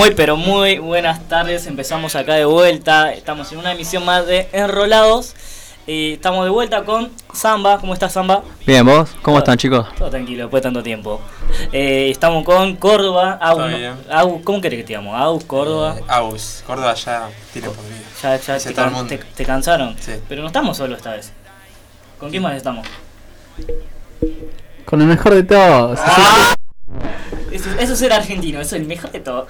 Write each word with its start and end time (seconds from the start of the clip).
Muy 0.00 0.12
pero 0.12 0.34
muy 0.34 0.78
buenas 0.78 1.28
tardes, 1.28 1.66
empezamos 1.66 2.16
acá 2.16 2.32
de 2.32 2.46
vuelta, 2.46 3.12
estamos 3.12 3.52
en 3.52 3.58
una 3.58 3.72
emisión 3.72 4.02
más 4.02 4.26
de 4.26 4.48
Enrolados 4.50 5.34
y 5.86 6.14
estamos 6.14 6.42
de 6.44 6.50
vuelta 6.50 6.84
con 6.84 7.10
Samba, 7.34 7.76
¿cómo 7.78 7.92
estás 7.92 8.14
Samba? 8.14 8.42
Bien, 8.66 8.82
¿vos? 8.86 9.10
¿Cómo 9.20 9.34
Todo- 9.36 9.38
están 9.40 9.58
chicos? 9.58 9.86
Todo 9.98 10.08
tranquilo, 10.08 10.44
después 10.44 10.62
de 10.62 10.66
tanto 10.68 10.82
tiempo. 10.82 11.20
Eh, 11.70 12.08
estamos 12.10 12.44
con 12.44 12.76
Córdoba, 12.76 13.38
Agus. 13.42 13.72
Agus, 14.10 14.40
¿cómo 14.42 14.62
querés 14.62 14.78
que 14.78 14.84
te 14.86 14.94
llamo? 14.94 15.14
Agus, 15.14 15.44
Córdoba, 15.44 15.96
Eh, 15.98 16.04
Aus, 16.08 16.64
Córdoba 16.66 16.94
ya 16.94 17.28
tiene 17.52 17.68
podrido. 17.68 18.00
ya, 18.22 18.36
ya 18.36 18.54
dice 18.54 18.68
te, 18.70 18.74
can- 18.74 18.92
mundo. 18.94 19.06
te- 19.06 19.18
te 19.18 19.44
cansaron, 19.44 19.96
Sí. 20.00 20.12
pero 20.30 20.40
no 20.40 20.46
estamos 20.46 20.78
solos 20.78 20.96
esta 20.96 21.10
vez. 21.10 21.30
¿Con 22.18 22.30
quién 22.30 22.42
más 22.42 22.54
estamos? 22.56 22.86
Con 24.86 25.02
el 25.02 25.08
mejor 25.08 25.34
de 25.34 25.42
todos. 25.42 26.00
Eso, 27.60 27.70
eso 27.78 27.92
es 27.92 27.98
ser 27.98 28.12
argentino, 28.12 28.60
eso 28.60 28.74
es 28.76 28.82
el 28.82 28.88
mejor 28.88 29.10
de 29.12 29.20
todo. 29.20 29.46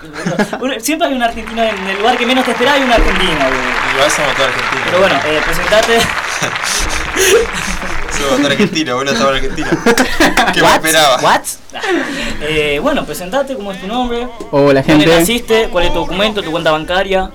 Uno- 0.60 0.74
siempre 0.80 1.08
hay 1.08 1.14
un 1.14 1.22
argentino 1.22 1.62
en 1.62 1.86
el 1.88 1.98
lugar 1.98 2.16
que 2.16 2.26
menos 2.26 2.44
te 2.44 2.50
esperaba, 2.52 2.76
hay 2.76 2.82
un 2.84 2.92
argentino. 2.92 3.30
güey. 3.38 3.94
Igual 3.94 4.10
somos 4.10 4.34
todos 4.34 4.48
argentinos. 4.48 4.84
Pero 4.86 4.98
bueno, 4.98 5.14
eh, 5.26 5.40
presentate. 5.44 5.98
Somos 8.10 8.36
todos 8.36 8.44
argentinos, 8.50 8.94
vos 8.96 9.04
no 9.04 9.10
estabas 9.12 9.38
en 9.38 9.44
Argentina. 9.44 9.70
¿Qué 10.54 10.60
me 10.62 10.68
esperaba? 10.74 11.16
What? 11.22 11.40
Eh, 12.42 12.78
bueno, 12.82 13.04
presentate, 13.06 13.54
cómo 13.54 13.72
es 13.72 13.80
tu 13.80 13.86
nombre, 13.86 14.28
Hola 14.50 14.82
dónde 14.82 15.04
gente. 15.06 15.18
naciste, 15.20 15.68
cuál 15.70 15.84
es 15.86 15.92
tu 15.92 16.00
documento, 16.00 16.42
tu 16.42 16.50
cuenta 16.50 16.70
bancaria, 16.72 17.30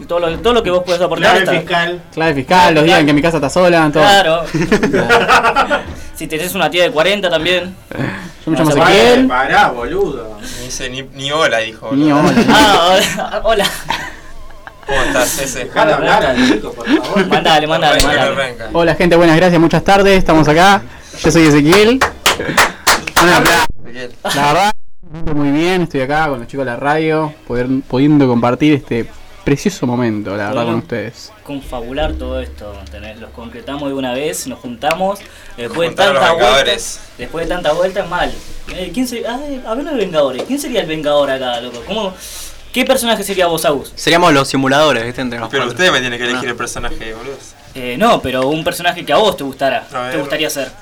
y 0.00 0.04
todo 0.04 0.20
lo, 0.20 0.38
todo 0.38 0.52
lo 0.52 0.62
que 0.62 0.70
vos 0.70 0.82
puedes 0.84 1.00
aportar. 1.02 1.30
Clave 1.32 1.44
está- 1.44 1.52
fiscal. 1.60 2.02
Clave 2.12 2.34
fiscal, 2.34 2.74
los 2.74 2.84
días 2.84 3.00
en 3.00 3.06
que 3.06 3.12
mi 3.14 3.22
casa 3.22 3.38
está 3.38 3.50
sola, 3.50 3.90
todo. 3.92 4.02
Claro. 4.02 4.44
si 6.18 6.26
tenés 6.26 6.52
una 6.56 6.68
tía 6.68 6.82
de 6.82 6.90
40 6.90 7.30
también. 7.30 7.76
Yo 8.44 8.50
me 8.50 8.58
llamo 8.58 8.70
Ezequiel. 8.70 9.28
Pará, 9.28 9.68
boludo. 9.68 10.36
Ni, 10.40 10.64
dice, 10.64 10.90
ni, 10.90 11.02
ni 11.14 11.30
hola, 11.30 11.58
dijo. 11.58 11.90
Ni 11.92 12.10
hola. 12.10 12.44
Ah, 12.48 12.90
hola. 12.90 13.40
hola. 13.44 13.66
¿Cómo 14.84 15.02
estás, 15.02 15.38
ese? 15.38 15.66
Dejala 15.66 15.94
hablar 15.94 16.26
al 16.26 16.48
chico, 16.48 16.72
por 16.72 16.86
favor. 16.88 17.26
Mandale, 17.28 17.66
mandale, 17.68 18.02
mandale. 18.02 18.54
Hola 18.72 18.94
gente, 18.96 19.14
buenas 19.14 19.36
gracias, 19.36 19.60
muchas 19.60 19.84
tardes, 19.84 20.18
estamos 20.18 20.48
acá. 20.48 20.82
Yo 21.22 21.30
soy 21.30 21.46
Ezequiel. 21.46 22.00
Un 23.22 23.28
aplauso. 23.28 23.66
Ezequiel. 23.84 24.12
La 24.34 24.46
verdad, 24.46 24.72
muy 25.34 25.50
bien, 25.50 25.82
estoy 25.82 26.00
acá 26.00 26.28
con 26.28 26.40
los 26.40 26.48
chicos 26.48 26.66
de 26.66 26.72
la 26.72 26.78
radio, 26.78 27.32
poder, 27.46 27.68
pudiendo 27.86 28.26
compartir 28.26 28.74
este 28.74 29.06
precioso 29.48 29.86
momento, 29.86 30.36
la 30.36 30.48
verdad, 30.48 30.64
con 30.66 30.74
ustedes. 30.74 31.32
Confabular 31.42 32.12
todo 32.12 32.38
esto, 32.38 32.78
¿entendés? 32.80 33.18
Los 33.18 33.30
concretamos 33.30 33.88
de 33.88 33.94
una 33.94 34.12
vez, 34.12 34.46
nos 34.46 34.58
juntamos, 34.58 35.20
después 35.56 35.88
de 35.96 36.04
los 36.04 36.12
tanta 36.14 36.32
vuelta, 36.34 36.72
después 37.16 37.48
de 37.48 37.54
tanta 37.54 37.72
vuelta, 37.72 38.04
mal. 38.04 38.30
Eh, 38.74 38.90
¿Quién 38.92 39.08
sería? 39.08 39.34
Ay, 39.36 39.62
hablando 39.66 39.92
de 39.92 39.96
Vengadores, 39.96 40.42
¿quién 40.42 40.58
sería 40.60 40.82
el 40.82 40.86
Vengador 40.86 41.30
acá, 41.30 41.62
loco? 41.62 41.82
¿Cómo, 41.86 42.12
¿Qué 42.74 42.84
personaje 42.84 43.24
sería 43.24 43.46
vos, 43.46 43.64
Agus? 43.64 43.90
Seríamos 43.96 44.34
los 44.34 44.46
simuladores, 44.48 45.02
¿viste? 45.02 45.22
Entre 45.22 45.40
Pero 45.50 45.66
ustedes 45.66 45.90
me 45.92 46.00
tienen 46.00 46.18
que 46.18 46.26
elegir 46.28 46.50
el 46.50 46.56
personaje, 46.56 47.14
boludo. 47.14 47.36
Eh, 47.74 47.96
no, 47.98 48.20
pero 48.20 48.48
un 48.48 48.62
personaje 48.62 49.06
que 49.06 49.14
a 49.14 49.16
vos 49.16 49.34
te 49.38 49.44
gustara, 49.44 49.86
ver. 49.90 50.12
te 50.12 50.18
gustaría 50.18 50.50
ser. 50.50 50.66
Yo 50.68 50.74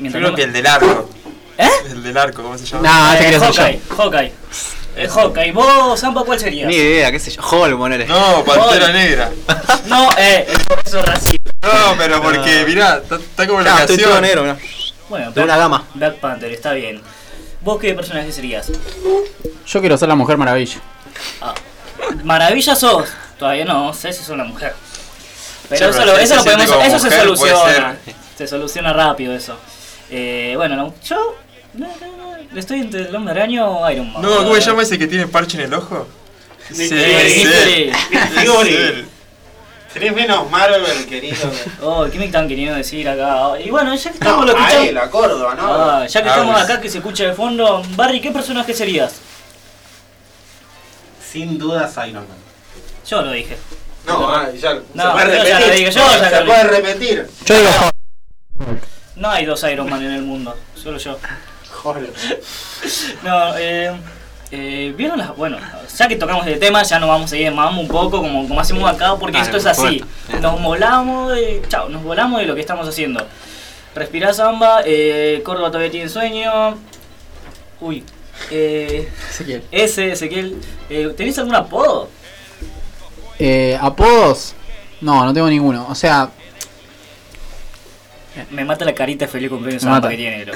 Mientras 0.00 0.20
creo 0.20 0.30
no- 0.30 0.36
que 0.36 0.42
el 0.42 0.52
del 0.52 0.66
arco. 0.66 1.08
¿Eh? 1.58 1.68
El 1.92 2.02
del 2.02 2.18
arco, 2.18 2.42
¿cómo 2.42 2.58
se 2.58 2.66
llama? 2.66 2.82
Nah, 2.82 3.14
ese 3.14 3.22
Eh, 3.22 3.24
quería 3.30 3.40
ser 3.52 3.54
Hawkeye, 3.54 3.80
Hawkeye. 3.96 4.32
Eh, 4.96 5.08
Hawkeye, 5.08 5.52
vos, 5.52 5.98
Zampa, 5.98 6.22
¿cuál 6.24 6.38
serías? 6.38 6.68
Ni 6.68 6.74
idea, 6.76 7.10
qué 7.10 7.18
sé 7.18 7.30
yo. 7.30 7.40
Hulk, 7.42 7.78
ponele. 7.78 8.06
No, 8.06 8.44
Pantera. 8.44 8.92
Negra. 8.92 9.30
No, 9.86 10.08
eh, 10.16 10.46
eso 10.84 10.98
es 11.00 11.06
racista. 11.06 11.50
No, 11.62 11.94
pero 11.98 12.20
porque, 12.22 12.64
mirá, 12.66 12.98
está, 12.98 13.16
está 13.16 13.46
como 13.46 13.60
en 13.60 13.64
la 13.66 13.76
Ah, 13.76 13.80
estoy 13.80 13.96
todo 13.96 14.12
canción. 14.14 14.22
negro, 14.22 14.42
mirá. 14.42 14.56
Bueno, 15.08 15.32
De 15.32 15.42
una 15.42 15.56
gama. 15.56 15.84
Black 15.94 16.16
Panther, 16.16 16.52
está 16.52 16.72
bien. 16.72 17.00
¿Vos 17.62 17.78
qué 17.80 17.94
personaje 17.94 18.30
serías? 18.32 18.70
Yo 19.66 19.80
quiero 19.80 19.96
ser 19.98 20.08
la 20.08 20.14
Mujer 20.14 20.36
Maravilla. 20.36 20.80
Ah, 21.40 21.54
Maravilla 22.24 22.74
sos. 22.76 23.08
Todavía 23.38 23.64
no 23.64 23.92
sé 23.94 24.12
si 24.12 24.20
sos 24.20 24.30
una 24.30 24.44
mujer. 24.44 24.74
Pero 25.68 25.92
Sí, 25.92 25.98
eso, 25.98 25.98
pero 25.98 26.12
lo, 26.12 26.18
si 26.18 26.24
eso 26.24 26.36
lo 26.36 26.44
podemos, 26.44 26.64
eso 26.86 26.98
se 26.98 27.04
mujer, 27.06 27.20
soluciona. 27.22 27.96
Se 28.38 28.46
soluciona 28.46 28.92
rápido 28.92 29.34
eso. 29.34 29.56
Eh, 30.10 30.54
bueno, 30.56 30.76
no, 30.76 30.94
yo 31.04 31.36
no, 31.74 31.86
no, 31.86 32.16
no, 32.18 32.21
estoy 32.56 32.80
entre 32.80 33.02
el 33.02 33.14
hombre 33.16 33.32
araña 33.32 33.66
o 33.66 33.90
Iron 33.90 34.12
Man. 34.12 34.22
No, 34.22 34.36
¿cómo 34.38 34.54
se 34.54 34.60
llama 34.62 34.82
ese 34.82 34.98
que 34.98 35.06
tiene 35.06 35.26
parche 35.26 35.56
en 35.58 35.64
el 35.64 35.74
ojo? 35.74 36.06
Sí, 36.68 36.74
Sí, 36.74 36.88
sí. 36.88 36.94
Mystery. 36.94 37.92
Fury. 38.46 38.70
Sí. 38.70 39.04
Tenés 39.92 40.14
menos 40.14 40.50
Marvel, 40.50 41.06
querido. 41.06 41.36
Oh, 41.82 42.06
¿qué 42.10 42.18
me 42.18 42.24
están 42.26 42.48
queriendo 42.48 42.74
decir 42.74 43.06
acá? 43.08 43.60
Y 43.60 43.68
bueno, 43.70 43.94
ya 43.94 44.10
que 44.10 44.18
No, 44.20 44.24
estamos 44.24 44.46
lo 44.46 44.52
a 44.56 44.60
escuchamos. 44.60 44.88
él, 44.88 44.98
a 44.98 45.10
Córdoba, 45.10 45.54
¿no? 45.54 45.62
Ah, 45.74 46.06
ya 46.06 46.22
que 46.22 46.28
Ah, 46.28 46.32
estamos 46.32 46.52
pues. 46.54 46.64
acá 46.64 46.80
que 46.80 46.88
se 46.88 46.98
escucha 46.98 47.24
de 47.24 47.32
fondo, 47.34 47.82
Barry, 47.90 48.20
¿qué 48.20 48.30
personaje 48.30 48.72
serías? 48.72 49.16
Sin 51.30 51.58
dudas 51.58 51.92
Iron 52.08 52.26
Man. 52.28 52.38
Yo 53.08 53.22
lo 53.22 53.32
dije. 53.32 53.56
No, 54.06 54.28
ah, 54.34 54.48
ya, 54.52 54.74
No, 54.94 55.04
se 55.04 55.10
puede 55.12 55.38
yo 55.38 55.44
ya 55.44 55.58
repetir. 55.58 55.66
lo 55.68 55.74
digo, 55.74 55.90
yo 55.90 56.00
ya 56.00 56.30
se 56.30 56.40
lo 56.40 56.46
puede 56.46 56.62
dije. 56.62 56.76
repetir. 56.76 57.30
Yo 57.44 57.54
digo. 57.58 57.70
No 59.16 59.30
hay 59.30 59.44
dos 59.44 59.62
Iron 59.64 59.90
Man 59.90 60.02
en 60.04 60.12
el 60.12 60.22
mundo, 60.22 60.56
solo 60.74 60.98
yo. 60.98 61.18
No, 63.22 63.56
eh, 63.56 63.92
eh, 64.50 64.94
¿vieron 64.96 65.18
las...? 65.18 65.36
Bueno, 65.36 65.58
ya 65.96 66.08
que 66.08 66.16
tocamos 66.16 66.46
el 66.46 66.58
tema, 66.58 66.82
ya 66.82 66.98
nos 66.98 67.08
vamos 67.08 67.32
a 67.32 67.36
ir 67.36 67.44
de 67.44 67.50
mambo 67.50 67.80
un 67.80 67.88
poco, 67.88 68.20
como, 68.22 68.46
como 68.46 68.60
hacemos 68.60 68.90
acá, 68.90 69.16
porque 69.16 69.40
esto 69.40 69.56
es 69.56 69.66
así. 69.66 70.04
Nos 70.40 70.60
volamos 70.62 71.32
de... 71.32 71.62
Chao, 71.68 71.88
nos 71.88 72.02
volamos 72.02 72.40
de 72.40 72.46
lo 72.46 72.54
que 72.54 72.60
estamos 72.60 72.88
haciendo. 72.88 73.26
Respirá 73.94 74.32
samba, 74.32 74.82
eh, 74.84 75.42
Córdoba 75.44 75.68
todavía 75.68 75.90
tiene 75.90 76.08
sueño. 76.08 76.76
Uy. 77.80 78.04
Eh, 78.50 79.08
Ezequiel. 79.30 79.62
ese, 79.70 80.12
Ezequiel, 80.12 80.60
eh, 80.88 81.12
¿tenés 81.16 81.38
algún 81.38 81.54
apodo? 81.54 82.08
Eh, 83.38 83.78
¿Apodos? 83.80 84.54
No, 85.00 85.24
no 85.24 85.34
tengo 85.34 85.48
ninguno. 85.48 85.86
O 85.88 85.94
sea, 85.94 86.30
Me 88.50 88.64
mata 88.64 88.84
la 88.84 88.94
carita 88.94 89.26
de 89.26 89.30
feliz 89.30 89.50
cumpleaños 89.50 89.84
mata. 89.84 90.08
que 90.08 90.16
tiene, 90.16 90.44
bro. 90.44 90.54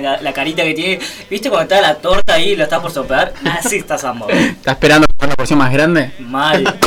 la, 0.00 0.20
la 0.20 0.32
carita 0.32 0.62
que 0.62 0.74
tiene. 0.74 0.98
¿Viste 1.30 1.48
cuando 1.48 1.62
está 1.74 1.80
la 1.80 1.94
torta 1.96 2.34
ahí 2.34 2.50
y 2.50 2.56
la 2.56 2.64
está 2.64 2.82
por 2.82 2.90
soplar? 2.90 3.32
Así 3.58 3.76
está 3.76 3.96
samba, 3.98 4.26
bro. 4.26 4.36
¿está 4.36 4.72
esperando 4.72 5.06
una 5.22 5.34
porción 5.34 5.58
más 5.58 5.72
grande? 5.72 6.12
Mal. 6.18 6.64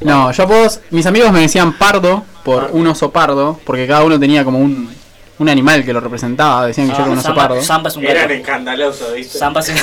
No, 0.00 0.32
yo 0.32 0.42
apodos, 0.42 0.80
mis 0.90 1.06
amigos 1.06 1.30
me 1.30 1.42
decían 1.42 1.74
pardo 1.78 2.24
por 2.42 2.70
un 2.72 2.84
oso 2.88 3.12
pardo, 3.12 3.60
porque 3.64 3.86
cada 3.86 4.02
uno 4.02 4.18
tenía 4.18 4.44
como 4.44 4.58
un, 4.58 4.92
un 5.38 5.48
animal 5.48 5.84
que 5.84 5.92
lo 5.92 6.00
representaba, 6.00 6.66
decían 6.66 6.88
que 6.90 6.96
yo 6.96 7.02
era 7.02 7.12
un 7.12 7.18
oso 7.18 7.28
Samba, 7.28 7.42
pardo. 7.42 7.62
Samba 7.62 7.88
es 7.88 7.96
un 7.96 8.04
Eran 8.04 8.22
gato. 8.24 8.34
escandalosos, 8.34 9.14
¿viste? 9.14 9.38
Samba, 9.38 9.60
es- 9.60 9.66
Sí, 9.66 9.72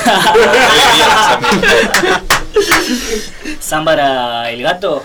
Samba 3.60 3.92
era 3.94 4.50
el 4.50 4.62
gato. 4.62 5.02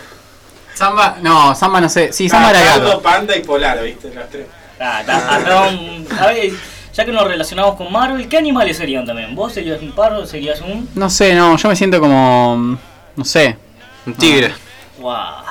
Samba, 0.75 1.17
no, 1.21 1.55
Samba 1.55 1.81
no 1.81 1.89
sé, 1.89 2.13
sí, 2.13 2.27
Ah, 2.27 2.29
Samba 2.29 2.49
era 2.51 2.61
gato. 2.63 3.01
Panda 3.01 3.35
y 3.35 3.41
Polar, 3.41 3.81
¿viste? 3.81 4.13
Los 4.13 4.29
tres. 4.29 4.45
Ah, 4.79 4.99
acá 4.99 5.61
un- 5.69 6.07
a 6.19 6.27
ver, 6.27 6.51
ya 6.93 7.05
que 7.05 7.11
nos 7.11 7.27
relacionamos 7.27 7.75
con 7.75 7.91
Marvel, 7.91 8.27
¿qué 8.27 8.37
animales 8.37 8.77
serían 8.77 9.05
también? 9.05 9.33
¿Vos 9.35 9.53
serías 9.53 9.81
un 9.81 9.93
pardo? 9.93 10.25
¿Serías 10.27 10.61
un.? 10.61 10.87
No 10.95 11.09
sé, 11.09 11.33
no, 11.33 11.55
yo 11.57 11.69
me 11.69 11.75
siento 11.75 11.99
como, 11.99 12.77
no 13.15 13.25
sé. 13.25 13.57
Un 14.05 14.13
tigre. 14.15 14.53
¡Guau! 14.99 15.43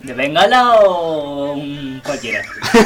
¿De 0.00 0.14
bengala 0.14 0.72
o 0.76 1.52
un 1.52 2.00
cualquiera? 2.04 2.42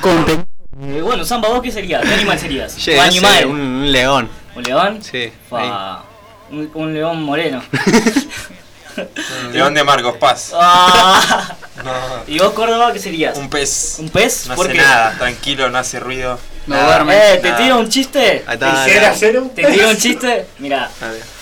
Con 0.00 0.46
Eh, 0.80 1.00
bueno, 1.02 1.24
Samba, 1.24 1.48
¿vos 1.48 1.60
qué 1.62 1.72
serías? 1.72 2.02
¿Qué 2.04 2.14
animal 2.14 2.38
serías? 2.38 2.76
Che, 2.76 2.92
¿Un 2.92 2.96
no 2.98 3.02
sé, 3.02 3.08
animal? 3.08 3.46
un, 3.46 3.60
un 3.60 3.92
león. 3.92 4.28
¿Un 4.54 4.62
león? 4.62 5.02
Sí. 5.02 5.32
Fa. 5.50 6.02
Un, 6.50 6.70
un 6.74 6.94
león 6.94 7.22
moreno. 7.22 7.62
León 9.52 9.74
de 9.74 9.84
Marcos 9.84 10.16
Paz. 10.16 10.52
Ah. 10.60 11.54
No, 11.84 11.92
¿Y 12.26 12.38
vos, 12.40 12.52
Córdoba, 12.52 12.92
qué 12.92 12.98
serías? 12.98 13.38
un 13.38 13.48
pez. 13.48 13.96
¿Un 14.00 14.08
pez? 14.08 14.46
No 14.48 14.56
¿Por 14.56 14.66
hace 14.66 14.74
qué? 14.76 14.82
nada, 14.82 15.14
tranquilo, 15.16 15.70
no 15.70 15.78
hace 15.78 16.00
ruido. 16.00 16.36
No 16.66 16.74
Nada. 16.74 16.86
duerme. 17.04 17.34
Eh, 17.34 17.38
¿te 17.38 17.52
tiro 17.52 17.78
un 17.78 17.88
chiste? 17.88 18.44
Ahí 18.48 18.54
está. 18.54 18.84
¿Y 18.86 18.90
si 18.90 18.96
era 18.96 19.14
cero? 19.14 19.50
¿Te 19.54 19.64
tiro 19.64 19.88
un 19.88 19.96
chiste? 19.96 20.46
Ver. 20.58 20.88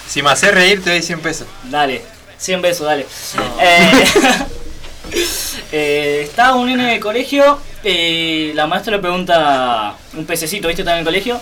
Si 0.07 0.23
me 0.23 0.29
haces 0.31 0.53
reír, 0.53 0.85
te 0.85 0.91
doy 0.91 1.03
100 1.03 1.21
pesos. 1.21 1.47
dale. 1.65 2.03
100 2.37 2.61
besos, 2.61 2.87
dale. 2.87 3.07
Eh, 3.61 4.05
eh, 5.73 6.21
estaba 6.25 6.55
un 6.57 6.67
nene 6.67 6.83
en 6.85 6.91
el 6.91 7.01
colegio 7.01 7.59
y 7.83 8.53
la 8.53 8.67
maestra 8.67 8.93
le 8.97 8.99
pregunta, 8.99 9.95
un 10.15 10.27
pececito, 10.27 10.69
¿viste? 10.69 10.83
Está 10.83 10.93
en 10.93 10.99
el 10.99 11.05
colegio. 11.05 11.41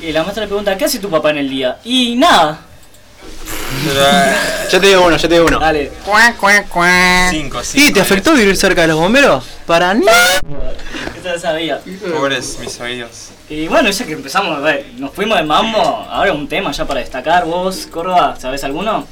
Y 0.00 0.12
la 0.12 0.22
maestra 0.22 0.42
le 0.42 0.48
pregunta, 0.48 0.76
¿qué 0.78 0.84
hace 0.84 1.00
tu 1.00 1.10
papá 1.10 1.30
en 1.30 1.38
el 1.38 1.50
día? 1.50 1.78
Y 1.84 2.14
nada, 2.14 2.60
eh, 2.60 2.67
Yo 4.70 4.80
te 4.80 4.86
digo 4.88 5.06
uno, 5.06 5.16
yo 5.16 5.28
te 5.28 5.34
digo 5.34 5.46
uno. 5.46 5.58
dale. 5.58 5.92
cinco, 7.30 7.60
¿Y 7.60 7.64
cinco. 7.64 7.94
te 7.94 8.00
afectó 8.00 8.32
vivir 8.34 8.56
cerca 8.56 8.82
de 8.82 8.88
los 8.88 8.98
bomberos? 8.98 9.44
Para 9.66 9.94
nada. 9.94 10.40
Eso 11.18 11.28
lo 11.32 11.38
sabía. 11.38 11.80
Pobres 12.14 12.58
mis 12.60 12.78
oídos. 12.80 13.28
Y 13.48 13.66
bueno, 13.68 13.90
ya 13.90 14.04
que 14.04 14.12
empezamos, 14.12 14.58
a 14.58 14.60
ver, 14.60 14.86
nos 14.98 15.12
fuimos 15.14 15.38
de 15.38 15.44
mambo, 15.44 15.78
ahora 16.10 16.32
un 16.32 16.48
tema 16.48 16.70
ya 16.72 16.84
para 16.86 17.00
destacar. 17.00 17.44
¿Vos, 17.46 17.86
Córdoba, 17.90 18.36
sabés 18.38 18.62
alguno? 18.64 19.06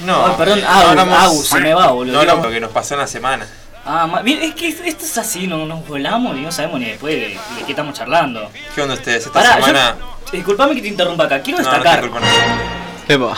No, 0.00 0.26
Ay, 0.26 0.32
perdón, 0.38 0.60
no 0.62 0.68
Agus, 0.68 0.88
hablamos- 0.90 1.44
se 1.46 1.60
me 1.60 1.74
va, 1.74 1.88
boludo. 1.88 2.14
No 2.14 2.20
hablamos 2.20 2.46
lo 2.46 2.50
que 2.50 2.60
nos 2.60 2.70
pasó 2.70 2.94
en 2.94 3.00
la 3.00 3.06
semana. 3.06 3.46
Ah, 3.84 4.06
ma- 4.06 4.22
bien, 4.22 4.42
es 4.42 4.54
que 4.54 4.68
esto 4.68 5.04
es 5.04 5.18
así, 5.18 5.46
no 5.46 5.66
nos 5.66 5.86
volamos 5.86 6.36
y 6.36 6.40
no 6.40 6.50
sabemos 6.52 6.80
ni 6.80 6.86
después 6.86 7.14
de, 7.14 7.20
de 7.28 7.64
qué 7.66 7.72
estamos 7.72 7.94
charlando. 7.94 8.50
¿Qué 8.74 8.80
onda 8.82 8.94
ustedes? 8.94 9.26
Esta 9.26 9.32
Pará, 9.32 9.54
semana. 9.54 9.96
yo, 9.98 10.32
disculpame 10.32 10.74
que 10.74 10.82
te 10.82 10.88
interrumpa 10.88 11.24
acá, 11.24 11.40
quiero 11.42 11.60
No, 11.62 11.70
no 11.70 12.79
Epa. 13.10 13.36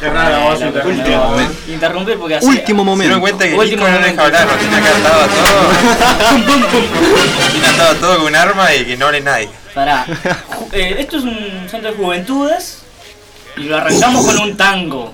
Qué 0.00 0.10
raro, 0.10 0.40
vos 0.42 0.60
momento. 0.60 1.52
Interrumpir 1.66 2.18
porque 2.18 2.36
así. 2.36 2.46
Último 2.46 2.82
Se 2.82 2.86
momento. 2.86 3.20
cuenta 3.20 3.48
que 3.48 3.54
Último 3.54 3.84
Nico 3.84 3.90
no 3.90 3.98
momento. 3.98 4.22
deja 4.22 4.24
hablar, 4.26 4.46
nos 4.46 4.56
tiene 4.58 4.76
acá 4.76 4.88
atado 4.96 5.22
a 5.22 5.26
todo. 5.28 6.48
Tiene 7.52 7.66
atado 7.66 7.90
a 7.90 7.94
todo 7.94 8.16
con 8.18 8.26
un 8.26 8.36
arma 8.36 8.74
y 8.74 8.84
que 8.84 8.96
no 8.96 9.06
hable 9.06 9.20
nadie. 9.20 9.48
Pará. 9.74 10.04
Ju- 10.06 10.68
eh, 10.72 10.96
esto 11.00 11.16
es 11.18 11.24
un 11.24 11.66
centro 11.70 11.90
de 11.90 11.96
juventudes 11.96 12.82
y 13.56 13.62
lo 13.64 13.76
arrancamos 13.76 14.24
con 14.26 14.38
un 14.38 14.56
tango. 14.56 15.12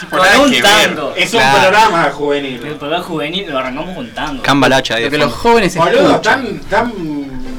Tipo, 0.00 0.16
Con 0.16 0.26
nada 0.26 0.38
un 0.40 0.50
que 0.50 0.62
ver. 0.62 0.94
tango. 0.94 1.12
Es 1.16 1.32
un 1.34 1.40
Claro. 1.40 1.58
programa 1.60 2.06
El 2.06 2.12
juvenil. 2.12 2.58
programa 2.78 3.04
juvenil 3.04 3.50
lo 3.50 3.58
arrancamos 3.58 3.94
con 3.96 4.10
tango. 4.14 4.42
Cambalacha 4.42 4.94
ahí. 4.94 5.02
de 5.04 5.06
Lo 5.06 5.10
que 5.12 5.18
los 5.18 5.32
fondo. 5.32 5.48
jóvenes 5.50 5.76
Boludo, 5.76 6.10
escuchan. 6.10 6.44
tan, 6.44 6.60
tan, 6.60 6.92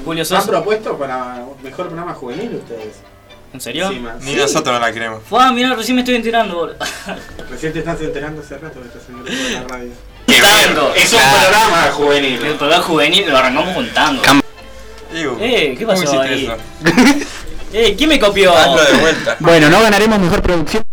Julio 0.06 0.24
tan 0.28 0.38
Sosa. 0.38 0.48
propuesto 0.52 0.98
para 0.98 1.38
mejor 1.64 1.88
programa 1.88 2.14
juvenil 2.14 2.56
ustedes. 2.56 2.96
¿En 3.54 3.62
serio? 3.62 3.92
Ni 4.22 4.34
Sí. 4.34 4.36
nosotros 4.38 4.74
no 4.74 4.80
la 4.80 4.92
queremos. 4.92 5.24
Fua, 5.28 5.51
mira, 5.51 5.74
recién 5.74 5.96
me 5.96 6.01
estoy 6.01 6.16
enterando. 6.16 6.56
boludo. 6.56 6.75
Recién 7.50 7.74
te 7.74 7.80
estás 7.80 8.00
enterando 8.00 8.42
hace 8.42 8.57
rato 8.60 8.80
que 8.81 8.88
estás 8.88 9.01
en 9.10 9.24
de 9.24 9.54
la 9.62 9.68
radio. 9.68 9.92
tango. 10.28 10.94
Es 10.96 11.12
un 11.13 11.19
Claro. 11.19 11.38
programa 11.40 11.86
El 11.88 11.92
juvenil. 11.94 12.40
programa 12.57 12.84
juvenil 12.84 13.30
lo 13.30 13.38
arrancamos 13.38 13.74
con 13.74 13.90
tango. 13.94 14.22
Cam- 14.22 14.42
Iu, 15.13 15.38
Eh, 15.42 15.75
¿qué 15.78 15.84
¿cómo 15.86 16.00
pasó 16.00 16.04
hiciste 16.04 16.28
ahí? 16.34 16.46
eso? 16.46 16.57
Eh, 17.74 17.96
¿quién 17.98 18.10
me 18.10 18.19
copió? 18.19 18.56
Hazlo 18.56 18.84
de 18.84 18.94
vuelta. 18.94 19.36
Bueno, 19.40 19.69
no 19.69 19.81
ganaremos 19.81 20.19
mejor 20.19 20.42
producción. 20.44 20.84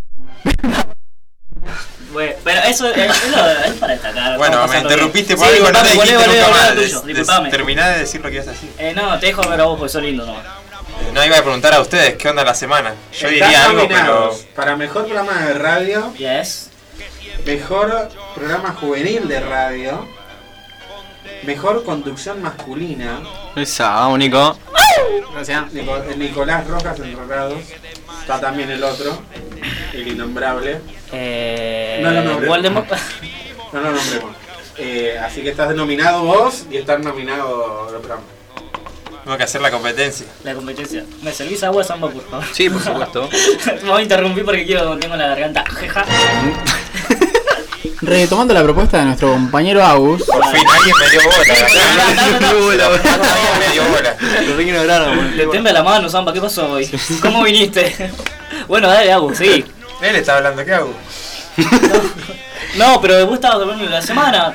Bueno, 2.12 2.32
pero 2.44 2.60
eso 2.62 2.88
es, 2.90 2.96
es 2.96 3.30
lo- 3.30 3.50
es 3.66 3.72
para 3.74 3.92
destacar. 3.92 4.38
Bueno, 4.38 4.66
me 4.68 4.78
interrumpiste 4.78 5.34
bien. 5.34 5.38
por 5.38 5.48
Sí, 5.48 5.56
algo, 5.56 5.70
no 5.72 5.82
te 5.82 5.88
disculpame, 5.90 6.12
dijiste 6.12 6.16
volvé, 6.16 6.38
nunca 6.38 6.48
volvé, 6.48 6.58
más. 6.60 6.68
volvé, 6.70 6.80
Des- 6.80 6.90
tuyo, 6.92 7.00
des- 7.06 7.16
disculpame. 7.18 7.50
Terminá 7.50 7.88
de 7.90 7.98
decir 7.98 8.20
lo 8.22 8.28
que 8.30 8.34
ibas 8.36 8.48
a 8.48 8.50
decir. 8.52 8.70
Eh, 8.78 8.92
no, 8.96 9.18
te 9.18 9.26
dejo 9.26 9.42
hablar 9.42 9.60
a 9.60 9.64
vos 9.64 9.78
porque 9.78 9.92
sos 9.92 10.02
lindo, 10.02 10.24
no. 10.24 10.34
Eh, 11.06 11.12
No 11.12 11.24
iba 11.24 11.38
a 11.38 11.42
preguntar 11.42 11.74
a 11.74 11.80
ustedes 11.80 12.14
qué 12.16 12.28
onda 12.28 12.44
la 12.44 12.54
semana. 12.54 12.94
Yo 13.12 13.28
Están 13.28 13.30
diría 13.50 13.64
algo, 13.64 13.88
pero. 13.88 14.34
Para 14.54 14.76
mejor 14.76 15.04
programa 15.06 15.40
de 15.46 15.54
radio, 15.54 16.12
Yes. 16.16 16.70
mejor 17.44 18.08
programa 18.34 18.74
juvenil 18.80 19.28
de 19.28 19.40
radio, 19.40 20.06
mejor 21.44 21.84
conducción 21.84 22.42
masculina. 22.42 23.20
Esa, 23.54 23.90
vamos, 23.90 24.18
Nico. 24.18 24.58
Gracias. 25.32 25.72
Nico- 25.72 25.96
eh, 25.96 26.14
Nicolás 26.16 26.66
Rojas 26.66 26.98
Enrocados. 27.00 27.60
Está 28.20 28.40
también 28.40 28.70
el 28.70 28.82
otro, 28.82 29.22
el 29.92 30.08
innombrable. 30.08 30.80
Eh, 31.12 32.00
No 32.02 32.10
lo 32.10 32.22
nombré. 32.22 32.48
Voldemort. 32.48 32.90
No 33.72 33.80
lo 33.80 33.90
nombremos. 33.92 34.36
Eh, 34.78 35.18
así 35.22 35.42
que 35.42 35.50
estás 35.50 35.74
nominado 35.74 36.22
vos 36.24 36.64
y 36.70 36.76
estás 36.78 37.00
nominado 37.00 37.88
el 37.94 37.96
programa. 38.00 38.22
Tengo 39.26 39.38
que 39.38 39.42
hacer 39.42 39.60
la 39.60 39.72
competencia. 39.72 40.24
La 40.44 40.54
competencia. 40.54 41.04
¿Me 41.20 41.32
servís 41.32 41.60
agua, 41.64 41.82
Samba, 41.82 42.08
por 42.08 42.22
favor? 42.30 42.46
Sí, 42.52 42.70
por 42.70 42.80
supuesto. 42.80 43.28
Vamos 43.82 43.98
a 43.98 44.02
interrumpir 44.02 44.44
porque 44.44 44.64
quiero, 44.64 44.96
tengo 44.98 45.16
la 45.16 45.26
garganta. 45.26 45.64
Jeja. 45.64 46.04
Retomando 48.02 48.54
la 48.54 48.62
propuesta 48.62 48.98
de 48.98 49.06
nuestro 49.06 49.32
compañero 49.32 49.82
Agus, 49.84 50.22
Por 50.22 50.44
fin 50.44 50.64
alguien 50.64 50.94
me 51.00 51.10
dio 51.10 51.20
bola. 51.24 51.44
No, 52.38 52.52
no, 52.52 52.52
no, 52.52 52.78
no. 52.78 52.84
Alguien 52.94 53.58
me 53.58 53.72
dio 53.72 53.82
bola. 53.88 54.16
Lo 54.42 54.60
ignoraron, 54.60 55.36
Le 55.36 55.46
tiembla 55.48 55.72
la 55.72 55.82
mano, 55.82 56.08
Samba, 56.08 56.32
¿qué 56.32 56.40
pasó 56.40 56.70
hoy? 56.70 56.88
¿Cómo 57.20 57.42
viniste? 57.42 58.12
bueno, 58.68 58.86
dale, 58.86 59.10
Agus, 59.12 59.38
sí. 59.38 59.64
Él 60.02 60.14
está 60.14 60.36
hablando, 60.36 60.64
¿qué 60.64 60.72
hago? 60.72 60.94
No, 62.76 63.00
pero 63.00 63.26
vos 63.26 63.34
estabas 63.34 63.60
hablando 63.60 63.82
de 63.82 63.90
la 63.90 64.02
semana. 64.02 64.54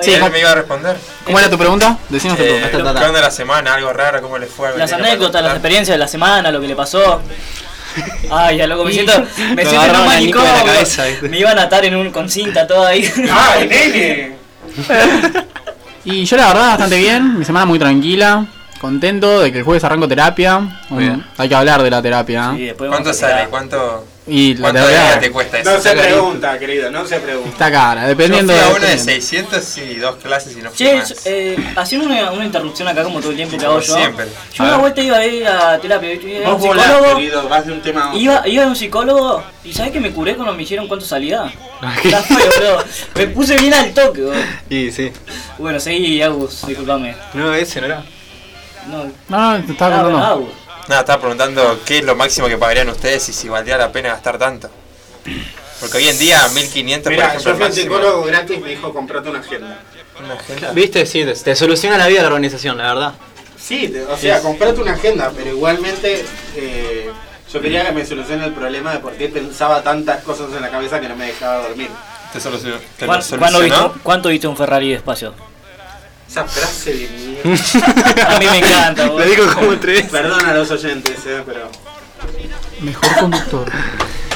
Sí, 0.00 0.12
él 0.12 0.30
me 0.30 0.40
iba 0.40 0.50
a 0.50 0.54
responder. 0.54 0.96
¿cómo 1.24 1.38
era 1.38 1.50
tu 1.50 1.58
pregunta? 1.58 1.98
Decinos 2.08 2.36
tu 2.38 2.42
Eh, 2.44 2.68
pregunta. 2.72 2.98
¿Qué 3.00 3.06
onda 3.06 3.20
la 3.20 3.30
semana? 3.30 3.74
¿Algo 3.74 3.92
raro? 3.92 4.22
¿Cómo 4.22 4.38
le 4.38 4.46
fue? 4.46 4.76
Las 4.76 4.90
¿Tiene 4.90 5.08
anécdotas, 5.08 5.42
las 5.42 5.52
experiencias 5.52 5.94
de 5.94 5.98
la 5.98 6.08
semana, 6.08 6.50
lo 6.50 6.60
que 6.60 6.68
le 6.68 6.74
pasó. 6.76 7.20
Ay, 8.30 8.56
ya 8.56 8.66
loco, 8.66 8.84
me 8.84 8.92
siento, 8.92 9.12
me 9.54 9.64
Lo 9.64 9.70
siento 9.70 9.70
en 9.70 9.76
un 9.76 9.76
agarraron 9.96 10.08
al 10.10 10.24
Nico 10.24 10.38
de 10.38 10.44
la 10.46 10.50
manicomio. 10.52 10.72
cabeza, 10.74 11.04
¿viste? 11.04 11.28
Me 11.28 11.38
iban 11.38 11.58
a 11.58 11.62
atar 11.62 11.84
en 11.84 11.94
un 11.96 12.10
con 12.10 12.28
cinta 12.30 12.66
todo 12.66 12.86
ahí. 12.86 13.10
¡Ah, 13.30 13.56
el 13.60 13.68
nene! 13.68 14.32
Y 16.04 16.24
yo 16.24 16.36
la 16.36 16.48
verdad 16.48 16.68
bastante 16.70 16.96
bien, 16.98 17.38
mi 17.38 17.44
semana 17.44 17.66
muy 17.66 17.78
tranquila, 17.78 18.46
contento 18.80 19.40
de 19.40 19.52
que 19.52 19.58
el 19.58 19.64
jueves 19.64 19.84
arranco 19.84 20.08
terapia. 20.08 20.58
Muy 20.88 21.04
bien. 21.04 21.24
Hay 21.36 21.48
que 21.48 21.54
hablar 21.54 21.82
de 21.82 21.90
la 21.90 22.02
terapia. 22.02 22.52
Y 22.56 22.66
después 22.66 22.88
¿Cuánto 22.90 23.12
sale? 23.12 23.46
¿Cuánto, 23.48 24.04
Y 24.24 24.54
la 24.54 24.72
terapia 24.72 25.18
te 25.18 25.32
cuesta 25.32 25.58
eso? 25.58 25.70
No 25.72 25.80
se 25.80 25.88
Está 25.90 26.02
pregunta, 26.02 26.58
querido, 26.58 26.90
no 26.92 27.04
se 27.04 27.18
pregunta. 27.18 27.48
está 27.50 27.72
cara, 27.72 28.02
Yo 28.02 28.08
dependiendo 28.08 28.52
fui 28.52 28.62
a 28.62 28.66
de... 28.68 28.74
una 28.76 28.86
de 28.86 28.98
600 28.98 29.78
y 29.78 29.94
dos 29.96 30.16
clases 30.22 30.56
y 30.56 30.60
no 30.62 30.70
fui 30.70 30.78
Che, 30.78 30.94
más. 30.94 31.08
yo, 31.08 31.14
eh, 31.24 31.56
haciendo 31.74 32.06
una, 32.06 32.30
una 32.30 32.44
interrupción 32.44 32.86
acá 32.86 33.02
como 33.02 33.18
todo 33.18 33.30
el 33.30 33.36
tiempo 33.36 33.58
que 33.58 33.64
hago 33.66 33.80
yo. 33.80 33.94
Siempre. 33.96 34.26
Yo 34.54 34.62
A 34.62 34.66
una 34.66 34.72
ver. 34.74 34.80
vuelta 34.80 35.02
iba 35.02 35.16
a 35.16 35.26
ir 35.26 35.44
a 35.48 35.76
terapia, 35.80 36.12
iba 36.14 36.46
a 36.48 36.54
un 36.54 36.60
Vos 36.60 36.68
volás, 36.68 36.86
psicólogo. 36.86 37.16
querido, 37.16 37.48
vas 37.48 37.66
de 37.66 37.72
un 37.72 37.82
tema 37.82 38.04
a 38.04 38.08
otro. 38.10 38.20
Iba, 38.20 38.46
iba 38.48 38.62
a 38.64 38.66
un 38.68 38.76
psicólogo 38.76 39.42
y 39.64 39.72
¿sabés 39.72 39.90
que 39.90 39.98
me 40.00 40.12
curé 40.12 40.36
cuando 40.36 40.52
me 40.52 40.58
dijeron 40.60 40.86
cuánto 40.86 41.04
salía? 41.04 41.52
Está 42.04 42.22
feo, 42.22 42.36
bro. 42.60 42.84
Me 43.16 43.26
puse 43.26 43.56
bien 43.56 43.74
al 43.74 43.92
toque, 43.92 44.20
bro. 44.22 44.34
Y 44.70 44.92
sí. 44.92 45.10
Bueno, 45.58 45.80
seguí, 45.80 46.22
Agus, 46.22 46.64
disculpame. 46.64 47.16
No, 47.34 47.52
ese 47.54 47.80
no 47.80 47.86
era. 47.86 48.04
No, 48.88 49.04
No, 49.28 49.58
no, 49.58 49.64
te 49.64 49.72
estaba 49.72 49.96
ah, 49.98 50.02
contando. 50.02 50.26
Agus. 50.26 50.48
Nada, 50.88 51.00
estaba 51.02 51.20
preguntando 51.20 51.80
qué 51.86 51.98
es 51.98 52.04
lo 52.04 52.16
máximo 52.16 52.48
que 52.48 52.58
pagarían 52.58 52.88
ustedes 52.88 53.28
y 53.28 53.32
si 53.32 53.48
valdría 53.48 53.78
la 53.78 53.92
pena 53.92 54.10
gastar 54.10 54.38
tanto. 54.38 54.68
Porque 55.80 55.98
hoy 55.98 56.08
en 56.08 56.18
día 56.18 56.46
1500 56.48 57.02
por 57.04 57.12
Mira, 57.12 57.26
ejemplo 57.28 57.50
yo 57.50 57.56
fui 57.56 57.62
al 57.64 57.68
máximo. 57.70 57.96
psicólogo 57.96 58.24
gratis 58.24 58.60
me 58.60 58.68
dijo 58.70 58.92
comprate 58.92 59.28
una 59.30 59.40
agenda. 59.40 59.78
Una 60.22 60.34
agenda. 60.34 60.70
Viste, 60.72 61.06
sí, 61.06 61.24
te, 61.24 61.32
te 61.34 61.56
soluciona 61.56 61.96
la 61.98 62.06
vida 62.08 62.22
la 62.22 62.28
organización, 62.28 62.78
la 62.78 62.94
verdad. 62.94 63.14
Sí, 63.60 63.88
te- 63.88 64.02
o 64.04 64.16
sea, 64.16 64.40
comprate 64.40 64.80
una 64.80 64.92
agenda, 64.94 65.32
pero 65.36 65.50
igualmente 65.50 66.24
eh, 66.56 67.10
yo 67.52 67.60
quería 67.60 67.86
que 67.86 67.92
me 67.92 68.04
solucione 68.04 68.44
el 68.44 68.52
problema 68.52 68.92
de 68.92 68.98
por 68.98 69.12
qué 69.14 69.28
pensaba 69.28 69.82
tantas 69.82 70.22
cosas 70.24 70.48
en 70.54 70.62
la 70.62 70.70
cabeza 70.70 71.00
que 71.00 71.08
no 71.08 71.16
me 71.16 71.26
dejaba 71.26 71.68
dormir. 71.68 71.88
Te 72.32 72.40
solucionó. 72.40 72.76
Te 72.96 73.06
lo 73.06 73.12
¿Cuán- 73.12 73.22
¿Cuándo 73.38 73.58
solucionó. 73.58 73.84
viste, 73.88 74.00
¿Cuánto 74.02 74.28
viste 74.30 74.46
un 74.48 74.56
Ferrari 74.56 74.90
despacio? 74.92 75.34
Esa 76.32 76.44
frase 76.46 76.94
de 76.94 77.08
mierda. 77.44 78.34
A 78.36 78.38
mí 78.38 78.46
me 78.46 78.58
encanta. 78.58 79.06
Lo 79.06 79.20
digo 79.20 79.44
como 79.52 79.78
tres. 79.78 80.06
Perdón 80.08 80.46
a 80.46 80.54
los 80.54 80.70
oyentes, 80.70 81.18
eh, 81.26 81.42
pero. 81.44 81.70
Mejor 82.80 83.16
conductor. 83.20 83.70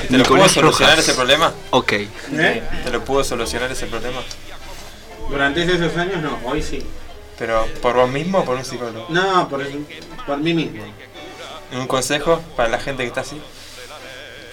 ¿Y 0.05 0.09
¿Te 0.09 0.19
lo 0.19 0.25
pudo 0.25 0.47
solucionar 0.47 0.93
Rojas. 0.97 1.09
ese 1.09 1.15
problema? 1.15 1.55
Ok. 1.71 1.93
¿eh? 1.93 2.63
¿Te 2.85 2.91
lo 2.91 3.03
pudo 3.03 3.25
solucionar 3.25 3.73
ese 3.73 3.87
problema? 3.87 4.21
Durante 5.31 5.63
esos 5.63 5.97
años 5.97 6.21
no, 6.23 6.39
hoy 6.45 6.63
sí. 6.63 6.85
¿Pero 7.39 7.67
por 7.81 7.97
vos 7.97 8.11
mismo 8.11 8.41
o 8.41 8.45
por 8.45 8.57
un 8.57 8.65
psicólogo? 8.67 9.07
No, 9.09 9.49
por, 9.49 9.67
por 10.27 10.37
mí 10.37 10.53
mismo. 10.53 10.85
¿Un 11.73 11.87
consejo 11.87 12.43
para 12.57 12.69
la 12.69 12.79
gente 12.79 13.05
que 13.05 13.09
está 13.09 13.23
así? 13.23 13.41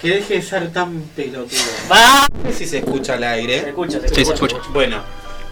Que 0.00 0.08
deje 0.08 0.34
de 0.36 0.42
ser 0.42 0.72
tan 0.72 0.98
pelotudo. 1.14 1.60
¡Va! 1.92 2.26
No 2.42 2.50
sé 2.52 2.56
si 2.56 2.66
se 2.66 2.78
escucha 2.78 3.12
al 3.14 3.20
Se 3.20 3.26
aire. 3.26 3.56
escucha, 3.68 4.00
se 4.00 4.08
Sí, 4.08 4.14
se 4.24 4.32
escucha. 4.32 4.56
escucha. 4.56 4.72
Bueno, 4.72 5.02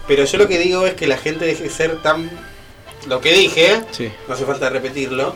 pero 0.07 0.25
yo 0.25 0.37
lo 0.37 0.47
que 0.47 0.59
digo 0.59 0.85
es 0.85 0.93
que 0.93 1.07
la 1.07 1.17
gente 1.17 1.45
deje 1.45 1.63
de 1.63 1.69
ser 1.69 2.01
tan. 2.01 2.29
Lo 3.07 3.19
que 3.21 3.33
dije, 3.33 3.81
Sí. 3.91 4.09
no 4.27 4.33
hace 4.33 4.45
falta 4.45 4.69
repetirlo. 4.69 5.33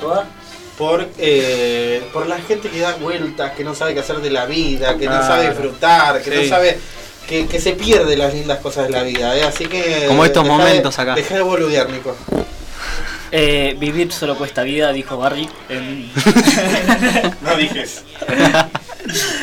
Por, 0.77 1.07
eh, 1.17 2.03
por 2.13 2.27
la 2.27 2.37
gente 2.39 2.69
que 2.69 2.79
da 2.79 2.93
vueltas, 2.95 3.53
que 3.53 3.63
no 3.63 3.73
sabe 3.73 3.95
qué 3.95 4.01
hacer 4.01 4.17
de 4.17 4.29
la 4.29 4.45
vida, 4.45 4.95
que 4.97 5.07
no 5.07 5.21
sabe 5.21 5.49
disfrutar, 5.49 6.21
que 6.21 6.31
Sí. 6.31 6.37
no 6.43 6.49
sabe. 6.55 6.77
Que, 7.27 7.45
que 7.47 7.59
se 7.59 7.73
pierde 7.73 8.15
las 8.15 8.33
lindas 8.33 8.59
cosas 8.59 8.85
de 8.85 8.91
la 8.91 9.03
vida, 9.03 9.35
¿eh? 9.35 9.43
así 9.43 9.65
que. 9.65 10.05
Como 10.07 10.23
estos 10.23 10.43
de- 10.43 10.49
momentos 10.49 10.97
acá. 10.99 11.13
Dejá 11.15 11.35
de 11.35 11.41
boludear, 11.41 11.89
Nico. 11.89 12.15
Eh, 13.33 13.75
vivir 13.77 14.13
solo 14.13 14.37
cuesta 14.37 14.63
vida, 14.63 14.93
dijo 14.93 15.17
Barry. 15.17 15.49
en- 15.67 16.09
No 17.41 17.57
dijes. 17.57 18.03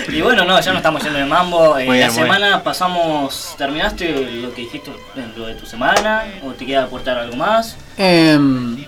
y 0.08 0.20
bueno, 0.20 0.44
no, 0.44 0.60
ya 0.60 0.72
no 0.72 0.78
estamos 0.78 1.02
yendo 1.02 1.18
de 1.18 1.24
mambo. 1.24 1.78
Eh, 1.78 1.84
bien, 1.84 2.00
la 2.00 2.10
semana 2.10 2.62
pasamos. 2.62 3.54
¿Terminaste 3.58 4.08
lo 4.42 4.54
que 4.54 4.62
dijiste 4.62 4.90
dentro 5.14 5.46
de 5.46 5.54
tu 5.54 5.66
semana? 5.66 6.24
¿O 6.44 6.52
te 6.52 6.66
queda 6.66 6.84
aportar 6.84 7.18
algo 7.18 7.36
más? 7.36 7.76
Em, 7.96 8.84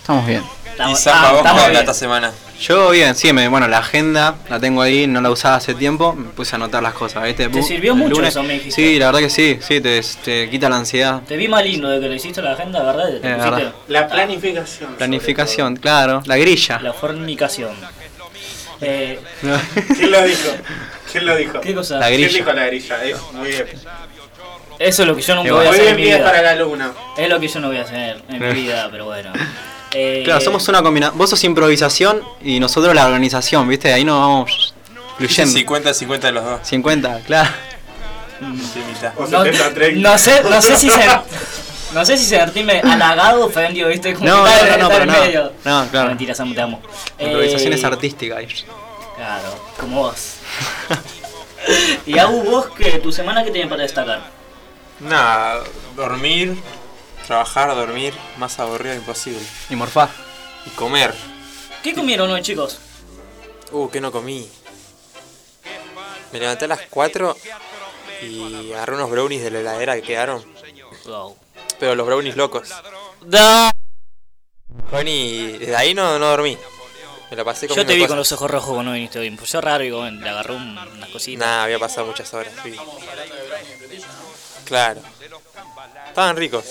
Estamos 0.00 0.26
bien. 0.26 0.42
Y 0.66 0.68
Estamos, 0.70 1.00
Zamba, 1.00 1.28
ah, 1.44 1.52
vos 1.52 1.66
bien. 1.68 1.76
esta 1.80 1.94
semana. 1.94 2.32
Yo 2.60 2.90
bien, 2.90 3.14
sí, 3.14 3.32
me, 3.32 3.48
bueno, 3.48 3.66
la 3.68 3.78
agenda 3.78 4.36
la 4.48 4.58
tengo 4.60 4.80
ahí, 4.80 5.06
no 5.06 5.20
la 5.20 5.30
usaba 5.30 5.56
hace 5.56 5.74
tiempo, 5.74 6.14
me 6.14 6.28
puse 6.30 6.54
a 6.54 6.56
anotar 6.56 6.82
las 6.82 6.94
cosas, 6.94 7.24
¿viste? 7.24 7.48
¿Te 7.48 7.62
sirvió 7.62 7.92
el 7.92 7.98
mucho 7.98 8.22
eso, 8.22 8.42
me 8.42 8.54
dijiste? 8.54 8.70
Sí, 8.82 8.98
la 8.98 9.06
verdad 9.06 9.20
que 9.20 9.30
sí, 9.30 9.58
sí, 9.60 9.80
te, 9.80 10.00
te 10.24 10.48
quita 10.48 10.68
la 10.70 10.76
ansiedad. 10.76 11.20
Te 11.26 11.36
vi 11.36 11.48
más 11.48 11.62
lindo 11.64 11.88
de 11.88 12.00
que 12.00 12.08
lo 12.08 12.14
hiciste 12.14 12.40
la 12.40 12.52
agenda, 12.52 12.82
¿verdad? 12.82 13.08
Te 13.08 13.16
Eh, 13.16 13.20
verdad. 13.36 13.72
La 13.88 14.08
planificación. 14.08 14.86
sobre 14.88 14.96
Planificación, 14.96 15.76
claro, 15.76 16.22
la 16.24 16.36
grilla. 16.38 16.78
La 16.80 16.92
fornicación. 16.94 17.72
Eh. 18.80 19.18
¿Quién 19.96 20.10
lo 20.10 20.22
dijo? 20.22 20.48
¿Quién 21.10 21.26
lo 21.26 21.36
dijo? 21.36 21.60
¿Qué 21.60 21.74
cosa? 21.74 21.98
La 21.98 22.08
¿Quién 22.08 22.20
grilla. 22.22 22.38
dijo 22.38 22.52
la 22.52 22.66
grilla? 22.66 23.04
Es 23.04 23.16
muy 23.32 23.48
bien. 23.48 23.66
Eso 24.78 25.02
es 25.02 25.08
lo 25.08 25.16
que 25.16 25.22
yo 25.22 25.34
nunca 25.34 25.52
voy 25.52 25.66
a 25.66 25.68
Muy 25.70 25.76
hacer 25.78 25.88
en 25.88 25.96
bien 25.96 26.08
mi 26.08 26.12
pies 26.14 26.22
para 26.26 26.40
vida. 26.40 26.54
la 26.54 26.60
luna. 26.62 26.92
Es 27.16 27.28
lo 27.30 27.40
que 27.40 27.48
yo 27.48 27.60
no 27.60 27.68
voy 27.68 27.78
a 27.78 27.82
hacer 27.82 28.22
en 28.28 28.38
mi 28.40 28.52
vida, 28.52 28.88
pero 28.90 29.06
bueno. 29.06 29.32
Eh, 29.92 30.22
Claro, 30.24 30.40
somos 30.42 30.68
una 30.68 30.82
combinación. 30.82 31.16
Vos 31.16 31.30
sos 31.30 31.42
improvisación 31.44 32.20
y 32.42 32.60
nosotros 32.60 32.94
la 32.94 33.06
organización, 33.06 33.66
¿viste? 33.68 33.92
Ahí 33.92 34.04
nos 34.04 34.18
vamos 34.20 34.74
fluyendo. 35.16 35.58
50-50 35.58 36.18
de 36.20 36.32
los 36.32 36.44
dos. 36.44 36.60
50, 36.64 37.20
claro. 37.26 37.48
Sí, 38.38 38.80
mitad. 38.86 39.12
O 39.16 39.26
No, 39.28 39.46
70-30. 39.46 39.94
no 39.96 40.18
sé, 40.18 40.42
no 40.42 40.60
sé 40.60 40.76
si 40.76 40.90
se, 40.90 41.00
no 41.92 42.04
sé 42.04 42.16
si 42.16 42.24
sentirme 42.26 42.80
halagado 42.80 43.42
o 43.44 43.46
ofendido, 43.46 43.88
¿viste? 43.88 44.14
Como 44.14 44.26
No, 44.26 44.36
no, 44.38 44.46
está- 44.46 44.76
no, 44.76 44.82
no, 44.84 44.88
pero 44.88 45.06
no. 45.06 45.12
medio. 45.12 45.52
No, 45.64 45.88
claro. 45.90 46.08
Mentira, 46.08 46.34
Samu, 46.34 46.54
te 46.54 46.60
amo. 46.60 46.80
La 47.18 47.24
improvisación 47.24 47.72
Eh, 47.72 47.76
es 47.76 47.84
artística. 47.84 48.36
ahí. 48.36 48.48
Claro, 49.16 49.58
como 49.80 50.02
vos. 50.02 50.34
y 52.06 52.18
Agu, 52.18 52.42
vos, 52.42 52.66
que 52.70 52.98
tu 52.98 53.10
semana 53.12 53.44
que 53.44 53.50
tiene 53.50 53.68
para 53.68 53.82
destacar? 53.82 54.20
Nada, 55.00 55.62
dormir, 55.94 56.56
trabajar, 57.26 57.74
dormir, 57.74 58.14
más 58.38 58.58
aburrido 58.58 58.94
imposible. 58.94 59.40
Y 59.70 59.76
morfar. 59.76 60.08
Y 60.66 60.70
comer. 60.70 61.14
¿Qué 61.82 61.94
comieron 61.94 62.30
hoy, 62.30 62.42
chicos? 62.42 62.78
Uh, 63.72 63.88
que 63.88 64.00
no 64.00 64.10
comí. 64.12 64.48
Me 66.32 66.40
levanté 66.40 66.64
a 66.66 66.68
las 66.68 66.80
4 66.90 67.36
y 68.22 68.72
agarré 68.72 68.94
unos 68.96 69.10
brownies 69.10 69.42
de 69.42 69.50
la 69.50 69.60
heladera 69.60 69.94
que 69.96 70.02
quedaron. 70.02 70.44
Wow. 71.06 71.36
Pero 71.78 71.94
los 71.94 72.06
brownies 72.06 72.36
locos. 72.36 72.68
Da. 73.24 73.70
Bueno, 74.90 75.10
y 75.10 75.58
desde 75.58 75.76
ahí 75.76 75.94
no, 75.94 76.18
no 76.18 76.26
dormí. 76.28 76.56
Me 77.30 77.36
la 77.36 77.44
pasé 77.44 77.66
Yo 77.66 77.70
comiendo 77.70 77.90
te 77.90 77.94
vi 77.94 78.00
cosas. 78.02 78.08
con 78.10 78.18
los 78.18 78.32
ojos 78.32 78.50
rojos 78.50 78.74
cuando 78.74 78.92
viniste 78.92 79.18
hoy. 79.18 79.30
Pues 79.32 79.50
yo 79.50 79.60
raro 79.60 79.82
y 79.84 79.90
como, 79.90 80.06
le 80.08 80.28
agarró 80.28 80.54
un- 80.54 80.78
unas 80.78 81.08
cositas. 81.10 81.46
Nah, 81.46 81.64
había 81.64 81.78
pasado 81.78 82.06
muchas 82.06 82.32
horas. 82.34 82.52
sí. 82.62 82.76
Claro. 84.64 85.00
Estaban 86.08 86.36
ricos. 86.36 86.64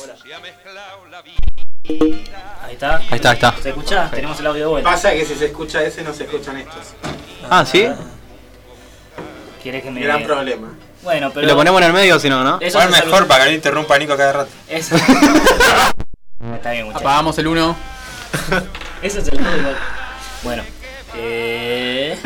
Ahí 1.88 2.74
está. 2.74 2.98
Ahí 2.98 3.06
está, 3.12 3.30
ahí 3.30 3.36
está. 3.36 3.56
¿Se 3.62 3.70
escucha? 3.70 4.10
Tenemos 4.12 4.40
el 4.40 4.48
audio 4.48 4.62
de 4.62 4.68
vuelta. 4.68 4.90
Pasa 4.90 5.12
que 5.14 5.26
si 5.26 5.36
se 5.36 5.46
escucha 5.46 5.84
ese, 5.84 6.02
no 6.04 6.14
se 6.14 6.24
escuchan 6.24 6.58
estos. 6.58 6.94
Ah, 7.50 7.66
¿sí? 7.66 7.88
¿Quieres 9.62 9.84
que 9.84 9.92
me 9.92 10.02
Gran 10.02 10.24
problema. 10.24 10.76
Bueno, 11.06 11.28
Y 11.30 11.32
pero. 11.36 11.48
lo 11.48 11.56
ponemos 11.56 11.80
en 11.82 11.88
el 11.88 11.94
medio, 11.94 12.20
si 12.20 12.28
no, 12.30 12.44
¿no? 12.44 12.58
Eso 12.60 12.82
se 12.82 12.88
mejor 12.90 13.28
para 13.28 13.46
que 13.46 13.52
no 13.52 13.56
interrumpa 13.56 13.96
a 13.96 14.00
Nico 14.00 14.18
cada 14.18 14.34
rato. 14.34 14.52
Eso. 14.68 14.96
Está 16.56 16.72
bien, 16.72 16.86
muchachos. 16.86 17.02
Apagamos 17.02 17.38
el 17.38 17.48
1. 17.48 17.76
Eso 19.02 19.20
es 19.20 19.28
el 19.28 19.38
fútbol. 19.38 19.76
Bueno. 20.44 20.64
Eh... 21.16 22.18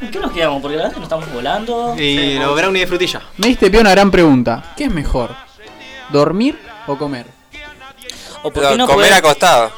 ¿En 0.00 0.10
qué 0.10 0.18
nos 0.18 0.32
quedamos? 0.32 0.60
Porque 0.60 0.76
la 0.76 0.82
verdad 0.84 0.94
que 0.94 1.00
nos 1.00 1.06
estamos 1.06 1.32
volando. 1.32 1.94
Y 1.98 2.34
los 2.38 2.54
brownies 2.56 2.82
de 2.82 2.86
frutilla. 2.88 3.22
Me 3.36 3.46
diste 3.48 3.70
pie 3.70 3.80
una 3.80 3.90
gran 3.90 4.10
pregunta. 4.10 4.74
¿Qué 4.76 4.84
es 4.84 4.90
mejor? 4.90 5.34
¿Dormir 6.10 6.58
o 6.86 6.98
comer? 6.98 7.26
¿O 8.42 8.50
por 8.50 8.54
Pero 8.54 8.70
qué 8.70 8.76
no 8.76 8.86
comer 8.86 9.08
poder- 9.10 9.18
acostado. 9.18 9.70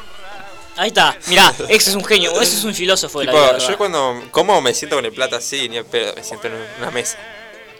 Ahí 0.75 0.89
está, 0.89 1.15
mirá, 1.27 1.51
ese 1.69 1.89
es 1.89 1.95
un 1.95 2.05
genio, 2.05 2.39
ese 2.39 2.55
es 2.55 2.63
un 2.63 2.71
filósofo 2.73 3.19
de 3.21 3.25
la 3.25 3.31
vida. 3.31 3.57
yo 3.57 3.77
cuando 3.79 4.21
como 4.29 4.61
me 4.61 4.75
siento 4.75 4.95
con 4.95 5.05
el 5.05 5.11
plato 5.11 5.35
así, 5.35 5.67
ni 5.69 5.77
en 5.77 5.85
pedo, 5.85 6.13
me 6.15 6.23
siento 6.23 6.45
en 6.47 6.53
una 6.79 6.91
mesa. 6.91 7.17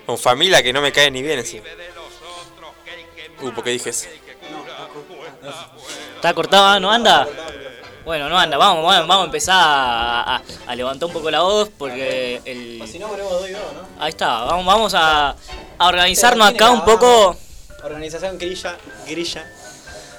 Con 0.07 0.17
familia 0.17 0.63
que 0.63 0.73
no 0.73 0.81
me 0.81 0.91
cae 0.91 1.11
ni 1.11 1.21
bien 1.21 1.37
encima. 1.39 1.65
Uh, 3.41 3.51
¿por 3.51 3.63
qué 3.63 3.69
dije 3.71 3.91
eso? 3.91 4.07
¿Está 6.15 6.33
cortada? 6.33 6.79
¿No 6.79 6.89
anda? 6.91 7.27
Bueno, 8.05 8.29
no 8.29 8.39
anda, 8.39 8.57
vamos, 8.57 8.83
vamos, 8.85 9.05
vamos 9.07 9.23
a 9.23 9.25
empezar 9.25 9.55
a, 9.59 10.37
a- 10.37 10.41
a 10.65 10.75
levantar 10.75 11.07
un 11.07 11.13
poco 11.13 11.29
la 11.29 11.41
voz 11.41 11.69
porque 11.77 12.41
el... 12.45 12.79
no, 12.99 13.07
ponemos 13.09 13.31
dos 13.33 13.49
y 13.49 13.51
dos, 13.51 13.61
¿no? 13.73 14.01
Ahí 14.01 14.09
está, 14.09 14.45
vamos, 14.45 14.65
vamos 14.65 14.93
a, 14.95 15.35
a 15.77 15.87
organizarnos 15.87 16.47
acá 16.47 16.71
un 16.71 16.85
poco. 16.85 17.35
Organización 17.83 18.37
grilla, 18.39 18.77
grilla. 19.05 19.45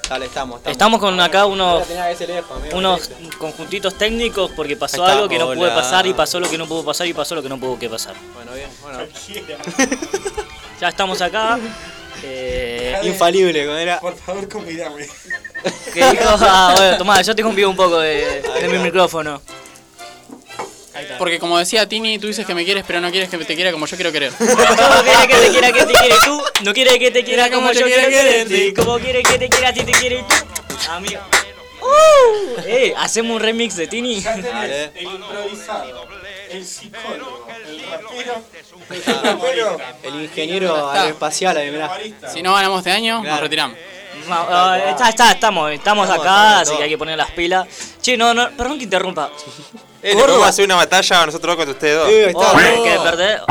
Dale, 0.09 0.25
estamos. 0.25 0.59
Estamos 0.65 0.99
con 0.99 1.19
acá 1.19 1.45
unos, 1.45 1.87
lejos, 1.87 2.57
amigo. 2.57 2.77
unos 2.77 3.11
conjuntitos 3.37 3.95
técnicos 3.95 4.49
porque 4.55 4.75
pasó 4.75 5.03
está, 5.03 5.13
algo 5.13 5.29
que 5.29 5.37
no 5.37 5.45
pudo 5.45 5.61
hola. 5.61 5.75
pasar 5.75 6.07
y 6.07 6.15
pasó 6.15 6.39
lo 6.39 6.49
que 6.49 6.57
no 6.57 6.67
pudo 6.67 6.83
pasar 6.83 7.05
y 7.05 7.13
pasó 7.13 7.35
lo 7.35 7.43
que 7.43 7.49
no 7.49 7.59
pudo 7.59 7.77
que 7.77 7.87
pasar. 7.87 8.15
Bueno, 8.33 8.51
bien, 8.53 8.69
bueno. 8.81 8.99
Ya 10.81 10.89
estamos 10.89 11.21
acá. 11.21 11.59
Eh, 12.21 12.99
Infalible, 13.03 13.65
¿cómo 13.65 13.77
era? 13.77 13.97
Por 14.01 14.13
favor, 14.17 14.49
convidame. 14.49 15.07
que 15.93 16.05
dijo, 16.05 16.35
ah, 16.41 16.73
bueno, 16.75 16.97
tomá, 16.97 17.21
yo 17.21 17.33
te 17.33 17.41
convido 17.41 17.69
un 17.69 17.77
poco 17.77 17.99
de, 18.01 18.41
de 18.41 18.67
mi 18.67 18.77
micrófono. 18.79 19.41
Porque 21.17 21.39
como 21.39 21.57
decía 21.57 21.87
Tini, 21.87 22.19
tú 22.19 22.27
dices 22.27 22.45
que 22.45 22.55
me 22.55 22.65
quieres, 22.65 22.83
pero 22.87 23.01
no 23.01 23.11
quieres 23.11 23.29
que 23.29 23.37
te 23.37 23.55
quiera 23.55 23.71
como 23.71 23.85
yo 23.85 23.95
quiero 23.95 24.11
querer. 24.11 24.31
Como 24.39 25.03
quiere 25.03 25.27
que 25.27 25.35
te 25.35 25.49
quiera 25.49 25.71
que 25.71 25.85
te 25.85 25.93
quiere 25.93 26.15
tú, 26.25 26.41
no 26.63 26.73
quiere 26.73 26.99
que 26.99 27.11
te 27.11 27.23
quiera 27.23 27.49
como 27.49 27.71
yo 27.71 27.85
quiero 27.85 28.09
quererte. 28.09 28.73
Como 28.73 28.99
quiere 28.99 29.23
que 29.23 29.37
te 29.37 29.49
quiera 29.49 29.73
si 29.73 29.83
te 29.83 29.91
quiere 29.91 30.23
tú, 30.27 30.91
amigo. 30.91 31.21
Uh, 31.81 32.59
eh, 32.65 32.93
hacemos 32.97 33.35
un 33.35 33.41
remix 33.41 33.75
de 33.75 33.87
Tini. 33.87 34.23
El 34.25 35.03
improvisado, 35.03 36.07
el 36.51 36.65
psicólogo, 36.65 37.47
el 37.67 37.81
rapero, 37.85 39.77
el 40.03 40.13
El 40.13 40.21
ingeniero 40.23 40.89
aeroespacial, 40.89 41.57
ahí. 41.57 42.15
Si 42.33 42.41
no 42.41 42.53
ganamos 42.53 42.79
este 42.79 42.91
año, 42.91 43.23
nos 43.23 43.39
retiramos. 43.39 43.77
No, 44.27 44.75
está, 44.75 45.09
está, 45.09 45.31
estamos, 45.31 45.71
estamos 45.71 46.07
Estamos, 46.07 46.09
acá, 46.09 46.59
así 46.59 46.69
todo. 46.69 46.77
que 46.77 46.83
hay 46.83 46.89
que 46.89 46.97
poner 46.97 47.17
las 47.17 47.31
pilas. 47.31 47.67
Che, 48.01 48.17
no, 48.17 48.33
no, 48.33 48.51
perdón 48.51 48.77
que 48.77 48.83
interrumpa. 48.83 49.31
Eh, 50.01 50.13
Gordo. 50.13 50.19
le 50.19 50.27
podemos 50.27 50.47
hacer 50.47 50.65
una 50.65 50.75
batalla 50.75 51.25
nosotros 51.25 51.55
dos 51.55 51.57
contra 51.57 51.73
ustedes 51.73 51.97
dos. 51.97 52.09
Eh, 52.09 52.25
está. 52.27 52.39
Oh, 52.39 52.83
que 52.83 52.99
perder. 53.03 53.41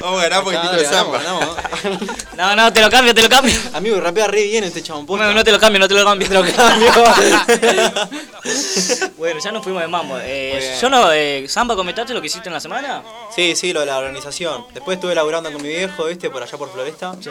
Vamos 0.00 0.20
a 0.20 0.28
ganar 0.28 0.44
Ganamos, 0.44 0.82
samba. 0.82 1.20
No, 2.36 2.56
no, 2.56 2.72
te 2.72 2.80
lo 2.80 2.90
cambio, 2.90 3.14
te 3.14 3.22
lo 3.22 3.28
cambio. 3.28 3.54
Amigo, 3.72 4.00
rapea 4.00 4.26
re 4.26 4.42
bien 4.42 4.64
este 4.64 4.82
chabón. 4.82 5.06
No, 5.06 5.32
no 5.32 5.44
te 5.44 5.52
lo 5.52 5.58
cambio, 5.58 5.78
no 5.78 5.88
te 5.88 5.94
lo 5.94 6.04
cambio. 6.04 6.28
Te 6.28 6.34
lo 6.34 6.44
cambio. 6.44 6.92
bueno, 9.16 9.40
ya 9.40 9.52
nos 9.52 9.62
fuimos 9.62 9.82
de 9.82 9.88
mambo. 9.88 10.18
Eh, 10.20 10.76
yo 10.80 10.90
no, 10.90 11.12
eh, 11.12 11.46
Samba, 11.48 11.76
¿comentaste 11.76 12.12
lo 12.12 12.20
que 12.20 12.26
hiciste 12.26 12.48
en 12.48 12.54
la 12.54 12.60
semana? 12.60 13.02
Sí, 13.34 13.54
sí, 13.56 13.72
lo 13.72 13.80
de 13.80 13.86
la 13.86 13.98
organización. 13.98 14.66
Después 14.74 14.96
estuve 14.96 15.14
laburando 15.14 15.50
con 15.52 15.62
mi 15.62 15.68
viejo, 15.68 16.04
viste, 16.06 16.28
por 16.28 16.42
allá 16.42 16.58
por 16.58 16.70
Floresta. 16.72 17.14
Sí. 17.20 17.30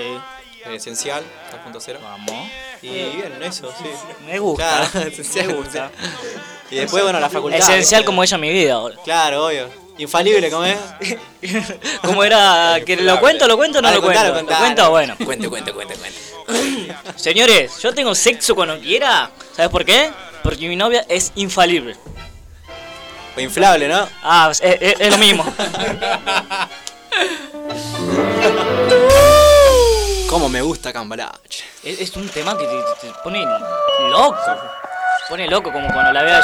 Eh, 0.68 0.76
Esencial, 0.76 1.24
2.0. 1.66 1.98
Vamos. 2.02 2.50
Y 2.82 2.90
bien, 2.90 3.34
eso, 3.42 3.74
sí. 3.78 3.90
Me 4.26 4.40
gusta. 4.40 4.88
Claro, 4.92 5.08
esencial. 5.12 5.48
Me 5.48 5.54
gusta. 5.54 5.92
Y 6.72 6.76
después, 6.78 7.04
bueno, 7.04 7.20
la 7.20 7.30
facultad. 7.30 7.60
Esencial 7.60 8.04
como 8.06 8.24
ella 8.24 8.36
en 8.36 8.42
mi 8.42 8.52
vida. 8.52 8.78
boludo. 8.78 9.02
Claro, 9.04 9.46
obvio. 9.48 9.70
Infalible, 9.98 10.50
¿cómo 10.52 10.66
es? 10.66 10.78
¿Cómo 12.02 12.24
era? 12.24 12.80
¿Que 12.86 12.98
¿Lo 12.98 13.18
cuento, 13.22 13.48
lo 13.48 13.56
cuento 13.56 13.80
o 13.80 13.82
no 13.82 13.92
lo 13.92 14.02
cuento? 14.02 14.20
contalo, 14.34 14.42
¿Lo 14.52 14.58
cuento? 14.58 14.90
Bueno. 14.92 15.16
Cuente, 15.24 15.48
cuente, 15.48 15.72
cuente, 15.72 15.96
cuente. 15.96 16.20
Señores, 17.16 17.80
yo 17.82 17.94
tengo 17.94 18.14
sexo 18.14 18.56
cuando 18.56 18.78
quiera. 18.80 19.32
¿Sabes 19.56 19.72
por 19.72 19.86
qué? 19.86 20.12
Porque 20.44 20.68
mi 20.68 20.76
novia 20.76 21.06
es 21.08 21.32
infalible. 21.36 21.96
O 23.38 23.40
inflable, 23.40 23.88
¿no? 23.88 24.08
Ah, 24.22 24.50
es, 24.52 24.60
es- 24.62 25.00
es 25.00 25.10
lo 25.12 25.18
mismo. 25.18 25.46
Cómo 30.36 30.50
me 30.50 30.62
gusta 30.62 30.92
Cambalache. 30.92 31.64
Es, 31.82 32.02
es 32.02 32.16
un 32.18 32.28
tema 32.28 32.58
que 32.58 32.66
te, 32.66 33.08
te 33.08 33.14
pone 33.24 33.42
loco. 34.10 34.36
Te 34.46 35.30
pone 35.30 35.48
loco 35.48 35.72
como 35.72 35.88
cuando 35.94 36.12
la 36.12 36.24
veo 36.24 36.36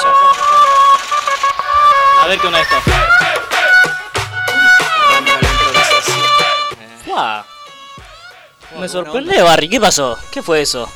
a 2.21 2.27
ver 2.27 2.39
qué 2.39 2.47
onda 2.47 2.61
esto. 2.61 2.75
Fua. 7.03 7.45
Me 8.79 8.87
sorprende, 8.87 9.41
Barry. 9.41 9.67
¿Qué 9.67 9.81
pasó? 9.81 10.17
¿Qué 10.31 10.41
fue 10.41 10.61
eso? 10.61 10.89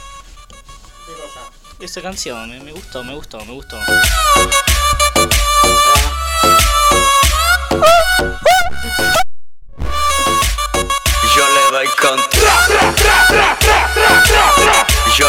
Esa 1.81 2.01
canción, 2.01 2.49
me, 2.49 2.61
me 2.61 2.71
gustó, 2.71 3.03
me 3.03 3.13
gustó, 3.13 3.43
me 3.43 3.51
gustó. 3.55 3.77
Yo 11.75 11.81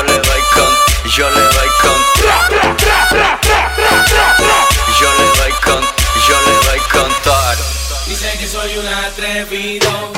le 0.02 0.12
doy 0.12 0.42
con 0.54 0.70
Yo 1.10 1.28
le 1.28 1.40
doy 1.40 1.70
con 1.82 1.98
Yo 5.00 5.08
le 5.10 5.24
doy 5.38 5.52
con 5.64 5.82
Yo 6.28 6.36
le 6.46 6.52
doy 6.68 6.80
con 6.92 7.10
todo 7.24 7.64
Dice 8.06 8.30
que 8.38 8.46
soy 8.46 8.78
un 8.78 8.86
atrevido 8.86 10.12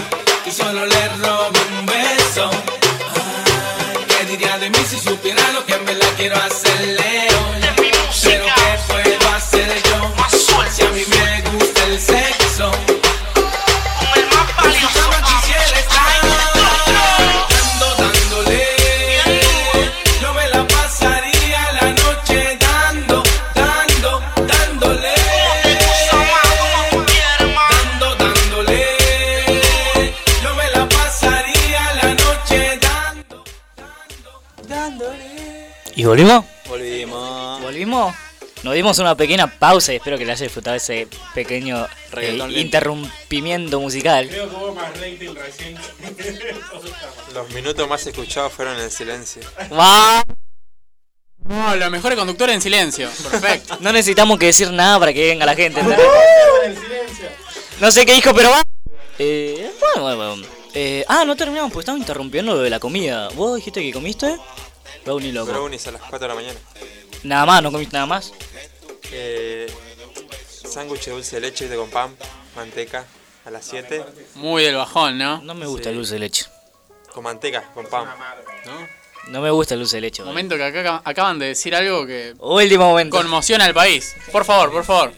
y 0.44 0.50
solo 0.50 0.85
le 0.85 1.08
robo 1.08 1.50
un 1.78 1.87
beso. 1.87 2.50
¿Qué 4.08 4.25
diría 4.26 4.58
de 4.58 4.68
mí 4.68 4.78
si 4.87 4.99
supiera 4.99 5.50
lo 5.52 5.64
que 5.64 5.75
en 5.75 5.85
verdad 5.87 6.08
quiero 6.16 6.37
hacerle 6.37 7.27
volvimos? 36.04 36.44
Volvimos. 36.68 37.60
¿Volvimos? 37.62 38.14
Nos 38.62 38.74
dimos 38.74 38.98
una 38.98 39.14
pequeña 39.14 39.46
pausa 39.46 39.92
y 39.92 39.96
espero 39.96 40.18
que 40.18 40.24
le 40.24 40.32
haya 40.32 40.44
disfrutado 40.44 40.76
ese 40.76 41.06
pequeño 41.32 41.86
eh, 42.16 42.38
interrumpimiento 42.56 43.80
musical. 43.80 44.28
Creo 44.28 44.50
que 44.50 44.56
hubo 44.56 44.74
más 44.74 44.90
rating 44.98 45.34
recién. 45.34 45.76
Los 47.34 47.50
minutos 47.50 47.88
más 47.88 48.04
escuchados 48.06 48.52
fueron 48.52 48.76
en 48.76 48.84
el 48.84 48.90
silencio. 48.90 49.42
Va. 49.72 50.24
No, 51.44 51.76
los 51.76 51.90
mejores 51.90 52.18
conductores 52.18 52.54
en 52.56 52.60
silencio. 52.60 53.08
Perfecto. 53.30 53.78
No 53.80 53.92
necesitamos 53.92 54.38
que 54.38 54.46
decir 54.46 54.70
nada 54.72 54.98
para 54.98 55.12
que 55.12 55.28
venga 55.28 55.46
la 55.46 55.54
gente. 55.54 55.80
No 57.80 57.90
sé 57.90 58.04
qué 58.04 58.14
dijo, 58.14 58.34
pero 58.34 58.50
va. 58.50 58.62
Eh, 59.18 59.70
bueno, 59.80 60.02
bueno, 60.02 60.34
bueno. 60.34 60.48
Eh, 60.74 61.04
ah, 61.08 61.24
no 61.24 61.36
terminamos 61.36 61.72
porque 61.72 61.82
estamos 61.82 62.00
interrumpiendo 62.00 62.54
lo 62.54 62.60
de 62.60 62.70
la 62.70 62.80
comida. 62.80 63.28
¿Vos 63.30 63.56
dijiste 63.56 63.82
que 63.82 63.92
comiste? 63.92 64.36
Brownie 65.08 65.32
loco. 65.32 65.50
Brownies 65.52 65.86
a 65.86 65.92
las 65.92 66.02
4 66.02 66.18
de 66.18 66.28
la 66.28 66.34
mañana. 66.34 66.60
Nada 67.22 67.46
más, 67.46 67.62
no 67.62 67.72
comiste 67.72 67.94
nada 67.94 68.04
más. 68.04 68.30
Eh, 69.10 69.72
sándwich 70.70 71.06
de 71.06 71.12
dulce 71.12 71.36
de 71.36 71.40
leche 71.40 71.74
con 71.76 71.88
pan, 71.88 72.14
manteca 72.54 73.06
a 73.46 73.50
las 73.50 73.64
7. 73.64 74.04
Muy 74.34 74.64
del 74.64 74.76
bajón, 74.76 75.16
¿no? 75.16 75.40
No 75.40 75.54
me 75.54 75.64
gusta 75.64 75.84
Sí. 75.84 75.88
el 75.90 75.96
dulce 75.96 76.12
de 76.14 76.20
leche. 76.20 76.44
Con 77.14 77.24
manteca, 77.24 77.70
con 77.72 77.86
pan. 77.86 78.06
No 79.28 79.40
me 79.40 79.50
gusta 79.50 79.72
el 79.74 79.80
dulce 79.80 79.96
de 79.96 80.00
leche. 80.02 80.20
boludo. 80.22 80.32
Momento 80.34 80.56
que 80.56 80.64
acá 80.64 81.00
acaban 81.02 81.38
de 81.38 81.46
decir 81.46 81.74
algo 81.74 82.06
que 82.06 82.34
Último 82.38 82.84
momento. 82.90 83.16
conmociona 83.16 83.64
al 83.64 83.72
país. 83.74 84.14
Por 84.30 84.44
favor, 84.44 84.70
por 84.70 84.84
favor. 84.84 85.12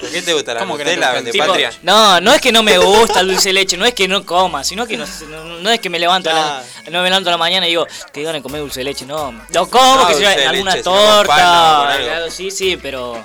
¿Por 0.00 0.10
qué 0.10 0.22
te 0.22 0.34
gusta 0.34 0.54
la 0.54 0.60
¿Cómo 0.60 0.76
que 0.76 0.84
no 0.84 0.90
te 0.90 0.96
Nutella 0.96 1.22
de 1.22 1.30
Tipo, 1.32 1.46
patria? 1.46 1.72
No, 1.82 2.20
no 2.20 2.34
es 2.34 2.40
que 2.40 2.52
no 2.52 2.62
me 2.62 2.78
gusta 2.78 3.20
el 3.20 3.28
dulce 3.28 3.50
de 3.50 3.52
leche, 3.54 3.76
no 3.76 3.84
es 3.86 3.94
que 3.94 4.08
no 4.08 4.24
coma, 4.26 4.64
sino 4.64 4.86
que 4.86 4.96
no, 4.96 5.06
no, 5.28 5.44
no 5.60 5.70
es 5.70 5.80
que 5.80 5.88
me 5.88 5.98
levanto, 5.98 6.30
a 6.30 6.32
la, 6.32 6.64
no 6.90 7.02
me 7.02 7.08
levanto 7.08 7.30
a 7.30 7.32
la 7.32 7.38
mañana 7.38 7.66
y 7.66 7.70
digo, 7.70 7.86
que 8.12 8.20
iban 8.20 8.34
a 8.36 8.42
comer 8.42 8.60
dulce 8.60 8.80
de 8.80 8.84
leche, 8.84 9.06
no. 9.06 9.32
Lo 9.52 9.70
como, 9.70 9.96
No, 10.02 10.06
que 10.08 10.14
sea 10.14 10.30
de 10.36 10.46
alguna 10.46 10.72
leche, 10.72 10.84
pan, 10.84 10.94
torta, 10.96 12.30
sí, 12.30 12.50
sí, 12.50 12.76
pero... 12.76 13.24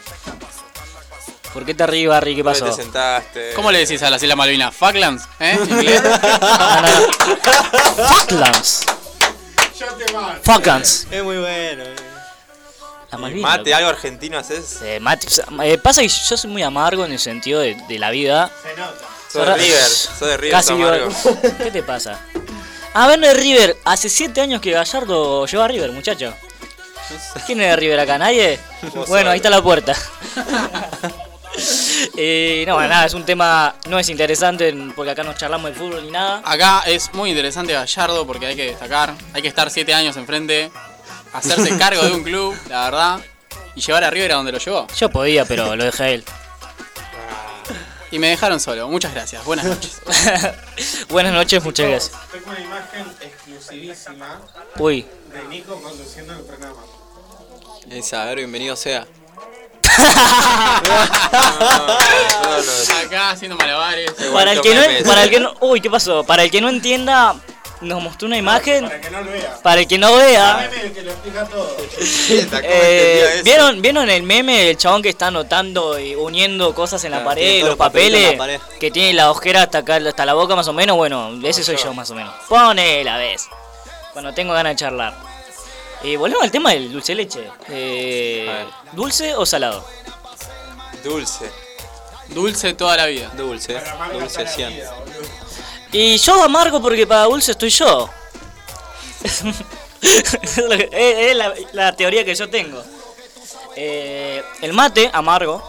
¿Por 1.53 1.65
qué 1.65 1.73
te 1.73 1.87
ríes, 1.87 2.07
Barry? 2.07 2.35
¿Qué 2.35 2.43
¿Dónde 2.43 2.59
pasó? 2.59 2.75
te 2.75 2.83
sentaste? 2.83 3.53
¿Cómo 3.55 3.71
le 3.71 3.79
decís 3.79 4.01
a 4.03 4.11
las 4.11 4.21
Islas 4.21 4.37
Malvinas? 4.37 4.75
¿Falklands? 4.75 5.23
¿Eh? 5.39 5.57
No, 6.39 6.81
no. 6.81 8.07
Falklands. 8.07 8.85
Falklands. 10.43 11.07
Es 11.09 11.23
muy 11.23 11.37
bueno. 11.37 11.83
Mate, 13.17 13.73
algo 13.73 13.89
argentino 13.89 14.37
haces. 14.37 14.81
Eh, 14.83 14.99
mate, 14.99 15.27
o 15.27 15.29
sea, 15.29 15.45
eh, 15.63 15.77
pasa 15.77 16.01
que 16.01 16.07
yo 16.07 16.37
soy 16.37 16.49
muy 16.49 16.61
amargo 16.61 17.05
en 17.05 17.11
el 17.11 17.19
sentido 17.19 17.59
de, 17.59 17.75
de 17.87 17.99
la 17.99 18.11
vida. 18.11 18.51
Sos 19.31 19.45
de 19.45 19.55
River, 19.55 19.83
sos 19.83 20.27
de 20.27 20.37
River, 20.37 20.51
Casi 20.51 20.73
amargo. 20.73 21.09
¿Qué 21.63 21.71
te 21.71 21.83
pasa? 21.83 22.19
A 22.93 23.07
ver, 23.07 23.19
de 23.19 23.33
River. 23.33 23.77
Hace 23.85 24.09
7 24.09 24.41
años 24.41 24.61
que 24.61 24.71
Gallardo 24.71 25.45
lleva 25.45 25.65
a 25.65 25.67
River, 25.67 25.91
muchacho. 25.91 26.33
¿Quién 27.45 27.61
es 27.61 27.69
de 27.69 27.75
River 27.75 27.99
acá? 27.99 28.17
¿Nadie? 28.17 28.59
Bueno, 29.07 29.31
ahí 29.31 29.37
está 29.37 29.49
la 29.49 29.61
puerta. 29.61 29.95
Eh, 32.15 32.63
no, 32.67 32.79
nada, 32.79 33.05
es 33.05 33.13
un 33.13 33.25
tema, 33.25 33.75
no 33.89 33.99
es 33.99 34.09
interesante 34.09 34.73
porque 34.95 35.11
acá 35.11 35.23
no 35.23 35.33
charlamos 35.33 35.71
de 35.71 35.77
fútbol 35.77 36.03
ni 36.03 36.11
nada. 36.11 36.41
Acá 36.45 36.83
es 36.85 37.13
muy 37.13 37.31
interesante 37.31 37.73
Gallardo 37.73 38.25
porque 38.25 38.45
hay 38.45 38.55
que 38.55 38.65
destacar, 38.65 39.13
hay 39.33 39.41
que 39.41 39.47
estar 39.47 39.69
siete 39.69 39.93
años 39.93 40.15
enfrente, 40.15 40.71
hacerse 41.33 41.77
cargo 41.77 42.03
de 42.03 42.11
un 42.11 42.23
club, 42.23 42.55
la 42.69 42.85
verdad, 42.85 43.21
y 43.75 43.81
llevar 43.81 44.03
a 44.03 44.09
River 44.09 44.33
a 44.33 44.35
donde 44.35 44.51
lo 44.51 44.57
llevó. 44.57 44.87
Yo 44.97 45.09
podía, 45.09 45.45
pero 45.45 45.75
lo 45.75 45.83
dejé 45.83 46.03
a 46.03 46.09
él. 46.09 46.23
Y 48.11 48.17
me 48.17 48.29
dejaron 48.29 48.59
solo. 48.59 48.87
Muchas 48.87 49.13
gracias. 49.13 49.45
Buenas 49.45 49.65
noches. 49.65 50.01
Buenas 51.09 51.31
noches, 51.31 51.63
muchas 51.63 51.87
gracias. 51.87 52.17
Tengo 52.31 52.49
una 52.49 52.59
imagen 52.59 53.05
exclusivísima 53.21 54.41
Uy. 54.77 55.05
de 55.31 55.43
Nico 55.47 55.79
conduciendo 55.79 56.33
el 56.33 56.41
programa. 56.41 56.81
Esa, 57.89 58.23
a 58.23 58.25
ver, 58.25 58.37
bienvenido 58.37 58.75
sea. 58.75 59.05
Acá 63.05 63.31
haciendo 63.31 63.57
malabares. 63.57 64.11
Para 64.33 64.53
el 64.53 64.61
que 64.61 64.73
no, 64.73 64.81
para 65.05 65.23
el 65.23 65.29
que 65.29 65.39
no, 65.39 65.53
uy, 65.61 65.81
¿qué 65.81 65.89
pasó? 65.89 66.23
Para 66.23 66.43
el 66.43 66.51
que 66.51 66.61
no 66.61 66.69
entienda, 66.69 67.35
nos 67.81 68.01
mostró 68.03 68.27
una 68.27 68.37
imagen. 68.37 68.83
Para 68.85 68.99
que 68.99 69.09
no 69.09 69.21
lo 69.21 69.31
vea. 69.31 69.59
Para 69.61 69.81
el 69.81 69.87
que 69.87 69.97
no 69.97 70.15
vea, 70.15 70.69
Meme 70.71 70.91
que 70.91 71.01
lo 71.01 71.11
explica 71.11 71.45
todo. 71.45 71.77
eh, 72.63 73.41
¿vieron, 73.43 73.81
¿vieron 73.81 74.09
el 74.09 74.23
meme 74.23 74.65
del 74.65 74.77
chabón 74.77 75.01
que 75.01 75.09
está 75.09 75.27
anotando 75.27 75.99
y 75.99 76.15
uniendo 76.15 76.73
cosas 76.73 77.03
en 77.05 77.11
la 77.11 77.17
Claro, 77.17 77.29
pared, 77.29 77.65
los 77.65 77.77
papeles? 77.77 78.31
la 78.33 78.37
pared. 78.37 78.61
Que 78.79 78.91
tiene 78.91 79.13
la 79.13 79.31
ojera 79.31 79.63
hasta 79.63 79.79
acá, 79.79 79.95
hasta 79.95 80.25
la 80.25 80.33
boca 80.33 80.55
más 80.55 80.67
o 80.67 80.73
menos. 80.73 80.97
Bueno, 80.97 81.31
ese 81.43 81.63
soy 81.63 81.77
yo 81.77 81.93
más 81.93 82.09
o 82.11 82.15
menos. 82.15 82.33
Pone 82.47 83.03
la 83.03 83.17
vez. 83.17 83.47
Cuando 84.13 84.33
tengo 84.33 84.53
ganas 84.53 84.73
de 84.73 84.77
charlar. 84.77 85.13
Y 86.03 86.15
volvemos 86.15 86.43
al 86.43 86.51
tema 86.51 86.71
del 86.71 86.91
dulce 86.91 87.11
de 87.13 87.15
leche. 87.15 87.49
Eh, 87.69 88.65
¿Dulce 88.93 89.35
o 89.35 89.45
salado? 89.45 89.85
Dulce. 91.03 91.49
Dulce 92.29 92.73
toda 92.73 92.95
la 92.95 93.05
vida. 93.07 93.31
Dulce, 93.35 93.81
dulce 94.13 94.47
100. 94.47 94.81
Y 95.91 96.17
yo 96.17 96.43
amargo 96.43 96.81
porque 96.81 97.07
para 97.07 97.23
dulce 97.23 97.51
estoy 97.51 97.69
yo. 97.69 98.09
es, 100.01 100.57
lo 100.57 100.67
la, 101.35 101.53
la 101.73 101.95
teoría 101.95 102.23
que 102.23 102.35
yo 102.35 102.49
tengo. 102.49 102.81
Eh, 103.75 104.43
el 104.61 104.73
mate, 104.73 105.09
amargo. 105.13 105.61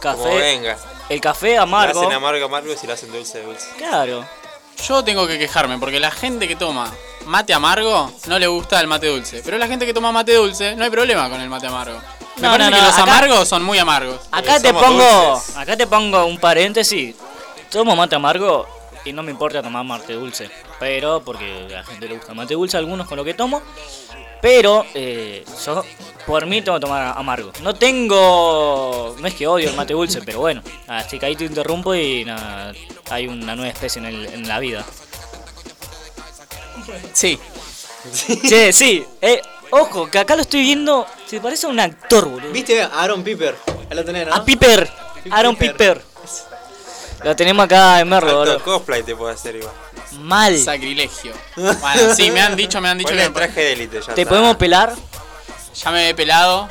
Como 0.00 0.22
Café. 0.24 0.36
venga. 0.36 0.78
El 1.08 1.20
café, 1.20 1.56
Lo 1.56 1.62
amargo. 1.62 2.00
hacen 2.00 2.12
amargo, 2.12 2.44
amargo 2.44 2.72
y 2.72 2.76
si 2.76 2.86
lo 2.86 2.92
hacen 2.92 3.10
dulce, 3.10 3.42
dulce. 3.42 3.66
Claro. 3.78 4.24
Yo 4.86 5.02
tengo 5.02 5.26
que 5.26 5.38
quejarme 5.38 5.78
porque 5.78 5.98
la 5.98 6.10
gente 6.10 6.46
que 6.46 6.54
toma 6.54 6.92
mate 7.26 7.52
amargo 7.52 8.12
no 8.26 8.38
le 8.38 8.46
gusta 8.46 8.78
el 8.80 8.86
mate 8.86 9.08
dulce. 9.08 9.42
Pero 9.44 9.58
la 9.58 9.66
gente 9.66 9.86
que 9.86 9.94
toma 9.94 10.12
mate 10.12 10.34
dulce 10.34 10.76
no 10.76 10.84
hay 10.84 10.90
problema 10.90 11.28
con 11.28 11.40
el 11.40 11.48
mate 11.48 11.66
amargo. 11.66 11.98
Me 12.36 12.42
No, 12.42 12.50
parece 12.52 12.70
no, 12.70 12.76
que 12.76 12.82
los 12.82 12.92
acá- 12.94 13.02
amargos 13.02 13.48
son 13.48 13.64
muy 13.64 13.78
amargos. 13.78 14.20
Acá 14.30 14.60
te 14.60 14.68
somos 14.68 14.84
pongo. 14.84 15.30
dulces. 15.32 15.56
Acá 15.56 15.76
te 15.76 15.86
pongo 15.86 16.24
un 16.26 16.38
paréntesis. 16.38 17.16
Tomo 17.70 17.96
mate 17.96 18.14
amargo 18.14 18.68
y 19.08 19.12
no 19.12 19.22
me 19.22 19.30
importa 19.30 19.62
tomar 19.62 19.84
mate 19.84 20.12
dulce. 20.14 20.50
Pero, 20.78 21.22
porque 21.24 21.66
a 21.70 21.72
la 21.78 21.84
gente 21.84 22.08
le 22.08 22.16
gusta 22.16 22.34
mate 22.34 22.54
dulce, 22.54 22.76
algunos 22.76 23.06
con 23.08 23.16
lo 23.16 23.24
que 23.24 23.34
tomo. 23.34 23.62
Pero 24.40 24.86
eh, 24.94 25.44
yo 25.66 25.84
por 26.26 26.46
mí 26.46 26.62
tengo 26.62 26.78
que 26.78 26.82
tomar 26.82 27.14
amargo. 27.18 27.50
No 27.62 27.74
tengo. 27.74 29.16
No 29.18 29.26
es 29.26 29.34
que 29.34 29.46
odio 29.48 29.68
el 29.70 29.74
mate 29.76 29.94
dulce, 29.94 30.20
pero 30.24 30.38
bueno. 30.38 30.62
Así 30.86 31.18
que 31.18 31.26
ahí 31.26 31.34
te 31.34 31.44
interrumpo 31.44 31.94
y 31.94 32.24
nada. 32.24 32.72
Hay 33.10 33.26
una 33.26 33.56
nueva 33.56 33.70
especie 33.72 33.98
en, 34.00 34.06
el- 34.06 34.26
en 34.26 34.46
la 34.46 34.60
vida. 34.60 34.84
Sí. 37.12 37.38
Che, 38.48 38.72
sí. 38.72 39.04
Eh, 39.20 39.40
ojo, 39.70 40.08
que 40.10 40.18
acá 40.18 40.36
lo 40.36 40.42
estoy 40.42 40.62
viendo. 40.62 41.06
Se 41.26 41.40
parece 41.40 41.66
a 41.66 41.70
un 41.70 41.80
actor, 41.80 42.28
boludo. 42.28 42.52
¿Viste? 42.52 42.80
Aaron 42.82 43.22
Piper. 43.22 43.56
Ahí 43.90 43.96
lo 43.96 44.04
tenés, 44.04 44.26
¿no? 44.28 44.34
A 44.34 44.44
Piper. 44.44 44.88
Aaron 45.30 45.56
Piper. 45.56 46.00
Lo 47.24 47.34
tenemos 47.36 47.64
acá 47.64 48.00
en 48.00 48.08
Merlo, 48.08 48.38
boludo. 48.38 48.62
cosplay 48.62 49.02
te 49.02 49.16
puede 49.16 49.34
hacer 49.34 49.56
igual. 49.56 49.72
Mal. 50.20 50.56
Sacrilegio. 50.58 51.32
Bueno, 51.56 52.14
sí, 52.14 52.30
me 52.30 52.40
han 52.40 52.54
dicho, 52.56 52.80
me 52.80 52.88
han 52.88 52.98
dicho 52.98 53.08
Ponle 53.10 53.22
que 53.22 53.26
el 53.28 53.32
traje 53.34 53.60
de 53.60 53.72
élite 53.72 54.00
ya 54.00 54.14
¿Te 54.14 54.22
está. 54.22 54.28
podemos 54.30 54.56
pelar? 54.56 54.94
ya 55.74 55.90
me 55.90 56.08
he 56.08 56.14
pelado. 56.14 56.68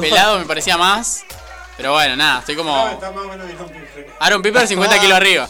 Pelado 0.00 0.38
me 0.38 0.44
parecía 0.44 0.76
más. 0.76 1.22
Pero 1.76 1.92
bueno, 1.92 2.14
nada, 2.16 2.40
estoy 2.40 2.56
como. 2.56 2.88
Está 2.88 3.10
más 3.10 3.24
o 3.24 3.28
menos 3.28 3.48
Iron 3.50 3.68
Piper. 3.68 4.16
Aaron 4.20 4.42
Piper 4.42 4.66
50 4.68 5.00
kilos 5.00 5.16
arriba. 5.16 5.48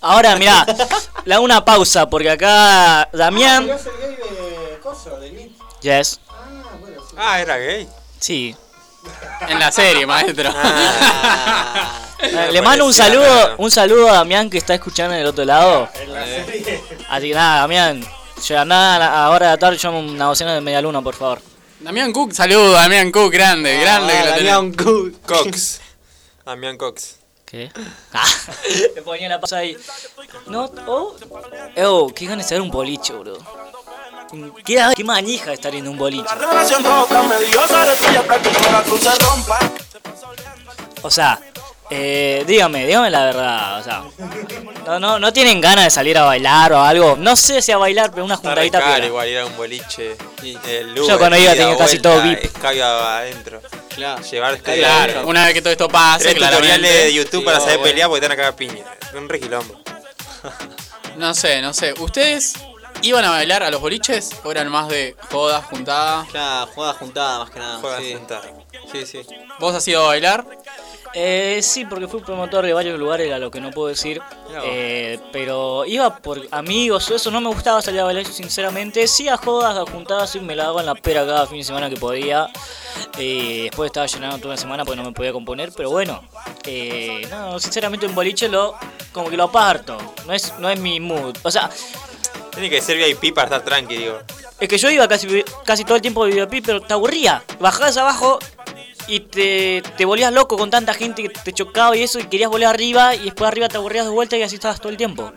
Ahora, 0.00 0.36
mirá, 0.36 0.64
le 1.24 1.34
hago 1.34 1.44
una 1.44 1.64
pausa 1.64 2.08
porque 2.08 2.30
acá 2.30 3.08
Damián. 3.12 3.64
Pero 3.66 3.76
es 3.78 3.86
el 3.86 3.92
gay 3.98 4.16
de 4.16 4.78
Coso, 4.82 5.18
de 5.18 5.28
Elite. 5.28 5.54
Yes. 5.82 6.20
Ah, 7.16 7.40
era 7.40 7.56
gay. 7.58 7.88
Sí. 8.20 8.54
En 9.48 9.58
la 9.58 9.70
serie, 9.72 10.06
maestro. 10.06 10.50
Ah, 10.54 12.05
Le 12.52 12.62
mando 12.62 12.86
un 12.86 12.94
saludo, 12.94 13.54
un 13.58 13.70
saludo 13.70 14.08
a 14.08 14.14
Damián 14.14 14.48
que 14.48 14.58
está 14.58 14.74
escuchando 14.74 15.14
en 15.14 15.20
el 15.20 15.26
otro 15.26 15.44
lado. 15.44 15.88
En 15.94 16.12
la 16.12 16.24
serie. 16.24 16.82
Así 17.08 17.28
que 17.28 17.34
nada, 17.34 17.60
Damián, 17.60 18.04
ya 18.42 18.64
nada, 18.64 19.24
ahora 19.24 19.46
de 19.46 19.52
la 19.52 19.58
tarde 19.58 19.76
yo 19.76 19.90
una 19.90 20.26
docena 20.26 20.54
de 20.54 20.60
media 20.60 20.80
luna, 20.80 21.02
por 21.02 21.14
favor. 21.14 21.40
Damián 21.80 22.12
Cook, 22.12 22.32
saludo, 22.32 22.72
Damián 22.72 23.12
Cook, 23.12 23.32
grande, 23.32 23.78
grande 23.80 24.12
que 24.12 24.24
lo. 24.24 24.30
Damián 24.30 24.72
Cook. 24.72 25.14
Cox. 25.26 25.80
Damián 26.46 26.78
Cox. 26.78 27.16
¿Qué? 27.44 27.70
Ah, 28.12 28.24
le 28.94 29.02
ponía 29.02 29.28
la 29.28 29.38
pausa 29.38 29.58
ahí. 29.58 29.76
No, 30.46 30.70
oh, 30.86 31.14
oh, 31.76 32.12
qué 32.14 32.24
ganas 32.24 32.38
de 32.38 32.42
estar 32.42 32.56
en 32.56 32.62
un 32.62 32.70
boliche, 32.70 33.12
bro. 33.12 33.38
Qué, 34.64 34.82
qué 34.96 35.04
manija 35.04 35.52
estar 35.52 35.74
en 35.74 35.86
un 35.86 35.96
boliche. 35.96 36.24
O 41.02 41.10
sea, 41.10 41.38
eh, 41.90 42.44
dígame, 42.46 42.86
dígame 42.86 43.10
la 43.10 43.24
verdad, 43.24 43.80
o 43.80 43.82
sea, 43.84 44.04
no, 44.86 44.98
no, 44.98 45.18
no 45.18 45.32
tienen 45.32 45.60
ganas 45.60 45.84
de 45.84 45.90
salir 45.90 46.16
a 46.18 46.24
bailar 46.24 46.72
o 46.72 46.80
algo. 46.80 47.16
No 47.16 47.36
sé 47.36 47.62
si 47.62 47.72
a 47.72 47.76
bailar, 47.76 48.10
pero 48.10 48.24
una 48.24 48.36
juntadita 48.36 48.78
piola. 48.78 49.06
igual 49.06 49.28
ir 49.28 49.38
a 49.38 49.46
un 49.46 49.56
boliche. 49.56 50.16
El 50.42 50.94
Yo 50.94 51.18
cuando 51.18 51.36
iba 51.36 51.52
tenía 51.54 51.76
casi 51.76 51.98
todo 51.98 52.22
VIP. 52.22 52.44
Escabio 52.44 52.84
adentro. 52.86 53.60
Claro. 53.94 54.22
Llevarte 54.22 54.74
Claro, 54.74 55.26
una 55.26 55.44
vez 55.44 55.54
que 55.54 55.62
todo 55.62 55.72
esto 55.72 55.88
pase, 55.88 56.34
tres 56.34 56.50
tutoriales 56.50 56.92
de 56.92 57.14
YouTube 57.14 57.40
Sí, 57.40 57.46
para 57.46 57.60
saber 57.60 57.78
bueno. 57.78 57.92
pelear 57.92 58.08
porque 58.08 58.20
te 58.20 58.28
van 58.28 58.32
a 58.32 58.36
cagar 58.36 58.56
piña. 58.56 58.84
Un 59.14 59.28
re 59.28 59.40
quilombo. 59.40 59.80
No 61.16 61.34
sé, 61.34 61.62
no 61.62 61.72
sé. 61.72 61.94
Ustedes 61.98 62.54
¿Iban 63.02 63.24
a 63.24 63.30
bailar 63.30 63.62
a 63.62 63.70
los 63.70 63.80
boliches 63.80 64.30
o 64.42 64.50
eran 64.50 64.68
más 64.68 64.88
de 64.88 65.16
jodas, 65.30 65.64
juntada? 65.66 66.26
Ya, 66.32 66.66
jugada 66.74 66.94
juntada 66.94 67.38
más 67.40 67.50
que 67.50 67.58
nada. 67.58 67.78
Juega 67.78 67.98
sí. 67.98 68.14
juntada. 68.14 68.42
Sí, 68.90 69.06
sí. 69.06 69.26
¿Vos 69.58 69.74
has 69.74 69.86
ido 69.86 70.02
a 70.02 70.06
bailar? 70.08 70.46
Eh, 71.18 71.60
sí, 71.62 71.86
porque 71.86 72.06
fui 72.06 72.20
promotor 72.20 72.66
de 72.66 72.74
varios 72.74 72.98
lugares, 72.98 73.26
era 73.26 73.38
lo 73.38 73.50
que 73.50 73.58
no 73.58 73.70
puedo 73.70 73.88
decir. 73.88 74.20
Eh, 74.64 75.18
pero 75.32 75.86
iba 75.86 76.14
por 76.18 76.42
amigos 76.50 77.10
o 77.10 77.14
eso, 77.16 77.30
no 77.30 77.40
me 77.40 77.48
gustaba 77.48 77.80
salir 77.80 78.00
a 78.00 78.04
bailar, 78.04 78.26
sinceramente. 78.26 79.06
Sí, 79.08 79.26
a 79.26 79.38
jodas, 79.38 79.78
a 79.78 79.90
juntadas, 79.90 80.28
sí, 80.28 80.40
me 80.40 80.54
la 80.54 80.64
daba 80.64 80.80
en 80.80 80.86
la 80.86 80.94
pera 80.94 81.24
cada 81.24 81.46
fin 81.46 81.56
de 81.56 81.64
semana 81.64 81.88
que 81.88 81.96
podía. 81.96 82.48
Eh, 83.18 83.62
después 83.70 83.88
estaba 83.88 84.06
llenando 84.06 84.36
toda 84.36 84.48
una 84.50 84.56
semana 84.58 84.84
porque 84.84 85.00
no 85.00 85.08
me 85.08 85.12
podía 85.12 85.32
componer, 85.32 85.72
pero 85.74 85.88
bueno. 85.90 86.22
eh, 86.64 87.26
no, 87.30 87.58
sinceramente 87.60 88.04
un 88.04 88.14
boliche 88.14 88.50
lo 88.50 88.74
como 89.12 89.30
que 89.30 89.38
lo 89.38 89.44
aparto. 89.44 89.96
No 90.26 90.34
es, 90.34 90.52
no 90.58 90.68
es 90.68 90.78
mi 90.78 91.00
mood. 91.00 91.34
O 91.42 91.50
sea, 91.50 91.70
Tiene 92.52 92.68
que 92.68 92.82
ser 92.82 92.98
VIP 92.98 93.34
para 93.34 93.46
estar 93.46 93.64
tranqui, 93.64 93.96
digo. 93.96 94.18
es 94.60 94.68
que 94.68 94.76
yo 94.76 94.90
iba 94.90 95.08
casi, 95.08 95.42
casi 95.64 95.84
todo 95.84 95.96
el 95.96 96.02
tiempo 96.02 96.26
de 96.26 96.44
VIP, 96.44 96.62
pero 96.66 96.82
te 96.82 96.92
aburría. 96.92 97.42
Bajabas 97.58 97.96
abajo 97.96 98.38
y 99.08 99.20
te, 99.20 99.82
te 99.96 100.04
volvías 100.04 100.32
loco 100.32 100.56
con 100.56 100.70
tanta 100.70 100.94
gente 100.94 101.22
que 101.22 101.28
te 101.28 101.52
chocaba 101.52 101.96
y 101.96 102.02
eso, 102.02 102.18
y 102.18 102.24
querías 102.24 102.50
volver 102.50 102.68
arriba, 102.68 103.14
y 103.14 103.24
después 103.26 103.48
arriba 103.48 103.68
te 103.68 103.76
aburrías 103.76 104.04
de 104.06 104.10
vuelta 104.12 104.36
y 104.36 104.42
así 104.42 104.56
estabas 104.56 104.78
todo 104.80 104.88
el 104.90 104.96
tiempo. 104.96 105.32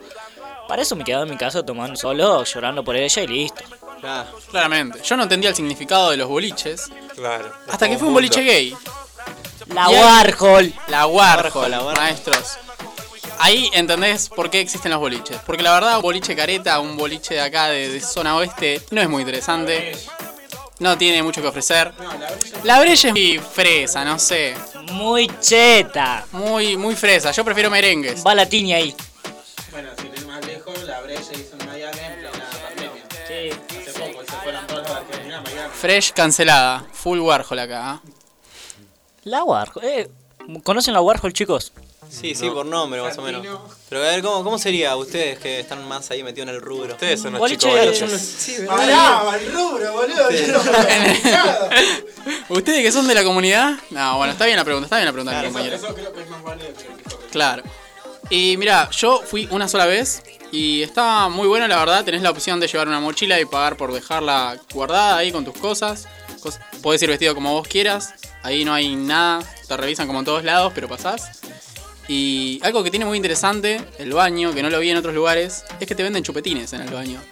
Para 0.68 0.82
eso 0.82 0.94
me 0.96 1.04
quedaba 1.04 1.24
en 1.24 1.30
mi 1.30 1.36
casa 1.36 1.64
tomando 1.64 1.96
solo, 1.96 2.44
llorando 2.44 2.84
por 2.84 2.94
ella 2.96 3.22
y 3.22 3.26
listo. 3.26 3.62
Ya. 4.02 4.26
Claramente. 4.50 5.00
Yo 5.02 5.16
no 5.16 5.24
entendía 5.24 5.50
el 5.50 5.56
significado 5.56 6.10
de 6.10 6.16
los 6.16 6.28
boliches 6.28 6.90
Claro. 7.16 7.52
hasta 7.68 7.88
que 7.88 7.98
fue 7.98 8.08
un 8.08 8.14
boliche 8.14 8.42
gay. 8.42 8.74
La. 9.74 9.88
Warhol. 9.88 10.72
La 10.88 11.06
Warhol, 11.06 11.52
Warhol, 11.54 11.70
la 11.70 11.78
Warhol. 11.82 11.96
maestros. 11.96 12.56
Ahí 13.38 13.70
entendés 13.72 14.28
por 14.28 14.50
qué 14.50 14.60
existen 14.60 14.90
los 14.92 15.00
boliches. 15.00 15.38
Porque 15.46 15.62
la 15.62 15.72
verdad, 15.72 15.96
un 15.96 16.02
boliche 16.02 16.34
careta, 16.36 16.78
un 16.80 16.96
boliche 16.96 17.34
de 17.34 17.40
acá 17.40 17.68
de, 17.68 17.88
de 17.88 18.00
zona 18.00 18.36
oeste, 18.36 18.80
no 18.90 19.00
es 19.00 19.08
muy 19.08 19.22
interesante. 19.22 19.92
No 20.80 20.96
tiene 20.96 21.22
mucho 21.22 21.42
que 21.42 21.48
ofrecer. 21.48 21.92
La 22.64 22.80
Breche 22.80 23.08
es 23.08 23.14
muy 23.14 23.38
fresa, 23.38 24.02
no 24.04 24.18
sé. 24.18 24.54
Muy 24.92 25.30
cheta. 25.38 26.26
Muy, 26.32 26.76
muy 26.78 26.96
fresa. 26.96 27.30
Yo 27.32 27.44
prefiero 27.44 27.70
merengues. 27.70 28.26
Va 28.26 28.34
la 28.34 28.46
tiña 28.46 28.78
ahí. 28.78 28.94
Bueno, 29.70 29.90
sin 30.00 30.06
ir 30.06 30.26
más 30.26 30.44
lejos, 30.46 30.82
la 30.84 31.00
Brecha 31.02 31.32
hizo 31.34 31.56
en 31.60 31.66
Miami 31.66 31.98
en 31.98 32.14
plena 32.20 32.48
pandemia. 32.64 33.04
Hace 33.22 34.00
poco 34.00 34.24
se 34.24 34.32
fueron 34.42 34.66
todos 34.66 34.82
los 34.88 34.90
argentinos 34.90 35.38
a 35.38 35.42
Miami. 35.42 35.70
Fresh 35.74 36.12
cancelada. 36.12 36.86
Full 36.94 37.18
Warhol 37.20 37.58
acá. 37.58 37.90
¿ah? 37.90 38.00
La 39.24 39.44
Warhol. 39.44 39.84
Eh, 39.84 40.10
¿Conocen 40.64 40.94
la 40.94 41.02
Warhol, 41.02 41.34
chicos? 41.34 41.74
Sí, 42.10 42.34
sí, 42.34 42.50
por 42.50 42.66
nombre 42.66 43.00
más 43.00 43.16
o 43.18 43.22
menos. 43.22 43.46
Pero 43.88 44.02
a 44.02 44.06
ver, 44.08 44.22
¿cómo, 44.22 44.42
¿cómo 44.44 44.58
sería 44.58 44.96
ustedes 44.96 45.38
que 45.38 45.60
están 45.60 45.86
más 45.88 46.10
ahí 46.10 46.22
metidos 46.22 46.48
en 46.48 46.54
el 46.56 46.60
rubro? 46.60 46.92
Ustedes 46.94 47.20
son 47.22 47.32
los 47.34 47.48
chicos 47.50 47.70
Claro. 47.70 48.18
Sí, 48.18 48.56
Pará, 48.66 49.22
el 49.38 49.52
rubro, 49.52 49.92
boludo. 49.92 50.28
¿Ustedes 52.48 52.82
que 52.82 52.92
son 52.92 53.06
de 53.06 53.14
la 53.14 53.24
comunidad? 53.24 53.74
No, 53.90 54.16
bueno, 54.18 54.32
está 54.32 54.44
bien 54.46 54.56
la 54.56 54.64
pregunta, 54.64 54.86
está 54.86 54.96
bien 54.96 55.06
la 55.06 55.12
pregunta, 55.12 55.36
Eso, 55.38 55.44
compañero. 55.46 55.76
eso 55.76 55.94
creo 55.94 56.12
que 56.12 56.22
es 56.22 56.28
más 56.28 56.42
válido 56.42 56.68
que 56.74 56.84
lo 56.88 56.96
que 56.96 57.02
dijo. 57.04 57.18
Claro. 57.30 57.62
Y 58.28 58.56
mira, 58.58 58.88
yo 58.90 59.22
fui 59.24 59.48
una 59.50 59.68
sola 59.68 59.86
vez 59.86 60.22
y 60.52 60.82
estaba 60.82 61.28
muy 61.28 61.48
bueno, 61.48 61.66
la 61.68 61.78
verdad. 61.78 62.04
Tenés 62.04 62.22
la 62.22 62.30
opción 62.30 62.60
de 62.60 62.66
llevar 62.68 62.88
una 62.88 63.00
mochila 63.00 63.40
y 63.40 63.44
pagar 63.44 63.76
por 63.76 63.92
dejarla 63.92 64.56
guardada 64.72 65.16
ahí 65.16 65.32
con 65.32 65.44
tus 65.44 65.56
cosas. 65.56 66.06
Cos- 66.42 66.58
Podés 66.82 67.02
ir 67.02 67.08
vestido 67.08 67.34
como 67.34 67.52
vos 67.52 67.66
quieras. 67.68 68.14
Ahí 68.42 68.64
no 68.64 68.72
hay 68.72 68.94
nada. 68.94 69.42
Te 69.66 69.76
revisan 69.76 70.06
como 70.06 70.20
en 70.20 70.24
todos 70.24 70.44
lados, 70.44 70.72
pero 70.74 70.88
pasás. 70.88 71.40
Y 72.12 72.58
algo 72.64 72.82
que 72.82 72.90
tiene 72.90 73.04
muy 73.04 73.16
interesante, 73.16 73.80
el 73.98 74.12
baño, 74.12 74.52
que 74.52 74.64
no 74.64 74.68
lo 74.68 74.80
vi 74.80 74.90
en 74.90 74.96
otros 74.96 75.14
lugares, 75.14 75.64
es 75.78 75.86
que 75.86 75.94
te 75.94 76.02
venden 76.02 76.24
chupetines 76.24 76.72
en 76.72 76.80
el 76.80 76.90
baño. 76.90 77.22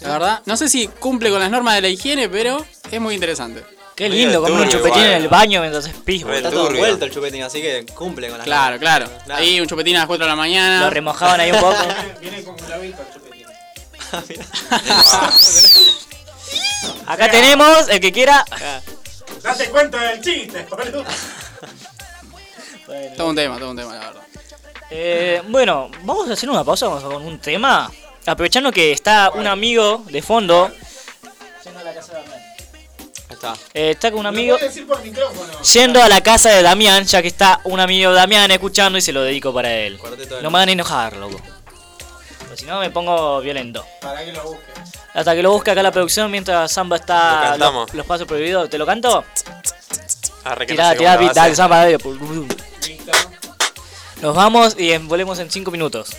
La 0.00 0.08
verdad, 0.08 0.42
no 0.46 0.56
sé 0.56 0.68
si 0.68 0.88
cumple 0.88 1.30
con 1.30 1.38
las 1.38 1.48
normas 1.48 1.76
de 1.76 1.82
la 1.82 1.88
higiene, 1.90 2.28
pero 2.28 2.66
es 2.90 3.00
muy 3.00 3.14
interesante. 3.14 3.62
Qué 3.94 4.08
lindo 4.08 4.42
comer 4.42 4.62
un 4.62 4.68
chupetín 4.68 5.02
en 5.04 5.12
el 5.12 5.28
baño 5.28 5.60
mientras 5.60 5.86
es 5.86 5.94
pijo. 5.94 6.32
Está 6.32 6.50
todo 6.50 6.70
envuelto 6.72 7.04
el 7.04 7.12
chupetín, 7.12 7.44
así 7.44 7.62
que 7.62 7.86
cumple 7.94 8.30
con 8.30 8.38
las 8.38 8.46
Claro, 8.46 8.80
normas. 8.80 8.80
claro. 9.24 9.36
Ahí 9.40 9.60
un 9.60 9.68
chupetín 9.68 9.94
a 9.94 10.00
las 10.00 10.06
4 10.08 10.24
de 10.24 10.30
la 10.30 10.34
mañana. 10.36 10.80
Lo 10.80 10.90
remojaban 10.90 11.38
ahí 11.38 11.52
un 11.52 11.60
poco. 11.60 11.76
Viene 12.20 12.42
como 12.42 12.56
un 12.56 12.68
labito 12.68 13.02
el 13.02 13.14
chupetín. 13.14 13.46
Acá 17.06 17.30
tenemos, 17.30 17.88
el 17.88 18.00
que 18.00 18.10
quiera. 18.10 18.44
Date 19.40 19.70
cuenta 19.70 20.02
del 20.02 20.20
chiste, 20.20 20.66
boludo. 20.68 21.04
Todo 23.16 23.28
un 23.28 23.36
tema, 23.36 23.58
todo 23.58 23.70
un 23.70 23.76
tema, 23.76 23.92
la 23.94 24.00
verdad. 24.00 24.22
Eh, 24.90 25.42
bueno, 25.48 25.90
vamos 26.02 26.28
a 26.28 26.32
hacer 26.32 26.50
una 26.50 26.64
pausa, 26.64 26.86
vamos 26.88 27.04
con 27.04 27.24
un 27.24 27.38
tema. 27.38 27.90
Aprovechando 28.26 28.70
que 28.72 28.92
está 28.92 29.30
un 29.34 29.46
amigo 29.46 30.02
de 30.08 30.20
fondo. 30.22 30.70
Ahí 33.28 33.34
está. 33.34 33.54
eh, 33.74 33.90
está 33.90 34.10
con 34.10 34.18
un 34.20 34.24
¿Me 34.24 34.28
amigo 34.40 34.56
puedes 34.56 34.74
decir 34.74 34.86
por 34.88 35.00
micrófono? 35.02 35.52
yendo 35.62 36.02
a 36.02 36.08
la 36.08 36.20
casa 36.20 36.50
de 36.50 36.62
Damián, 36.62 37.04
ya 37.04 37.22
que 37.22 37.28
está 37.28 37.60
un 37.64 37.78
amigo 37.78 38.10
de 38.10 38.16
Damián 38.16 38.50
escuchando 38.50 38.98
y 38.98 39.00
se 39.02 39.12
lo 39.12 39.22
dedico 39.22 39.54
para 39.54 39.72
él. 39.72 39.98
De 40.18 40.42
No 40.42 40.50
me 40.50 40.58
van 40.58 40.68
a 40.68 40.72
enojar, 40.72 41.16
loco. 41.16 41.40
Porque 42.40 42.56
si 42.56 42.66
no 42.66 42.80
me 42.80 42.90
pongo 42.90 43.40
violento. 43.40 43.86
Para 44.00 44.24
que 44.24 44.32
lo 44.32 44.42
busques. 44.42 44.74
Hasta 45.14 45.34
que 45.36 45.42
lo 45.42 45.52
busque 45.52 45.70
acá 45.70 45.82
la 45.82 45.92
producción 45.92 46.30
mientras 46.30 46.70
Samba 46.72 46.96
Lo 46.96 47.00
está 47.00 47.40
cantamos. 47.50 47.86
los, 47.88 47.94
los 47.98 48.06
pasos 48.06 48.26
prohibidos. 48.26 48.68
¿Te 48.68 48.78
lo 48.78 48.84
canto? 48.86 49.24
Arre, 50.44 50.66
que 50.66 50.72
no 50.74 50.76
Tirá, 50.78 50.90
sé 50.92 50.96
tirá, 50.98 51.10
cómo 51.16 51.20
beat, 51.26 51.36
la 51.36 51.42
dale, 51.42 51.50
base. 51.50 51.56
Samba, 51.56 51.76
dale. 51.78 51.98
Nos 54.22 54.36
vamos 54.36 54.76
y 54.78 54.96
volvemos 54.98 55.38
en 55.38 55.50
5 55.50 55.70
minutos. 55.70 56.16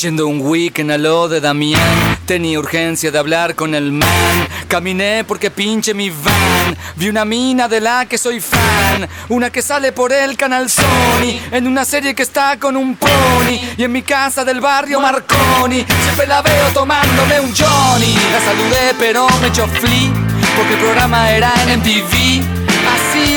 Yendo 0.00 0.28
un 0.28 0.40
weekend 0.42 0.92
a 0.92 0.98
lo 0.98 1.28
de 1.28 1.40
Damián, 1.40 2.18
tenía 2.24 2.60
urgencia 2.60 3.10
de 3.10 3.18
hablar 3.18 3.56
con 3.56 3.74
el 3.74 3.90
man. 3.90 4.48
Caminé 4.68 5.24
porque 5.24 5.50
pinche 5.50 5.92
mi 5.92 6.10
van. 6.10 6.76
Vi 6.94 7.08
una 7.08 7.24
mina 7.24 7.66
de 7.66 7.80
la 7.80 8.06
que 8.06 8.16
soy 8.16 8.40
fan. 8.40 9.08
Una 9.28 9.50
que 9.50 9.60
sale 9.60 9.90
por 9.90 10.12
el 10.12 10.36
canal 10.36 10.70
Sony. 10.70 11.40
En 11.50 11.66
una 11.66 11.84
serie 11.84 12.14
que 12.14 12.22
está 12.22 12.58
con 12.60 12.76
un 12.76 12.94
pony. 12.94 13.58
Y 13.76 13.82
en 13.82 13.90
mi 13.90 14.02
casa 14.02 14.44
del 14.44 14.60
barrio 14.60 15.00
Marconi. 15.00 15.84
Siempre 16.02 16.28
la 16.28 16.42
veo 16.42 16.68
tomándome 16.72 17.40
un 17.40 17.52
Johnny. 17.52 18.14
La 18.30 18.40
saludé 18.40 18.94
pero 19.00 19.26
me 19.40 19.48
echó 19.48 19.66
flea. 19.66 20.27
Porque 20.58 20.74
el 20.74 20.80
programa 20.80 21.30
era 21.30 21.52
en 21.62 21.78
MTV. 21.78 22.57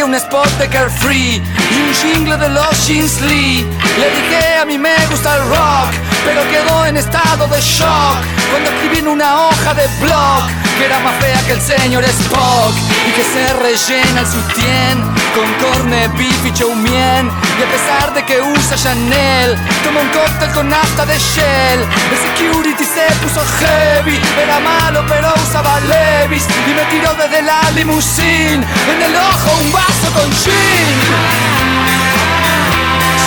Un 0.04 0.16
spot 0.16 0.50
de 0.58 0.68
Carefree 0.68 1.36
y 1.36 1.82
un 1.82 1.94
jingle 1.94 2.36
de 2.36 2.50
los 2.50 2.88
Jeans 2.88 3.22
Lee. 3.22 3.64
Le 4.00 4.10
dije 4.10 4.58
a 4.60 4.66
mí 4.66 4.78
me 4.78 4.96
gusta 5.12 5.36
el 5.36 5.42
rock, 5.44 5.94
pero 6.26 6.42
quedó 6.50 6.86
en 6.88 6.98
estado 6.98 7.48
de 7.48 7.62
shock 7.62 8.18
cuando 8.50 8.72
escribí 8.72 8.98
en 8.98 9.08
una 9.08 9.48
hoja 9.48 9.74
de 9.76 9.88
blog 10.00 10.44
que 10.78 10.86
era 10.86 11.00
más 11.00 11.14
fea 11.20 11.40
que 11.46 11.54
el 11.54 11.62
señor 11.62 12.04
Spock 12.04 12.74
y 13.08 13.12
que 13.12 13.24
se 13.24 13.54
rellena 13.54 14.22
el 14.22 14.28
sutién 14.28 14.98
con 15.36 15.48
corne 15.62 16.08
beef 16.18 16.46
y 16.46 16.52
chow 16.54 16.74
mein. 16.74 17.30
Y 17.60 17.64
a 17.64 17.70
pesar 17.72 18.14
de 18.14 18.26
que 18.26 18.42
usa 18.42 18.76
Chanel, 18.76 19.56
toma 19.84 20.02
un 20.02 20.10
cóctel 20.10 20.50
con 20.52 20.70
nafta 20.70 21.06
de 21.06 21.18
Shell. 21.18 21.80
El 22.12 22.18
security 22.26 22.84
se 22.84 23.06
puso 23.22 23.42
heavy, 23.60 24.20
era 24.42 24.60
malo 24.60 25.06
pero 25.08 25.34
usaba 25.36 25.80
Levis 25.82 26.46
y 26.68 26.74
me 26.74 26.84
tiró 26.86 27.14
desde 27.14 27.42
la 27.42 27.62
limusine 27.72 28.66
en 28.92 29.02
el 29.02 29.16
ojo 29.16 29.52
un 29.62 29.72
vaso 29.92 30.10
con 30.14 30.32
gin. 30.32 30.98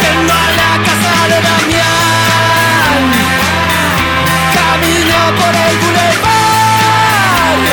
Yendo 0.01 0.33
a 0.33 0.47
la 0.61 0.73
casa 0.87 1.15
de 1.31 1.39
Damián, 1.49 3.01
camino 4.57 5.19
por 5.39 5.55
el 5.67 5.75
boulevard. 5.83 7.65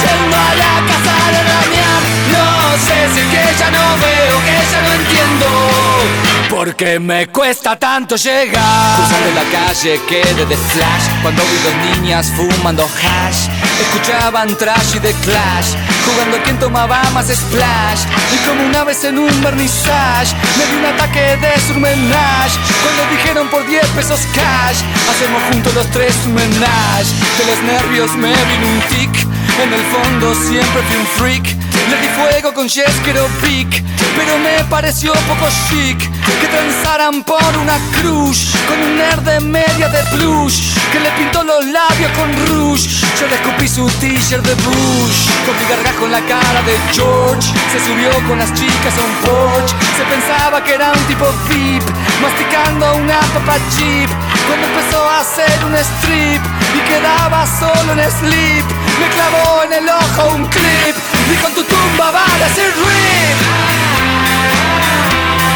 Yendo 0.00 0.36
a 0.36 0.50
la 0.62 0.74
casa 0.90 1.14
de 1.34 1.40
Damián, 1.52 2.02
no 2.34 2.46
sé 2.86 2.96
si 3.12 3.20
es 3.20 3.26
que 3.32 3.44
ya 3.58 3.68
no 3.70 3.84
veo, 4.02 4.36
que 4.46 4.56
ya 4.72 4.80
no 4.82 4.90
entiendo. 5.00 6.31
Porque 6.52 7.00
me 7.00 7.28
cuesta 7.28 7.78
tanto 7.78 8.14
llegar 8.14 8.96
Cruzando 8.96 9.30
la 9.34 9.44
calle 9.50 9.98
quedé 10.06 10.44
de 10.44 10.56
flash. 10.56 11.22
Cuando 11.22 11.42
vi 11.44 11.56
dos 11.64 11.96
niñas 11.96 12.30
fumando 12.36 12.84
hash 12.84 13.48
Escuchaban 13.80 14.54
trash 14.58 14.96
y 14.96 14.98
de 14.98 15.14
clash. 15.24 15.74
Jugando 16.04 16.36
a 16.36 16.42
quien 16.42 16.58
tomaba 16.58 17.02
más 17.14 17.28
splash. 17.28 18.02
Y 18.34 18.46
como 18.46 18.66
una 18.66 18.84
vez 18.84 19.02
en 19.04 19.18
un 19.18 19.42
vernissage 19.42 20.36
Me 20.58 20.66
di 20.66 20.76
un 20.76 20.84
ataque 20.84 21.38
de 21.38 21.58
surmenage. 21.66 22.58
Cuando 22.82 23.16
dijeron 23.16 23.48
por 23.48 23.66
10 23.66 23.86
pesos 23.96 24.20
cash 24.34 24.82
Hacemos 25.10 25.42
juntos 25.50 25.74
los 25.74 25.90
tres 25.90 26.14
un 26.26 26.34
menage 26.34 27.10
De 27.38 27.46
los 27.46 27.62
nervios 27.62 28.14
me 28.16 28.28
vino 28.28 28.68
un 28.68 28.80
tic 28.90 29.31
en 29.60 29.72
el 29.72 29.84
fondo 29.92 30.34
siempre 30.34 30.82
fui 30.88 30.96
un 30.96 31.06
freak 31.18 31.44
Le 31.90 31.96
di 32.00 32.08
fuego 32.08 32.54
con 32.54 32.68
Jess 32.68 33.00
Big 33.42 33.68
Pero 34.16 34.38
me 34.38 34.64
pareció 34.70 35.12
poco 35.12 35.48
chic 35.68 35.98
que 36.40 36.48
transaran 36.48 37.22
por 37.24 37.56
una 37.60 37.78
cruz 38.00 38.54
con 38.66 38.80
un 38.80 38.96
nerd 38.96 39.20
de 39.22 39.40
media 39.40 39.88
de 39.88 40.02
plush 40.16 40.72
que 40.92 41.00
le 41.00 41.10
pintó 41.12 41.42
los 41.42 41.64
labios 41.66 42.10
con 42.12 42.28
rouge. 42.46 42.88
Yo 43.18 43.26
le 43.26 43.34
escupí 43.36 43.66
su 43.66 43.88
t-shirt 44.00 44.44
de 44.44 44.54
Bush 44.54 45.18
con 45.46 45.56
mi 45.56 45.64
gargajo 45.68 46.04
en 46.04 46.12
la 46.12 46.20
cara 46.20 46.62
de 46.62 46.76
George. 46.92 47.48
Se 47.72 47.80
subió 47.80 48.10
con 48.28 48.38
las 48.38 48.52
chicas 48.52 48.94
a 48.98 49.02
un 49.08 49.14
porch. 49.24 49.70
Se 49.96 50.04
pensaba 50.04 50.62
que 50.62 50.74
era 50.74 50.92
un 50.92 51.04
tipo 51.06 51.24
VIP, 51.48 51.82
masticando 52.20 52.94
una 52.96 53.20
papa 53.32 53.56
chip. 53.74 54.10
Cuando 54.46 54.66
empezó 54.66 55.00
a 55.08 55.20
hacer 55.20 55.64
un 55.64 55.74
strip 55.76 56.42
y 56.76 56.80
quedaba 56.88 57.46
solo 57.46 57.92
en 57.92 58.10
sleep, 58.10 58.66
me 59.00 59.08
clavó 59.08 59.62
en 59.64 59.72
el 59.72 59.88
ojo 59.88 60.34
un 60.34 60.46
clip. 60.46 60.96
Y 61.32 61.36
con 61.36 61.52
tu 61.54 61.62
tumba 61.64 62.10
va 62.10 62.24
a 62.24 62.38
decir 62.38 62.72
rip. 62.84 63.38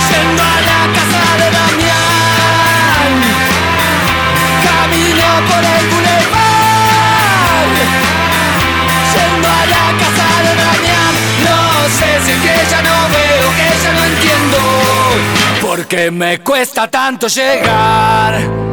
Yendo 0.09 0.43
a 0.43 0.61
la 0.71 0.81
casa 0.97 1.23
de 1.41 1.49
Damián 1.59 3.13
Camino 4.65 5.27
por 5.49 5.63
el 5.65 5.85
boulevard 5.91 7.77
Yendo 9.13 9.49
a 9.49 9.67
la 9.67 9.87
casa 9.99 10.27
de 10.45 10.53
Damián 10.63 11.15
No 11.45 11.59
sé 11.89 12.09
si 12.25 12.31
es 12.33 12.39
que 12.39 12.55
ya 12.71 12.81
no 12.83 12.97
veo, 13.09 13.47
que 13.57 13.69
ya 13.83 13.93
no 13.93 14.03
entiendo 14.05 14.59
Porque 15.61 16.11
me 16.11 16.41
cuesta 16.41 16.89
tanto 16.89 17.27
llegar 17.29 18.66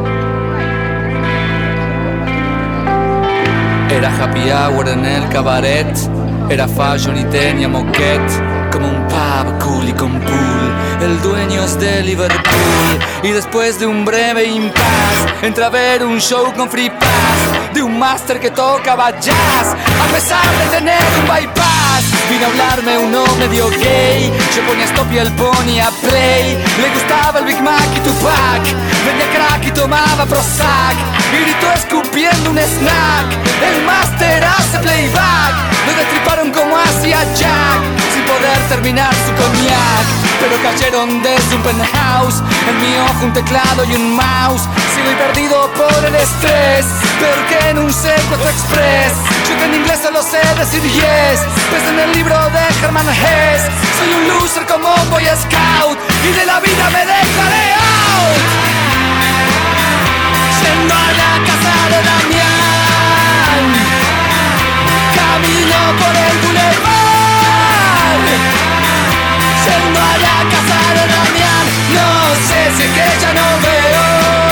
Era 4.04 4.22
happy 4.22 4.52
hour 4.52 4.90
en 4.90 5.06
el 5.06 5.30
cabaret 5.30 5.88
Era 6.50 6.68
fashion 6.68 7.18
y 7.18 7.24
tenía 7.24 7.70
moquette 7.70 8.34
como 8.70 8.88
un 8.88 9.08
pub 9.08 9.64
cool 9.64 9.88
y 9.88 9.94
con 9.94 10.20
pool. 10.20 10.74
El 11.00 11.22
dueño 11.22 11.64
es 11.64 11.80
de 11.80 12.02
Liverpool. 12.02 13.00
Y 13.22 13.30
después 13.30 13.80
de 13.80 13.86
un 13.86 14.04
breve 14.04 14.46
impasse, 14.46 15.26
entra 15.44 15.68
a 15.68 15.70
ver 15.70 16.04
un 16.04 16.20
show 16.20 16.52
con 16.54 16.70
free 16.70 16.90
pass. 16.90 17.74
De 17.74 17.84
un 17.84 17.98
máster 18.00 18.40
que 18.40 18.50
tocaba 18.50 19.12
jazz, 19.20 19.76
a 20.02 20.12
pesar 20.12 20.50
de 20.58 20.78
tener 20.78 21.00
un 21.20 21.28
bypass. 21.28 22.04
Vino 22.30 22.46
a 22.46 22.50
hablarme 22.50 22.98
uno 22.98 23.24
medio 23.38 23.70
gay. 23.70 24.32
Yo 24.56 24.66
ponía 24.68 24.86
stop 24.86 25.12
y 25.14 25.18
él 25.20 25.32
ponía 25.34 25.90
Le 26.14 26.90
gustaba 26.94 27.40
el 27.40 27.46
Big 27.46 27.60
Mac 27.62 27.90
y 27.96 28.00
Tupac. 28.02 28.62
Vendía 29.04 29.26
crack 29.34 29.66
y 29.66 29.72
tomaba 29.72 30.26
Prozac. 30.28 30.96
Gritó 31.32 31.72
escupiendo 31.74 32.52
un 32.52 32.58
snack. 32.60 33.28
El 33.66 33.82
máster 33.84 34.44
hace 34.44 34.78
playback. 34.78 35.54
Lo 35.88 35.94
destriparon 35.98 36.52
como 36.52 36.78
hacía 36.78 37.18
Jack. 37.34 37.82
Sin 38.14 38.24
poder 38.26 38.60
terminar 38.70 39.12
su 39.26 39.34
cognac 39.34 40.06
Pero 40.40 40.62
cayeron 40.62 41.22
desde 41.24 41.56
un 41.56 41.64
penthouse 41.64 42.44
En 42.70 42.76
mi 42.80 42.96
ojo 43.10 43.26
un 43.26 43.34
teclado 43.34 43.84
y 43.86 43.96
un 43.96 44.16
mouse 44.16 44.70
Sigo 44.94 45.12
y 45.12 45.16
perdido 45.16 45.72
por 45.74 46.06
el 46.06 46.14
estrés 46.14 46.86
Peor 47.20 47.40
que 47.48 47.70
en 47.70 47.80
un 47.80 47.92
secuestro 47.92 48.50
express 48.50 49.14
Yo 49.50 49.58
que 49.58 49.66
en 49.66 49.74
inglés 49.74 50.00
solo 50.04 50.22
sé 50.22 50.42
decir 50.60 50.84
yes 50.84 51.40
Pues 51.72 51.84
en 51.90 52.00
el 52.00 52.12
libro 52.14 52.38
de 52.52 52.86
Herman 52.86 53.10
Hess 53.10 53.64
Soy 53.98 54.14
un 54.14 54.28
loser 54.28 54.66
como 54.68 54.90
boy 55.10 55.26
scout 55.26 56.03
Y 56.26 56.32
de 56.32 56.46
la 56.46 56.60
vida 56.62 56.90
me 56.90 57.06
dejaré 57.06 57.74
out. 57.74 58.42
Yendo 60.62 60.94
a 60.94 61.12
la 61.22 61.32
casa 61.48 61.74
de 61.92 62.00
Damián 62.10 63.64
Camino 65.18 65.80
por 66.00 66.16
el 66.16 66.36
boulevard 66.44 68.26
Yendo 69.66 70.00
a 70.00 70.18
la 70.26 70.38
casa 70.54 70.80
de 70.98 71.04
Damián 71.14 71.66
No 71.94 72.08
sé 72.48 72.60
si 72.78 72.86
que 72.88 73.08
ya 73.22 73.32
no 73.34 73.48
veo 73.62 74.43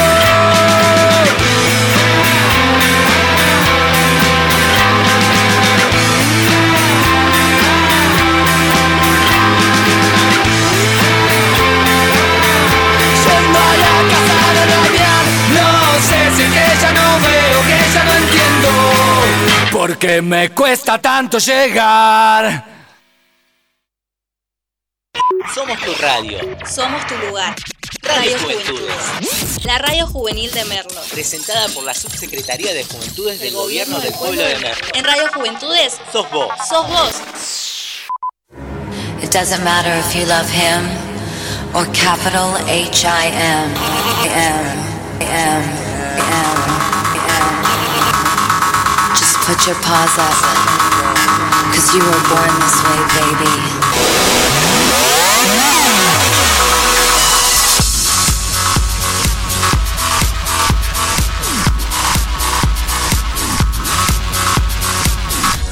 Porque 19.71 20.21
me 20.21 20.49
cuesta 20.49 20.99
tanto 21.01 21.37
llegar 21.37 22.65
Somos 25.53 25.79
tu 25.79 25.93
radio. 25.95 26.39
Somos 26.65 27.05
tu 27.07 27.15
lugar. 27.17 27.55
Radio 28.03 28.31
Radio 28.31 28.39
Juventudes. 28.39 28.95
Juventudes. 28.95 29.65
La 29.65 29.77
radio 29.79 30.07
juvenil 30.07 30.51
de 30.51 30.65
Merlo. 30.65 31.01
Presentada 31.11 31.67
por 31.69 31.83
la 31.83 31.93
Subsecretaría 31.93 32.73
de 32.73 32.83
Juventudes 32.83 33.39
del 33.39 33.53
Gobierno 33.53 33.99
del 33.99 34.13
Pueblo 34.13 34.41
de 34.41 34.55
Merlo. 34.59 34.87
En 34.93 35.03
Radio 35.03 35.29
Juventudes 35.33 35.99
Sos 36.11 36.29
vos. 36.31 36.49
sos 36.67 36.87
vos. 36.87 37.21
It 39.23 39.31
doesn't 39.31 39.63
matter 39.63 39.93
if 39.99 40.15
you 40.15 40.25
love 40.25 40.49
him 40.49 40.83
or 41.73 41.85
capital 41.93 42.55
H 42.67 43.05
I 43.05 43.27
M. 43.27 43.73
M. 44.25 44.81
M. 45.19 45.31
M. 45.31 45.90
put 49.51 49.67
your 49.67 49.75
paws 49.83 50.17
up. 50.17 50.37
Cause 51.73 51.93
you 51.93 51.99
were 51.99 52.23
born 52.31 52.53
this 52.63 52.77
way, 52.87 53.01
baby. 53.19 53.55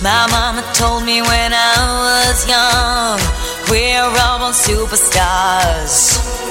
My 0.02 0.28
mama 0.30 0.62
told 0.74 1.06
me 1.06 1.22
when 1.22 1.54
I 1.54 1.76
was 2.04 2.48
young, 2.50 3.20
we're 3.70 4.04
all 4.04 4.52
superstars. 4.52 6.49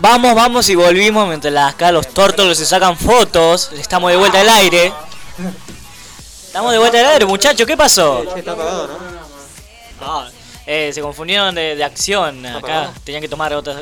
Vamos, 0.00 0.34
vamos 0.34 0.68
y 0.68 0.74
volvimos 0.74 1.26
mientras 1.28 1.52
las- 1.52 1.74
acá 1.74 1.90
los 1.90 2.06
tórtolos 2.08 2.56
se 2.58 2.66
sacan 2.66 2.96
fotos. 2.96 3.70
Estamos 3.78 4.10
de 4.10 4.16
vuelta 4.16 4.40
al 4.40 4.48
aire. 4.48 4.92
Estamos 6.46 6.72
de 6.72 6.78
vuelta 6.78 7.00
al 7.00 7.06
aire, 7.06 7.26
muchachos, 7.26 7.66
¿qué 7.66 7.76
pasó? 7.76 8.24
está 8.36 8.52
apagado, 8.52 8.86
¿no? 8.86 8.98
No, 10.06 10.26
eh, 10.66 10.90
se 10.94 11.00
confundieron 11.00 11.54
de, 11.54 11.74
de 11.74 11.84
acción 11.84 12.44
acá. 12.46 12.90
Tenían 13.04 13.20
que 13.22 13.28
tomar 13.28 13.52
otras. 13.54 13.76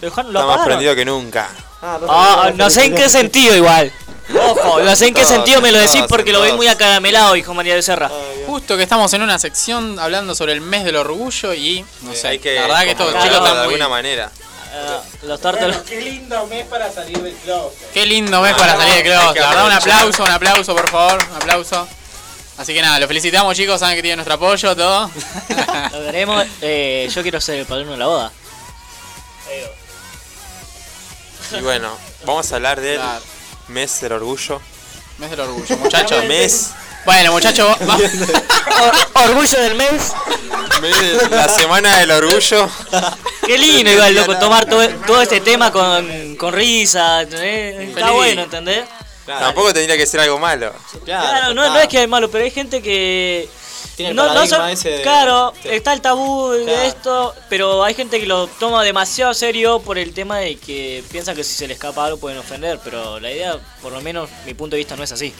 ¿Lo 0.00 0.08
dejaron? 0.08 0.32
¿Lo 0.32 0.40
Está 0.40 0.46
más 0.46 0.54
apagaron? 0.56 0.66
prendido 0.78 0.94
que 0.96 1.04
nunca. 1.04 1.48
Ah, 1.82 2.50
no 2.54 2.68
sé 2.68 2.84
en 2.86 2.94
qué 2.94 3.08
sentido 3.08 3.54
igual. 3.56 3.92
Ojo, 4.32 4.80
no 4.80 4.94
sé 4.96 5.08
en 5.08 5.14
qué 5.14 5.22
Todos, 5.22 5.34
sentido 5.34 5.60
me 5.60 5.72
lo 5.72 5.78
decís 5.78 5.94
todos, 5.96 6.06
porque 6.08 6.32
lo 6.32 6.40
ven 6.40 6.50
todos. 6.50 6.58
muy 6.58 6.68
acaramelado, 6.68 7.34
hijo 7.36 7.52
María 7.52 7.74
Becerra. 7.74 8.10
Justo 8.46 8.76
que 8.76 8.82
estamos 8.84 9.12
en 9.12 9.22
una 9.22 9.38
sección 9.40 9.98
hablando 9.98 10.34
sobre 10.36 10.52
el 10.52 10.60
mes 10.60 10.84
del 10.84 10.96
orgullo 10.96 11.52
y 11.52 11.84
no 12.02 12.14
sé, 12.14 12.28
Hay 12.28 12.38
que 12.38 12.54
la 12.54 12.62
verdad 12.62 12.82
que 12.84 12.90
estos 12.92 13.06
convocarlo 13.06 13.28
chicos 13.34 13.42
de 13.42 13.48
están 13.48 13.64
muy... 13.64 13.74
alguna 13.74 13.88
manera. 13.88 14.30
Los 15.22 15.40
tórtolos. 15.40 15.76
Bueno, 15.76 15.84
qué 15.88 16.00
lindo 16.00 16.46
mes 16.46 16.66
para 16.66 16.90
salir 16.92 17.18
del 17.18 17.34
closet. 17.34 17.90
Qué 17.92 18.06
lindo 18.06 18.40
mes 18.42 18.54
para 18.54 18.76
salir 18.76 18.92
de 18.92 18.98
Hay 18.98 19.02
closet. 19.02 19.40
La 19.42 19.48
verdad, 19.48 19.66
un 19.66 19.72
aplauso, 19.72 20.24
un 20.24 20.30
aplauso, 20.30 20.74
por 20.76 20.90
favor, 20.90 21.18
un 21.30 21.36
aplauso. 21.36 21.88
Así 22.58 22.74
que 22.74 22.82
nada, 22.82 22.98
los 22.98 23.08
felicitamos 23.08 23.56
chicos, 23.56 23.80
saben 23.80 23.96
que 23.96 24.02
tienen 24.02 24.18
nuestro 24.18 24.34
apoyo, 24.34 24.76
todo. 24.76 25.10
Lo 25.92 26.04
queremos. 26.04 26.44
Eh, 26.60 27.08
yo 27.14 27.22
quiero 27.22 27.40
ser 27.40 27.60
el 27.60 27.66
padrino 27.66 27.92
de 27.92 27.96
la 27.98 28.06
boda. 28.06 28.32
Y 31.58 31.62
bueno, 31.62 31.90
vamos 32.24 32.52
a 32.52 32.56
hablar 32.56 32.80
del 32.80 32.96
Claro. 32.96 33.22
mes 33.68 34.00
del 34.00 34.12
orgullo. 34.12 34.60
Mes 35.18 35.30
del 35.30 35.40
orgullo, 35.40 35.76
muchachos. 35.78 36.24
Mes, 36.26 36.70
Bueno, 37.04 37.32
muchachos, 37.32 37.76
Orgullo 39.14 39.60
del 39.60 39.74
mes. 39.74 40.12
la 41.30 41.48
semana 41.48 41.98
del 41.98 42.10
orgullo. 42.10 42.68
Qué 43.46 43.58
lindo, 43.58 43.90
igual, 43.90 44.14
loco, 44.14 44.36
tomar 44.38 44.66
todo, 44.66 44.86
todo 45.06 45.22
este 45.22 45.40
tema 45.40 45.72
con, 45.72 46.36
con 46.36 46.52
risa. 46.52 47.22
¿entendés? 47.22 47.88
Está 47.88 48.00
Feliz. 48.00 48.12
bueno, 48.16 48.42
¿entendés? 48.42 48.84
Tampoco 49.26 49.72
tendría 49.72 49.96
que 49.96 50.06
ser 50.06 50.20
algo 50.20 50.38
malo. 50.38 50.72
Claro, 51.04 51.54
no, 51.54 51.68
no 51.68 51.78
es 51.78 51.88
que 51.88 51.98
hay 51.98 52.06
malo, 52.06 52.30
pero 52.30 52.44
hay 52.44 52.50
gente 52.50 52.82
que. 52.82 53.48
Tiene 53.96 54.10
el 54.10 54.16
no, 54.16 54.22
no 54.24 54.28
paradigma 54.34 54.56
son- 54.58 54.68
ese 54.70 54.90
de- 54.90 55.02
claro, 55.02 55.52
está 55.64 55.92
el 55.92 56.00
tabú 56.00 56.50
de 56.52 56.86
esto, 56.86 57.34
pero 57.50 57.84
hay 57.84 57.92
gente 57.94 58.18
que 58.18 58.24
lo 58.26 58.46
toma 58.46 58.82
demasiado 58.82 59.34
serio 59.34 59.80
por 59.80 59.98
el 59.98 60.14
tema 60.14 60.38
de 60.38 60.56
que 60.56 61.04
piensan 61.10 61.36
que 61.36 61.44
si 61.44 61.54
se 61.54 61.66
le 61.66 61.74
escapa 61.74 62.06
algo 62.06 62.16
pueden 62.18 62.38
ofender, 62.38 62.78
pero 62.82 63.20
la 63.20 63.30
idea, 63.30 63.58
por 63.82 63.92
lo 63.92 64.00
menos 64.00 64.30
mi 64.46 64.54
punto 64.54 64.74
de 64.74 64.78
vista, 64.78 64.96
no 64.96 65.02
es 65.04 65.12
así. 65.12 65.34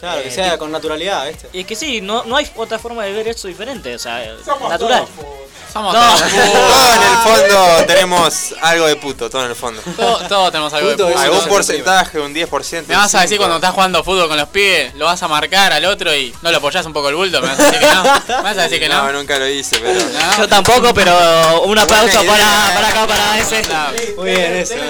Claro, 0.00 0.22
que 0.22 0.28
Eh, 0.28 0.32
sea 0.32 0.44
tipo- 0.52 0.58
con 0.58 0.72
naturalidad, 0.72 1.26
¿viste? 1.28 1.48
Y 1.52 1.60
es 1.60 1.66
que 1.66 1.76
sí, 1.76 2.00
no, 2.00 2.24
no 2.24 2.36
hay 2.36 2.50
otra 2.56 2.78
forma 2.78 3.04
de 3.04 3.12
ver 3.12 3.28
esto 3.28 3.48
diferente, 3.48 3.94
o 3.94 3.98
sea, 3.98 4.22
Somos 4.44 4.68
natural. 4.68 5.04
todos 5.16 5.34
Somos 5.72 5.92
No. 5.92 6.00
todos 6.00 6.20
Todos 6.52 6.88
en 6.94 7.02
el 7.02 7.18
fondo 7.48 7.84
tenemos 7.88 8.54
algo 8.60 8.86
de 8.86 8.94
puto, 8.94 9.28
todo 9.28 9.42
en 9.44 9.50
el 9.50 9.56
fondo. 9.56 9.82
Todos, 9.96 10.28
todos 10.28 10.52
tenemos 10.52 10.72
algo 10.72 10.90
Puto 10.92 11.06
de 11.06 11.12
puto. 11.14 11.24
Algún 11.24 11.44
porcentaje, 11.48 12.20
un 12.20 12.32
10%. 12.32 12.84
Me 12.86 12.94
vas 12.94 13.12
a 13.16 13.22
decir 13.22 13.38
5%. 13.38 13.40
cuando 13.40 13.56
estás 13.56 13.72
jugando 13.72 14.04
fútbol 14.04 14.28
con 14.28 14.36
los 14.36 14.48
pibes, 14.50 14.94
lo 14.94 15.06
vas 15.06 15.20
a 15.24 15.26
marcar 15.26 15.72
al 15.72 15.84
otro 15.86 16.14
y 16.14 16.32
no 16.42 16.52
lo 16.52 16.58
apoyás 16.58 16.86
un 16.86 16.92
poco 16.92 17.08
el 17.08 17.16
bulto, 17.16 17.40
me 17.40 17.48
vas 17.48 17.58
a 17.58 17.64
decir 17.64 17.80
que 17.80 17.86
no. 17.92 18.02
Me 18.04 18.42
vas 18.42 18.56
a 18.58 18.62
decir 18.62 18.78
que 18.78 18.88
no. 18.88 19.02
No, 19.04 19.12
nunca 19.14 19.36
lo 19.36 19.48
hice, 19.48 19.76
pero. 19.80 19.94
No. 19.98 20.36
Yo 20.38 20.48
tampoco, 20.48 20.94
pero 20.94 21.62
un 21.62 21.76
aplauso 21.76 22.24
para, 22.24 22.70
para 22.72 22.88
acá, 22.90 23.06
para 23.08 23.38
ese. 23.40 23.62
No. 23.62 23.86
Muy 24.22 24.30
bien, 24.30 24.56
eso. 24.56 24.74
Muy 24.76 24.86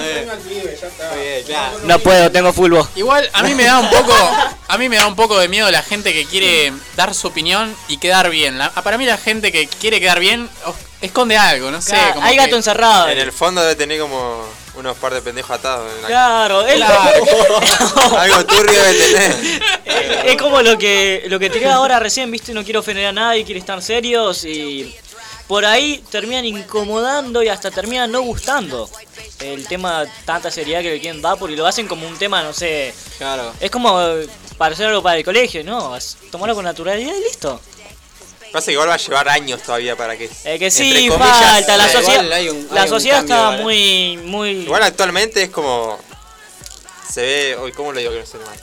bien, 1.25 1.43
claro. 1.47 1.79
No 1.83 1.97
puedo, 1.99 2.31
tengo 2.31 2.53
fulbo. 2.53 2.87
Igual 2.95 3.27
a 3.33 3.41
mí 3.41 3.55
me 3.55 3.63
da 3.63 3.79
un 3.79 3.89
poco, 3.89 4.13
a 4.67 4.77
mí 4.77 4.87
me 4.87 4.97
da 4.97 5.04
un 5.07 5.15
poco 5.15 5.37
de 5.39 5.47
miedo 5.47 5.69
la 5.71 5.81
gente 5.83 6.13
que 6.13 6.25
quiere 6.25 6.73
dar 6.95 7.13
su 7.13 7.27
opinión 7.27 7.75
y 7.87 7.97
quedar 7.97 8.29
bien. 8.29 8.57
La- 8.57 8.71
para 8.71 8.97
mí 8.97 9.05
la 9.05 9.17
gente 9.17 9.51
que 9.51 9.67
quiere 9.67 9.99
quedar 9.99 10.19
bien 10.19 10.49
oh, 10.65 10.75
esconde 11.01 11.37
algo, 11.37 11.71
no 11.71 11.81
sé. 11.81 11.97
como 12.13 12.25
Hay 12.25 12.35
gato 12.37 12.55
encerrado. 12.55 13.07
En 13.09 13.17
el 13.19 13.31
fondo 13.31 13.61
debe 13.61 13.75
tener 13.75 13.99
como 13.99 14.43
unos 14.75 14.97
par 14.97 15.13
de 15.13 15.21
pendejos 15.21 15.51
atados. 15.51 15.89
En 15.95 16.01
la... 16.01 16.07
Claro, 16.07 16.65
él 16.67 16.83
Algo 18.17 18.45
turbio 18.45 18.83
debe 18.83 18.93
tener. 18.93 19.35
es 20.25 20.37
como 20.37 20.61
lo 20.61 20.77
que 20.77 21.23
lo 21.27 21.39
que 21.39 21.49
tiré 21.49 21.69
ahora 21.69 21.99
recién, 21.99 22.29
viste, 22.31 22.53
no 22.53 22.63
quiero 22.63 22.81
ofender 22.81 23.05
a 23.05 23.11
nadie, 23.11 23.45
quiere 23.45 23.59
estar 23.59 23.81
serios 23.81 24.43
y 24.43 24.93
por 25.47 25.65
ahí 25.65 26.03
terminan 26.09 26.45
incomodando 26.45 27.43
y 27.43 27.49
hasta 27.49 27.69
terminan 27.71 28.11
no 28.11 28.21
gustando 28.21 28.89
el 29.39 29.67
tema 29.67 30.05
tanta 30.25 30.49
seriedad 30.49 30.81
que 30.81 30.91
le 30.91 30.99
quieren 30.99 31.21
dar 31.21 31.37
porque 31.37 31.55
lo 31.55 31.65
hacen 31.67 31.87
como 31.87 32.07
un 32.07 32.17
tema, 32.17 32.41
no 32.43 32.53
sé, 32.53 32.93
Claro. 33.17 33.53
es 33.59 33.69
como 33.69 34.01
eh, 34.01 34.27
para 34.57 34.73
hacer 34.73 34.87
algo 34.87 35.03
para 35.03 35.17
el 35.17 35.23
colegio, 35.25 35.63
¿no? 35.63 35.95
Es- 35.95 36.17
Tomarlo 36.31 36.55
con 36.55 36.65
naturalidad 36.65 37.13
y 37.15 37.21
listo. 37.23 37.59
Pasa 38.51 38.67
que 38.67 38.71
igual 38.73 38.87
va 38.89 38.93
a 38.93 38.97
llevar 38.97 39.27
años 39.27 39.61
todavía 39.61 39.97
para 39.97 40.17
que. 40.17 40.29
Eh, 40.45 40.57
que 40.57 40.71
sí, 40.71 40.87
entre 40.89 41.09
comillas, 41.09 41.39
falta, 41.51 41.77
la 41.77 41.87
eh, 41.87 41.91
sociedad, 41.91 42.23
igual 42.23 42.33
hay 42.33 42.49
un- 42.49 42.67
la 42.71 42.81
hay 42.81 42.87
un 42.87 42.93
sociedad 42.93 43.17
cambio 43.27 43.35
está 43.35 43.61
muy, 43.63 44.17
muy... 44.23 44.49
Igual 44.61 44.83
actualmente 44.83 45.43
es 45.43 45.49
como. 45.49 45.99
Se 47.11 47.21
ve. 47.21 47.55
Hoy, 47.57 47.71
¿Cómo 47.73 47.91
lo 47.91 47.99
digo 47.99 48.11
que 48.13 48.19
no 48.19 48.25
sé 48.25 48.37
mal? 48.37 48.57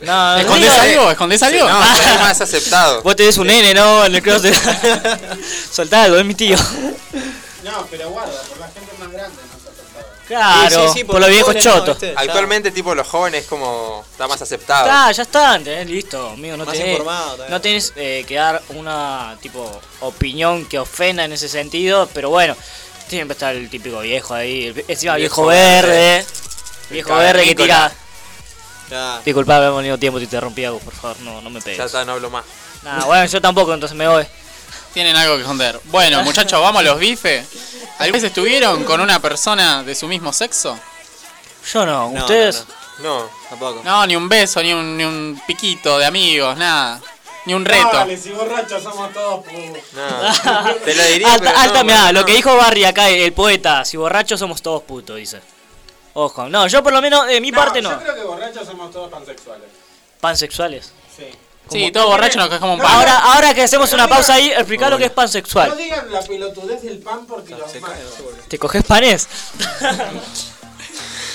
No, 0.00 0.32
no 0.34 0.38
¿Escondés 0.38 0.70
digas- 0.70 0.78
algo? 0.80 1.10
¿Escondés 1.10 1.42
algo? 1.42 1.68
No, 1.68 1.80
ve 1.80 2.18
más 2.20 2.40
aceptado. 2.40 3.02
Vos 3.02 3.16
tenés 3.16 3.36
un 3.38 3.46
nene, 3.48 3.74
¿no? 3.74 4.04
En 4.04 4.14
el 4.14 4.22
cross 4.22 4.42
de... 4.42 4.52
Soltá 5.72 6.04
algo, 6.04 6.16
es 6.18 6.24
mi 6.24 6.34
tío. 6.34 6.56
No, 7.64 7.86
pero 7.90 8.10
guarda, 8.10 8.40
por 8.48 8.58
la 8.58 8.66
gente 8.68 8.92
más 9.00 9.10
grande 9.10 9.36
no 9.42 9.58
se 9.60 9.68
aceptado. 9.68 10.06
Claro, 10.28 10.88
Sí, 10.92 10.98
sí, 10.98 11.04
por 11.04 11.20
los 11.20 11.28
viejos 11.28 11.54
no, 11.54 11.60
chotos. 11.60 11.98
Actualmente, 12.16 12.70
tipo, 12.70 12.94
los 12.94 13.06
jóvenes 13.06 13.46
como. 13.46 14.04
Está 14.10 14.28
más 14.28 14.40
aceptado. 14.40 14.88
Ah, 14.90 15.10
ya 15.10 15.22
está, 15.22 15.58
tenés 15.58 15.88
listo, 15.88 16.28
amigo, 16.30 16.56
no 16.56 16.64
Más 16.64 16.74
tenés, 16.76 17.00
no 17.48 17.60
tenés 17.60 17.92
eh, 17.96 18.24
que 18.28 18.34
dar 18.36 18.62
una 18.70 19.36
tipo 19.40 19.80
opinión 20.00 20.66
que 20.66 20.78
ofenda 20.78 21.24
en 21.24 21.32
ese 21.32 21.48
sentido, 21.48 22.08
pero 22.14 22.30
bueno, 22.30 22.56
siempre 23.08 23.32
está 23.32 23.50
el 23.52 23.68
típico 23.70 24.00
viejo 24.00 24.34
ahí, 24.34 24.66
el- 24.66 24.84
encima 24.86 25.16
viejo, 25.16 25.42
Viejo 25.42 25.46
verde, 25.46 25.88
verde. 25.88 26.26
viejo 26.90 27.16
verde 27.16 27.44
que 27.44 27.54
tira. 27.54 27.92
Ya. 28.90 29.20
Disculpa, 29.24 29.64
hemos 29.64 29.78
tenido 29.78 29.98
tiempo, 29.98 30.18
te 30.18 30.24
interrumpí 30.24 30.64
algo, 30.64 30.78
por 30.78 30.94
favor, 30.94 31.20
no, 31.20 31.40
no 31.42 31.50
me 31.50 31.60
Ya 31.60 31.64
pegues. 31.64 31.86
está, 31.86 32.04
no 32.04 32.12
hablo 32.12 32.30
más. 32.30 32.44
Nah, 32.82 33.04
bueno, 33.04 33.24
yo 33.26 33.40
tampoco, 33.40 33.74
entonces 33.74 33.96
me 33.96 34.06
voy. 34.08 34.26
Tienen 34.94 35.14
algo 35.16 35.34
que 35.36 35.42
esconder. 35.42 35.78
Bueno, 35.84 36.22
muchachos, 36.24 36.60
vamos 36.60 36.80
a 36.80 36.84
los 36.84 36.98
bifes. 36.98 37.46
¿Alguna 37.98 38.12
vez 38.12 38.24
estuvieron 38.24 38.84
con 38.84 39.00
una 39.00 39.20
persona 39.20 39.82
de 39.82 39.94
su 39.94 40.06
mismo 40.08 40.32
sexo? 40.32 40.78
Yo 41.72 41.84
no, 41.84 42.10
No, 42.12 42.20
ustedes. 42.20 42.64
no, 43.00 43.20
No. 43.20 43.30
Tampoco. 43.50 43.80
No, 43.84 44.06
ni 44.06 44.16
un 44.16 44.28
beso, 44.28 44.62
ni 44.62 44.72
un, 44.72 44.96
ni 44.96 45.04
un 45.04 45.40
piquito 45.46 45.98
de 45.98 46.06
amigos, 46.06 46.56
nada. 46.56 47.00
Ni 47.46 47.54
un 47.54 47.64
reto. 47.64 47.90
Dale, 47.92 48.16
si 48.16 48.30
borrachos 48.30 48.82
somos 48.82 49.12
todos 49.12 49.44
pu- 49.44 49.80
No. 49.94 50.74
Te 50.84 50.94
lo 50.94 51.04
diría. 51.04 51.32
alta, 51.32 51.46
pero 51.46 51.58
alta, 51.58 51.78
no, 51.78 51.84
mirá, 51.84 52.06
no. 52.12 52.20
lo 52.20 52.24
que 52.26 52.32
dijo 52.32 52.54
Barry 52.56 52.84
acá, 52.84 53.08
el 53.08 53.32
poeta, 53.32 53.84
si 53.84 53.96
borrachos 53.96 54.38
somos 54.40 54.60
todos 54.62 54.82
putos, 54.82 55.16
dice. 55.16 55.40
Ojo, 56.20 56.48
no, 56.48 56.66
yo 56.66 56.82
por 56.82 56.92
lo 56.92 57.00
menos 57.00 57.28
de 57.28 57.40
mi 57.40 57.52
parte 57.52 57.80
no. 57.80 57.90
Yo 57.90 58.00
creo 58.00 58.14
que 58.16 58.22
borrachos 58.24 58.66
somos 58.66 58.90
todos 58.90 59.08
pansexuales. 59.08 59.68
Pansexuales. 60.20 60.92
Sí. 61.16 61.26
Sí, 61.70 61.92
todo 61.92 62.08
borracho 62.08 62.40
nos 62.40 62.48
como 62.58 62.72
un 62.72 62.78
No, 62.78 62.84
pavo. 62.84 62.98
Ahora, 62.98 63.18
ahora 63.18 63.54
que 63.54 63.62
hacemos 63.62 63.92
una 63.92 64.02
No 64.04 64.08
pausa 64.08 64.34
ahí, 64.34 64.50
explicar 64.50 64.90
lo 64.90 64.98
que 64.98 65.04
es 65.04 65.10
No 65.10 65.14
pansexual. 65.14 65.76
digan 65.76 66.10
la 66.10 66.20
pelotudez 66.22 66.82
del 66.82 66.98
pan 66.98 67.24
porque 67.24 67.54
los 67.54 67.72
mato. 67.80 67.94
¿Te 68.48 68.58
coges 68.58 68.82
panes? 68.82 69.28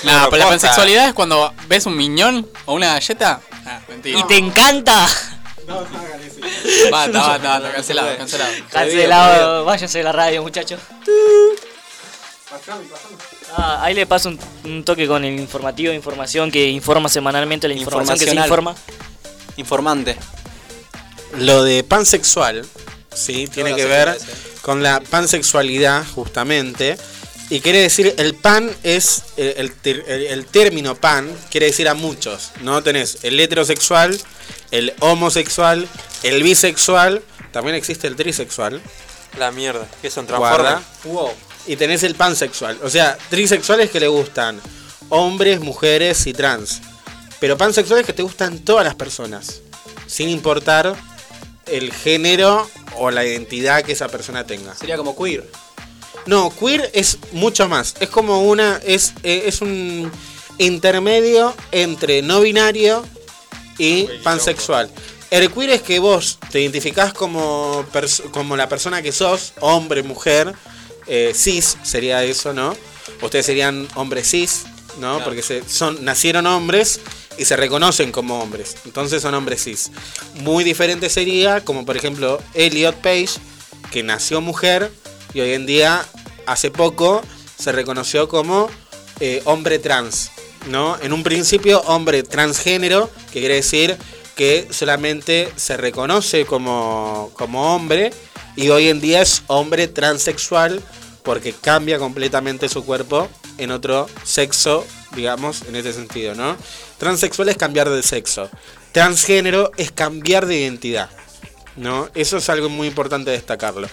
No, 0.02 0.20
No, 0.20 0.28
pero 0.28 0.42
la 0.44 0.48
pansexualidad 0.50 1.08
es 1.08 1.14
cuando 1.14 1.54
ves 1.66 1.86
un 1.86 1.96
miñón 1.96 2.46
o 2.66 2.74
una 2.74 2.88
galleta. 2.92 3.40
Ah, 3.64 3.80
mentira. 3.88 4.18
¿Y 4.18 4.22
te 4.24 4.36
encanta? 4.36 5.06
No, 5.66 5.80
no 5.80 5.98
hagan 5.98 6.20
eso. 6.20 6.90
Basta, 6.90 7.18
basta, 7.18 7.48
basta, 7.48 7.72
cancelado, 7.72 8.16
cancelado. 8.18 8.52
Cancelado, 8.70 9.64
váyanse 9.64 9.96
de 9.96 10.04
la 10.04 10.12
radio, 10.12 10.42
muchachos. 10.42 10.78
Pasame, 12.58 12.84
pasame. 12.86 13.16
Ah, 13.56 13.80
ahí 13.82 13.94
le 13.94 14.06
paso 14.06 14.28
un, 14.28 14.38
un 14.64 14.84
toque 14.84 15.06
con 15.08 15.24
el 15.24 15.38
informativo 15.40 15.90
de 15.90 15.96
información 15.96 16.50
que 16.50 16.68
informa 16.68 17.08
semanalmente 17.08 17.66
la 17.68 17.74
información 17.74 18.18
que 18.18 18.26
se 18.26 18.34
informa. 18.36 18.74
Informante. 19.56 20.16
Lo 21.38 21.64
de 21.64 21.82
pansexual, 21.82 22.64
sí, 23.12 23.48
tiene 23.48 23.74
que 23.74 23.84
ver 23.86 24.16
con 24.62 24.82
la 24.82 25.00
pansexualidad, 25.00 26.04
justamente. 26.14 26.96
Y 27.50 27.60
quiere 27.60 27.80
decir, 27.80 28.14
el 28.18 28.34
pan 28.34 28.70
es, 28.84 29.22
eh, 29.36 29.54
el, 29.58 29.72
el- 29.84 30.26
el 30.26 30.46
término 30.46 30.94
pan 30.94 31.30
quiere 31.50 31.66
decir 31.66 31.88
a 31.88 31.94
muchos, 31.94 32.52
¿no? 32.62 32.82
Tenés 32.82 33.18
el 33.22 33.38
heterosexual, 33.38 34.18
el 34.70 34.94
homosexual, 35.00 35.86
el 36.22 36.42
bisexual, 36.42 37.22
también 37.52 37.74
existe 37.76 38.06
el 38.06 38.16
trisexual, 38.16 38.80
La 39.38 39.50
mierda. 39.50 39.86
Que 40.00 40.10
son 40.10 40.26
guarda, 40.26 40.76
transformers. 40.76 41.04
Wow. 41.04 41.30
Y 41.66 41.76
tenés 41.76 42.02
el 42.02 42.14
pansexual. 42.14 42.78
O 42.82 42.90
sea, 42.90 43.16
trisexuales 43.30 43.90
que 43.90 44.00
le 44.00 44.08
gustan 44.08 44.60
hombres, 45.08 45.60
mujeres 45.60 46.26
y 46.26 46.32
trans. 46.32 46.80
Pero 47.40 47.58
pansexuales 47.58 48.06
que 48.06 48.12
te 48.12 48.22
gustan 48.22 48.58
todas 48.60 48.84
las 48.84 48.94
personas, 48.94 49.60
sin 50.06 50.28
importar 50.28 50.94
el 51.66 51.92
género 51.92 52.68
o 52.96 53.10
la 53.10 53.24
identidad 53.24 53.82
que 53.82 53.92
esa 53.92 54.08
persona 54.08 54.44
tenga. 54.46 54.74
Sería 54.74 54.96
como 54.96 55.16
queer. 55.16 55.50
No, 56.26 56.50
queer 56.58 56.90
es 56.94 57.18
mucho 57.32 57.68
más. 57.68 57.94
Es 58.00 58.08
como 58.08 58.42
una. 58.42 58.80
Es, 58.84 59.12
eh, 59.22 59.44
es 59.46 59.60
un 59.60 60.10
intermedio 60.58 61.54
entre 61.72 62.22
no 62.22 62.40
binario 62.40 63.04
y 63.76 64.04
pansexual. 64.22 64.90
El 65.30 65.50
queer 65.50 65.70
es 65.70 65.82
que 65.82 65.98
vos 65.98 66.38
te 66.50 66.60
identificás 66.60 67.12
como, 67.12 67.84
pers- 67.92 68.22
como 68.30 68.56
la 68.56 68.68
persona 68.68 69.02
que 69.02 69.10
sos, 69.12 69.52
hombre, 69.60 70.02
mujer, 70.02 70.54
eh, 71.06 71.32
cis 71.34 71.76
sería 71.82 72.22
eso, 72.24 72.52
¿no? 72.52 72.74
Ustedes 73.22 73.46
serían 73.46 73.88
hombres 73.94 74.30
cis, 74.30 74.64
¿no? 74.98 75.16
Claro. 75.16 75.24
Porque 75.24 75.42
se, 75.42 75.68
son, 75.68 76.04
nacieron 76.04 76.46
hombres 76.46 77.00
y 77.38 77.44
se 77.44 77.56
reconocen 77.56 78.12
como 78.12 78.40
hombres. 78.40 78.76
Entonces 78.84 79.22
son 79.22 79.34
hombres 79.34 79.64
cis. 79.64 79.90
Muy 80.34 80.64
diferente 80.64 81.08
sería 81.10 81.64
como 81.64 81.84
por 81.84 81.96
ejemplo 81.96 82.40
Elliot 82.54 82.96
Page, 82.96 83.30
que 83.90 84.02
nació 84.02 84.40
mujer 84.40 84.90
y 85.34 85.40
hoy 85.40 85.52
en 85.52 85.66
día, 85.66 86.06
hace 86.46 86.70
poco, 86.70 87.22
se 87.58 87.72
reconoció 87.72 88.28
como 88.28 88.70
eh, 89.20 89.42
hombre 89.44 89.78
trans, 89.78 90.30
¿no? 90.68 90.96
En 91.02 91.12
un 91.12 91.22
principio, 91.22 91.80
hombre 91.82 92.22
transgénero, 92.22 93.10
que 93.32 93.40
quiere 93.40 93.56
decir 93.56 93.96
que 94.36 94.68
solamente 94.70 95.52
se 95.56 95.76
reconoce 95.76 96.46
como, 96.46 97.30
como 97.34 97.74
hombre 97.74 98.12
y 98.56 98.68
hoy 98.70 98.88
en 98.88 99.00
día 99.00 99.22
es 99.22 99.42
hombre 99.46 99.88
transexual 99.88 100.80
porque 101.22 101.52
cambia 101.52 101.98
completamente 101.98 102.68
su 102.68 102.84
cuerpo 102.84 103.28
en 103.58 103.70
otro 103.70 104.06
sexo, 104.24 104.86
digamos, 105.16 105.62
en 105.68 105.76
ese 105.76 105.92
sentido, 105.92 106.34
¿no? 106.34 106.56
Transexual 106.98 107.48
es 107.48 107.56
cambiar 107.56 107.88
de 107.88 108.02
sexo. 108.02 108.50
Transgénero 108.92 109.70
es 109.76 109.90
cambiar 109.90 110.46
de 110.46 110.60
identidad. 110.60 111.10
¿no? 111.76 112.08
Eso 112.14 112.36
es 112.36 112.48
algo 112.50 112.68
muy 112.68 112.86
importante 112.86 113.32
destacarlo. 113.32 113.88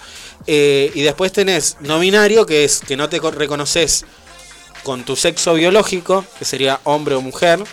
Eh, 0.46 0.92
y 0.94 1.02
después 1.02 1.32
tenés 1.32 1.78
no 1.80 1.98
binario, 2.00 2.46
que 2.46 2.64
es 2.64 2.80
que 2.82 2.96
no 2.96 3.10
te 3.10 3.20
co- 3.20 3.32
reconoces 3.32 4.06
con 4.84 5.04
tu 5.04 5.16
sexo 5.16 5.56
biológico, 5.56 6.24
que 6.38 6.46
sería 6.46 6.80
hombre 6.84 7.16
o 7.16 7.22
mujer, 7.22 7.64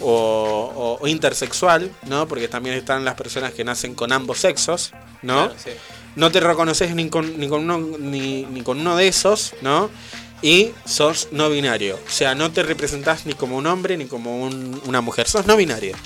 o 0.00 0.98
intersexual, 1.06 1.90
¿no? 2.06 2.26
Porque 2.28 2.48
también 2.48 2.76
están 2.76 3.04
las 3.04 3.14
personas 3.14 3.52
que 3.54 3.64
nacen 3.64 3.94
con 3.94 4.12
ambos 4.12 4.38
sexos, 4.38 4.90
¿no? 5.22 5.46
Claro, 5.48 5.54
sí. 5.62 5.70
No 6.16 6.30
te 6.30 6.40
reconoces 6.40 6.94
ni 6.94 7.08
con, 7.08 7.38
ni, 7.38 7.48
con 7.48 7.62
uno, 7.68 7.78
ni, 7.98 8.44
ni 8.44 8.62
con 8.62 8.80
uno 8.80 8.96
de 8.96 9.08
esos, 9.08 9.54
¿no? 9.62 9.90
Y 10.42 10.70
sos 10.84 11.28
no 11.32 11.48
binario. 11.50 11.96
O 12.06 12.10
sea, 12.10 12.34
no 12.34 12.52
te 12.52 12.62
representás 12.62 13.26
ni 13.26 13.32
como 13.34 13.56
un 13.56 13.66
hombre 13.66 13.96
ni 13.96 14.04
como 14.06 14.42
un- 14.42 14.80
una 14.86 15.00
mujer. 15.00 15.26
Sos 15.28 15.46
no 15.46 15.56
binario. 15.56 15.96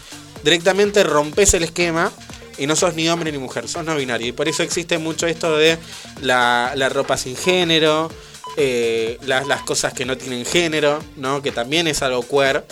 Directamente 0.44 1.02
rompes 1.02 1.54
el 1.54 1.64
esquema 1.64 2.12
y 2.56 2.66
no 2.66 2.76
sos 2.76 2.94
ni 2.94 3.08
hombre 3.08 3.32
ni 3.32 3.38
mujer, 3.38 3.68
sos 3.68 3.84
no 3.84 3.96
binario. 3.96 4.28
Y 4.28 4.32
por 4.32 4.48
eso 4.48 4.62
existe 4.62 4.98
mucho 4.98 5.26
esto 5.26 5.56
de 5.56 5.76
la, 6.22 6.72
la 6.76 6.88
ropa 6.88 7.16
sin 7.16 7.36
género, 7.36 8.10
eh, 8.56 9.18
las, 9.26 9.46
las 9.46 9.62
cosas 9.62 9.92
que 9.92 10.04
no 10.04 10.16
tienen 10.16 10.44
género, 10.44 11.00
¿no? 11.16 11.42
Que 11.42 11.52
también 11.52 11.86
es 11.86 12.02
algo 12.02 12.26
queer. 12.26 12.64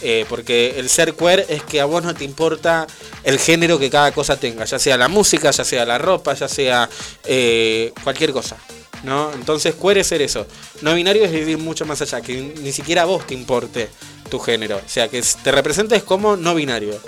Eh, 0.00 0.24
porque 0.28 0.78
el 0.78 0.88
ser 0.88 1.14
queer 1.14 1.44
es 1.48 1.62
que 1.64 1.80
a 1.80 1.84
vos 1.84 2.04
no 2.04 2.14
te 2.14 2.24
importa 2.24 2.86
el 3.24 3.38
género 3.38 3.78
que 3.78 3.90
cada 3.90 4.12
cosa 4.12 4.36
tenga, 4.38 4.64
ya 4.64 4.78
sea 4.78 4.96
la 4.96 5.08
música, 5.08 5.50
ya 5.50 5.64
sea 5.64 5.84
la 5.84 5.98
ropa, 5.98 6.34
ya 6.34 6.48
sea 6.48 6.88
eh, 7.24 7.92
cualquier 8.04 8.32
cosa. 8.32 8.56
¿no? 9.02 9.32
Entonces 9.32 9.74
queer 9.74 9.98
es 9.98 10.06
ser 10.06 10.22
eso. 10.22 10.46
No 10.82 10.94
binario 10.94 11.24
es 11.24 11.32
vivir 11.32 11.58
mucho 11.58 11.84
más 11.84 12.00
allá, 12.00 12.20
que 12.20 12.40
ni 12.40 12.72
siquiera 12.72 13.02
a 13.02 13.04
vos 13.06 13.26
te 13.26 13.34
importe 13.34 13.88
tu 14.30 14.38
género. 14.38 14.76
O 14.76 14.88
sea, 14.88 15.08
que 15.08 15.22
te 15.42 15.52
representes 15.52 16.02
como 16.02 16.36
no 16.36 16.54
binario. 16.54 17.00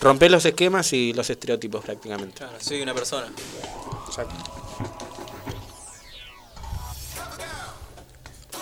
Romper 0.00 0.30
los 0.30 0.44
esquemas 0.44 0.92
y 0.92 1.14
los 1.14 1.30
estereotipos 1.30 1.84
prácticamente. 1.84 2.36
Claro, 2.38 2.58
soy 2.60 2.82
una 2.82 2.94
persona. 2.94 3.32
Exacto. 4.06 4.34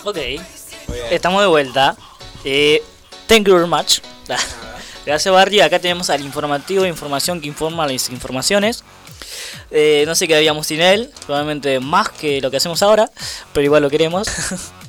Ok, 0.05 0.19
estamos 1.11 1.41
de 1.41 1.49
vuelta. 1.49 1.97
Eh, 2.45 2.83
thank 3.27 3.47
you 3.47 3.55
very 3.55 3.69
much. 3.69 4.01
Gracias 5.07 5.33
Barry, 5.33 5.61
acá 5.61 5.79
tenemos 5.79 6.09
al 6.09 6.23
informativo 6.23 6.87
información 6.87 7.41
que 7.41 7.49
informa 7.49 7.87
las 7.87 8.09
informaciones. 8.11 8.85
Eh, 9.71 10.05
no 10.07 10.15
sé 10.15 10.27
qué 10.27 10.37
habíamos 10.37 10.67
sin 10.67 10.81
él, 10.81 11.11
probablemente 11.27 11.81
más 11.81 12.09
que 12.09 12.41
lo 12.41 12.51
que 12.51 12.57
hacemos 12.57 12.83
ahora, 12.83 13.11
pero 13.53 13.65
igual 13.65 13.83
lo 13.83 13.91
queremos. 13.91 14.29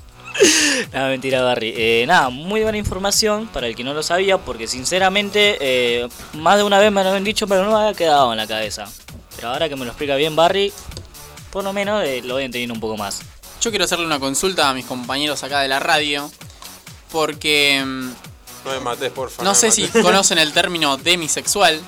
nada, 0.94 1.10
mentira 1.10 1.42
Barry. 1.42 1.74
Eh, 1.76 2.06
nada, 2.08 2.30
muy 2.30 2.62
buena 2.62 2.78
información 2.78 3.48
para 3.48 3.68
el 3.68 3.76
que 3.76 3.84
no 3.84 3.94
lo 3.94 4.04
sabía, 4.04 4.38
porque 4.38 4.68
sinceramente 4.68 5.58
eh, 5.60 6.08
más 6.34 6.58
de 6.58 6.64
una 6.64 6.80
vez 6.80 6.92
me 6.92 7.04
lo 7.04 7.10
habían 7.10 7.24
dicho, 7.24 7.48
pero 7.48 7.64
no 7.64 7.72
me 7.72 7.84
había 7.84 7.94
quedado 7.94 8.32
en 8.32 8.38
la 8.38 8.48
cabeza. 8.48 8.86
Pero 9.36 9.50
ahora 9.50 9.70
que 9.70 9.76
me 9.76 9.86
lo 9.86 9.92
explica 9.92 10.16
bien 10.16 10.36
Barry, 10.36 10.72
por 11.52 11.64
lo 11.64 11.74
menos 11.74 12.04
eh, 12.04 12.22
lo 12.24 12.36
voy 12.36 12.44
entendiendo 12.44 12.74
un 12.74 12.80
poco 12.80 12.98
más. 12.98 13.22
Yo 13.62 13.70
quiero 13.70 13.86
hacerle 13.86 14.06
una 14.06 14.20
consulta 14.20 14.70
a 14.70 14.74
mis 14.74 14.86
compañeros 14.86 15.44
acá 15.44 15.62
de 15.62 15.68
la 15.68 15.80
radio. 15.80 16.30
Porque 17.12 17.82
mm, 17.86 18.10
No 18.66 18.72
me 18.72 18.80
mates, 18.80 19.12
porfa. 19.12 19.44
no 19.44 19.52
me 19.52 19.56
sé 19.56 19.72
si 19.72 19.88
conocen 19.88 20.38
el 20.38 20.54
término 20.54 20.98
demisexual. 21.04 21.82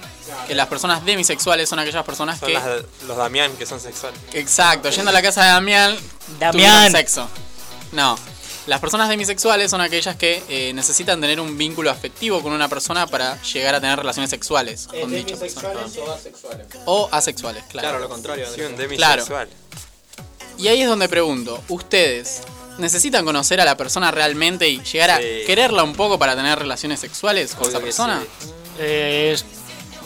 Que 0.46 0.56
las 0.56 0.68
personas 0.68 1.06
demisexuales 1.06 1.70
son 1.70 1.80
aquellas 1.80 2.04
personas 2.06 2.38
Son 2.40 2.48
que. 2.48 2.54
las- 2.54 2.84
los 3.08 3.16
Damián 3.18 3.52
que 3.58 3.66
son 3.66 3.80
sexuales. 3.80 4.20
Exacto, 4.34 4.90
yendo 4.90 5.10
a 5.10 5.14
la 5.14 5.22
casa 5.22 5.42
de 5.44 5.48
Damián. 5.50 5.98
Damián. 6.40 6.92
sexo. 6.92 7.30
No. 7.94 8.18
Las 8.66 8.82
personas 8.82 9.08
demisexuales 9.08 9.72
son 9.72 9.80
aquellas 9.80 10.18
que 10.18 10.44
eh, 10.50 10.74
necesitan 10.74 11.22
tener 11.22 11.40
un 11.40 11.58
vínculo 11.58 11.90
afectivo 11.90 12.42
con 12.44 12.52
una 12.52 12.68
persona 12.68 13.08
para 13.08 13.42
llegar 13.42 13.76
a 13.76 13.80
tener 13.80 13.98
relaciones 13.98 14.30
sexuales 14.30 14.88
con 14.88 15.10
dicha 15.10 15.38
persona. 15.38 15.70
o 16.06 16.12
asexuales? 16.12 16.68
O 16.86 17.10
asexuales, 17.10 17.64
claro. 17.70 17.88
Claro, 17.88 18.00
lo 18.04 18.10
contrario. 18.10 18.46
Sí, 18.54 18.60
un 18.62 18.74
Claro. 18.76 19.24
demisexual. 19.24 19.48
Y 20.58 20.68
ahí 20.68 20.82
es 20.82 20.90
donde 20.90 21.08
pregunto, 21.08 21.64
¿ustedes 21.70 22.42
necesitan 22.78 23.26
conocer 23.26 23.60
a 23.62 23.66
la 23.66 23.76
persona 23.78 24.12
realmente 24.12 24.68
y 24.68 24.82
llegar 24.84 25.12
a 25.12 25.18
Sí. 25.18 25.44
quererla 25.46 25.84
un 25.84 25.94
poco 25.96 26.18
para 26.20 26.36
tener 26.36 26.58
relaciones 26.60 27.00
sexuales 27.00 27.54
con 27.56 27.68
esa 27.68 27.78
Obvio 27.78 27.86
persona? 27.86 28.22
sí. 28.40 28.50
Eh, 28.80 29.36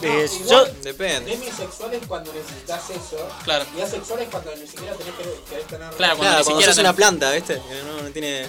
eh, 0.04 0.30
yo, 0.50 0.66
Depende. 0.82 1.32
Demisexual 1.32 1.94
es 1.94 2.00
cuando 2.08 2.34
necesitas 2.34 2.90
eso. 2.90 3.30
Claro. 3.44 3.66
Y 3.78 3.82
asexual 3.82 4.22
es 4.22 4.30
cuando 4.30 4.56
ni 4.56 4.66
siquiera 4.66 4.94
tenés 4.96 5.14
que 5.14 5.24
querés 5.50 5.68
tener 5.68 5.68
Claro, 5.68 5.88
cuando 5.88 5.98
Claro, 5.98 6.16
ni 6.18 6.18
cuando 6.18 6.44
siquiera 6.46 6.74
sos 6.74 6.80
una 6.80 6.94
planta, 6.94 7.32
¿viste? 7.32 7.54
Que 7.56 7.84
no, 7.84 8.02
no 8.02 8.10
tiene 8.10 8.48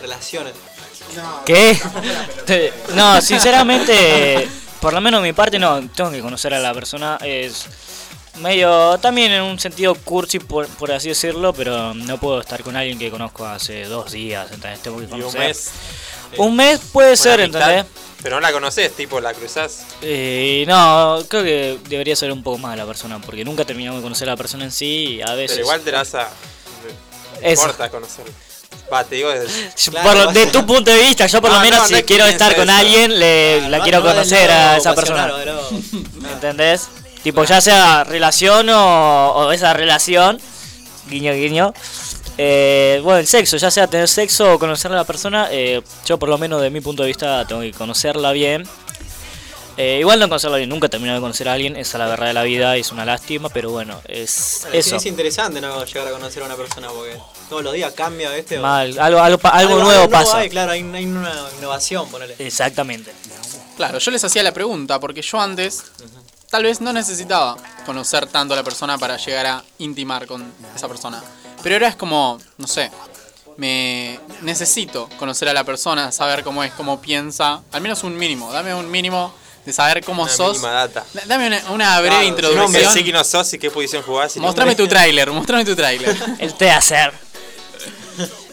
relaciones. 0.00 0.54
¿Qué? 1.46 1.78
Te- 2.46 2.72
No, 2.94 3.20
sinceramente, 3.20 4.48
por 4.80 4.92
lo 4.92 5.00
menos 5.00 5.22
mi 5.22 5.32
parte 5.32 5.58
no, 5.58 5.88
tengo 5.90 6.10
que 6.10 6.20
conocer 6.20 6.52
a 6.54 6.58
la 6.58 6.74
persona. 6.74 7.18
Es 7.22 7.66
medio, 8.40 8.98
también 8.98 9.32
en 9.32 9.42
un 9.42 9.58
sentido 9.58 9.94
cursi, 9.94 10.38
por, 10.38 10.66
por 10.66 10.92
así 10.92 11.08
decirlo, 11.08 11.52
pero 11.52 11.94
no 11.94 12.18
puedo 12.18 12.40
estar 12.40 12.62
con 12.62 12.76
alguien 12.76 12.98
que 12.98 13.10
conozco 13.10 13.44
hace 13.46 13.84
dos 13.84 14.12
días, 14.12 14.50
¿entendés? 14.52 14.80
Tengo 14.82 14.98
que 14.98 15.04
Y 15.04 15.06
un 15.06 15.20
conocer. 15.20 15.40
mes. 15.40 15.70
Un 16.36 16.56
mes 16.56 16.80
puede 16.92 17.16
ser, 17.16 17.40
amistad, 17.40 17.62
¿entendés? 17.70 17.86
Pero 18.22 18.34
no 18.36 18.40
la 18.40 18.52
conoces, 18.52 18.94
tipo, 18.96 19.20
la 19.20 19.32
cruzás. 19.32 19.84
Eh, 20.02 20.64
no, 20.66 21.22
creo 21.28 21.42
que 21.44 21.78
debería 21.88 22.16
ser 22.16 22.32
un 22.32 22.42
poco 22.42 22.58
más 22.58 22.76
la 22.76 22.84
persona, 22.84 23.20
porque 23.20 23.44
nunca 23.44 23.64
terminamos 23.64 24.00
de 24.00 24.02
conocer 24.02 24.28
a 24.28 24.32
la 24.32 24.36
persona 24.36 24.64
en 24.64 24.72
sí 24.72 25.16
y 25.16 25.22
a 25.22 25.34
veces... 25.34 25.52
Pero 25.58 25.60
igual 25.66 25.80
te 25.82 25.92
la 25.92 25.98
vas 25.98 26.14
a. 26.14 26.28
No 27.42 27.50
importa 27.50 27.88
conocerla. 27.88 28.32
Va, 28.92 29.04
te 29.04 29.16
digo 29.16 29.30
desde. 29.30 29.70
Por 30.02 30.32
de 30.32 30.46
tu 30.46 30.66
punto 30.66 30.90
de 30.90 30.98
vista, 31.00 31.26
yo 31.26 31.40
por 31.40 31.50
lo 31.50 31.56
No, 31.58 31.62
menos 31.62 31.80
no, 31.80 31.86
si 31.88 31.94
no 31.94 32.02
quiero 32.04 32.26
estar 32.26 32.54
con 32.56 32.68
eso. 32.68 32.78
alguien, 32.78 33.18
le, 33.18 33.68
la 33.68 33.80
quiero 33.82 34.02
conocer 34.02 34.50
a 34.50 34.76
esa 34.78 34.94
pasional, 34.94 35.32
persona. 35.34 35.68
¿Entendés? 36.32 36.88
Tipo, 37.22 37.44
ya 37.44 37.60
sea 37.60 38.04
relación 38.04 38.68
o, 38.70 39.30
o 39.34 39.52
esa 39.52 39.72
relación, 39.72 40.40
guiño, 41.08 41.32
guiño. 41.32 41.74
Eh, 42.38 43.00
bueno, 43.02 43.18
el 43.18 43.26
sexo, 43.26 43.56
ya 43.56 43.70
sea 43.70 43.88
tener 43.88 44.06
sexo 44.08 44.54
o 44.54 44.58
conocer 44.58 44.92
a 44.92 44.94
la 44.96 45.04
persona, 45.04 45.48
eh, 45.50 45.82
yo 46.06 46.18
por 46.18 46.28
lo 46.28 46.38
menos 46.38 46.62
de 46.62 46.70
mi 46.70 46.80
punto 46.80 47.02
de 47.02 47.08
vista 47.08 47.44
tengo 47.46 47.62
que 47.62 47.72
conocerla 47.72 48.30
bien. 48.32 48.62
Eh, 49.76 49.98
igual 50.00 50.18
no 50.18 50.28
conocerla 50.28 50.56
bien, 50.56 50.68
nunca 50.68 50.86
he 50.86 50.90
terminado 50.90 51.18
de 51.18 51.22
conocer 51.22 51.48
a 51.48 51.52
alguien, 51.52 51.76
esa 51.76 51.98
es 51.98 52.00
la 52.00 52.06
verdad 52.08 52.26
de 52.26 52.32
la 52.32 52.42
vida, 52.42 52.76
es 52.76 52.90
una 52.90 53.04
lástima, 53.04 53.48
pero 53.48 53.70
bueno, 53.70 54.00
es 54.08 54.60
Bueno, 54.62 54.76
eso. 54.78 54.96
Es 54.96 55.06
interesante 55.06 55.60
no 55.60 55.84
llegar 55.84 56.08
a 56.08 56.10
conocer 56.10 56.42
a 56.42 56.46
una 56.46 56.56
persona 56.56 56.88
porque 56.88 57.16
todos 57.48 57.62
los 57.62 57.72
días 57.74 57.92
cambia, 57.92 58.30
¿viste? 58.32 58.58
Mal, 58.58 58.98
algo, 58.98 59.20
algo, 59.20 59.38
pa- 59.38 59.50
algo 59.50 59.78
nuevo 59.78 60.10
pasa. 60.10 60.38
hay, 60.38 60.48
claro, 60.50 60.72
hay, 60.72 60.80
hay 60.80 61.06
una 61.06 61.40
innovación, 61.58 62.08
ponele. 62.10 62.34
Exactamente. 62.40 63.12
Claro, 63.76 63.98
yo 64.00 64.10
les 64.10 64.24
hacía 64.24 64.42
la 64.42 64.50
pregunta 64.52 64.98
porque 64.98 65.22
yo 65.22 65.40
antes 65.40 65.84
tal 66.50 66.62
vez 66.64 66.80
no 66.80 66.92
necesitaba 66.92 67.56
conocer 67.86 68.26
tanto 68.26 68.54
a 68.54 68.56
la 68.56 68.62
persona 68.64 68.98
para 68.98 69.16
llegar 69.16 69.46
a 69.46 69.64
intimar 69.78 70.26
con 70.26 70.50
esa 70.74 70.88
persona. 70.88 71.22
Pero 71.62 71.74
ahora 71.76 71.88
es 71.88 71.96
como, 71.96 72.38
no 72.56 72.66
sé, 72.66 72.90
me 73.56 74.18
necesito 74.42 75.08
conocer 75.18 75.48
a 75.48 75.52
la 75.52 75.64
persona, 75.64 76.12
saber 76.12 76.42
cómo 76.44 76.62
es, 76.64 76.72
cómo 76.72 77.00
piensa, 77.00 77.60
al 77.72 77.80
menos 77.80 78.02
un 78.04 78.16
mínimo, 78.16 78.52
dame 78.52 78.74
un 78.74 78.90
mínimo 78.90 79.34
de 79.66 79.72
saber 79.72 80.02
cómo 80.04 80.22
Una 80.22 80.32
sos. 80.32 80.62
data. 80.62 81.04
Dame 81.26 81.48
una, 81.48 81.62
una 81.72 81.98
breve 82.00 82.14
Claro, 82.14 82.28
introducción. 82.28 82.62
nombre, 82.72 82.86
sí 82.92 83.04
que 83.04 83.12
no 83.12 83.24
sos 83.24 83.52
y 83.54 83.58
qué 83.58 83.70
posición 83.70 84.02
jugás. 84.02 84.36
y 84.36 84.40
Mostrame 84.40 84.74
tu 84.76 84.86
tráiler, 84.86 85.30
mostrame 85.30 85.64
tu 85.64 85.74
tráiler. 85.76 86.16
El 86.38 86.54
te 86.54 86.70
hacer. 86.70 87.12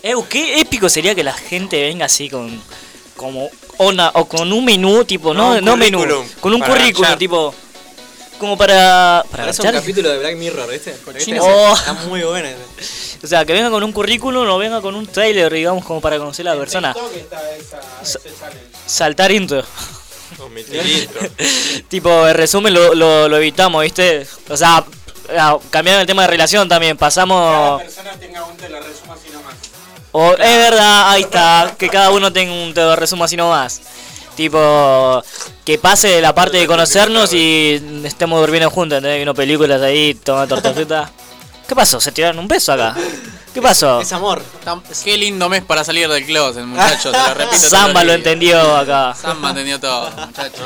Eh, 0.03 0.13
qué 0.29 0.59
épico 0.59 0.89
sería 0.89 1.15
que 1.15 1.23
la 1.23 1.33
gente 1.33 1.81
venga 1.81 2.05
así 2.05 2.29
con 2.29 2.61
como 3.15 3.49
ona- 3.77 4.11
o 4.13 4.25
con 4.25 4.51
un 4.51 4.63
menú 4.65 5.03
tipo 5.05 5.33
no 5.33 5.53
No, 5.53 5.57
un 5.59 5.65
no 5.65 5.77
menú 5.77 6.03
con 6.41 6.53
un 6.53 6.61
currículum 6.61 7.17
tipo 7.17 7.55
como 8.37 8.57
para 8.57 9.23
para 9.31 9.43
Parece 9.43 9.61
un 9.61 9.71
capítulo 9.71 10.09
de 10.09 10.19
Black 10.19 10.35
Mirror, 10.35 10.69
¿viste? 10.71 10.95
¿Viste? 11.13 11.39
Oh. 11.39 11.73
Está 11.73 11.93
muy 11.93 12.21
bueno. 12.21 12.49
o 13.23 13.27
sea 13.27 13.45
que 13.45 13.53
venga 13.53 13.69
con 13.69 13.83
un 13.83 13.91
currículum 13.91 14.47
o 14.47 14.57
venga 14.57 14.81
con 14.81 14.95
un 14.95 15.07
trailer 15.07 15.51
digamos 15.51 15.83
como 15.85 16.01
para 16.01 16.17
conocer 16.17 16.47
a 16.47 16.53
la 16.53 16.59
persona 16.59 16.95
está 17.15 17.55
esa, 17.55 18.19
saltar 18.85 19.31
intro 19.31 19.63
tipo 21.87 22.27
el 22.27 22.35
resumen 22.35 22.73
lo, 22.73 22.93
lo, 22.93 23.27
lo 23.29 23.37
evitamos 23.37 23.81
viste 23.83 24.27
o 24.49 24.57
sea 24.57 24.85
cambiando 25.69 26.01
el 26.01 26.07
tema 26.07 26.23
de 26.23 26.27
relación 26.27 26.67
también 26.67 26.97
Cada 26.97 27.09
pasamos 27.09 27.81
persona 27.81 28.11
tenga 28.19 28.43
un 28.43 28.57
te 28.57 28.69
lo 28.69 28.79
resumo 28.79 29.13
así 29.13 29.29
nomás. 29.29 29.55
O, 30.11 30.31
es 30.31 30.57
verdad, 30.57 31.11
ahí 31.11 31.23
está, 31.23 31.75
que 31.77 31.89
cada 31.89 32.11
uno 32.11 32.31
tenga 32.31 32.53
un 32.53 32.73
te 32.73 32.81
lo 32.81 32.95
resumo 32.95 33.25
así 33.25 33.35
nomás. 33.35 33.81
Tipo, 34.35 35.23
que 35.63 35.77
pase 35.77 36.19
la 36.21 36.35
parte 36.35 36.57
de 36.57 36.67
conocernos 36.67 37.31
y 37.33 38.01
estemos 38.03 38.41
durmiendo 38.41 38.69
juntos, 38.69 38.97
¿entendés? 38.97 39.17
Viendo 39.19 39.33
películas 39.33 39.81
ahí, 39.81 40.13
tomando 40.15 40.61
torta. 40.61 41.09
¿Qué 41.67 41.73
pasó? 41.73 41.99
¿Se 42.01 42.11
tiraron 42.11 42.39
un 42.39 42.47
beso 42.47 42.73
acá? 42.73 42.95
¿Qué 43.53 43.61
pasó? 43.61 44.01
Es 44.01 44.11
amor. 44.11 44.41
Qué 45.03 45.17
lindo 45.17 45.47
mes 45.47 45.63
para 45.63 45.83
salir 45.85 46.09
del 46.09 46.25
closet, 46.25 46.63
muchachos, 46.65 47.13
te 47.13 47.17
lo 47.17 47.33
repito. 47.33 47.69
Samba 47.69 48.03
lo 48.03 48.11
entendió 48.13 48.75
acá. 48.75 49.15
Samba 49.19 49.49
entendió 49.51 49.79
todo, 49.79 50.11
muchachos. 50.11 50.59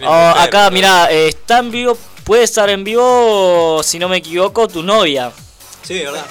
No, 0.00 0.10
Oh, 0.10 0.28
acá, 0.38 0.64
¿no? 0.64 0.70
mirá, 0.70 1.10
eh, 1.12 1.28
está 1.28 1.58
en 1.58 1.70
vivo, 1.70 1.98
puede 2.24 2.44
estar 2.44 2.70
en 2.70 2.82
vivo, 2.82 3.82
si 3.84 3.98
no 3.98 4.08
me 4.08 4.16
equivoco, 4.16 4.66
tu 4.66 4.82
novia. 4.82 5.30
Sí, 5.82 5.98
¿verdad? 6.00 6.24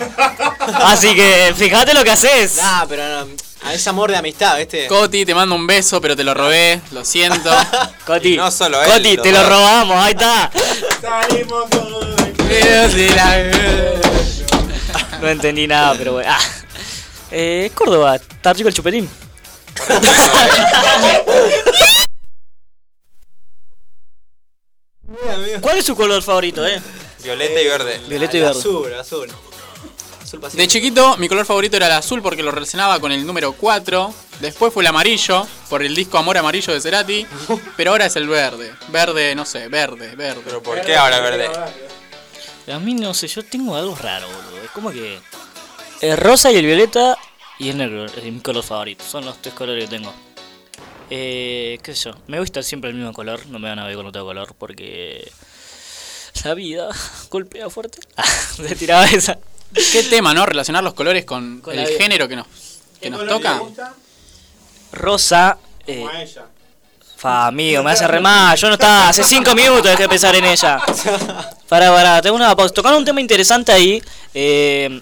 Así 0.86 1.14
que 1.16 1.54
fíjate 1.56 1.94
lo 1.94 2.04
que 2.04 2.12
haces. 2.12 2.56
Nah, 2.58 2.86
pero 2.88 3.04
no, 3.26 3.28
a 3.64 3.74
ese 3.74 3.90
amor 3.90 4.12
de 4.12 4.18
amistad, 4.18 4.58
¿viste? 4.58 4.88
Coti, 4.88 5.26
te 5.26 5.36
mando 5.36 5.56
un 5.56 5.68
beso, 5.68 6.00
pero 6.02 6.16
te 6.16 6.24
lo 6.24 6.34
robé, 6.34 6.82
lo 6.92 7.04
siento. 7.04 7.52
Coti, 8.06 8.34
Y 8.34 8.38
no 8.38 8.50
solo 8.52 8.82
él, 8.82 8.90
Coti, 8.90 9.18
te 9.18 9.32
lo 9.32 9.44
robamos, 9.44 9.98
ahí 9.98 10.12
está. 10.12 10.52
Salimos. 11.02 11.66
No 15.22 15.28
entendí 15.28 15.68
nada, 15.68 15.96
pero 15.98 16.14
bueno. 16.14 16.32
Ah. 16.32 16.40
Eh, 17.32 17.72
Córdoba, 17.76 18.16
está 18.16 18.54
rico 18.54 18.70
el 18.70 18.74
chupetín. 18.74 19.10
¿Cuál 25.62 25.78
es 25.78 25.86
su 25.86 25.96
color 25.96 26.24
favorito, 26.24 26.66
eh? 26.66 26.82
Violeta 27.24 27.62
y 27.62 27.68
verde. 27.68 28.02
Violeta 28.08 28.38
y 28.38 28.40
El 28.40 28.46
verde. 28.46 28.60
Azul, 28.60 28.94
azul. 28.94 29.28
Azul 30.30 30.40
pacífico. 30.40 30.62
De 30.62 30.68
chiquito, 30.68 31.18
mi 31.18 31.28
color 31.28 31.44
favorito 31.44 31.76
era 31.76 31.88
el 31.88 31.94
azul 31.94 32.22
porque 32.22 32.44
lo 32.44 32.52
relacionaba 32.52 33.00
con 33.00 33.12
el 33.12 33.26
número 33.26 33.54
4. 33.54 34.14
Después 34.40 34.72
fue 34.72 34.84
el 34.84 34.88
amarillo, 34.88 35.48
por 35.70 35.82
el 35.82 35.96
disco 35.96 36.20
Amor 36.20 36.38
Amarillo 36.38 36.72
de 36.72 36.80
Cerati. 36.80 37.26
Pero 37.78 37.92
ahora 37.92 38.06
es 38.06 38.16
el 38.16 38.28
verde. 38.28 38.72
Verde, 38.90 39.34
no 39.34 39.44
sé, 39.44 39.68
verde, 39.70 40.16
verde. 40.16 40.42
Pero 40.46 40.62
¿por 40.62 40.80
qué 40.82 40.96
ahora 40.96 41.20
verde? 41.20 41.50
A 42.72 42.78
mí 42.78 42.94
no 42.94 43.16
sé, 43.16 43.28
yo 43.28 43.44
tengo 43.44 43.76
algo 43.76 43.96
raro, 43.96 44.28
boludo. 44.28 44.64
Es 44.64 44.70
como 44.70 44.92
que. 44.92 45.20
El 46.02 46.16
rosa 46.16 46.52
y 46.52 46.58
el 46.58 46.66
violeta 46.66 47.18
y 47.58 47.70
el 47.70 47.78
negro 47.78 48.06
es 48.06 48.24
mi 48.24 48.40
color 48.40 48.64
favorito. 48.64 49.04
Son 49.04 49.26
los 49.26 49.42
tres 49.42 49.56
colores 49.56 49.90
que 49.90 49.98
tengo. 49.98 50.14
Eh, 51.10 51.80
qué 51.82 51.96
sé 51.96 52.12
yo, 52.12 52.18
me 52.28 52.40
gusta 52.40 52.62
siempre 52.62 52.92
el 52.92 52.96
mismo 52.96 53.14
color, 53.14 53.48
no 53.48 53.58
me 53.58 53.68
van 53.68 53.80
a 53.80 53.88
ver 53.88 53.96
con 53.96 54.06
otro 54.06 54.24
color 54.24 54.54
porque 54.60 55.32
la 56.44 56.54
vida 56.54 56.88
golpea 57.32 57.70
fuerte. 57.72 58.00
Se 58.56 58.76
tiraba 58.76 59.06
esa. 59.06 59.40
¿Qué 59.74 60.04
tema, 60.04 60.34
no? 60.34 60.46
Relacionar 60.46 60.84
los 60.84 60.94
colores 60.94 61.26
con, 61.26 61.62
Con 61.62 61.78
el 61.78 61.88
género 61.88 62.28
que 62.28 62.36
nos, 62.36 62.48
que 63.00 63.10
nos 63.10 63.28
toca. 63.28 63.62
Rosa, 64.92 65.58
eh, 65.86 65.98
Como 65.98 66.10
a 66.10 66.24
ella. 66.24 66.46
fa 67.16 67.48
amigo, 67.48 67.84
me 67.84 67.92
hace 67.92 68.08
re 68.08 68.20
mal, 68.20 68.58
yo 68.58 68.68
no 68.68 68.74
estaba, 68.74 69.10
hace 69.10 69.24
cinco 69.24 69.54
minutos 69.54 69.84
dejé 69.84 70.04
de 70.04 70.10
pensar 70.10 70.36
en 70.36 70.46
ella. 70.46 70.80
Para, 71.70 71.94
para, 71.94 72.20
tengo 72.24 72.36
una 72.36 72.56
pausa. 72.56 72.74
Tocaron 72.74 72.98
un 72.98 73.06
tema 73.06 73.22
interesante 73.22 73.72
ahí. 73.72 74.02
Eh, 74.34 75.02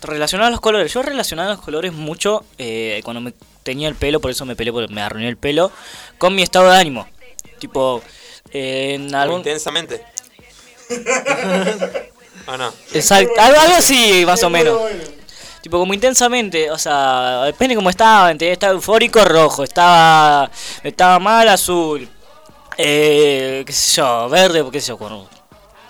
relacionado 0.00 0.46
a 0.46 0.50
los 0.52 0.60
colores. 0.60 0.92
Yo 0.92 1.02
relacionaba 1.02 1.50
los 1.50 1.60
colores 1.60 1.92
mucho 1.92 2.44
eh, 2.56 3.00
cuando 3.04 3.20
me 3.20 3.34
tenía 3.64 3.88
el 3.88 3.96
pelo, 3.96 4.20
por 4.20 4.30
eso 4.30 4.44
me 4.44 4.54
peleé, 4.54 4.72
porque 4.72 4.94
me 4.94 5.02
arruiné 5.02 5.28
el 5.28 5.36
pelo, 5.36 5.72
con 6.18 6.36
mi 6.36 6.42
estado 6.42 6.70
de 6.70 6.78
ánimo. 6.78 7.08
Tipo, 7.58 8.00
eh, 8.52 8.92
en 8.94 9.12
algún... 9.12 9.38
intensamente. 9.38 10.04
¿O 12.46 12.56
no? 12.56 12.72
Exacto, 12.92 13.32
algo, 13.38 13.60
algo 13.60 13.76
así, 13.76 14.24
más 14.26 14.42
o 14.42 14.50
menos. 14.50 14.78
Tipo, 15.60 15.78
como 15.80 15.94
intensamente, 15.94 16.70
o 16.70 16.78
sea, 16.78 17.42
depende 17.44 17.74
cómo 17.74 17.90
estaba, 17.90 18.30
¿entendés? 18.30 18.52
estaba 18.52 18.72
eufórico 18.72 19.24
rojo, 19.24 19.64
estaba 19.64 20.48
estaba 20.84 21.18
mal 21.18 21.48
azul, 21.48 22.08
eh, 22.78 23.64
qué 23.66 23.72
sé 23.72 23.96
yo, 23.96 24.28
verde, 24.28 24.64
qué 24.70 24.80
sé 24.80 24.88
yo, 24.88 24.96
cuando 24.96 25.28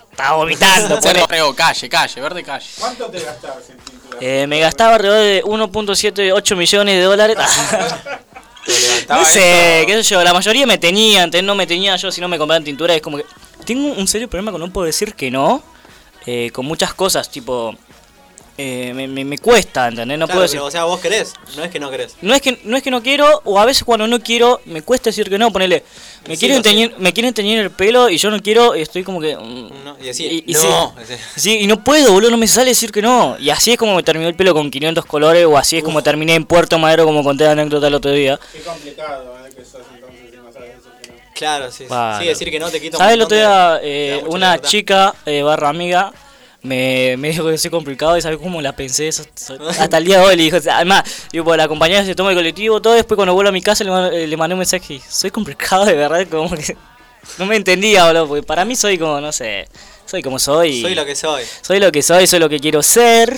estaba 0.09 0.37
vomitando. 0.37 0.99
Reo, 1.27 1.55
calle, 1.55 1.89
calle, 1.89 2.21
verde 2.21 2.43
calle. 2.43 2.67
¿Cuánto 2.79 3.05
te 3.05 3.19
gastabas 3.19 3.69
en 3.69 3.77
pintura? 3.77 4.17
Eh, 4.19 4.47
me 4.47 4.59
gastaba 4.59 4.95
alrededor 4.95 5.19
de 5.19 5.43
1.78 5.43 6.55
millones 6.55 6.95
de 6.95 7.01
dólares. 7.03 7.37
no 9.09 9.25
sé, 9.25 9.83
qué 9.85 9.93
sé 10.01 10.03
yo, 10.03 10.23
la 10.23 10.33
mayoría 10.33 10.65
me 10.65 10.79
tenían, 10.79 11.25
¿entendés? 11.25 11.45
no 11.45 11.53
me 11.53 11.67
tenía 11.67 11.95
yo 11.97 12.11
si 12.11 12.19
no 12.19 12.27
me 12.27 12.39
compraban 12.39 12.63
tintura, 12.63 12.95
es 12.95 13.01
como 13.03 13.17
que 13.17 13.25
tengo 13.63 13.93
un 13.93 14.07
serio 14.07 14.27
problema 14.27 14.51
con 14.51 14.59
no 14.59 14.71
puedo 14.71 14.85
decir 14.85 15.13
que 15.13 15.29
no, 15.29 15.61
eh, 16.27 16.51
con 16.51 16.65
muchas 16.67 16.93
cosas, 16.93 17.31
tipo, 17.31 17.73
eh, 18.59 18.91
me, 18.95 19.07
me, 19.07 19.23
me 19.23 19.37
cuesta, 19.37 19.87
¿entendés? 19.87 20.17
No 20.17 20.25
Claro, 20.25 20.37
puedo 20.39 20.41
decir... 20.43 20.57
pero, 20.57 20.65
o 20.65 20.71
sea, 20.71 20.83
vos 20.85 20.99
querés, 20.99 21.33
no 21.55 21.63
es 21.63 21.69
que 21.71 21.79
no 21.79 21.89
querés. 21.91 22.15
No 22.21 22.33
es 22.33 22.41
que 22.41 22.59
no 22.63 22.75
es 22.75 22.81
que 22.83 22.89
no 22.91 23.03
quiero, 23.03 23.41
o 23.45 23.59
a 23.59 23.65
veces 23.65 23.83
cuando 23.83 24.07
no 24.07 24.19
quiero, 24.19 24.59
me 24.65 24.81
cuesta 24.81 25.09
decir 25.09 25.29
que 25.29 25.37
no, 25.37 25.51
ponele, 25.51 25.83
me 26.27 26.35
Sí, 26.35 26.39
quieren 26.39 26.61
teñir, 26.63 26.95
me 26.97 27.13
quieren 27.13 27.33
teñir 27.35 27.59
el 27.59 27.69
pelo 27.71 28.09
y 28.09 28.17
yo 28.17 28.29
no 28.31 28.41
quiero, 28.41 28.75
y 28.75 28.81
estoy 28.81 29.03
como 29.03 29.21
que 29.21 29.35
mm, 29.37 29.83
No, 29.85 29.95
y 30.01 30.05
decir, 30.05 30.31
y, 30.33 30.43
y 30.47 30.53
no. 30.53 30.95
sí, 31.05 31.13
sí, 31.35 31.57
y 31.59 31.67
no 31.67 31.83
puedo, 31.83 32.11
boludo, 32.11 32.31
no 32.31 32.37
me 32.37 32.47
sale 32.47 32.71
decir 32.71 32.91
que 32.91 33.01
no. 33.03 33.37
Y 33.39 33.51
así 33.51 33.71
es 33.71 33.77
como 33.77 33.95
me 33.95 34.01
terminó 34.03 34.27
el 34.27 34.35
pelo 34.35 34.53
con 34.55 34.71
500 34.71 35.05
colores, 35.05 35.45
o 35.45 35.55
así 35.57 35.77
es 35.77 35.83
como 35.83 36.01
terminé 36.01 36.33
en 36.33 36.45
Puerto 36.45 36.79
Madero, 36.79 37.05
como 37.05 37.23
conté 37.23 37.43
la 37.45 37.51
anécdota 37.51 37.87
el 37.87 37.93
otro 37.93 38.11
día. 38.11 38.39
Qué 38.51 38.59
complicado, 38.61 39.37
¿eh? 39.45 39.49
Que 39.55 39.63
sos 39.63 39.81
Claro, 41.37 41.71
sí. 41.71 41.85
sí. 42.19 42.25
Decir 42.25 42.49
que 42.51 42.59
no 42.59 42.69
te 42.69 42.81
quita 42.81 42.97
un 42.97 42.99
¿Sabes 42.99 43.13
el 43.15 43.21
otro 43.21 43.37
día? 43.37 43.79
eh, 43.83 44.23
una 44.27 44.51
libertad. 44.53 44.69
chica 44.69 45.15
eh, 45.25 45.41
barra 45.43 45.69
amiga 45.69 46.11
me, 46.63 47.15
me 47.17 47.29
dijo 47.29 47.45
que 47.47 47.57
soy 47.57 47.69
complicado 47.71 48.17
y 48.17 48.21
sabes 48.21 48.39
cómo 48.39 48.61
la 48.61 48.75
pensé 48.75 49.07
eso, 49.07 49.23
so- 49.35 49.57
hasta 49.69 49.97
el 49.97 50.05
día 50.05 50.19
de 50.19 50.25
hoy 50.25 50.35
le 50.35 50.43
dijo, 50.43 50.57
además, 50.71 51.03
tipo, 51.31 51.55
la 51.55 51.67
compañera 51.67 52.03
se 52.03 52.15
toma 52.15 52.31
el 52.31 52.35
colectivo, 52.35 52.81
todo 52.81 52.93
después 52.93 53.15
cuando 53.15 53.33
vuelvo 53.33 53.49
a 53.49 53.53
mi 53.53 53.61
casa 53.61 53.83
le, 53.83 53.91
mando- 53.91 54.11
eh, 54.11 54.27
le 54.27 54.35
mandé 54.37 54.55
un 54.55 54.59
mensaje 54.59 54.95
y 54.95 54.99
soy 55.07 55.31
complicado 55.31 55.85
de 55.85 55.93
verdad, 55.93 56.27
como 56.29 56.49
que 56.55 56.75
no 57.37 57.45
me 57.45 57.55
entendía, 57.55 58.05
boludo, 58.07 58.27
porque 58.27 58.43
para 58.43 58.65
mí 58.65 58.75
soy 58.75 58.97
como, 58.97 59.21
no 59.21 59.31
sé, 59.31 59.67
soy 60.05 60.21
como 60.23 60.39
soy. 60.39 60.81
Soy 60.81 60.95
lo 60.95 61.05
que 61.05 61.15
soy. 61.15 61.43
Soy 61.61 61.79
lo 61.79 61.91
que 61.91 62.01
soy, 62.01 62.25
soy 62.27 62.39
lo 62.39 62.49
que 62.49 62.59
quiero 62.59 62.81
ser. 62.81 63.37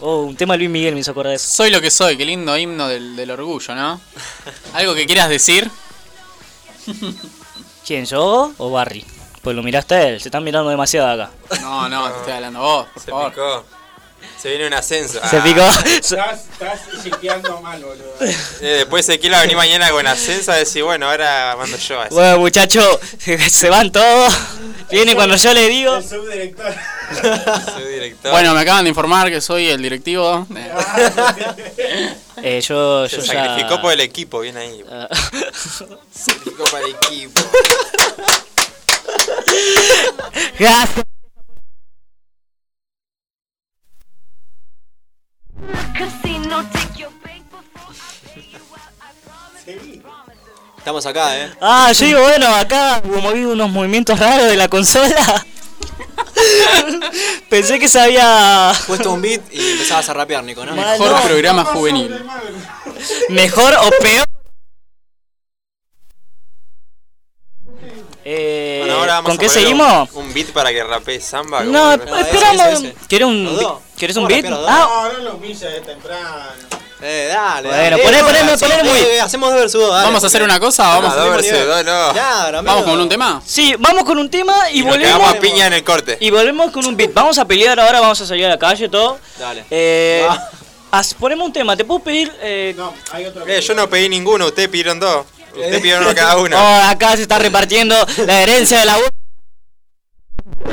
Oh, 0.00 0.22
un 0.22 0.36
tema 0.36 0.54
de 0.54 0.58
Luis 0.58 0.70
Miguel 0.70 0.94
me 0.94 1.00
hizo 1.00 1.10
acordar 1.12 1.30
de 1.30 1.36
eso. 1.36 1.50
Soy 1.50 1.70
lo 1.70 1.80
que 1.80 1.90
soy, 1.90 2.16
qué 2.16 2.24
lindo 2.24 2.56
himno 2.56 2.88
del, 2.88 3.14
del 3.16 3.30
orgullo, 3.30 3.74
¿no? 3.74 4.00
¿Algo 4.74 4.94
que 4.94 5.06
quieras 5.06 5.28
decir? 5.28 5.70
¿Quién, 7.86 8.04
yo 8.06 8.52
o 8.58 8.70
Barry? 8.70 9.04
Pues 9.42 9.54
lo 9.54 9.62
miraste 9.62 9.94
a 9.94 10.08
él, 10.08 10.20
se 10.20 10.28
están 10.28 10.42
mirando 10.42 10.70
demasiado 10.70 11.08
acá. 11.22 11.30
No, 11.60 11.88
no, 11.88 12.08
te 12.10 12.18
estoy 12.18 12.32
hablando 12.32 12.60
vos, 12.60 12.86
por 12.94 13.02
Se 13.02 13.10
favor. 13.10 13.30
picó. 13.30 13.64
Se 14.40 14.48
viene 14.48 14.66
un 14.66 14.72
ascenso. 14.74 15.20
Se 15.28 15.36
Ah. 15.36 15.42
picó. 15.44 15.66
Estás, 15.86 16.44
estás 16.50 16.80
chiqueando 17.02 17.60
mal, 17.60 17.82
boludo. 17.82 18.14
Eh, 18.20 18.34
después 18.78 19.04
se 19.04 19.18
quiere 19.18 19.38
venir 19.38 19.54
mañana 19.56 19.90
con 19.90 20.06
ascenso 20.06 20.50
a 20.52 20.56
decir, 20.56 20.82
bueno, 20.82 21.10
ahora 21.10 21.54
mando 21.58 21.76
yo. 21.76 22.00
así. 22.00 22.14
Bueno, 22.14 22.38
muchachos, 22.38 22.98
se 23.50 23.68
van 23.68 23.92
todos. 23.92 24.34
Viene 24.90 25.14
cuando 25.14 25.36
yo 25.36 25.52
le 25.52 25.68
digo. 25.68 25.96
El 25.96 26.04
subdirector. 26.08 26.74
Soy 27.74 27.84
director. 27.92 28.30
Bueno, 28.32 28.54
me 28.54 28.60
acaban 28.60 28.84
de 28.84 28.88
informar 28.90 29.28
que 29.28 29.40
soy 29.42 29.68
el 29.68 29.82
directivo. 29.82 30.46
Eh, 32.42 32.60
yo, 32.60 33.08
se 33.08 33.16
yo 33.16 33.22
sacrificó 33.22 33.76
ya. 33.76 33.80
por 33.82 33.92
el 33.92 34.00
equipo, 34.00 34.40
bien 34.40 34.56
ahí. 34.56 34.82
Ah. 34.90 35.08
Se 35.74 35.86
sacrificó 36.12 36.64
para 36.66 36.86
el 36.86 36.94
equipo. 36.94 37.40
Gracias. 40.56 41.04
Estamos 50.78 51.06
acá, 51.06 51.36
¿eh? 51.36 51.50
Ah, 51.60 51.90
yo 51.92 52.06
digo, 52.06 52.20
bueno, 52.20 52.54
acá 52.54 53.02
hubo 53.04 53.20
movido 53.20 53.50
unos 53.52 53.70
movimientos 53.70 54.16
raros 54.18 54.46
de 54.46 54.56
la 54.56 54.68
consola. 54.68 55.44
Pensé 57.48 57.80
que 57.80 57.88
se 57.88 57.98
había. 57.98 58.72
Puesto 58.86 59.10
un 59.10 59.22
beat 59.22 59.42
y 59.50 59.72
empezabas 59.72 60.08
a 60.08 60.14
rapear, 60.14 60.44
Nico, 60.44 60.64
¿no? 60.64 60.74
Mejor 60.76 61.10
no. 61.10 61.22
programa 61.22 61.64
juvenil. 61.64 62.24
Mejor 63.30 63.74
o 63.80 63.90
peor. 64.00 64.33
Eh, 68.26 68.78
Bueno, 68.80 69.00
ahora 69.00 69.14
vamos 69.16 69.30
¿Con 69.32 69.36
a 69.36 69.40
qué 69.40 69.48
seguimos? 69.50 70.08
Un, 70.14 70.24
un 70.26 70.34
beat 70.34 70.48
para 70.48 70.70
que 70.72 70.82
rapee 70.82 71.20
samba. 71.20 71.62
No, 71.62 71.92
esperamos. 71.92 72.84
¿Quieres 73.08 73.28
un. 73.28 73.58
¿quieres 73.96 74.16
un 74.16 74.26
beat? 74.26 74.46
Ah, 74.46 75.10
No, 75.12 75.12
no 75.12 75.18
lo 75.24 75.34
humilles 75.36 75.60
de 75.60 75.80
temprano. 75.82 76.46
Eh, 77.02 77.28
dale. 77.30 77.68
Bueno, 77.68 77.98
dale. 77.98 78.02
poné, 78.02 78.24
poné, 78.24 78.56
poné 78.56 78.82
muy- 78.84 79.18
Hacemos 79.18 79.50
dos 79.52 79.60
versus 79.60 79.80
dos, 79.82 79.90
dale. 79.92 80.06
Vamos 80.06 80.24
a 80.24 80.26
hacer 80.28 80.42
una 80.42 80.58
cosa, 80.58 80.84
Vamos 80.84 81.14
vamos 81.14 81.38
a 81.38 81.40
nivel. 81.42 81.66
dos, 81.66 81.84
no. 81.84 82.62
Vamos 82.62 82.84
con 82.84 82.98
un 83.00 83.08
tema. 83.10 83.42
sí, 83.44 83.74
vamos 83.78 84.04
con 84.04 84.16
un 84.18 84.30
tema 84.30 84.70
y, 84.70 84.78
Y 84.78 84.82
nos 84.84 84.92
volvemos. 84.94 85.16
quedamos 85.18 85.36
a 85.36 85.40
piña 85.40 85.66
en 85.66 85.72
el 85.74 85.84
corte. 85.84 86.16
Y 86.20 86.30
volvemos 86.30 86.70
con 86.70 86.86
un 86.86 86.96
beat. 86.96 87.12
Vamos 87.12 87.36
a 87.38 87.44
pelear 87.44 87.78
ahora, 87.78 88.00
vamos 88.00 88.18
a 88.22 88.26
salir 88.26 88.46
a 88.46 88.50
la 88.50 88.58
calle, 88.58 88.88
todo. 88.88 89.18
Dale. 89.38 89.66
Eh, 89.70 90.26
ponemos 91.18 91.46
un 91.48 91.52
tema, 91.52 91.76
¿te 91.76 91.84
puedo 91.84 92.00
pedir? 92.00 92.32
Eh, 92.40 92.72
No, 92.76 92.94
hay 93.12 93.26
otro. 93.26 93.46
Eh, 93.46 93.60
yo 93.60 93.74
no 93.74 93.90
pedí 93.90 94.08
ninguno, 94.08 94.46
ustedes 94.46 94.68
pidieron 94.70 94.98
dos. 94.98 95.26
Ustedes 95.54 95.80
pidieron 95.80 96.04
uno 96.04 96.14
cada 96.14 96.36
uno. 96.36 96.56
oh, 96.56 96.82
acá 96.88 97.16
se 97.16 97.22
está 97.22 97.38
repartiendo 97.38 97.94
la 98.26 98.42
herencia 98.42 98.78
de 98.80 98.84
la 98.86 98.98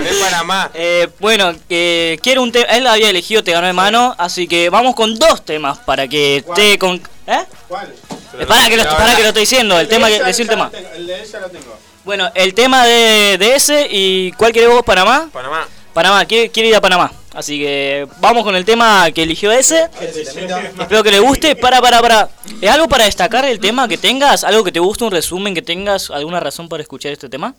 es 0.06 0.16
Panamá. 0.18 0.72
Eh, 0.74 1.08
bueno, 1.20 1.54
eh, 1.70 2.18
quiero 2.22 2.44
un 2.44 2.52
tema. 2.52 2.66
Él 2.66 2.88
había 2.88 3.10
elegido 3.10 3.44
Te 3.44 3.52
ganó 3.52 3.68
de 3.68 3.74
mano, 3.74 4.16
así 4.18 4.48
que 4.48 4.70
vamos 4.70 4.96
con 4.96 5.18
dos 5.18 5.44
temas 5.44 5.80
para 5.80 6.08
que 6.08 6.38
esté 6.38 6.78
con. 6.78 6.96
¿Eh? 7.28 7.46
¿Cuál? 7.68 7.94
Eh, 8.40 8.46
para 8.46 8.70
que 8.70 8.78
lo, 8.78 8.84
para 8.84 9.16
que 9.16 9.22
lo 9.22 9.28
estoy 9.30 9.42
diciendo, 9.42 9.80
el 9.80 9.88
de 9.88 9.94
tema 9.94 10.08
que 10.08 10.24
decir 10.24 10.44
el 10.44 10.50
tema. 10.50 10.70
tengo, 10.70 10.90
El 10.96 11.08
de 11.08 11.22
ella 11.22 11.40
lo 11.40 11.50
tengo. 11.50 11.78
Bueno, 12.04 12.32
el 12.34 12.54
tema 12.54 12.86
de, 12.86 13.38
de 13.38 13.56
ese 13.56 13.88
y 13.92 14.32
¿cuál 14.34 14.52
querés 14.52 14.70
vos, 14.70 14.84
Panamá? 14.84 15.30
Panamá. 15.32 15.68
Panamá, 15.94 16.26
quiere, 16.26 16.50
quiere 16.50 16.70
ir 16.70 16.76
a 16.76 16.82
Panamá. 16.82 17.12
Así 17.34 17.60
que 17.60 18.08
vamos 18.20 18.44
con 18.44 18.56
el 18.56 18.66
tema 18.66 19.10
que 19.12 19.24
eligió 19.24 19.52
ese. 19.52 19.90
Espero 20.02 21.02
que 21.04 21.12
le 21.12 21.20
guste. 21.20 21.56
Para, 21.56 21.82
para, 21.82 22.02
para. 22.02 22.30
¿Es 22.60 22.70
algo 22.70 22.90
para 22.90 23.06
destacar 23.06 23.46
el 23.46 23.60
tema 23.60 23.88
que 23.88 23.98
tengas? 23.98 24.44
¿Algo 24.44 24.64
que 24.64 24.72
te 24.72 24.80
guste, 24.80 25.06
un 25.06 25.12
resumen 25.12 25.54
que 25.54 25.62
tengas? 25.62 26.12
¿Alguna 26.12 26.42
razón 26.42 26.68
para 26.68 26.84
escuchar 26.84 27.14
este 27.14 27.30
tema? 27.30 27.56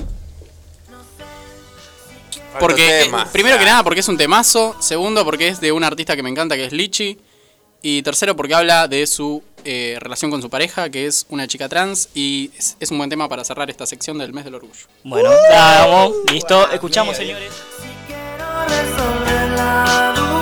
Porque, 2.61 2.83
Alto 2.83 2.95
eh, 2.95 3.05
tema. 3.05 3.33
primero 3.33 3.59
que 3.59 3.65
nada, 3.65 3.83
porque 3.83 4.01
es 4.01 4.09
un 4.09 4.19
temazo. 4.19 4.77
Segundo, 4.79 5.25
porque 5.25 5.49
es 5.49 5.61
de 5.61 5.73
un 5.73 5.85
artista 5.85 6.17
que 6.17 6.23
me 6.23 6.29
encanta, 6.29 6.55
que 6.55 6.67
es 6.67 6.73
Lichi. 6.73 7.19
Y 7.81 8.03
tercero, 8.03 8.37
porque 8.37 8.55
habla 8.55 8.87
de 8.89 9.07
su 9.07 9.43
eh, 9.65 9.97
relación 10.01 10.31
con 10.31 10.43
su 10.43 10.51
pareja, 10.51 10.91
que 10.91 11.07
es 11.07 11.25
una 11.31 11.49
chica 11.49 11.71
trans. 11.71 12.11
Y 12.15 12.51
es, 12.59 12.77
es 12.79 12.91
un 12.91 12.99
buen 12.99 13.09
tema 13.09 13.27
para 13.27 13.43
cerrar 13.43 13.71
esta 13.71 13.87
sección 13.87 14.19
del 14.19 14.35
mes 14.35 14.45
del 14.45 14.55
orgullo. 14.55 14.87
Bueno, 15.03 15.31
ya 15.51 15.87
vamos. 15.87 16.13
Listo. 16.31 16.71
Escuchamos, 16.71 17.17
señores. 17.17 17.51
resolver 18.69 19.12
la 19.73 20.42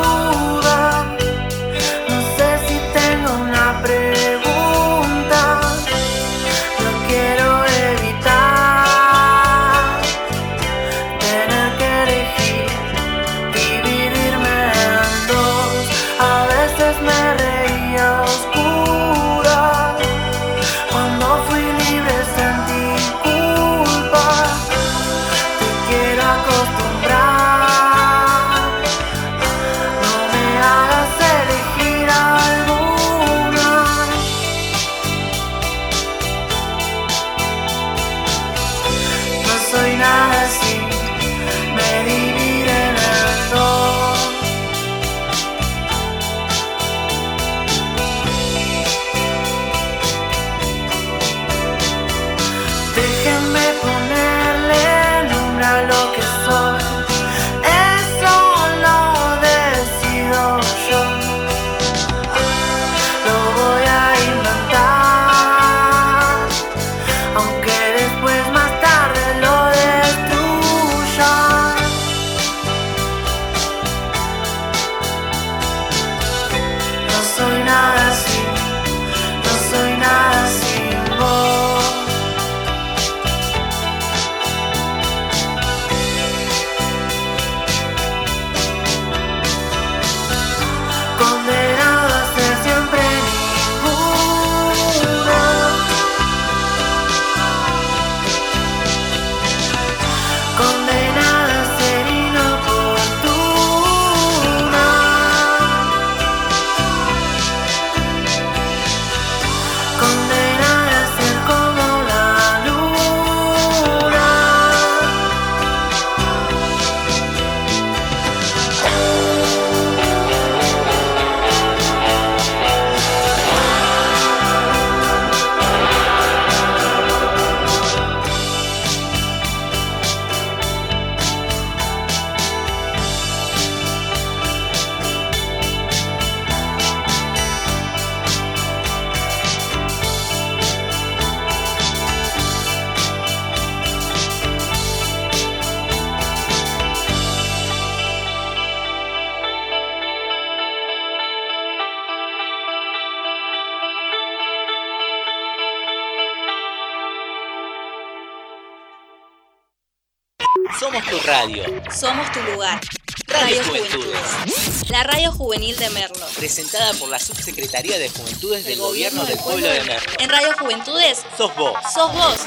Somos 162.00 162.32
tu 162.32 162.40
lugar. 162.50 162.80
Radio 163.26 163.60
Radio 163.60 163.62
Juventudes. 163.64 164.90
La 164.90 165.02
radio 165.02 165.32
juvenil 165.32 165.76
de 165.76 165.90
Merlo. 165.90 166.26
Presentada 166.34 166.94
por 166.94 167.10
la 167.10 167.18
Subsecretaría 167.18 167.98
de 167.98 168.08
Juventudes 168.08 168.64
del 168.64 168.78
Gobierno 168.78 169.22
del 169.26 169.36
Pueblo 169.36 169.66
de 169.66 169.82
Merlo. 169.82 170.12
En 170.18 170.30
Radio 170.30 170.48
Juventudes 170.58 171.18
Sos 171.36 171.54
vos. 171.56 171.74
sos 171.92 172.10
vos. 172.14 172.46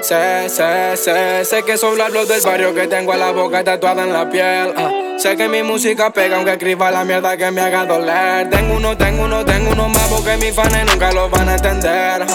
Sé, 0.00 0.48
sé, 0.50 0.96
sé, 0.96 1.44
sé 1.44 1.62
que 1.64 1.76
son 1.76 1.98
los 1.98 2.28
del 2.28 2.40
barrio 2.42 2.72
que 2.72 2.86
tengo 2.86 3.12
a 3.12 3.16
la 3.16 3.32
boca 3.32 3.64
tatuada 3.64 4.04
en 4.04 4.12
la 4.12 4.30
piel. 4.30 4.72
ah. 4.76 5.03
Sé 5.24 5.38
que 5.38 5.48
mi 5.48 5.62
música 5.62 6.10
pega 6.10 6.36
aunque 6.36 6.52
escriba 6.52 6.90
la 6.90 7.02
mierda 7.02 7.34
que 7.38 7.50
me 7.50 7.62
haga 7.62 7.86
doler. 7.86 8.50
Tengo 8.50 8.76
uno, 8.76 8.94
tengo 8.94 9.24
uno, 9.24 9.42
tengo 9.42 9.70
uno 9.70 9.88
más 9.88 10.06
porque 10.08 10.36
mis 10.36 10.54
fans 10.54 10.76
nunca 10.84 11.12
lo 11.12 11.30
van 11.30 11.48
a 11.48 11.54
entender. 11.54 12.26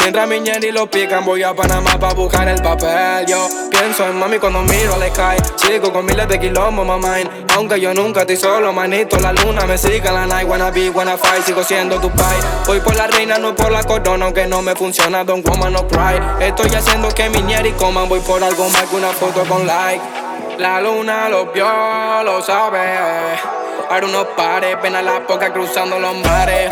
Mientras 0.00 0.26
mi 0.26 0.36
y 0.36 0.72
lo 0.72 0.90
pican, 0.90 1.26
voy 1.26 1.42
a 1.42 1.52
Panamá 1.52 1.98
para 2.00 2.14
buscar 2.14 2.48
el 2.48 2.62
papel. 2.62 3.26
Yo 3.26 3.46
pienso 3.70 4.08
en 4.08 4.18
mami 4.18 4.38
cuando 4.38 4.62
miro 4.62 4.94
al 4.94 5.02
sky. 5.10 5.36
Sigo 5.56 5.92
con 5.92 6.06
miles 6.06 6.26
de 6.26 6.40
kilómetros, 6.40 6.86
mamá. 6.86 7.16
Aunque 7.54 7.78
yo 7.78 7.92
nunca 7.92 8.20
estoy 8.20 8.38
solo, 8.38 8.72
manito. 8.72 9.18
La 9.18 9.34
luna 9.34 9.66
me 9.66 9.76
sigue 9.76 10.10
la 10.10 10.24
night. 10.24 10.48
Wanna 10.48 10.70
be, 10.70 10.88
wanna 10.88 11.18
fight. 11.18 11.44
Sigo 11.44 11.62
siendo 11.62 12.00
tu 12.00 12.08
pai. 12.12 12.38
Voy 12.66 12.80
por 12.80 12.96
la 12.96 13.08
reina, 13.08 13.36
no 13.36 13.54
por 13.54 13.70
la 13.70 13.84
corona. 13.84 14.24
Aunque 14.24 14.46
no 14.46 14.62
me 14.62 14.74
funciona, 14.74 15.22
don't 15.22 15.46
woman, 15.46 15.74
no 15.74 15.86
cry. 15.86 16.18
Estoy 16.40 16.74
haciendo 16.74 17.10
que 17.10 17.28
mi 17.28 17.40
y 17.40 17.72
coman. 17.72 18.08
Voy 18.08 18.20
por 18.20 18.42
algo 18.42 18.70
más 18.70 18.84
que 18.84 18.96
una 18.96 19.08
foto 19.08 19.44
con 19.44 19.66
like. 19.66 20.17
La 20.58 20.80
luna 20.80 21.28
lo 21.28 21.46
vio, 21.46 21.64
lo 22.24 22.42
sabe. 22.42 22.80
Ahora 23.88 24.06
unos 24.06 24.26
pares, 24.36 24.76
pena 24.82 25.00
la 25.00 25.24
poca 25.24 25.52
cruzando 25.52 26.00
los 26.00 26.16
mares. 26.16 26.68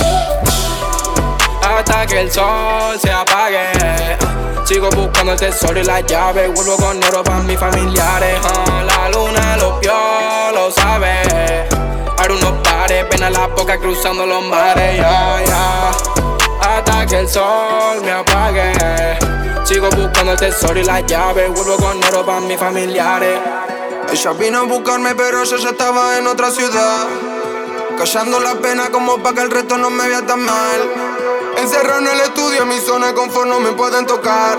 Hasta 1.62 2.04
que 2.06 2.22
el 2.22 2.32
sol 2.32 2.98
se 3.00 3.12
apague. 3.12 4.18
Sigo 4.64 4.90
buscando 4.90 5.32
el 5.32 5.38
tesoro 5.38 5.78
y 5.78 5.84
la 5.84 6.00
llave. 6.00 6.48
Vuelvo 6.48 6.76
con 6.76 7.02
oro 7.04 7.22
para 7.22 7.38
mis 7.38 7.58
familiares. 7.58 8.40
ah. 8.42 8.82
La 8.84 9.08
luna 9.08 9.56
lo 9.56 9.78
vio, 9.78 9.92
lo 10.52 10.70
sabe. 10.72 11.68
Ahora 12.18 12.34
unos 12.34 12.52
pares, 12.68 13.04
pena 13.04 13.30
la 13.30 13.46
poca 13.54 13.78
cruzando 13.78 14.26
los 14.26 14.42
mares. 14.44 14.96
ya, 14.96 15.40
ya. 15.46 16.35
Hasta 16.60 17.06
que 17.06 17.18
el 17.20 17.28
sol 17.28 18.00
me 18.02 18.12
apague. 18.12 18.72
Sigo 19.64 19.88
buscando 19.90 20.32
el 20.32 20.38
tesoro 20.38 20.78
y 20.78 20.84
la 20.84 21.00
llave. 21.00 21.48
Vuelvo 21.48 21.76
con 21.76 22.02
oro 22.04 22.24
para 22.24 22.40
mis 22.40 22.58
familiares. 22.58 23.38
Ella 24.12 24.32
vino 24.32 24.58
a 24.60 24.62
buscarme, 24.62 25.14
pero 25.14 25.42
yo 25.44 25.56
ya 25.56 25.70
estaba 25.70 26.16
en 26.18 26.26
otra 26.26 26.50
ciudad. 26.50 27.06
Callando 27.98 28.40
la 28.40 28.54
pena 28.54 28.90
como 28.90 29.18
pa' 29.22 29.32
que 29.32 29.40
el 29.40 29.50
resto 29.50 29.76
no 29.78 29.90
me 29.90 30.06
vea 30.08 30.24
tan 30.24 30.40
mal. 30.40 30.80
Encerrado 31.58 32.00
en 32.00 32.08
el 32.08 32.20
estudio, 32.20 32.62
en 32.62 32.68
mi 32.68 32.78
zona 32.78 33.08
de 33.08 33.14
confort 33.14 33.48
no 33.48 33.58
me 33.58 33.72
pueden 33.72 34.06
tocar. 34.06 34.58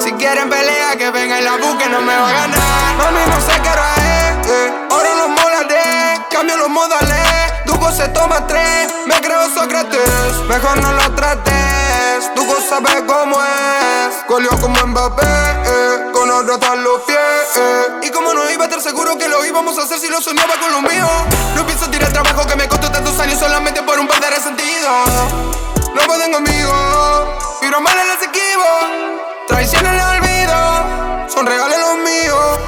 Si 0.00 0.12
quieren 0.12 0.48
pelea, 0.48 0.96
que 0.96 1.10
venga 1.10 1.38
y 1.40 1.44
la 1.44 1.56
busquen, 1.56 1.92
no 1.92 2.00
me 2.00 2.16
va 2.16 2.28
a 2.28 2.32
ganar. 2.32 2.96
Mami, 2.98 3.18
no 3.30 3.40
sé 3.40 3.60
qué 3.62 3.68
hora 3.68 3.94
es. 3.96 4.48
eh. 4.50 4.72
Ahora 4.90 5.14
los 5.14 5.28
molaré, 5.28 6.20
cambio 6.30 6.56
los 6.56 6.68
modales. 6.70 7.52
Se 7.92 8.08
toma 8.08 8.46
tres, 8.46 8.92
me 9.06 9.14
creo 9.22 9.48
Sócrates. 9.54 10.38
Mejor 10.48 10.82
no 10.82 10.92
lo 10.92 11.14
trates, 11.14 12.30
Dugo 12.34 12.56
sabe 12.68 13.06
cómo 13.06 13.36
es. 13.40 14.26
Goleó 14.28 14.50
como 14.60 14.86
Mbappé, 14.86 15.22
eh. 15.24 16.10
con 16.12 16.28
oro 16.30 16.54
hasta 16.54 16.74
los 16.76 17.00
pies. 17.02 17.16
eh. 17.56 17.84
Y 18.02 18.10
como 18.10 18.34
no 18.34 18.50
iba 18.50 18.64
a 18.64 18.66
estar 18.66 18.82
seguro 18.82 19.16
que 19.16 19.26
lo 19.28 19.42
íbamos 19.46 19.78
a 19.78 19.84
hacer 19.84 19.98
si 19.98 20.08
lo 20.08 20.20
soñaba 20.20 20.54
con 20.60 20.72
lo 20.72 20.82
mío. 20.82 21.08
No 21.54 21.64
pienso 21.64 21.88
tirar 21.88 22.12
trabajo 22.12 22.46
que 22.46 22.54
me 22.56 22.68
costó 22.68 22.90
tantos 22.90 23.18
años 23.18 23.38
solamente 23.38 23.82
por 23.82 23.98
un 23.98 24.06
par 24.06 24.20
de 24.20 24.28
resentidos. 24.30 25.10
No 25.94 26.02
pueden 26.06 26.32
conmigo, 26.32 27.38
vibro 27.62 27.80
mal 27.80 27.96
el 27.98 28.10
esquivo. 28.20 29.46
Traición 29.48 29.86
en 29.86 29.94
el 29.94 30.00
olvido, 30.00 31.28
son 31.32 31.46
regalos 31.46 31.78
los 31.78 31.96
míos. 31.98 32.58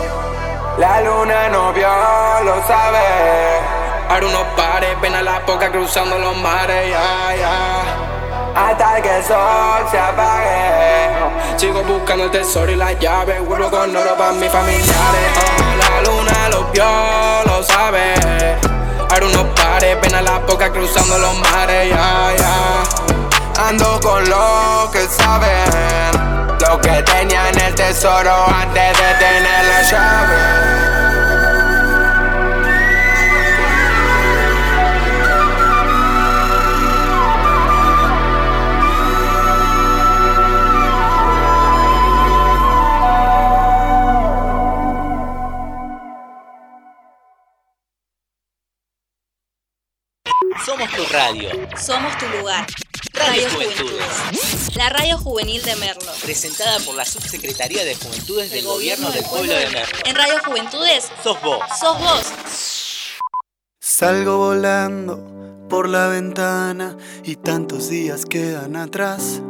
La 0.78 1.02
luna 1.02 1.48
no 1.50 1.72
vio, 1.74 1.88
lo 2.44 2.66
sabe. 2.66 3.77
Ahora 4.08 4.26
unos 4.26 4.44
pares, 4.56 4.96
pena 5.00 5.22
la 5.22 5.44
poca 5.44 5.70
cruzando 5.70 6.18
los 6.18 6.36
mares, 6.38 6.90
ya, 6.90 7.36
ya. 7.36 7.82
Hasta 8.54 9.00
que 9.02 9.16
el 9.18 9.24
sol 9.24 9.86
se 9.90 9.98
apague. 9.98 11.58
Sigo 11.58 11.82
buscando 11.82 12.24
el 12.24 12.30
tesoro 12.30 12.70
y 12.72 12.76
la 12.76 12.92
llave. 12.94 13.38
Vuelvo 13.40 13.70
con 13.70 13.94
oro 13.94 14.16
para 14.16 14.32
mis 14.32 14.50
familiares. 14.50 14.88
ah. 15.36 15.74
La 15.78 16.02
luna 16.10 16.48
lo 16.50 16.64
vio, 16.72 16.84
lo 17.44 17.62
sabe. 17.62 18.14
Ahora 19.10 19.26
unos 19.26 19.46
pares, 19.60 19.96
pena 19.96 20.22
la 20.22 20.40
poca 20.40 20.70
cruzando 20.72 21.18
los 21.18 21.38
mares, 21.38 21.90
ya, 21.90 22.32
ya. 22.36 23.68
Ando 23.68 24.00
con 24.00 24.28
los 24.28 24.90
que 24.90 25.06
saben 25.06 26.56
lo 26.60 26.80
que 26.80 27.02
tenían 27.02 27.58
el 27.60 27.74
tesoro 27.74 28.32
antes 28.60 28.96
de 28.98 29.14
tener 29.18 29.64
la 29.66 29.82
llave. 29.82 30.97
Radio. 51.48 51.68
Somos 51.76 52.16
tu 52.18 52.26
lugar. 52.38 52.66
Radio 53.14 53.44
Radio 53.44 53.50
Juventudes. 53.50 54.06
Juventudes. 54.06 54.76
La 54.76 54.88
radio 54.90 55.18
juvenil 55.18 55.62
de 55.62 55.76
Merlo. 55.76 56.12
Presentada 56.22 56.78
por 56.80 56.94
la 56.94 57.04
Subsecretaría 57.04 57.84
de 57.84 57.94
Juventudes 57.94 58.50
del 58.50 58.64
Gobierno 58.64 59.10
del 59.10 59.24
Pueblo 59.24 59.52
de 59.52 59.66
Merlo. 59.66 59.98
En 60.04 60.14
Radio 60.14 60.34
Juventudes 60.44 61.10
Sos 61.22 61.40
vos. 61.42 61.58
sos 61.78 61.98
vos. 61.98 63.18
Salgo 63.80 64.38
volando 64.38 65.66
por 65.68 65.88
la 65.88 66.08
ventana 66.08 66.96
y 67.24 67.36
tantos 67.36 67.88
días 67.88 68.24
quedan 68.26 68.76
atrás. 68.76 69.40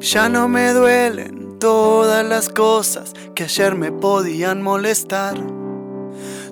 Ya 0.00 0.28
no 0.28 0.48
me 0.48 0.72
duelen 0.72 1.58
todas 1.58 2.24
las 2.24 2.48
cosas 2.48 3.12
que 3.34 3.44
ayer 3.44 3.74
me 3.74 3.92
podían 3.92 4.62
molestar. 4.62 5.59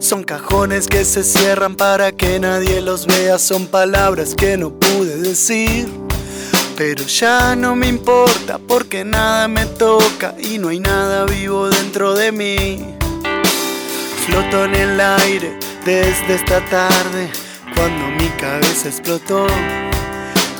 Son 0.00 0.22
cajones 0.22 0.86
que 0.86 1.04
se 1.04 1.24
cierran 1.24 1.74
para 1.74 2.12
que 2.12 2.38
nadie 2.38 2.80
los 2.80 3.06
vea, 3.06 3.38
son 3.38 3.66
palabras 3.66 4.34
que 4.36 4.56
no 4.56 4.70
pude 4.70 5.16
decir. 5.16 5.88
Pero 6.76 7.04
ya 7.04 7.56
no 7.56 7.74
me 7.74 7.88
importa 7.88 8.58
porque 8.58 9.04
nada 9.04 9.48
me 9.48 9.66
toca 9.66 10.36
y 10.38 10.58
no 10.58 10.68
hay 10.68 10.78
nada 10.78 11.24
vivo 11.24 11.68
dentro 11.68 12.14
de 12.14 12.30
mí. 12.30 12.94
Floto 14.26 14.66
en 14.66 14.74
el 14.76 15.00
aire 15.00 15.58
desde 15.84 16.34
esta 16.36 16.64
tarde 16.66 17.28
cuando 17.74 18.06
mi 18.22 18.28
cabeza 18.40 18.88
explotó. 18.88 19.48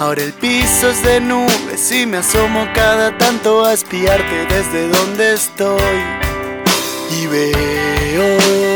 Ahora 0.01 0.23
el 0.23 0.33
piso 0.33 0.91
es 0.91 1.03
de 1.05 1.21
nubes 1.21 1.93
y 1.93 2.07
me 2.07 2.19
asomo 2.19 2.67
cada 2.75 3.17
tanto 3.17 3.65
a 3.65 3.73
espiarte 3.73 4.47
desde 4.49 4.89
donde 4.89 5.35
estoy. 5.35 6.03
Y 7.21 7.27
veo 7.27 8.68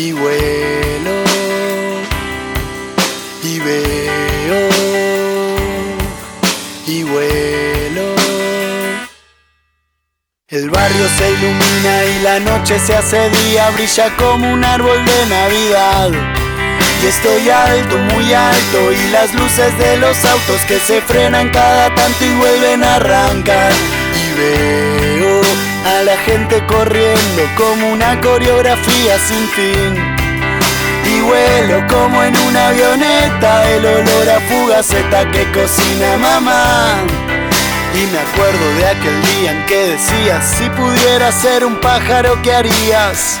y 0.00 0.12
vuelo 0.12 1.24
y 3.42 3.58
veo 3.58 4.68
y 6.86 7.02
vuelo. 7.02 8.14
El 10.48 10.70
barrio 10.70 11.06
se 11.18 11.30
ilumina 11.32 12.04
y 12.04 12.22
la 12.22 12.40
noche 12.40 12.78
se 12.78 12.96
hace 12.96 13.28
día, 13.28 13.68
brilla 13.72 14.16
como 14.16 14.50
un 14.50 14.64
árbol 14.64 15.04
de 15.04 15.26
Navidad. 15.26 16.10
Y 17.02 17.06
estoy 17.06 17.50
alto, 17.50 17.98
muy 17.98 18.32
alto, 18.32 18.92
y 18.92 19.10
las 19.10 19.34
luces 19.34 19.76
de 19.78 19.98
los 19.98 20.24
autos 20.24 20.60
que 20.66 20.80
se 20.80 21.02
frenan 21.02 21.50
cada 21.50 21.94
tanto 21.94 22.24
y 22.24 22.34
vuelven 22.36 22.82
a 22.84 22.96
arrancar. 22.96 23.72
Y 24.14 24.38
veo 24.38 25.09
a 25.86 26.02
la 26.02 26.16
gente 26.18 26.64
corriendo 26.66 27.42
como 27.56 27.92
una 27.92 28.20
coreografía 28.20 29.18
sin 29.18 29.48
fin. 29.48 29.94
Y 31.04 31.20
vuelo 31.22 31.86
como 31.88 32.22
en 32.22 32.36
una 32.36 32.68
avioneta, 32.68 33.70
el 33.70 33.86
olor 33.86 34.28
a 34.28 34.40
fugaceta 34.40 35.30
que 35.30 35.50
cocina 35.52 36.16
mamá. 36.18 36.96
Y 37.94 38.06
me 38.06 38.18
acuerdo 38.18 38.74
de 38.76 38.86
aquel 38.86 39.22
día 39.22 39.52
en 39.52 39.66
que 39.66 39.86
decías, 39.88 40.44
si 40.56 40.68
pudieras 40.70 41.34
ser 41.34 41.64
un 41.64 41.76
pájaro, 41.80 42.40
¿qué 42.42 42.52
harías? 42.52 43.40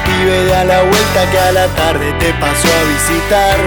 pibe 0.21 0.43
de 0.45 0.53
a 0.53 0.63
la 0.63 0.81
vuelta 0.81 1.31
que 1.31 1.39
a 1.39 1.51
la 1.51 1.67
tarde 1.67 2.13
te 2.19 2.33
pasó 2.33 2.67
a 2.67 2.83
visitar. 2.95 3.57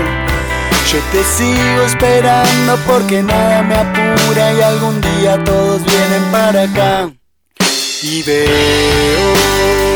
Yo 0.91 0.99
te 1.13 1.25
sigo 1.25 1.83
esperando 1.87 2.77
porque 2.87 3.23
nada 3.23 3.63
me 3.63 3.75
apura 3.75 4.53
y 4.53 4.61
algún 4.63 5.01
día 5.01 5.43
todos 5.45 5.83
vienen 5.85 6.25
para 6.31 6.63
acá. 6.63 7.11
Y 8.03 8.23
veo 8.23 9.93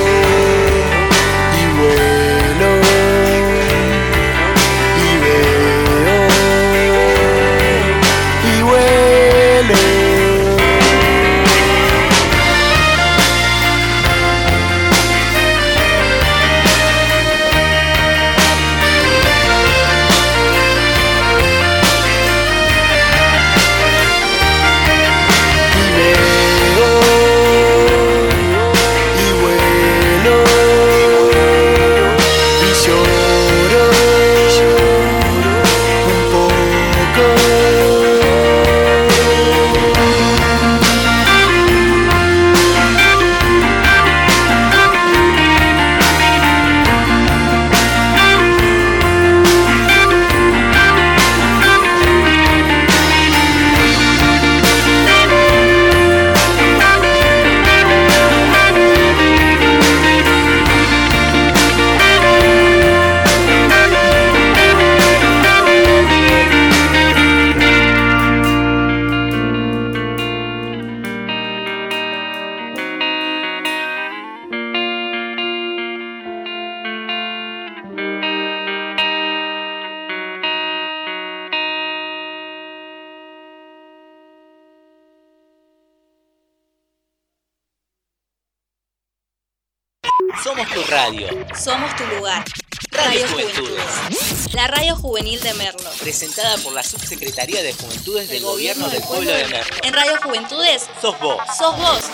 Somos 91.58 91.94
tu 91.96 92.04
lugar. 92.16 92.44
Radio 92.92 93.20
Radio 93.20 93.28
Juventudes. 93.32 93.84
Juventudes. 93.84 94.54
La 94.54 94.66
radio 94.68 94.94
juvenil 94.94 95.40
de 95.40 95.54
Merlo. 95.54 95.90
Presentada 96.00 96.56
por 96.58 96.72
la 96.72 96.84
Subsecretaría 96.84 97.62
de 97.62 97.72
Juventudes 97.72 98.28
del 98.28 98.44
Gobierno 98.44 98.88
del 98.88 99.02
Pueblo 99.02 99.30
de 99.30 99.44
Merlo. 99.46 99.76
En 99.82 99.92
Radio 99.92 100.12
Juventudes 100.22 100.88
Sos 101.02 101.18
vos. 101.18 101.36
sos 101.58 101.76
vos. 101.76 102.04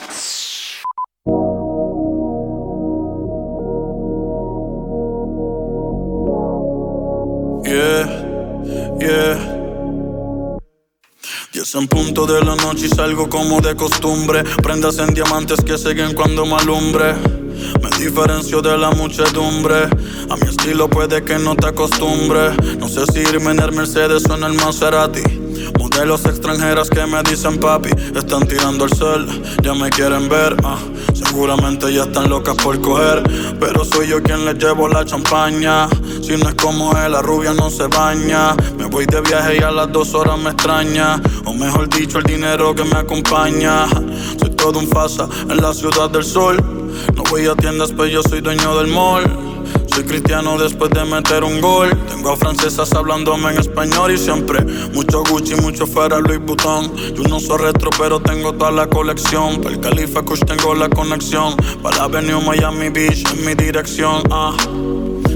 Yeah, 7.64 8.06
yeah. 9.00 10.48
Diez 11.52 11.74
en 11.74 11.86
punto 11.86 12.26
de 12.26 12.42
la 12.44 12.56
noche 12.56 12.86
y 12.86 12.88
salgo 12.88 13.28
como 13.28 13.60
de 13.60 13.76
costumbre. 13.76 14.42
Prendas 14.62 14.98
en 14.98 15.12
diamantes 15.12 15.60
que 15.62 15.76
siguen 15.76 16.14
cuando 16.14 16.46
me 16.46 16.56
alumbre. 16.56 17.43
Me 17.82 17.90
diferencio 17.98 18.62
de 18.62 18.76
la 18.76 18.90
muchedumbre. 18.90 19.88
A 20.30 20.36
mi 20.36 20.48
estilo 20.48 20.88
puede 20.88 21.24
que 21.24 21.38
no 21.38 21.54
te 21.56 21.68
acostumbre. 21.68 22.50
No 22.78 22.88
sé 22.88 23.04
si 23.12 23.20
irme 23.20 23.52
en 23.52 23.60
el 23.60 23.72
Mercedes 23.72 24.24
o 24.28 24.36
en 24.36 24.44
el 24.44 24.54
Maserati. 24.54 25.22
Modelos 25.78 26.24
extranjeras 26.24 26.90
que 26.90 27.06
me 27.06 27.22
dicen 27.22 27.58
papi, 27.58 27.90
están 28.14 28.46
tirando 28.46 28.84
el 28.84 28.92
sol, 28.94 29.26
ya 29.62 29.74
me 29.74 29.90
quieren 29.90 30.28
ver. 30.28 30.56
Seguramente 31.14 31.92
ya 31.92 32.02
están 32.04 32.28
locas 32.28 32.56
por 32.56 32.80
coger, 32.80 33.22
pero 33.60 33.84
soy 33.84 34.08
yo 34.08 34.22
quien 34.22 34.44
les 34.44 34.56
llevo 34.56 34.88
la 34.88 35.04
champaña. 35.04 35.88
Si 36.22 36.36
no 36.36 36.48
es 36.48 36.54
como 36.54 36.96
él, 36.96 37.12
la 37.12 37.22
rubia 37.22 37.52
no 37.52 37.70
se 37.70 37.86
baña. 37.86 38.54
Me 38.78 38.86
voy 38.86 39.06
de 39.06 39.20
viaje 39.20 39.58
y 39.58 39.62
a 39.62 39.70
las 39.70 39.92
dos 39.92 40.14
horas 40.14 40.38
me 40.38 40.50
extraña. 40.50 41.20
O 41.44 41.52
mejor 41.54 41.88
dicho, 41.88 42.18
el 42.18 42.24
dinero 42.24 42.74
que 42.74 42.84
me 42.84 42.96
acompaña. 42.96 43.86
Todo 44.64 44.78
un 44.78 44.88
fasa 44.88 45.28
en 45.50 45.58
la 45.58 45.74
ciudad 45.74 46.08
del 46.08 46.24
sol. 46.24 46.56
No 47.14 47.22
voy 47.28 47.46
a 47.46 47.54
tiendas, 47.54 47.90
pero 47.90 48.06
yo 48.06 48.22
soy 48.22 48.40
dueño 48.40 48.74
del 48.78 48.86
mall. 48.86 49.24
Soy 49.94 50.04
cristiano 50.04 50.56
después 50.56 50.90
de 50.92 51.04
meter 51.04 51.44
un 51.44 51.60
gol. 51.60 51.90
Tengo 52.08 52.30
a 52.30 52.36
francesas 52.36 52.90
hablándome 52.94 53.50
en 53.50 53.58
español 53.58 54.12
y 54.12 54.16
siempre 54.16 54.64
mucho 54.94 55.22
Gucci, 55.28 55.54
mucho 55.56 55.86
fuera 55.86 56.18
Louis 56.18 56.40
Vuitton. 56.40 56.90
Yo 57.14 57.24
no 57.24 57.40
soy 57.40 57.58
retro, 57.58 57.90
pero 57.98 58.20
tengo 58.20 58.54
toda 58.54 58.70
la 58.70 58.86
colección. 58.86 59.60
Para 59.60 59.74
el 59.74 59.80
Califa 59.82 60.22
Kush 60.22 60.40
tengo 60.46 60.74
la 60.74 60.88
conexión. 60.88 61.54
Para 61.82 61.98
la 61.98 62.04
Avenue 62.04 62.40
Miami 62.40 62.88
Beach 62.88 63.22
en 63.34 63.44
mi 63.44 63.54
dirección. 63.54 64.22
Ah. 64.30 64.56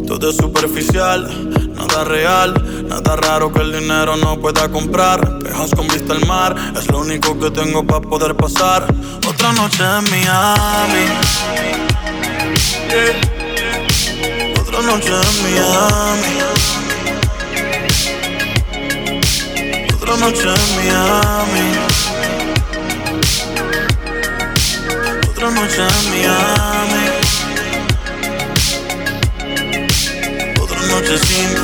Todo 0.09 0.31
es 0.31 0.37
superficial, 0.37 1.29
nada 1.75 2.03
real, 2.05 2.55
nada 2.89 3.15
raro 3.17 3.53
que 3.53 3.61
el 3.61 3.73
dinero 3.79 4.17
no 4.17 4.41
pueda 4.41 4.67
comprar. 4.71 5.39
Pejas 5.41 5.71
con 5.77 5.87
vista 5.87 6.15
al 6.15 6.27
mar, 6.27 6.57
es 6.75 6.91
lo 6.91 7.01
único 7.01 7.39
que 7.39 7.51
tengo 7.51 7.87
para 7.87 8.01
poder 8.01 8.35
pasar. 8.35 8.87
Otra 9.29 9.53
noche 9.53 9.85
en 9.85 10.05
Miami. 10.11 11.05
Yeah. 12.89 13.21
Otra 14.63 14.81
noche 14.81 15.13
en 15.13 15.43
Miami. 15.43 16.41
Otra 19.95 20.17
noche 20.17 20.49
en 20.49 20.77
Miami. 20.77 21.77
Otra 25.29 25.51
noche 25.51 25.83
en 25.83 26.11
Miami. 26.11 27.08
Otra 30.79 30.95
noche 30.95 31.19
sin 31.19 31.49
ti. 31.55 31.61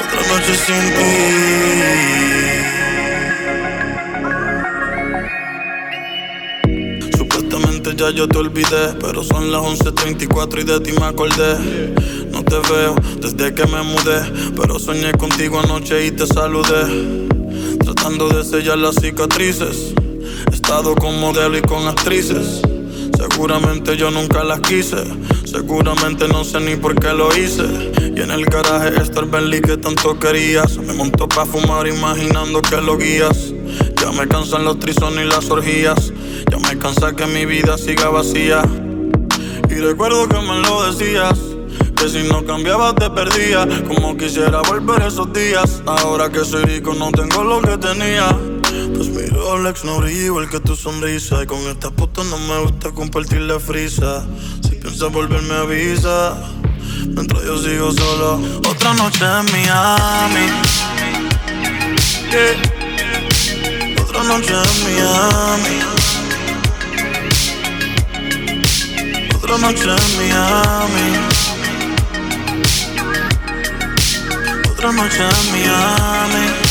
Otra 0.00 0.20
noche 0.30 0.54
sin 0.64 0.84
ti. 0.94 1.10
Supuestamente 7.16 7.96
ya 7.96 8.10
yo 8.10 8.28
te 8.28 8.38
olvidé, 8.38 8.94
pero 9.00 9.24
son 9.24 9.50
las 9.50 9.60
11.34 9.62 10.60
y 10.60 10.64
de 10.64 10.80
ti 10.80 10.92
me 10.92 11.06
acordé. 11.06 11.58
No 12.30 12.44
te 12.44 12.60
veo 12.72 12.94
desde 13.20 13.54
que 13.54 13.66
me 13.66 13.82
mudé, 13.82 14.22
pero 14.54 14.78
soñé 14.78 15.12
contigo 15.14 15.58
anoche 15.58 16.06
y 16.06 16.12
te 16.12 16.28
saludé. 16.28 17.26
Tratando 17.80 18.28
de 18.28 18.44
sellar 18.44 18.78
las 18.78 18.94
cicatrices. 18.94 19.94
He 20.52 20.54
estado 20.54 20.94
con 20.94 21.18
modelo 21.18 21.58
y 21.58 21.62
con 21.62 21.88
actrices. 21.88 22.62
Seguramente 23.36 23.98
yo 23.98 24.10
nunca 24.10 24.42
las 24.44 24.60
quise. 24.60 24.96
Seguramente 25.44 26.26
no 26.26 26.42
sé 26.42 26.58
ni 26.58 26.74
por 26.74 26.98
qué 26.98 27.12
lo 27.12 27.28
hice. 27.36 27.64
Y 28.16 28.22
en 28.22 28.30
el 28.30 28.46
garaje 28.46 28.96
está 28.96 29.20
el 29.20 29.26
Bentley 29.26 29.60
que 29.60 29.76
tanto 29.76 30.18
querías. 30.18 30.78
Me 30.78 30.94
montó 30.94 31.28
pa' 31.28 31.44
fumar 31.44 31.86
imaginando 31.86 32.62
que 32.62 32.80
lo 32.80 32.96
guías. 32.96 33.52
Ya 34.00 34.10
me 34.12 34.26
cansan 34.26 34.64
los 34.64 34.78
trisones 34.78 35.26
y 35.26 35.28
las 35.28 35.50
orgías. 35.50 36.14
Ya 36.50 36.58
me 36.60 36.78
cansa 36.78 37.14
que 37.14 37.26
mi 37.26 37.44
vida 37.44 37.76
siga 37.76 38.08
vacía. 38.08 38.62
Y 39.68 39.74
recuerdo 39.74 40.26
que 40.28 40.40
me 40.40 40.58
lo 40.60 40.90
decías. 40.90 41.38
Que 41.94 42.08
si 42.08 42.26
no 42.26 42.42
cambiabas 42.46 42.94
te 42.94 43.10
perdía. 43.10 43.68
Como 43.86 44.16
quisiera 44.16 44.62
volver 44.62 45.02
esos 45.02 45.30
días. 45.34 45.82
Ahora 45.84 46.30
que 46.30 46.42
soy 46.42 46.64
rico 46.64 46.94
no 46.94 47.12
tengo 47.12 47.44
lo 47.44 47.60
que 47.60 47.76
tenía. 47.76 48.34
Pues 48.96 49.10
mi 49.10 49.26
Rolex 49.26 49.84
no 49.84 49.98
brilla 49.98 50.24
igual 50.24 50.48
que 50.48 50.58
tu 50.58 50.74
sonrisa. 50.74 51.42
Y 51.42 51.46
con 51.46 51.58
esta 51.68 51.90
puta 51.90 52.24
no 52.24 52.38
me 52.38 52.60
gusta 52.62 52.90
compartir 52.92 53.42
la 53.42 53.60
frisa. 53.60 54.24
Si 54.62 54.76
piensa 54.76 55.08
volver 55.08 55.42
me 55.42 55.54
avisa. 55.54 56.34
Mientras 57.04 57.44
yo 57.44 57.58
sigo 57.58 57.92
solo. 57.92 58.40
Otra 58.66 58.94
noche 58.94 59.22
en 59.22 59.44
Miami. 59.52 60.46
Yeah. 62.30 62.56
Otra 64.02 64.22
noche 64.24 64.54
en 64.54 64.84
Miami. 64.84 65.76
Otra 69.34 69.58
noche 69.58 69.90
en 69.90 70.16
Miami. 70.16 71.18
Otra 74.70 74.92
noche 74.92 75.22
en 75.22 75.52
Miami. 75.52 76.65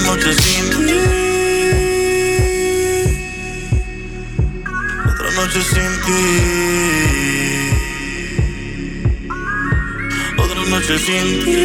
Otra 0.00 0.12
noche 0.14 0.32
sin 0.32 0.70
ti. 0.70 0.98
Otra 5.06 5.30
noche 5.36 5.60
sin 5.62 5.92
ti. 6.04 6.20
Otra 10.36 10.62
noche 10.68 10.96
sin 10.98 11.26
ti. 11.44 11.58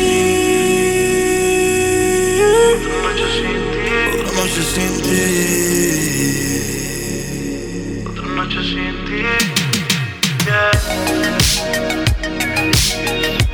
Otra 2.76 2.96
noche 3.02 3.28
sin 4.64 4.92
ti. 5.02 5.20
Otra 8.06 8.28
noche 8.36 8.62
sin 8.64 8.94
ti. 9.06 9.56
Somos 12.86 13.45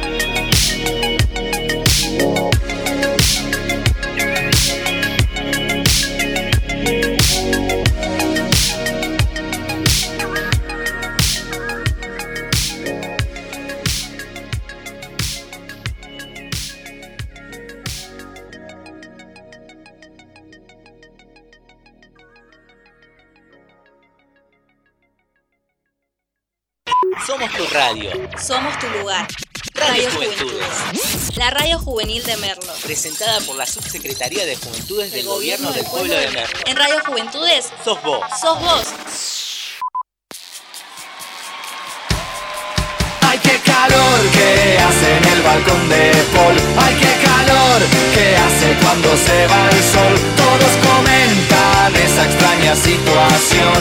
radio. 27.72 28.12
Somos 28.38 28.78
tu 28.80 28.88
lugar. 29.00 29.28
Radio 29.74 30.04
Radio 30.04 30.12
Juventudes. 30.12 30.68
Juventudes. 30.92 31.38
La 31.38 31.50
radio 31.50 31.80
juvenil 31.80 32.24
de 32.24 32.38
Merlo. 32.38 32.74
Presentada 32.84 33.40
por 33.42 33.56
la 33.56 33.66
Subsecretaría 33.66 34.46
de 34.46 34.56
Juventudes 34.58 35.12
del 35.12 35.26
Gobierno 35.26 35.72
del 35.72 35.86
Pueblo 35.86 36.14
de 36.14 36.28
Merlo. 36.32 36.60
En 36.66 36.76
Radio 36.76 36.96
Juventudes 37.06 37.70
Sos 37.84 38.02
vos. 38.04 38.20
sos 38.40 38.60
vos. 38.60 38.84
Ay, 43.22 43.40
qué 43.40 43.58
calor 43.66 44.20
que 44.34 44.78
hace 44.78 45.18
en 45.18 45.24
el 45.38 45.42
balcón 45.42 45.90
de 45.90 46.12
Paul. 46.36 46.56
Ay, 46.78 46.96
qué 47.00 47.26
calor 47.26 47.82
que 48.14 48.36
hace 48.36 48.76
cuando 48.84 49.16
se 49.16 49.48
va 49.48 49.70
el 49.70 49.84
sol. 49.84 50.20
Todos 50.36 50.72
comentan 50.84 51.96
esa 51.96 52.26
extraña 52.26 52.76
situación, 52.76 53.80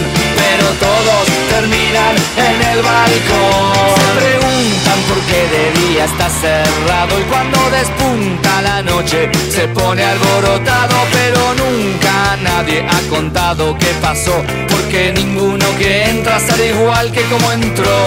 terminan 1.60 2.16
en 2.36 2.58
el 2.72 2.82
balcón. 2.82 3.94
Se 3.96 4.08
preguntan 4.20 4.98
por 5.08 5.18
qué 5.28 5.40
de 5.54 5.64
día 5.80 6.04
está 6.06 6.28
cerrado 6.30 7.20
y 7.20 7.24
cuando 7.24 7.58
despunta 7.70 8.62
la 8.62 8.82
noche 8.82 9.30
se 9.50 9.68
pone 9.68 10.02
alborotado, 10.02 10.96
pero 11.12 11.40
nunca 11.54 12.36
nadie 12.42 12.86
ha 12.88 13.00
contado 13.10 13.76
qué 13.78 13.92
pasó, 14.00 14.42
porque 14.68 15.12
ninguno 15.14 15.66
que 15.78 16.04
entra 16.04 16.40
sale 16.40 16.68
igual 16.68 17.12
que 17.12 17.22
como 17.24 17.52
entró. 17.52 17.98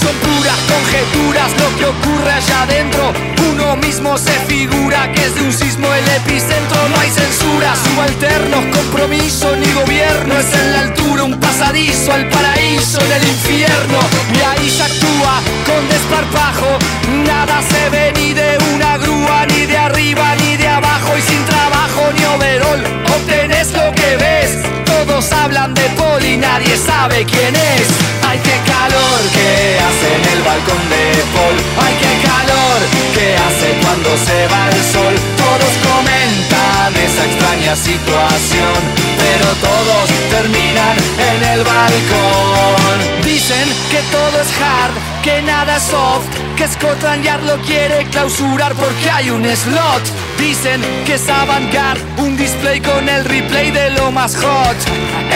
Son 0.00 0.14
puras 0.26 0.58
conjeturas 0.72 1.09
lo 1.28 1.76
que 1.78 1.84
ocurre 1.84 2.32
allá 2.32 2.62
adentro. 2.62 3.12
Uno 3.52 3.76
mismo 3.76 4.16
se 4.16 4.32
figura 4.46 5.10
que 5.12 5.24
es 5.24 5.34
de 5.34 5.42
un 5.42 5.52
sismo 5.52 5.92
el 5.92 6.06
epicentro. 6.08 6.88
No 6.88 7.00
hay 7.00 7.10
censura, 7.10 7.74
subalternos, 7.76 8.64
compromiso 8.76 9.54
ni 9.56 9.70
gobierno. 9.72 10.38
Es 10.38 10.52
en 10.54 10.72
la 10.72 10.80
altura 10.80 11.24
un 11.24 11.38
pasadizo 11.38 12.12
al 12.12 12.28
paraíso 12.28 13.00
en 13.00 13.12
el 13.12 13.28
infierno. 13.28 13.98
Y 14.34 14.40
ahí 14.40 14.70
se 14.70 14.82
actúa 14.82 15.40
con 15.66 15.88
desparpajo. 15.88 16.78
Nada 17.26 17.60
se 17.62 17.90
ve 17.90 18.12
ni 18.16 18.32
de 18.32 18.58
una 18.74 18.98
grúa, 18.98 19.46
ni 19.46 19.66
de 19.66 19.76
arriba, 19.76 20.34
ni 20.36 20.56
de 20.56 20.68
abajo. 20.68 21.16
Y 21.18 21.22
sin 21.22 21.44
trabajo 21.44 21.79
overol, 22.24 22.80
obtenés 23.14 23.72
lo 23.72 23.92
que 23.92 24.16
ves. 24.16 24.50
Todos 24.84 25.32
hablan 25.32 25.74
de 25.74 25.82
Paul 25.96 26.24
y 26.24 26.36
nadie 26.36 26.76
sabe 26.76 27.24
quién 27.24 27.54
es. 27.54 27.86
Ay, 28.26 28.38
qué 28.42 28.56
calor 28.70 29.20
que 29.36 29.78
hace 29.86 30.08
en 30.18 30.24
el 30.34 30.42
balcón 30.42 30.82
de 30.90 31.04
Paul. 31.34 31.56
Ay, 31.84 31.94
qué 32.02 32.12
calor 32.28 32.78
que 33.14 33.26
hace 33.46 33.68
cuando 33.82 34.10
se 34.16 34.38
va 34.48 34.68
el 34.68 34.82
sol. 34.94 35.14
Todos 35.36 35.72
comentan 35.90 36.88
esa 37.06 37.22
extraña 37.26 37.74
situación, 37.76 38.78
pero 39.18 39.46
todos 39.68 40.04
terminan 40.30 40.96
en 41.30 41.38
el 41.54 41.64
balcón. 41.64 42.96
Dicen 43.24 43.66
que 43.90 44.00
todo 44.10 44.40
es 44.40 44.50
hard, 44.60 44.94
que 45.22 45.42
nada 45.42 45.78
soft, 45.78 46.26
que 46.56 46.66
Scotland 46.66 47.24
Yard 47.24 47.44
lo 47.44 47.56
quiere 47.62 48.06
clausurar 48.06 48.74
porque 48.74 49.10
hay 49.10 49.30
un 49.30 49.44
slot. 49.44 50.02
Dicen 50.38 50.80
que 51.04 51.14
es 51.14 51.28
avant-garde, 51.28 52.00
un 52.18 52.36
display 52.36 52.80
con 52.80 53.08
el 53.08 53.24
replay 53.24 53.70
de 53.70 53.90
lo 53.90 54.10
más 54.10 54.36
hot. 54.36 54.76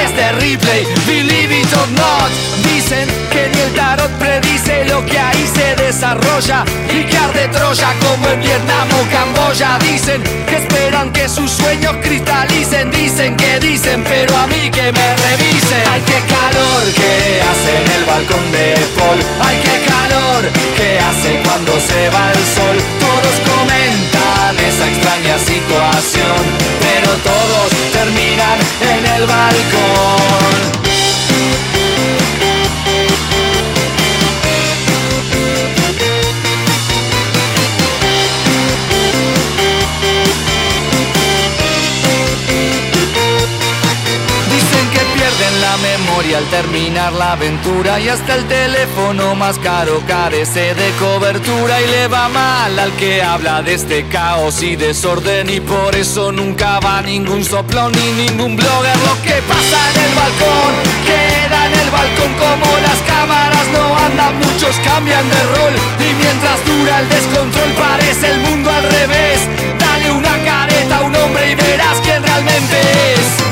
Es 0.03 0.14
de 0.16 0.32
replay, 0.32 0.87
believe 1.07 1.61
it 1.61 1.72
or 1.74 1.89
not. 1.91 2.30
Dicen 2.72 3.09
que 3.30 3.49
ni 3.53 3.61
el 3.61 3.74
tarot 3.74 4.11
predice 4.18 4.85
lo 4.87 5.05
que 5.05 5.18
ahí 5.18 5.47
se 5.55 5.76
desarrolla 5.82 6.64
y 6.91 7.05
que 7.05 7.14
Troya 7.49 7.93
como 8.01 8.28
en 8.28 8.41
Vietnam 8.41 8.89
o 8.99 9.05
Camboya. 9.11 9.78
Dicen 9.78 10.22
que 10.49 10.57
esperan 10.57 11.12
que 11.12 11.28
sus 11.28 11.51
sueños 11.51 11.95
cristalicen. 12.03 12.91
Dicen 12.91 13.37
que 13.37 13.61
dicen, 13.61 14.03
pero 14.05 14.37
a 14.37 14.47
mí 14.47 14.70
que 14.70 14.93
me 14.93 15.16
revisen. 15.16 15.82
Ay, 15.91 16.03
qué 16.07 16.20
calor 16.32 16.82
que 16.95 17.43
hace 17.43 17.82
en 17.82 18.01
el 18.01 18.05
balcón 18.05 18.53
de 18.53 18.74
Paul. 18.97 19.18
Ay, 19.41 19.74
calor 19.87 20.43
que 20.77 20.99
hace 20.99 21.43
cuando 21.45 21.72
se 21.81 22.09
va 22.11 22.31
el 22.33 22.45
sol. 22.57 22.77
Todos 23.01 23.35
comentan 23.53 24.57
esa 24.66 24.89
extraña 24.89 25.39
situación, 25.39 26.41
pero 26.81 27.11
todos 27.22 27.70
terminan 27.93 28.59
en 28.81 29.07
el 29.16 29.27
balcón. 29.27 30.84
Memoria 46.25 46.39
al 46.39 46.45
terminar 46.47 47.12
la 47.12 47.33
aventura 47.33 48.01
y 48.01 48.09
hasta 48.09 48.35
el 48.35 48.45
teléfono 48.47 49.35
más 49.35 49.59
caro 49.59 50.01
carece 50.07 50.75
de 50.75 50.91
cobertura 50.99 51.81
y 51.81 51.87
le 51.87 52.09
va 52.09 52.29
mal 52.29 52.79
al 52.79 52.93
que 52.93 53.22
habla 53.22 53.62
de 53.62 53.75
este 53.75 54.07
caos 54.09 54.62
y 54.62 54.77
desorden 54.77 55.51
y 55.51 55.61
por 55.61 55.95
eso 55.95 56.33
nunca 56.33 56.81
va 56.81 57.03
ningún 57.03 57.45
soplón 57.45 57.93
ni 57.93 58.27
ningún 58.27 58.57
blogger. 58.57 58.97
Lo 58.99 59.22
que 59.22 59.43
pasa 59.43 59.79
en 59.91 60.01
el 60.05 60.14
balcón 60.14 60.72
queda 61.05 61.66
en 61.66 61.72
el 61.81 61.91
balcón 61.91 62.33
como 62.35 62.79
las 62.79 63.01
cámaras 63.07 63.66
no 63.72 63.99
andan, 64.07 64.39
muchos 64.39 64.77
cambian 64.85 65.29
de 65.29 65.43
rol 65.57 65.75
y 65.99 66.14
mientras 66.22 66.64
dura 66.64 67.01
el 67.01 67.09
descontrol 67.09 67.70
parece 67.72 68.31
el 68.31 68.41
mundo 68.41 68.70
al 68.70 68.83
revés. 68.83 69.41
Dale 69.79 70.11
una 70.11 70.37
careta 70.45 70.99
a 70.99 71.03
un 71.03 71.16
hombre 71.16 71.53
y 71.53 71.55
verás 71.55 71.99
quién 72.03 72.22
realmente 72.22 72.81
es. 73.14 73.43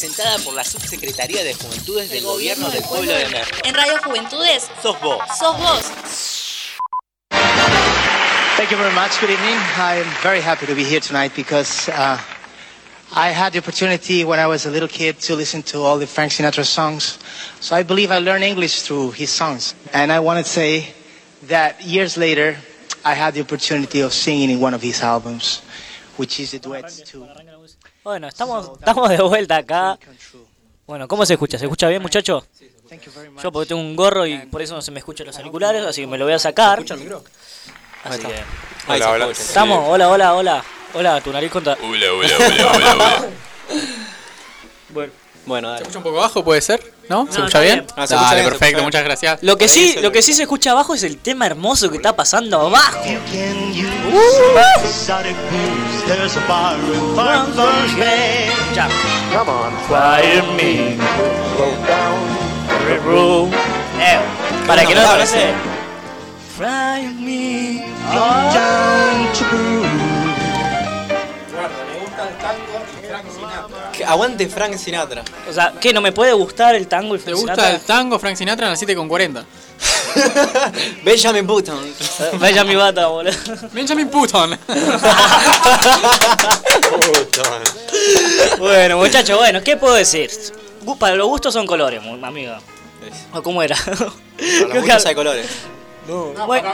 Presentada 0.00 0.38
por 0.38 0.54
la 0.54 0.64
Subsecretaría 0.64 1.44
de 1.44 1.52
Juventudes 1.52 2.08
del 2.08 2.24
Gobierno 2.24 2.70
del 2.70 2.82
Pueblo 2.84 3.12
de 3.12 3.26
Merlo. 3.26 3.58
En 3.64 3.74
Radio 3.74 3.98
Juventudes 4.02 4.70
Sos 4.82 4.98
vos. 4.98 5.18
sos 5.38 5.58
vos. 5.58 5.82
Thank 8.56 8.70
you 8.70 8.78
very 8.78 8.94
much. 8.94 9.20
Good 9.20 9.28
evening. 9.28 9.58
I 9.76 10.00
am 10.00 10.06
very 10.22 10.40
happy 10.40 10.64
to 10.64 10.74
be 10.74 10.84
here 10.84 11.00
tonight 11.00 11.32
because 11.36 11.90
uh, 11.90 12.16
I 13.14 13.28
had 13.28 13.52
the 13.52 13.58
opportunity 13.58 14.24
when 14.24 14.40
I 14.40 14.46
was 14.46 14.64
a 14.64 14.70
little 14.70 14.88
kid 14.88 15.20
to 15.28 15.36
listen 15.36 15.62
to 15.64 15.82
all 15.82 15.98
the 15.98 16.06
Frank 16.06 16.32
Sinatra 16.32 16.64
songs. 16.64 17.18
So 17.60 17.76
I 17.76 17.82
believe 17.82 18.10
I 18.10 18.20
learned 18.20 18.44
English 18.44 18.80
through 18.80 19.10
his 19.10 19.28
songs. 19.28 19.74
And 19.92 20.10
I 20.10 20.20
want 20.20 20.42
to 20.42 20.50
say 20.50 20.94
that 21.48 21.84
years 21.84 22.16
later, 22.16 22.56
I 23.04 23.12
had 23.12 23.34
the 23.34 23.42
opportunity 23.42 24.00
of 24.00 24.14
singing 24.14 24.48
in 24.48 24.60
one 24.60 24.72
of 24.72 24.80
his 24.80 25.02
albums, 25.02 25.60
which 26.16 26.40
is 26.40 26.52
the 26.52 26.58
duets 26.58 27.02
to. 27.12 27.28
Bueno, 28.02 28.28
estamos, 28.28 28.70
estamos 28.78 29.08
de 29.10 29.20
vuelta 29.22 29.56
acá. 29.56 29.98
Bueno, 30.86 31.06
¿cómo 31.06 31.24
se 31.26 31.34
escucha? 31.34 31.58
¿Se 31.58 31.66
escucha 31.66 31.88
bien, 31.88 32.02
muchacho? 32.02 32.44
Yo 33.42 33.52
porque 33.52 33.68
tengo 33.68 33.80
un 33.80 33.94
gorro 33.94 34.26
y 34.26 34.38
por 34.46 34.62
eso 34.62 34.74
no 34.74 34.82
se 34.82 34.90
me 34.90 34.98
escuchan 34.98 35.26
los 35.26 35.36
auriculares, 35.36 35.84
así 35.84 36.00
que 36.00 36.06
me 36.06 36.18
lo 36.18 36.24
voy 36.24 36.34
a 36.34 36.38
sacar. 36.38 36.80
Así 36.80 38.22
que- 38.22 38.44
Hola, 38.88 39.10
hola. 39.10 39.30
Estamos, 39.30 39.84
hola, 39.88 40.08
hola, 40.08 40.34
hola. 40.34 40.64
Hola, 40.94 41.20
tu 41.20 41.32
nariz 41.32 41.50
contra. 41.52 41.74
Hola, 41.74 42.12
hola, 42.12 42.36
hola, 42.36 42.72
hola, 42.74 42.92
hola. 42.94 43.28
Bueno. 44.88 45.12
Bueno, 45.50 45.66
¿Se 45.66 45.72
dale. 45.72 45.82
escucha 45.82 45.98
un 45.98 46.04
poco 46.04 46.16
bajo, 46.18 46.44
puede 46.44 46.60
ser? 46.60 46.80
¿No? 47.08 47.26
¿Se 47.26 47.38
No, 47.40 47.46
escucha 47.46 47.46
está 47.46 47.60
bien? 47.60 47.74
bien. 47.80 47.86
Ah, 47.96 48.06
se 48.06 48.14
escucha 48.14 48.34
bien, 48.34 48.44
se 48.44 48.50
perfecto, 48.52 48.76
bien. 48.76 48.84
muchas 48.84 49.02
gracias. 49.04 49.42
Lo 49.42 49.58
que 49.58 49.68
sí, 49.68 49.94
lo 49.96 50.00
se- 50.08 50.12
que 50.12 50.22
sí 50.22 50.32
se 50.32 50.42
escucha 50.42 50.70
abajo 50.70 50.94
es 50.94 51.02
el 51.02 51.16
tema 51.18 51.44
hermoso 51.46 51.90
que 51.90 51.96
está 51.96 52.14
pasando 52.14 52.60
abajo. 52.60 53.00
Ya. 58.74 58.88
Fire 59.88 60.44
me. 60.56 60.96
Para 64.66 64.84
que 64.86 64.94
no 64.94 65.02
lo 65.02 65.08
conoce. 65.08 65.52
Aguante 74.10 74.48
Frank 74.48 74.76
Sinatra. 74.76 75.22
O 75.48 75.52
sea, 75.52 75.72
¿qué? 75.80 75.92
¿No 75.92 76.00
me 76.00 76.12
puede 76.12 76.32
gustar 76.32 76.74
el 76.74 76.86
tango 76.86 77.16
y 77.16 77.18
¿Te 77.18 77.32
gusta 77.32 77.70
el 77.70 77.80
tango 77.80 78.18
Frank 78.18 78.36
Sinatra 78.36 78.66
en 78.66 78.70
las 78.72 78.78
7 78.78 78.94
con 78.94 79.08
40? 79.08 79.44
Benjamin 81.04 81.46
Button. 81.46 81.78
Mi 82.66 82.74
bata, 82.76 83.06
boludo. 83.06 83.32
Benjamin 83.72 84.10
Button. 84.10 84.58
Bueno, 88.58 88.98
muchachos, 88.98 89.38
bueno, 89.38 89.62
¿qué 89.62 89.76
puedo 89.76 89.94
decir? 89.94 90.30
Para 90.98 91.14
los 91.14 91.26
gustos 91.28 91.52
son 91.54 91.66
colores, 91.66 92.00
amigo. 92.22 92.54
¿O 93.32 93.42
cómo 93.42 93.62
era? 93.62 93.76
Para 93.76 94.74
los 94.74 94.74
gustos 94.74 95.06
hay 95.06 95.14
colores. 95.14 95.46
Bueno, 96.46 96.72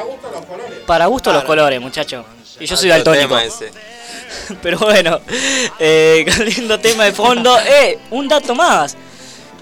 para 0.86 1.06
gusto 1.06 1.32
los 1.32 1.44
colores, 1.44 1.80
muchachos. 1.80 2.24
Y 2.58 2.66
yo 2.66 2.76
soy 2.76 2.90
Alto 2.90 3.10
daltónico. 3.12 3.54
Pero 4.62 4.78
bueno, 4.78 5.20
eh, 5.78 6.24
lindo 6.56 6.78
tema 6.80 7.04
de 7.04 7.12
fondo. 7.12 7.56
Eh, 7.66 7.98
un 8.10 8.28
dato 8.28 8.54
más. 8.54 8.96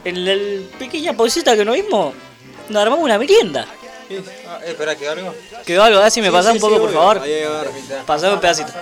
En 0.05 0.25
la 0.25 0.69
pequeña 0.79 1.12
pausita 1.15 1.57
que 1.57 1.65
nos 1.65 1.75
vimos, 1.75 2.15
nos 2.69 2.83
armamos 2.83 3.05
una 3.05 3.19
merienda. 3.19 3.67
Ah, 4.47 4.59
eh, 4.62 4.71
espera, 4.71 4.95
¿quedó 4.95 5.12
algo? 5.12 5.35
Quedó 5.65 5.83
algo, 5.83 6.01
así 6.01 6.21
me 6.21 6.27
Sí, 6.29 6.33
pasás 6.33 6.53
sí, 6.53 6.59
un 6.59 6.61
poco, 6.61 6.75
sí, 6.75 6.81
por 6.81 6.89
obvio. 6.91 6.99
favor. 7.01 7.17
A 7.19 7.21
ver. 7.23 7.69
Pasame 8.07 8.35
un 8.35 8.41
pedacito. 8.41 8.73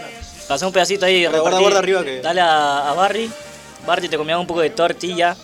Pasame 0.48 0.66
un 0.66 0.72
pedacito 0.72 1.06
ahí. 1.06 1.22
Guarda, 1.24 1.38
repartí. 1.38 1.60
guarda 1.62 1.78
arriba 1.78 2.04
que- 2.04 2.20
Dale 2.20 2.40
a, 2.40 2.90
a 2.90 2.94
Barry. 2.94 3.30
Barry 3.86 4.08
te 4.08 4.16
comía 4.18 4.36
un 4.38 4.46
poco 4.46 4.60
de 4.60 4.70
tortilla. 4.70 5.36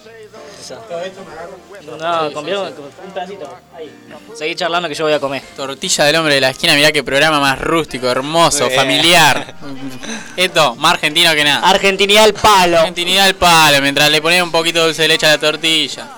No, 1.98 2.32
comía 2.32 2.60
un 2.60 3.12
pedacito. 3.14 3.58
Ahí. 3.74 3.90
Seguí 4.34 4.54
charlando 4.54 4.88
que 4.88 4.94
yo 4.94 5.04
voy 5.04 5.12
a 5.12 5.20
comer. 5.20 5.42
Tortilla 5.56 6.04
del 6.04 6.16
hombre 6.16 6.34
de 6.34 6.40
la 6.40 6.50
esquina, 6.50 6.74
mirá 6.74 6.92
qué 6.92 7.02
programa 7.02 7.40
más 7.40 7.60
rústico, 7.60 8.08
hermoso, 8.08 8.68
familiar. 8.70 9.54
Esto, 10.36 10.74
más 10.76 10.94
argentino 10.94 11.32
que 11.34 11.44
nada. 11.44 11.68
Argentinidad 11.68 12.24
al 12.24 12.34
palo. 12.34 12.78
Argentinidad 12.78 13.26
al 13.26 13.34
palo, 13.34 13.80
mientras 13.80 14.10
le 14.10 14.20
ponía 14.20 14.42
un 14.44 14.52
poquito 14.52 14.80
de 14.80 14.86
dulce 14.86 15.02
de 15.02 15.08
leche 15.08 15.26
a 15.26 15.30
la 15.30 15.38
tortilla. 15.38 16.08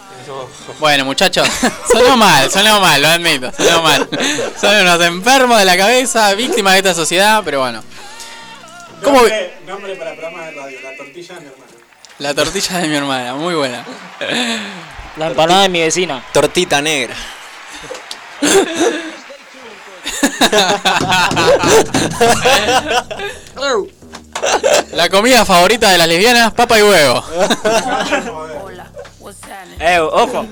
Bueno, 0.78 1.04
muchachos, 1.04 1.48
sonó 1.92 2.16
mal, 2.16 2.50
sonó 2.50 2.80
mal, 2.80 3.02
lo 3.02 3.08
admito, 3.08 3.52
sonó 3.52 3.82
mal. 3.82 4.08
Son 4.60 4.74
unos 4.76 5.00
enfermos 5.00 5.58
de 5.58 5.64
la 5.64 5.76
cabeza, 5.76 6.32
víctimas 6.34 6.74
de 6.74 6.78
esta 6.78 6.94
sociedad, 6.94 7.42
pero 7.44 7.60
bueno. 7.60 7.82
¿Cómo 9.02 9.18
Nombre, 9.20 9.54
nombre 9.66 9.96
para 9.96 10.12
programa 10.12 10.44
de 10.44 10.50
radio, 10.52 10.80
la 10.82 10.96
tortilla 10.96 11.34
hermano. 11.36 11.59
La 12.20 12.34
tortilla 12.34 12.78
de 12.80 12.86
mi 12.86 12.96
hermana, 12.96 13.34
muy 13.34 13.54
buena. 13.54 13.82
La 15.16 15.28
empanada 15.28 15.62
de 15.62 15.70
mi 15.70 15.80
vecina. 15.80 16.22
Tortita 16.34 16.82
negra. 16.82 17.14
La 24.92 25.08
comida 25.08 25.46
favorita 25.46 25.90
de 25.90 25.96
las 25.96 26.08
lesbianas, 26.08 26.52
papa 26.52 26.78
y 26.78 26.82
huevo. 26.82 27.24
Eh, 29.80 29.98
ojo. 30.00 30.46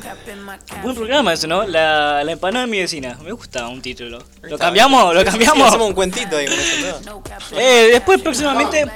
Buen 0.83 0.95
programa 0.95 1.33
ese, 1.33 1.47
¿no? 1.47 1.65
La, 1.67 2.23
la 2.25 2.33
empanada 2.33 2.65
de 2.67 2.71
mi 2.71 2.79
vecina. 2.79 3.19
Me 3.23 3.33
gusta 3.33 3.67
un 3.69 3.81
título. 3.83 4.19
¿Lo 4.43 4.59
cambiamos? 4.59 5.15
¿Lo 5.15 5.21
Sí, 5.21 5.27
cambiamos? 5.27 5.69
hacemos 5.69 5.89
un 5.89 5.95
cuentito 5.95 6.37
ahí 6.37 6.47
con 6.47 6.59
eso. 6.59 7.01
¿no? 7.05 7.23
Eh, 7.59 7.89
después 7.93 8.21
próximamente. 8.21 8.83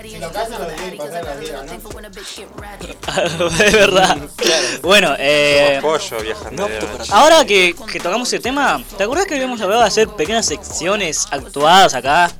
es 3.64 3.72
verdad. 3.72 4.16
Bueno, 4.82 5.14
eh. 5.18 5.78
Pollo 5.80 6.20
viajando. 6.20 6.68
Ahora 7.12 7.44
que, 7.44 7.74
que 7.90 8.00
tocamos 8.00 8.32
el 8.32 8.42
tema, 8.42 8.82
¿te 8.96 9.04
acordás 9.04 9.26
que 9.26 9.34
habíamos 9.34 9.60
hablado 9.60 9.82
de 9.82 9.86
hacer 9.88 10.08
pequeñas 10.08 10.46
secciones 10.46 11.26
actuadas 11.30 11.94
acá? 11.94 12.30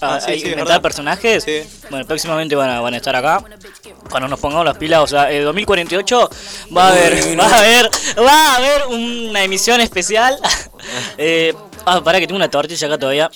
Ah, 0.00 0.18
sí, 0.20 0.40
sí, 0.40 0.48
inventar 0.48 0.82
personajes. 0.82 1.44
Sí. 1.44 1.62
Bueno, 1.90 2.04
próximamente 2.06 2.56
van 2.56 2.70
a, 2.70 2.80
van 2.80 2.94
a 2.94 2.96
estar 2.96 3.14
acá. 3.14 3.42
Cuando 4.10 4.28
nos 4.28 4.40
pongamos 4.40 4.64
las 4.64 4.76
pilas, 4.76 5.00
o 5.00 5.06
sea, 5.06 5.30
el 5.30 5.44
2048 5.44 6.30
va 6.76 6.88
a 6.88 6.92
haber, 6.96 7.38
va 7.40 7.46
a 7.46 7.58
haber, 7.58 7.90
va 8.18 8.52
a 8.52 8.56
haber 8.56 8.86
una 8.88 9.42
emisión 9.44 9.80
especial. 9.80 10.38
eh, 11.18 11.54
ah, 11.84 12.02
pará 12.02 12.18
que 12.20 12.26
tengo 12.26 12.36
una 12.36 12.50
tortilla 12.50 12.86
acá 12.86 12.98
todavía. 12.98 13.30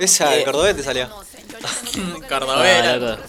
Esa 0.00 0.30
de 0.30 0.44
Cordobés 0.44 0.76
te 0.76 0.82
salió. 0.82 1.08
Ah, 2.30 2.96
loco. 2.96 3.22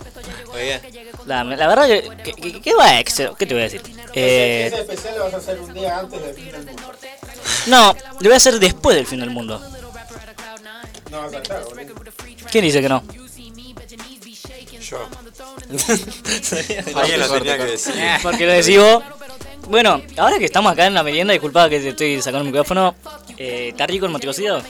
Muy 0.54 0.62
bien. 0.64 0.82
La, 1.26 1.44
la 1.44 1.68
verdad 1.68 1.88
que, 1.88 2.10
que, 2.24 2.34
que- 2.34 2.62
que 2.62 2.74
va 2.74 2.86
a 2.86 3.00
Excel, 3.00 3.32
¿qué 3.38 3.46
te 3.46 3.54
voy 3.54 3.62
a 3.62 3.66
decir? 3.66 3.82
Eh, 4.14 4.70
Ese 4.72 4.82
especial 4.82 5.16
lo 5.18 5.24
vas 5.26 5.34
a 5.34 5.38
hacer 5.38 5.60
un 5.60 5.74
día 5.74 6.00
antes 6.00 6.22
del 6.22 6.34
fin 6.34 6.46
del 6.52 6.66
mundo. 6.66 6.94
no, 7.68 7.94
lo 7.94 8.20
voy 8.30 8.34
a 8.34 8.38
hacer 8.38 8.60
después 8.60 8.96
del 8.96 9.06
fin 9.06 9.20
del 9.20 9.30
mundo. 9.30 9.62
No 11.12 11.22
vas 11.22 11.34
a 11.34 11.38
estar, 11.38 11.64
boludo. 11.64 11.94
¿Quién 12.52 12.66
dice 12.66 12.82
que 12.82 12.90
no? 12.90 13.04
Yo. 14.82 15.10
Alguien 16.96 17.20
lo 17.20 17.30
tenía 17.34 17.58
que 17.58 17.64
decir. 17.66 17.94
Porque 18.22 18.46
lo 18.46 18.54
decís 18.54 18.78
vos. 18.80 19.04
Bueno, 19.68 20.02
ahora 20.18 20.38
que 20.38 20.46
estamos 20.46 20.72
acá 20.72 20.86
en 20.86 20.94
la 20.94 21.04
merienda, 21.04 21.34
disculpa 21.34 21.70
que 21.70 21.80
te 21.80 21.90
estoy 21.90 22.22
sacando 22.22 22.40
el 22.40 22.46
micrófono. 22.48 22.96
Eh, 23.38 23.70
¿Está 23.70 23.88
rico 23.88 24.06
el 24.06 24.12
moticocido? 24.12 24.62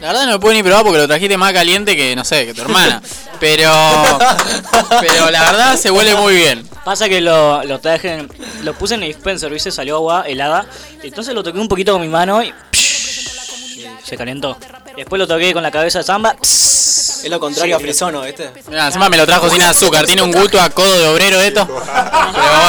La 0.00 0.08
verdad 0.08 0.26
no 0.26 0.32
lo 0.32 0.40
puedo 0.40 0.54
ni 0.54 0.62
probar 0.62 0.82
porque 0.82 0.98
lo 0.98 1.06
trajiste 1.06 1.36
más 1.38 1.52
caliente 1.52 1.96
que, 1.96 2.14
no 2.14 2.24
sé, 2.24 2.46
que 2.46 2.52
tu 2.52 2.62
hermana. 2.62 3.00
Pero, 3.40 3.70
pero 5.00 5.30
la 5.30 5.44
verdad 5.44 5.76
se 5.76 5.90
huele 5.90 6.14
muy 6.16 6.34
bien. 6.34 6.68
Pasa 6.84 7.08
que 7.08 7.20
lo, 7.20 7.62
lo 7.64 7.78
traje, 7.78 8.26
lo 8.62 8.74
puse 8.74 8.94
en 8.94 9.02
el 9.02 9.08
dispenser, 9.08 9.50
¿viste? 9.50 9.70
Salió 9.70 9.96
agua 9.96 10.24
helada. 10.26 10.66
Entonces 11.02 11.34
lo 11.34 11.42
toqué 11.42 11.58
un 11.58 11.68
poquito 11.68 11.92
con 11.92 12.02
mi 12.02 12.08
mano 12.08 12.42
y, 12.42 12.48
y 12.48 13.86
se 14.04 14.16
calentó. 14.16 14.58
Después 14.96 15.18
lo 15.18 15.26
toqué 15.26 15.52
con 15.52 15.62
la 15.62 15.70
cabeza 15.70 15.98
de 15.98 16.04
samba. 16.04 16.36
Es 16.40 17.26
lo 17.28 17.38
contrario 17.40 17.76
a 17.76 17.80
Frisono, 17.80 18.22
¿viste? 18.22 18.50
Mirá, 18.68 18.86
encima 18.86 19.08
me 19.08 19.16
lo 19.16 19.26
trajo 19.26 19.50
sin 19.50 19.62
azúcar. 19.62 20.06
Tiene 20.06 20.22
un 20.22 20.32
gusto 20.32 20.60
a 20.60 20.70
codo 20.70 20.98
de 20.98 21.08
obrero 21.08 21.40
esto. 21.40 21.66
Pero 21.66 22.60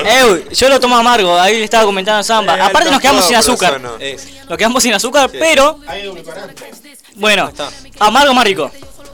bueno. 0.00 0.36
Ew, 0.44 0.50
yo 0.52 0.68
lo 0.68 0.80
tomo 0.80 0.96
amargo, 0.96 1.38
ahí 1.38 1.58
le 1.58 1.64
estaba 1.64 1.84
comentando 1.84 2.20
a 2.20 2.22
Samba. 2.22 2.56
Eh, 2.56 2.62
Aparte 2.62 2.90
nos 2.90 3.00
quedamos 3.00 3.24
sin 3.26 3.36
azúcar. 3.36 3.80
Es. 3.98 4.26
Nos 4.48 4.58
quedamos 4.58 4.82
sin 4.82 4.92
azúcar, 4.94 5.30
pero 5.30 5.78
Hay 5.86 6.02
edulcorante. 6.02 6.70
bueno, 7.14 7.52
amargo 7.98 8.34
más 8.34 8.44
rico. 8.44 8.70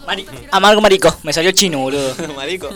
Mari- 0.07 0.27
amargo 0.53 0.81
marico, 0.81 1.17
me 1.25 1.33
salió 1.33 1.51
chino, 1.51 1.79
boludo. 1.79 2.15
Marico. 2.37 2.71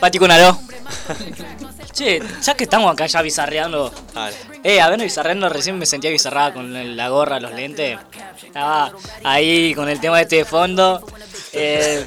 Pati 0.00 0.18
con. 0.18 0.30
Che, 1.94 2.20
ya 2.42 2.54
que 2.54 2.64
estamos 2.64 2.92
acá 2.92 3.06
ya 3.06 3.22
bizarreando. 3.22 3.92
Eh, 4.64 4.80
a 4.80 4.88
ver, 4.90 5.00
bizarreando, 5.00 5.48
recién 5.48 5.78
me 5.78 5.86
sentía 5.86 6.10
bizarrada 6.10 6.52
con 6.52 6.74
el- 6.74 6.96
la 6.96 7.08
gorra, 7.08 7.38
los 7.38 7.52
lentes. 7.52 7.98
Estaba 8.44 8.92
ahí 9.22 9.74
con 9.74 9.88
el 9.88 10.00
tema 10.00 10.20
este 10.20 10.36
de 10.36 10.44
fondo. 10.44 11.00
Eh, 11.52 12.04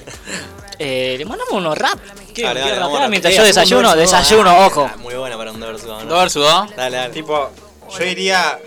eh, 0.80 1.16
le 1.18 1.26
mandamos 1.26 1.54
unos 1.54 1.78
rap. 1.78 1.98
¿Qué? 2.36 2.44
Dale, 2.44 2.62
¿Qué 2.62 2.70
dale, 2.70 2.80
vamos 2.82 3.00
a- 3.02 3.08
mientras 3.08 3.34
Eh, 3.34 3.38
yo 3.38 3.44
un 3.44 3.48
desayuno? 3.48 3.96
verso, 3.96 4.16
Desayuno, 4.18 4.50
ah, 4.50 4.66
ojo. 4.68 4.92
Muy 4.98 5.16
buena 5.16 5.38
para 5.38 5.52
un. 5.52 5.60
¿no? 5.60 5.68
Dos 5.72 6.08
versus 6.08 6.44
dos. 6.44 6.76
Dale, 6.76 6.98
dale. 6.98 7.14
Tipo, 7.14 7.50
yo 7.98 8.06
iría 8.06 8.60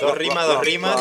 Dos 0.00 0.16
rimas, 0.16 0.46
dos 0.46 0.60
rimas. 0.62 0.96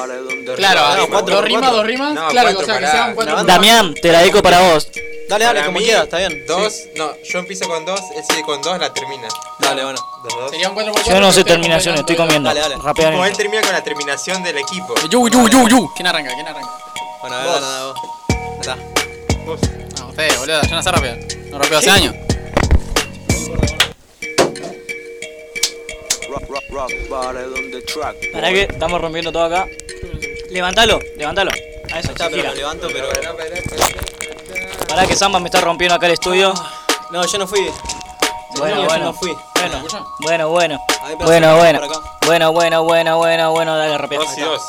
Claro, 0.57 1.07
dos 1.07 1.43
rimas, 1.43 1.71
dos 1.71 1.85
rimas. 1.85 2.13
No, 2.13 2.27
claro, 2.27 2.49
cuatro, 2.53 2.61
o 2.61 2.65
sea, 2.65 2.75
que 2.79 2.81
pará. 2.85 2.91
sean 2.91 3.15
cuatro. 3.15 3.43
Damián, 3.45 3.93
te 3.93 4.11
la 4.11 4.19
dedico 4.19 4.41
para 4.43 4.59
vos. 4.59 4.89
Dale, 5.29 5.45
dale, 5.45 5.59
Para 5.59 5.65
como 5.67 5.77
mí, 5.79 5.85
quieras, 5.85 6.03
está 6.05 6.17
bien. 6.17 6.43
Dos, 6.47 6.73
no, 6.95 7.11
yo 7.23 7.37
empiezo 7.39 7.67
con 7.67 7.85
dos, 7.85 8.01
él 8.15 8.23
sigue 8.27 8.41
con 8.41 8.59
dos, 8.63 8.79
la 8.79 8.91
termina. 8.91 9.27
Dale, 9.59 9.83
bueno. 9.83 9.99
Dos, 10.23 10.33
dos. 10.33 10.49
Serían 10.49 10.73
cuatro 10.73 10.91
por 10.91 11.03
Yo 11.03 11.19
no 11.19 11.31
sé 11.31 11.43
terminaciones, 11.43 11.99
estoy 11.99 12.15
comiendo. 12.15 12.49
Dale, 12.49 12.61
dale. 12.61 12.75
Como 12.95 13.23
él 13.25 13.37
termina 13.37 13.61
con 13.61 13.71
la 13.71 13.83
terminación 13.83 14.41
del 14.41 14.57
equipo. 14.57 14.95
Yu, 15.09 15.29
yu, 15.29 15.47
yu, 15.47 15.67
yu. 15.67 15.91
¿Quién 15.95 16.07
arranca? 16.07 16.33
¿Quién 16.33 16.47
arranca? 16.47 16.69
Bueno, 17.21 17.35
a 17.35 17.39
ver, 17.43 17.47
Vos. 17.51 17.61
dale, 17.61 17.85
vos. 17.85 18.65
Dale. 18.65 18.83
Vos. 19.45 19.59
No, 19.99 20.07
ustedes, 20.09 20.39
boludo. 20.39 20.61
Yo 20.63 20.75
no 20.75 20.81
sé 20.83 20.91
rapear. 20.91 21.17
No 21.51 21.59
rapeo 21.59 21.77
hace 21.77 21.89
años. 21.91 22.15
Para 28.33 28.49
que 28.49 28.61
estamos 28.63 29.01
rompiendo 29.01 29.31
todo 29.31 29.43
acá. 29.43 29.67
Levántalo, 30.49 30.99
levántalo. 31.17 31.51
A 31.91 31.99
eso, 31.99 32.11
Está, 32.11 32.25
pero 32.29 32.37
gira. 32.37 32.49
lo 32.49 32.55
levanto, 32.55 32.87
pero. 32.91 33.07
Pará 34.89 35.05
que 35.05 35.15
Samba 35.15 35.39
me 35.39 35.45
está 35.47 35.61
rompiendo 35.61 35.95
acá 35.95 36.07
el 36.07 36.13
estudio. 36.13 36.53
No, 37.11 37.25
yo 37.25 37.37
no 37.37 37.47
fui. 37.47 37.69
Bueno, 38.57 38.83
bueno. 38.83 39.05
no 39.05 39.13
fui. 39.13 39.31
Bueno, 39.55 39.81
bueno, 40.19 40.49
bueno. 40.49 40.79
Bueno, 41.19 41.57
bueno. 41.57 41.79
Bueno, 42.25 42.51
bueno, 42.51 42.83
bueno, 42.83 43.17
bueno, 43.17 43.51
bueno, 43.51 43.77
dale 43.77 43.97
rápido. 43.97 44.23
Dos 44.23 44.37
y 44.37 44.41
dos. 44.41 44.61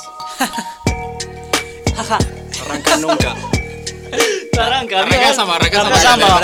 Arrancan 2.65 3.01
nunca. 3.01 3.35
Arranca, 4.61 5.01
Arranca. 5.01 5.35
Samba, 5.35 5.57
arranca 5.57 5.81
Arranca 5.81 5.99
Samba. 6.01 6.41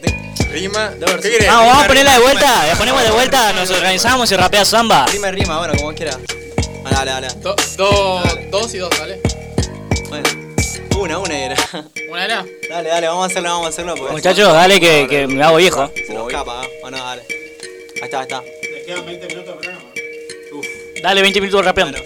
Te- 0.00 0.22
Rima. 0.52 0.90
¿Qué 1.22 1.30
querés? 1.30 1.46
Vamos, 1.48 1.66
vamos 1.66 1.84
a 1.84 1.86
Rima, 1.86 1.88
ponerla 1.88 2.10
de 2.12 2.18
rima, 2.18 2.30
vuelta. 2.30 2.66
La 2.66 2.74
ponemos 2.74 3.02
de 3.02 3.10
vuelta, 3.10 3.52
nos 3.54 3.70
organizamos 3.70 4.30
y 4.32 4.36
rapea 4.36 4.64
Samba. 4.64 5.06
Rima 5.06 5.28
y 5.28 5.32
rima, 5.32 5.58
bueno, 5.58 5.74
como 5.78 5.94
quieras. 5.94 6.18
Bueno, 6.82 6.98
dale, 6.98 7.10
dale. 7.12 7.28
Do- 7.36 7.56
do- 7.76 8.22
dos 8.50 8.74
y 8.74 8.78
dos, 8.78 8.90
dale. 8.98 9.20
Una, 11.02 11.18
una 11.18 11.36
era. 11.36 11.56
¿Una 12.10 12.24
era? 12.24 12.46
Dale, 12.70 12.88
dale, 12.88 13.08
vamos 13.08 13.24
a 13.24 13.26
hacerlo, 13.26 13.48
vamos 13.48 13.66
a 13.66 13.68
hacerlo. 13.70 13.96
Porque 13.96 14.12
Muchachos, 14.12 14.52
dale 14.52 14.78
que, 14.78 15.08
que 15.10 15.26
me 15.26 15.42
hago 15.42 15.56
viejo. 15.56 15.90
Se 16.06 16.14
nos 16.14 16.28
escapa, 16.28 16.62
¿eh? 16.64 16.68
Bueno, 16.80 16.96
dale. 16.98 17.22
Ahí 17.22 18.02
está, 18.04 18.18
ahí 18.18 18.22
está. 18.22 18.40
Le 18.40 18.84
quedan 18.86 19.06
20 19.06 19.26
minutos 19.26 19.46
de 19.46 19.60
programa. 19.60 19.84
Dale 21.02 21.22
20 21.22 21.40
minutos 21.40 21.64
rapeando. 21.64 21.98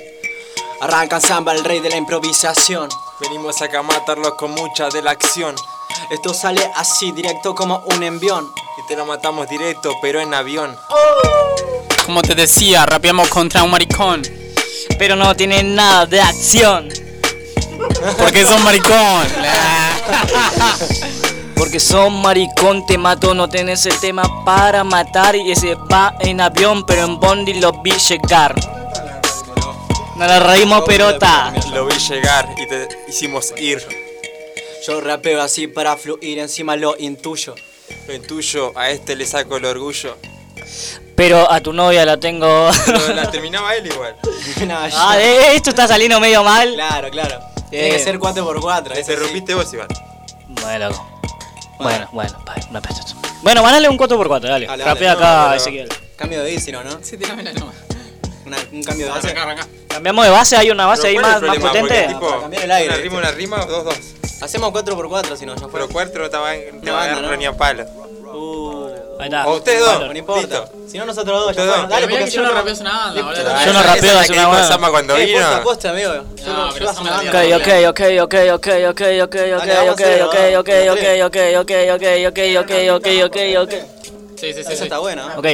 Arranca 0.80 1.20
Samba, 1.20 1.52
el 1.52 1.62
rey 1.62 1.80
de 1.80 1.90
la 1.90 1.98
improvisación. 1.98 2.88
Venimos 3.20 3.60
acá 3.60 3.80
a 3.80 3.82
matarlos 3.82 4.32
con 4.36 4.52
mucha 4.52 4.88
de 4.88 5.02
la 5.02 5.10
acción. 5.10 5.54
Esto 6.10 6.32
sale 6.32 6.70
así, 6.76 7.12
directo 7.12 7.54
como 7.54 7.82
un 7.94 8.02
envión. 8.02 8.50
Y 8.82 8.86
te 8.88 8.96
lo 8.96 9.04
matamos 9.04 9.46
directo, 9.46 9.92
pero 10.00 10.20
en 10.20 10.32
avión. 10.32 10.74
Como 12.06 12.22
te 12.22 12.34
decía, 12.34 12.86
rapeamos 12.86 13.28
contra 13.28 13.62
un 13.62 13.72
maricón. 13.72 14.22
Pero 14.98 15.16
no 15.16 15.36
tiene 15.36 15.62
nada 15.62 16.06
de 16.06 16.18
acción. 16.22 16.88
Porque 18.18 18.44
son 18.44 18.62
maricón. 18.64 19.26
Porque 21.56 21.80
son 21.80 22.20
maricón, 22.20 22.86
te 22.86 22.98
mato, 22.98 23.34
no 23.34 23.48
tenés 23.48 23.86
el 23.86 23.98
tema 23.98 24.44
para 24.44 24.84
matar 24.84 25.34
y 25.36 25.50
ese 25.50 25.74
va 25.74 26.14
en 26.20 26.40
avión, 26.40 26.84
pero 26.86 27.04
en 27.04 27.18
Bondi 27.18 27.54
lo 27.54 27.72
vi 27.82 27.92
llegar. 27.92 28.54
No 30.16 30.26
la 30.26 30.38
reímos, 30.40 30.82
pero 30.86 31.10
está. 31.10 31.52
Lo 31.72 31.86
vi 31.86 31.96
llegar 31.98 32.48
y 32.58 32.66
te 32.68 32.88
hicimos 33.08 33.52
ir. 33.58 33.82
Yo 34.86 35.00
rapeo 35.00 35.40
así 35.42 35.66
para 35.66 35.96
fluir, 35.96 36.38
encima 36.38 36.76
lo 36.76 36.94
intuyo. 36.98 37.54
En 38.08 38.22
tuyo, 38.26 38.72
a 38.76 38.90
este 38.90 39.16
le 39.16 39.26
saco 39.26 39.56
el 39.56 39.64
orgullo. 39.64 40.16
Pero 41.16 41.50
a 41.50 41.60
tu 41.60 41.72
novia 41.72 42.04
la 42.04 42.18
tengo. 42.20 42.70
Pero 42.84 43.12
la 43.14 43.30
terminaba 43.30 43.74
él 43.74 43.86
igual. 43.86 44.14
No, 44.66 44.88
yo- 44.88 44.94
ah, 44.96 45.18
esto 45.20 45.70
está 45.70 45.88
saliendo 45.88 46.20
medio 46.20 46.42
mal. 46.44 46.72
Claro, 46.74 47.10
claro. 47.10 47.40
Tiene 47.80 47.90
que 47.96 47.98
ser 48.02 48.18
4x4. 48.18 49.04
Te 49.06 49.16
rompiste 49.16 49.54
vos 49.54 49.72
igual. 49.72 49.88
Bueno, 50.62 50.88
bueno, 51.78 52.08
bueno, 52.12 52.44
pa- 52.44 52.54
no 52.70 52.80
pasa 52.82 53.02
eso. 53.04 53.16
Bueno, 53.42 53.62
mandale 53.62 53.88
un 53.88 53.96
4x4, 53.98 54.40
dale. 54.48 54.66
Dale, 54.66 54.84
Rapea 54.84 55.14
dale. 55.14 55.26
acá, 55.26 55.48
No, 55.48 55.54
Ezequiel. 55.54 55.88
Cambio 56.16 56.42
de 56.42 56.50
bici, 56.50 56.72
¿no? 56.72 56.82
¿no? 56.82 56.98
Sí, 57.02 57.16
tirámela 57.16 57.52
nomás. 57.52 57.74
Una- 58.46 58.56
un 58.72 58.82
cambio 58.82 59.06
de 59.06 59.12
base. 59.12 59.26
Arranca, 59.28 59.42
arranca. 59.42 59.66
Cambiamos 59.88 60.24
de 60.24 60.30
base, 60.30 60.56
hay 60.56 60.70
una 60.70 60.86
base 60.86 61.06
ahí 61.08 61.14
¿cuál 61.14 61.26
es 61.26 61.32
más, 61.32 61.42
más 61.42 61.58
potente. 61.58 61.80
Porque, 61.80 62.06
tipo, 62.08 62.28
Para 62.28 62.40
cambiar 62.42 62.64
el 62.64 62.70
aire, 62.70 62.88
Una 62.94 63.02
rima, 63.02 63.18
una 63.18 63.30
rima 63.30 63.62
o 63.62 63.66
dos, 63.66 63.84
dos. 63.84 63.98
Hacemos 64.42 64.70
4x4 64.72 65.36
si 65.36 65.46
no, 65.46 65.54
ya 65.54 65.62
fue. 65.62 65.70
Pero 65.72 65.88
cuatro 65.88 66.22
no 66.24 66.30
te 66.30 66.36
va, 66.36 66.52
te 66.52 66.72
No 66.82 66.92
va 66.92 67.00
a 67.00 67.04
agarrar 67.04 67.30
¿no? 67.30 67.36
ni 67.36 67.44
a 67.46 67.52
palo. 67.56 67.84
Uh, 67.84 68.90
Ahí. 69.18 69.30
O 69.46 69.54
ustedes 69.56 69.80
dos, 69.80 70.00
no 70.00 70.16
importa. 70.16 70.64
Si 70.90 70.98
no, 70.98 71.06
nosotros 71.06 71.40
dos. 71.40 71.50
Ustedes 71.50 71.88
Dale, 71.88 72.08
porque 72.08 72.30
yo 72.30 72.42
no 72.42 72.52
rapeo 72.52 72.72
hace 72.72 72.82
una 72.82 72.98
banda, 72.98 73.22
boludo. 73.22 73.64
Yo 73.64 73.72
no 73.72 73.82
rapeo 73.82 74.18
hace 74.18 74.32
una 74.32 74.48
banda. 74.48 74.90
Cuando 74.90 75.16
Eh, 75.16 75.26
vino. 75.26 75.38
posta, 75.40 75.62
posta, 75.62 75.90
amigo. 75.90 76.12
Yo 76.44 76.52
No. 76.52 76.68
Ok, 76.68 76.80
ok, 77.56 77.68
ok, 77.88 78.00
ok, 78.22 78.34
ok, 78.54 78.68
ok, 78.90 79.00
ok, 79.22 79.36
ok, 79.52 79.62
ok, 79.62 79.62
ok, 79.88 80.00
ok, 80.26 80.58
ok, 80.58 80.66
ok, 80.88 81.02
ok, 81.24 81.36
ok, 81.60 81.72
ok, 81.94 82.04
ok, 82.58 82.72
ok, 82.94 83.06
ok, 83.24 83.36
ok. 83.62 83.72
Sí, 84.38 84.52
sí, 84.52 84.62
sí. 84.64 84.72
Está 84.84 84.98
buena. 84.98 85.22
¿eh? 85.22 85.36
Ok. 85.36 85.46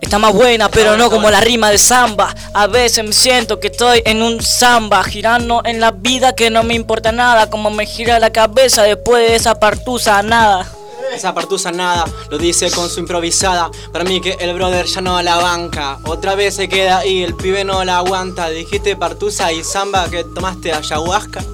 Está 0.00 0.18
más 0.18 0.32
buena, 0.34 0.68
pero 0.68 0.96
no 0.96 1.08
como 1.10 1.30
la 1.30 1.40
rima 1.40 1.70
de 1.70 1.78
samba. 1.78 2.34
A 2.52 2.66
veces 2.66 3.04
me 3.04 3.12
siento 3.12 3.60
que 3.60 3.68
estoy 3.68 4.02
en 4.04 4.20
un 4.20 4.42
samba, 4.42 5.02
girando 5.04 5.62
en 5.64 5.80
la 5.80 5.92
vida 5.92 6.34
que 6.34 6.50
no 6.50 6.64
me 6.64 6.74
importa 6.74 7.12
nada, 7.12 7.48
como 7.48 7.70
me 7.70 7.86
gira 7.86 8.18
la 8.18 8.30
cabeza 8.30 8.82
después 8.82 9.28
de 9.28 9.36
esa 9.36 9.54
partusa, 9.54 10.20
nada. 10.22 10.66
Esa 11.12 11.34
partusa 11.34 11.70
nada, 11.70 12.04
lo 12.30 12.38
dice 12.38 12.70
con 12.70 12.88
su 12.88 13.00
improvisada. 13.00 13.70
Para 13.92 14.04
mí 14.04 14.20
que 14.20 14.36
el 14.40 14.54
brother 14.54 14.86
ya 14.86 15.00
no 15.00 15.20
la 15.22 15.36
banca. 15.36 15.98
Otra 16.04 16.34
vez 16.34 16.56
se 16.56 16.68
queda 16.68 16.98
ahí, 16.98 17.22
el 17.22 17.34
pibe 17.34 17.64
no 17.64 17.84
la 17.84 17.98
aguanta. 17.98 18.48
Dijiste 18.48 18.96
partusa 18.96 19.52
y 19.52 19.62
samba 19.62 20.08
que 20.08 20.24
tomaste 20.24 20.72
ayahuasca. 20.72 21.44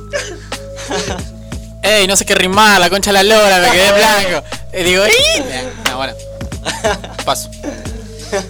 Ey, 1.83 2.07
no 2.07 2.17
sé 2.17 2.25
qué 2.25 2.35
rimar, 2.35 2.81
la 2.81 2.89
concha 2.89 3.11
de 3.13 3.15
la 3.15 3.23
lora, 3.23 3.59
me 3.61 3.71
quedé 3.71 3.93
blanco. 3.97 4.47
Y 4.73 4.83
digo, 4.85 5.05
¡ih! 5.07 5.43
No, 5.89 5.97
bueno. 5.97 6.15
Paso. 7.25 7.51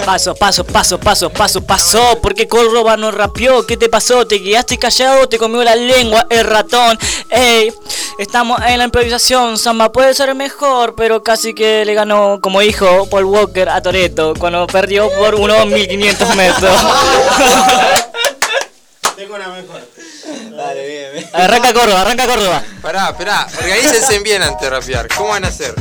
Paso, 0.05 0.35
paso, 0.35 0.65
paso, 0.65 0.99
paso, 0.99 1.31
paso, 1.31 1.61
paso. 1.61 2.19
Porque 2.23 2.49
Córdoba 2.49 2.97
no 2.97 3.11
rapeó. 3.11 3.67
¿Qué 3.67 3.77
te 3.77 3.89
pasó? 3.89 4.27
¿Te 4.27 4.43
quedaste 4.43 4.79
callado? 4.79 5.29
¿Te 5.29 5.39
comió 5.39 5.63
la 5.63 5.77
lengua 5.77 6.27
el 6.31 6.45
ratón? 6.45 6.99
Ey, 7.31 7.73
estamos 8.19 8.61
en 8.67 8.79
la 8.79 8.85
improvisación. 8.85 9.59
Samba 9.59 9.93
puede 9.93 10.15
ser 10.15 10.35
mejor, 10.35 10.95
pero 10.97 11.23
casi 11.23 11.55
que 11.55 11.85
le 11.85 11.95
ganó, 11.95 12.41
como 12.41 12.61
dijo 12.61 13.09
Paul 13.11 13.25
Walker 13.25 13.69
a 13.69 13.81
Toreto 13.83 14.35
cuando 14.39 14.67
perdió 14.67 15.11
por 15.19 15.35
unos 15.35 15.67
1500 15.67 16.37
metros. 16.37 16.73
Tengo 19.17 19.35
una 19.35 19.49
mejor. 19.49 19.88
Arranca 21.33 21.73
Córdoba, 21.73 22.01
arranca 22.03 22.27
Córdoba. 22.27 22.63
Pará, 22.83 23.09
esperá, 23.11 23.47
organícense 23.61 24.19
bien 24.21 24.43
antes 24.43 24.61
de 24.63 24.71
rapear. 24.71 25.09
¿Cómo 25.17 25.31
van 25.31 25.45
a 25.45 25.49
hacer? 25.49 25.75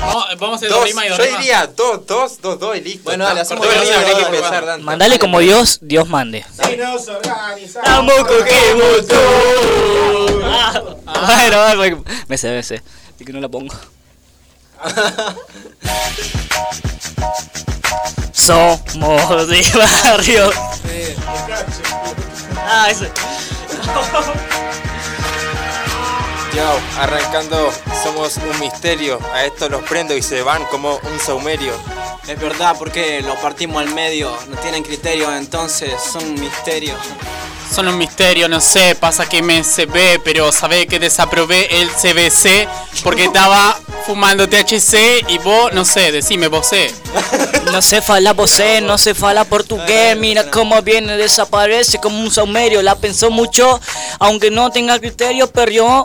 Vamos, 0.00 0.24
vamos 0.38 0.52
a 0.54 0.56
hacer 0.56 0.68
dos 0.70 0.78
Dos, 0.80 0.88
rimas 0.88 1.04
y 1.04 1.08
dos 1.08 1.18
yo 1.18 1.24
rimas. 1.24 1.40
diría 1.40 1.66
dos, 1.66 2.06
dos, 2.06 2.40
dos, 2.40 2.58
dos 2.58 2.76
y 2.76 2.80
listo. 2.80 3.02
Bueno, 3.04 3.24
dale, 3.24 3.40
hacemos 3.40 3.64
Dos 3.66 3.74
dos, 3.74 3.84
rimas, 3.84 4.00
dos, 4.00 4.02
no 4.02 4.08
hay 4.08 4.14
que 4.16 4.22
dos, 4.30 4.40
pensar 4.40 4.60
dos. 4.60 4.70
tanto. 4.70 4.86
Mandale 4.86 5.18
como 5.18 5.38
Dios, 5.40 5.78
Dios 5.82 6.08
mande. 6.08 6.44
Si 6.64 6.76
nos 6.76 7.06
organizamos. 7.08 7.84
Tampoco 7.88 8.44
que 8.44 8.74
votó. 8.74 10.40
Ah, 10.44 10.80
Bueno, 11.26 11.76
bueno, 11.76 12.04
me 12.28 12.38
sé, 12.38 12.50
me 12.50 12.62
sé. 12.62 12.82
Y 13.18 13.24
que 13.24 13.32
no 13.32 13.40
la 13.40 13.48
pongo. 13.48 13.74
Somos 18.32 19.48
de 19.48 19.62
barrio. 20.04 20.50
Ah, 22.66 22.90
isso. 22.90 23.04
Yo, 26.54 26.80
arrancando, 26.98 27.72
somos 28.02 28.36
un 28.38 28.58
misterio. 28.58 29.20
A 29.32 29.44
esto 29.44 29.68
los 29.68 29.82
prendo 29.84 30.16
y 30.16 30.22
se 30.22 30.42
van 30.42 30.64
como 30.64 30.96
un 30.96 31.20
saumerio. 31.20 31.72
Es 32.26 32.40
verdad, 32.40 32.74
porque 32.78 33.22
lo 33.22 33.34
partimos 33.36 33.82
al 33.82 33.94
medio. 33.94 34.36
No 34.48 34.56
tienen 34.56 34.82
criterio, 34.82 35.34
entonces 35.36 35.92
son 36.12 36.24
un 36.24 36.40
misterio. 36.40 36.94
Son 37.72 37.86
un 37.86 37.96
misterio, 37.96 38.48
no 38.48 38.60
sé, 38.60 38.96
pasa 38.96 39.28
que 39.28 39.42
me 39.42 39.62
se 39.62 39.86
ve, 39.86 40.20
pero 40.24 40.50
sabe 40.50 40.88
que 40.88 40.98
desaprobé 40.98 41.80
el 41.80 41.88
CBC 41.88 42.68
porque 43.04 43.26
estaba 43.26 43.78
fumando 44.04 44.48
THC 44.48 45.24
y 45.28 45.38
vos, 45.38 45.72
no 45.72 45.84
sé, 45.84 46.10
decime, 46.10 46.48
vos 46.48 46.66
sé. 46.66 46.92
No 47.70 47.80
se 47.80 48.02
fala 48.02 48.32
vocé, 48.32 48.80
no 48.80 48.98
se 48.98 49.14
fala 49.14 49.44
portugués. 49.44 50.16
Mira 50.16 50.50
cómo 50.50 50.82
viene, 50.82 51.16
desaparece 51.16 51.98
como 51.98 52.18
un 52.18 52.30
saumerio. 52.32 52.82
La 52.82 52.96
pensó 52.96 53.30
mucho, 53.30 53.80
aunque 54.18 54.50
no 54.50 54.70
tenga 54.70 54.98
criterio, 54.98 55.46
perdió. 55.48 56.04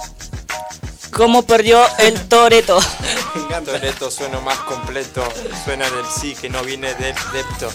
Como 1.16 1.44
perdió 1.44 1.82
el 2.00 2.28
Toreto. 2.28 2.78
Toreto 3.66 4.12
suena 4.12 4.42
más 4.42 4.58
completo. 4.60 5.24
Suena 5.64 5.90
del 5.90 6.06
sí 6.20 6.36
que 6.36 6.50
no 6.50 6.62
viene 6.62 6.94
del 6.96 7.16
depto. 7.32 7.72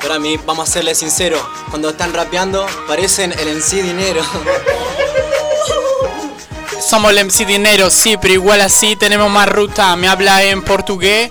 Pero 0.00 0.14
a 0.14 0.18
mí, 0.18 0.36
vamos 0.44 0.68
a 0.68 0.72
serle 0.72 0.96
sincero, 0.96 1.38
cuando 1.70 1.90
están 1.90 2.12
rapeando, 2.12 2.66
parecen 2.88 3.30
el 3.32 3.48
en 3.48 3.62
sí 3.62 3.80
dinero. 3.80 4.22
Somos 6.80 7.12
el 7.12 7.24
MC 7.24 7.46
Dinero, 7.46 7.88
sí, 7.88 8.16
pero 8.20 8.34
igual 8.34 8.60
así 8.60 8.96
tenemos 8.96 9.30
más 9.30 9.48
ruta. 9.48 9.94
Me 9.96 10.08
habla 10.08 10.42
en 10.42 10.62
portugués. 10.62 11.30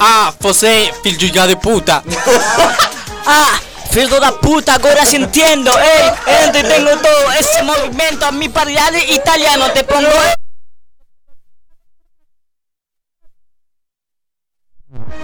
Ah, 0.00 0.34
você, 0.40 0.90
filho 1.02 1.46
de 1.46 1.56
puta. 1.56 2.02
Ah, 3.24 3.60
Filho 3.92 4.18
da 4.18 4.32
puta, 4.32 4.74
agora 4.74 5.04
se 5.04 5.16
entiendo, 5.16 5.70
ey, 5.78 6.44
ente, 6.44 6.64
tengo 6.64 6.90
todo 6.96 7.32
ese 7.38 7.62
movimiento, 7.62 8.24
a 8.24 8.32
mi 8.32 8.48
parlare 8.48 9.04
italiano, 9.12 9.70
te 9.70 9.84
pongo... 9.84 10.08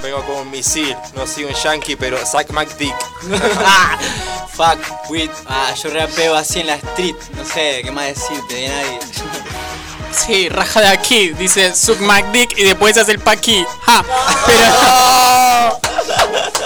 Vengo 0.02 0.22
como 0.24 0.42
un 0.42 0.50
misil, 0.50 0.96
no 1.14 1.26
soy 1.26 1.44
un 1.44 1.52
yankee, 1.52 1.96
pero 1.96 2.18
Zack 2.24 2.50
McDick. 2.50 2.94
Fuck 4.54 5.10
with. 5.10 5.30
Ah, 5.46 5.74
yo 5.74 5.90
rapeo 5.90 6.34
así 6.34 6.60
en 6.60 6.68
la 6.68 6.74
street. 6.76 7.16
No 7.36 7.44
sé 7.44 7.80
qué 7.82 7.90
más 7.90 8.06
decirte 8.06 8.54
de 8.54 8.68
nadie. 8.68 8.98
Sí, 10.10 10.48
raja 10.48 10.80
de 10.80 10.88
aquí, 10.88 11.28
dice 11.34 11.76
Suck 11.76 12.00
McDick 12.00 12.58
y 12.58 12.64
después 12.64 12.96
hace 12.96 13.12
el 13.12 13.18
paqui. 13.18 13.64
Ja, 13.82 14.02
pero. 14.46 15.80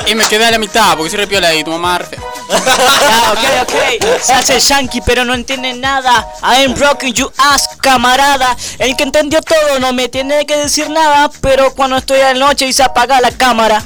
y 0.07 0.15
me 0.15 0.25
quedé 0.27 0.47
a 0.47 0.51
la 0.51 0.59
mitad 0.59 0.97
porque 0.97 1.11
soy 1.11 1.21
repiola 1.21 1.55
y 1.55 1.65
tu 1.65 1.71
mamá 1.71 2.01
fea. 2.01 2.19
Ah, 2.51 3.33
ok, 3.33 3.69
ok. 3.69 4.21
Se 4.21 4.33
hace 4.33 4.61
yankee, 4.61 5.01
pero 5.01 5.25
no 5.25 5.35
entiende 5.35 5.73
nada. 5.75 6.27
I'm 6.43 6.75
broken 6.75 7.13
you 7.13 7.31
ass, 7.39 7.69
camarada. 7.81 8.57
El 8.79 8.97
que 8.97 9.05
entendió 9.05 9.41
todo 9.41 9.79
no 9.81 9.93
me 9.93 10.09
tiene 10.09 10.45
que 10.47 10.57
decir 10.57 10.91
nada. 10.91 11.31
Pero 11.41 11.73
cuando 11.75 11.97
estoy 11.97 12.21
a 12.21 12.35
la 12.35 12.47
noche 12.47 12.67
y 12.67 12.73
se 12.73 12.83
apaga 12.83 13.21
la 13.21 13.31
cámara. 13.31 13.83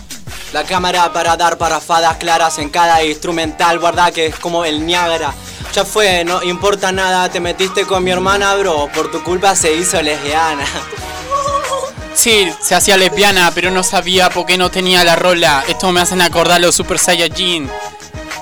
La 0.53 0.65
cámara 0.65 1.13
para 1.13 1.37
dar 1.37 1.59
parafadas 1.59 2.17
claras 2.17 2.59
en 2.59 2.71
cada 2.71 3.03
instrumental, 3.05 3.79
guarda 3.79 4.11
que 4.11 4.27
es 4.27 4.37
como 4.37 4.65
el 4.65 4.87
Niágara. 4.87 5.35
Ya 5.75 5.85
fue, 5.85 6.25
no 6.25 6.43
importa 6.43 6.93
nada, 6.93 7.29
te 7.29 7.41
metiste 7.41 7.85
con 7.85 8.03
mi 8.03 8.11
hermana, 8.11 8.55
bro. 8.55 8.89
Por 8.95 9.11
tu 9.11 9.23
culpa 9.23 9.55
se 9.55 9.75
hizo 9.75 10.01
lesbiana. 10.01 10.65
Sí, 12.17 12.51
se 12.61 12.75
hacía 12.75 12.97
lesbiana, 12.97 13.51
pero 13.55 13.71
no 13.71 13.83
sabía 13.83 14.31
por 14.31 14.47
qué 14.47 14.57
no 14.57 14.71
tenía 14.71 15.05
la 15.05 15.17
rola. 15.17 15.65
Esto 15.69 15.93
me 15.93 16.01
hacen 16.01 16.23
acordar 16.23 16.61
los 16.61 16.75
Super 16.75 16.99
Saiyajin. 16.99 17.71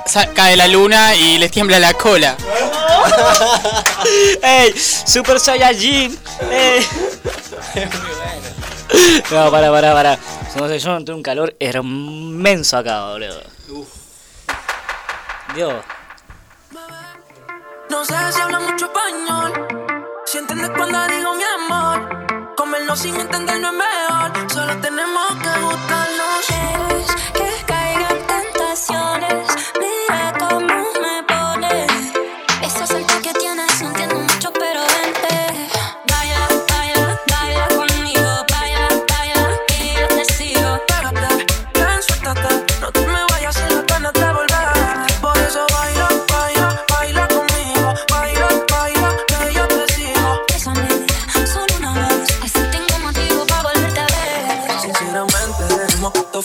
Sa- 0.06 0.28
Cae 0.28 0.56
la 0.56 0.68
luna 0.68 1.14
y 1.16 1.38
les 1.38 1.50
tiembla 1.50 1.78
la 1.78 1.92
cola. 1.94 2.36
¡Ey! 4.42 4.74
¡Super 4.78 5.40
Saiyajin! 5.40 6.18
¡Ey! 6.50 6.86
No, 9.30 9.50
para, 9.50 9.70
para, 9.70 9.92
para. 9.92 10.18
No 10.56 10.68
sé, 10.68 10.78
yo 10.78 10.98
noté 10.98 11.12
un 11.12 11.22
calor 11.22 11.54
inmenso 11.58 12.78
acá, 12.78 13.06
boludo. 13.10 13.42
Dios. 15.54 15.74
No 17.90 18.04
sé 18.04 18.14
si 18.32 18.40
habla 18.40 18.60
mucho 18.60 18.86
español. 18.86 19.66
Si 20.26 20.38
entiendes 20.38 20.70
cuando 20.76 21.06
digo 21.08 21.34
mi 21.34 21.42
amor. 21.64 22.33
Comerlo 22.56 22.94
sin 22.96 23.16
entenderlo 23.16 23.68
es 23.68 23.74
mejor. 23.74 24.52
Solo 24.52 24.76
tenemos 24.80 25.28
que 25.42 25.60
gustarnos. 25.60 26.93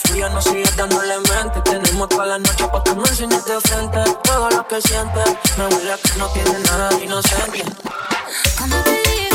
esto 0.00 0.08
fluya, 0.08 0.28
no 0.28 0.42
sigas 0.42 0.76
dándole 0.76 1.18
mente. 1.18 1.60
Tenemos 1.62 2.08
toda 2.08 2.26
la 2.26 2.38
noche 2.38 2.66
para 2.68 2.84
que 2.84 2.94
me 2.94 3.08
enseñes 3.08 3.44
de 3.44 3.60
frente. 3.60 3.98
Todo 4.22 4.50
lo 4.50 4.66
que 4.66 4.80
sientes, 4.82 5.24
me 5.56 5.66
huele 5.66 5.94
que 6.02 6.18
no 6.18 6.28
tiene 6.28 6.58
nada 6.60 6.88
de 6.90 7.04
inocente. 7.04 7.64
Cuando 8.58 8.76
te 8.82 9.29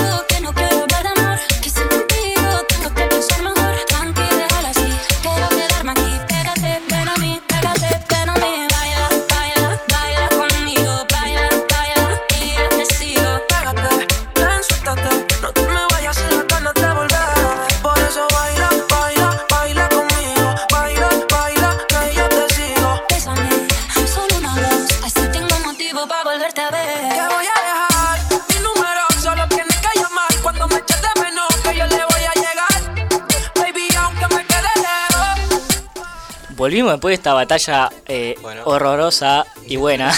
después 36.96 37.12
de 37.12 37.16
esta 37.16 37.34
batalla 37.34 37.90
eh, 38.08 38.36
horrorosa 38.66 39.46
y 39.68 39.76
buena. 39.78 40.12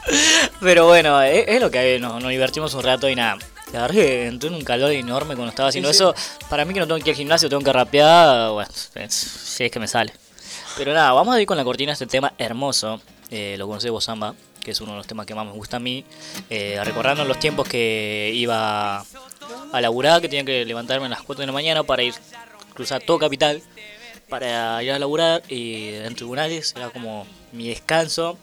Pero 0.60 0.86
bueno, 0.86 1.20
es, 1.22 1.44
es 1.48 1.60
lo 1.60 1.70
que 1.70 1.78
hay, 1.78 2.00
nos, 2.00 2.22
nos 2.22 2.30
divertimos 2.30 2.72
un 2.74 2.82
rato 2.82 3.08
y 3.08 3.14
nada. 3.14 3.38
La 3.72 3.82
verdad 3.82 3.94
que 3.96 4.26
entré 4.26 4.48
en 4.48 4.54
un 4.54 4.62
calor 4.64 4.92
enorme 4.92 5.34
cuando 5.34 5.50
estaba 5.50 5.68
haciendo 5.70 5.88
Sí, 5.92 5.98
sí. 5.98 6.04
eso. 6.04 6.14
Para 6.48 6.64
mí 6.64 6.72
que 6.72 6.80
no 6.80 6.86
tengo 6.86 6.98
que 7.00 7.10
ir 7.10 7.14
al 7.14 7.16
gimnasio, 7.16 7.48
tengo 7.48 7.62
que 7.62 7.72
rapear, 7.72 8.50
bueno, 8.52 8.70
es- 8.94 9.14
si 9.14 9.64
es 9.64 9.70
que 9.72 9.80
me 9.80 9.88
sale. 9.88 10.12
Pero 10.76 10.92
nada, 10.92 11.12
vamos 11.12 11.34
a 11.34 11.40
ir 11.40 11.46
con 11.46 11.56
la 11.56 11.64
cortina 11.64 11.90
de 11.90 11.94
este 11.94 12.06
tema 12.06 12.32
hermoso. 12.38 13.00
Eh, 13.30 13.56
lo 13.58 13.66
conocí 13.66 13.88
vos, 13.88 14.04
Samba, 14.04 14.34
que 14.62 14.70
es 14.70 14.80
uno 14.80 14.92
de 14.92 14.98
los 14.98 15.06
temas 15.06 15.26
que 15.26 15.34
más 15.34 15.44
me 15.46 15.52
gusta 15.52 15.78
a 15.78 15.80
mí. 15.80 16.04
Eh, 16.48 16.78
recordando 16.84 17.24
los 17.24 17.40
tiempos 17.40 17.66
que 17.68 18.30
iba 18.34 19.00
a 19.00 19.80
laburar, 19.80 20.20
que 20.20 20.28
tenía 20.28 20.44
que 20.44 20.64
levantarme 20.64 21.06
a 21.06 21.08
las 21.08 21.22
4 21.22 21.40
de 21.40 21.46
la 21.46 21.52
mañana 21.52 21.82
para 21.82 22.02
ir 22.04 22.14
cruzar 22.74 23.02
todo 23.02 23.18
Capital, 23.18 23.62
para 24.28 24.82
ir 24.82 24.92
a 24.92 24.98
laburar 24.98 25.42
y 25.48 25.94
en 25.94 26.14
tribunales 26.14 26.74
era 26.76 26.90
como 26.90 27.26
mi 27.52 27.68
descanso. 27.68 28.38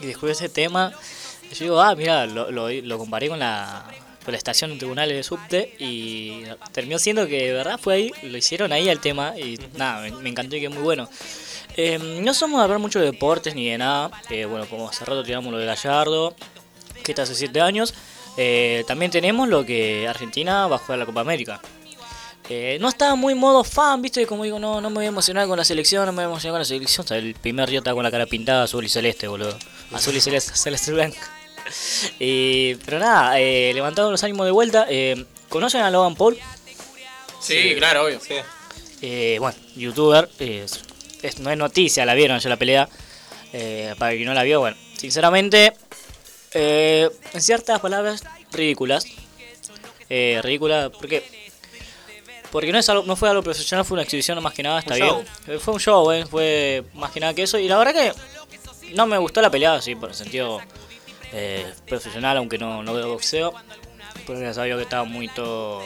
Y 0.00 0.06
descubrí 0.06 0.32
ese 0.32 0.48
tema. 0.48 0.92
Y 1.50 1.54
yo 1.54 1.64
digo, 1.64 1.80
ah, 1.80 1.94
mira, 1.94 2.26
lo, 2.26 2.50
lo, 2.50 2.70
lo 2.70 2.98
comparé 2.98 3.28
con 3.28 3.38
la, 3.38 3.84
con 4.24 4.32
la 4.32 4.38
estación 4.38 4.70
de 4.70 4.78
tribunales 4.78 5.16
de 5.16 5.22
subte 5.22 5.74
y 5.78 6.42
terminó 6.72 6.98
siendo 6.98 7.26
que 7.26 7.46
de 7.46 7.52
verdad 7.52 7.78
fue 7.78 7.94
ahí, 7.94 8.12
lo 8.22 8.38
hicieron 8.38 8.72
ahí 8.72 8.88
el 8.88 9.00
tema 9.00 9.38
y 9.38 9.58
nada, 9.76 10.02
me, 10.02 10.10
me 10.12 10.28
encantó 10.30 10.56
y 10.56 10.60
que 10.60 10.66
es 10.66 10.72
muy 10.72 10.82
bueno. 10.82 11.08
Eh, 11.76 11.98
no 12.22 12.34
somos 12.34 12.58
de 12.58 12.64
hablar 12.64 12.78
mucho 12.78 12.98
de 12.98 13.06
deportes 13.06 13.54
ni 13.54 13.68
de 13.70 13.78
nada. 13.78 14.10
Eh, 14.28 14.44
bueno, 14.44 14.66
como 14.66 14.88
hace 14.88 15.04
rato 15.04 15.22
tiramos 15.22 15.52
lo 15.52 15.58
de 15.58 15.66
Gallardo, 15.66 16.34
que 17.02 17.12
está 17.12 17.22
hace 17.22 17.34
7 17.34 17.60
años. 17.60 17.94
Eh, 18.36 18.84
también 18.86 19.10
tenemos 19.10 19.48
lo 19.48 19.64
que 19.64 20.06
Argentina 20.08 20.66
va 20.66 20.76
a 20.76 20.78
jugar 20.78 20.98
la 20.98 21.06
Copa 21.06 21.20
América. 21.20 21.60
Eh, 22.52 22.78
no 22.80 22.88
estaba 22.88 23.14
muy 23.14 23.36
modo 23.36 23.62
fan, 23.62 24.02
viste, 24.02 24.26
como 24.26 24.42
digo, 24.42 24.58
no, 24.58 24.80
no 24.80 24.90
me 24.90 24.96
voy 24.96 25.04
a 25.04 25.08
emocionar 25.08 25.46
con 25.46 25.56
la 25.56 25.64
selección, 25.64 26.04
no 26.06 26.10
me 26.12 26.16
voy 26.16 26.24
a 26.24 26.32
emocionar 26.32 26.54
con 26.54 26.58
la 26.58 26.64
selección. 26.64 27.04
O 27.04 27.08
sea, 27.08 27.16
el 27.18 27.34
primer 27.34 27.68
día 27.70 27.78
estaba 27.78 27.94
con 27.94 28.02
la 28.02 28.10
cara 28.10 28.26
pintada 28.26 28.64
azul 28.64 28.84
y 28.84 28.88
celeste, 28.88 29.28
boludo. 29.28 29.56
Azul 29.92 30.16
y 30.16 30.20
celeste, 30.20 30.56
celeste 30.56 30.90
y 30.90 30.94
blanco. 30.94 31.16
Eh, 32.18 32.76
pero 32.84 32.98
nada, 32.98 33.38
eh, 33.40 33.70
levantando 33.72 34.10
los 34.10 34.24
ánimos 34.24 34.46
de 34.46 34.50
vuelta. 34.52 34.86
Eh, 34.88 35.24
¿Conocen 35.48 35.82
a 35.82 35.90
Logan 35.92 36.16
Paul? 36.16 36.36
Sí, 37.40 37.74
claro, 37.76 38.06
obvio. 38.06 38.18
Eh, 39.00 39.36
bueno, 39.38 39.56
youtuber, 39.76 40.28
es- 40.40 40.80
es- 41.22 41.38
no 41.38 41.50
es 41.52 41.56
noticia, 41.56 42.04
la 42.04 42.14
vieron 42.14 42.40
ya 42.40 42.48
la 42.48 42.56
pelea. 42.56 42.88
Para 43.98 44.12
quien 44.12 44.26
no 44.26 44.34
la 44.34 44.42
vio, 44.44 44.60
bueno, 44.60 44.76
sinceramente, 44.96 45.72
eh, 46.52 47.08
en 47.32 47.40
ciertas 47.42 47.78
palabras, 47.80 48.22
ridículas. 48.52 49.06
Eh, 50.08 50.40
ridícula, 50.42 50.90
porque 50.90 51.22
porque 52.50 52.72
no, 52.72 52.78
es 52.78 52.88
algo, 52.88 53.04
no 53.04 53.16
fue 53.16 53.28
algo 53.30 53.42
profesional, 53.42 53.84
fue 53.84 53.94
una 53.96 54.02
exhibición 54.02 54.42
más 54.42 54.54
que 54.54 54.62
nada, 54.62 54.80
está 54.80 54.94
Un 54.94 55.00
bien. 55.00 55.10
show. 55.10 55.24
Eh, 55.46 55.58
Fue 55.58 55.74
un 55.74 55.80
show, 55.80 56.12
eh, 56.12 56.26
fue 56.26 56.84
más 56.94 57.10
que 57.10 57.20
nada 57.20 57.34
que 57.34 57.42
eso. 57.42 57.58
Y 57.58 57.68
la 57.68 57.78
verdad 57.78 57.92
que 57.94 58.12
no 58.94 59.06
me 59.06 59.18
gustó 59.18 59.40
la 59.40 59.50
pelea, 59.50 59.80
sí, 59.80 59.94
por 59.94 60.10
el 60.10 60.14
sentido 60.14 60.60
eh, 61.32 61.66
profesional, 61.88 62.36
aunque 62.38 62.58
no, 62.58 62.82
no 62.82 62.92
veo 62.94 63.08
boxeo. 63.08 63.54
Porque 64.26 64.42
ya 64.42 64.52
sabía 64.54 64.76
que 64.76 64.82
estaba 64.82 65.04
muy 65.04 65.28
todo 65.28 65.82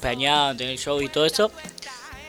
planeado, 0.00 0.56
tener 0.56 0.72
el 0.72 0.78
show 0.78 1.00
y 1.00 1.08
todo 1.08 1.26
eso. 1.26 1.50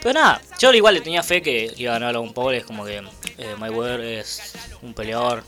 Pero 0.02 0.14
nada, 0.20 0.42
yo 0.60 0.74
igual 0.74 0.96
le 0.96 1.02
tenía 1.02 1.22
fe 1.24 1.42
que 1.42 1.74
iba 1.78 1.92
a 1.96 2.00
ganar 2.00 2.16
a 2.16 2.20
un 2.20 2.34
Paul. 2.34 2.56
Es 2.56 2.66
como 2.66 2.86
que 2.86 3.02
eh, 3.42 3.56
Mayweather 3.58 4.00
es 4.02 4.54
un 4.82 4.94
peleador, 4.94 5.44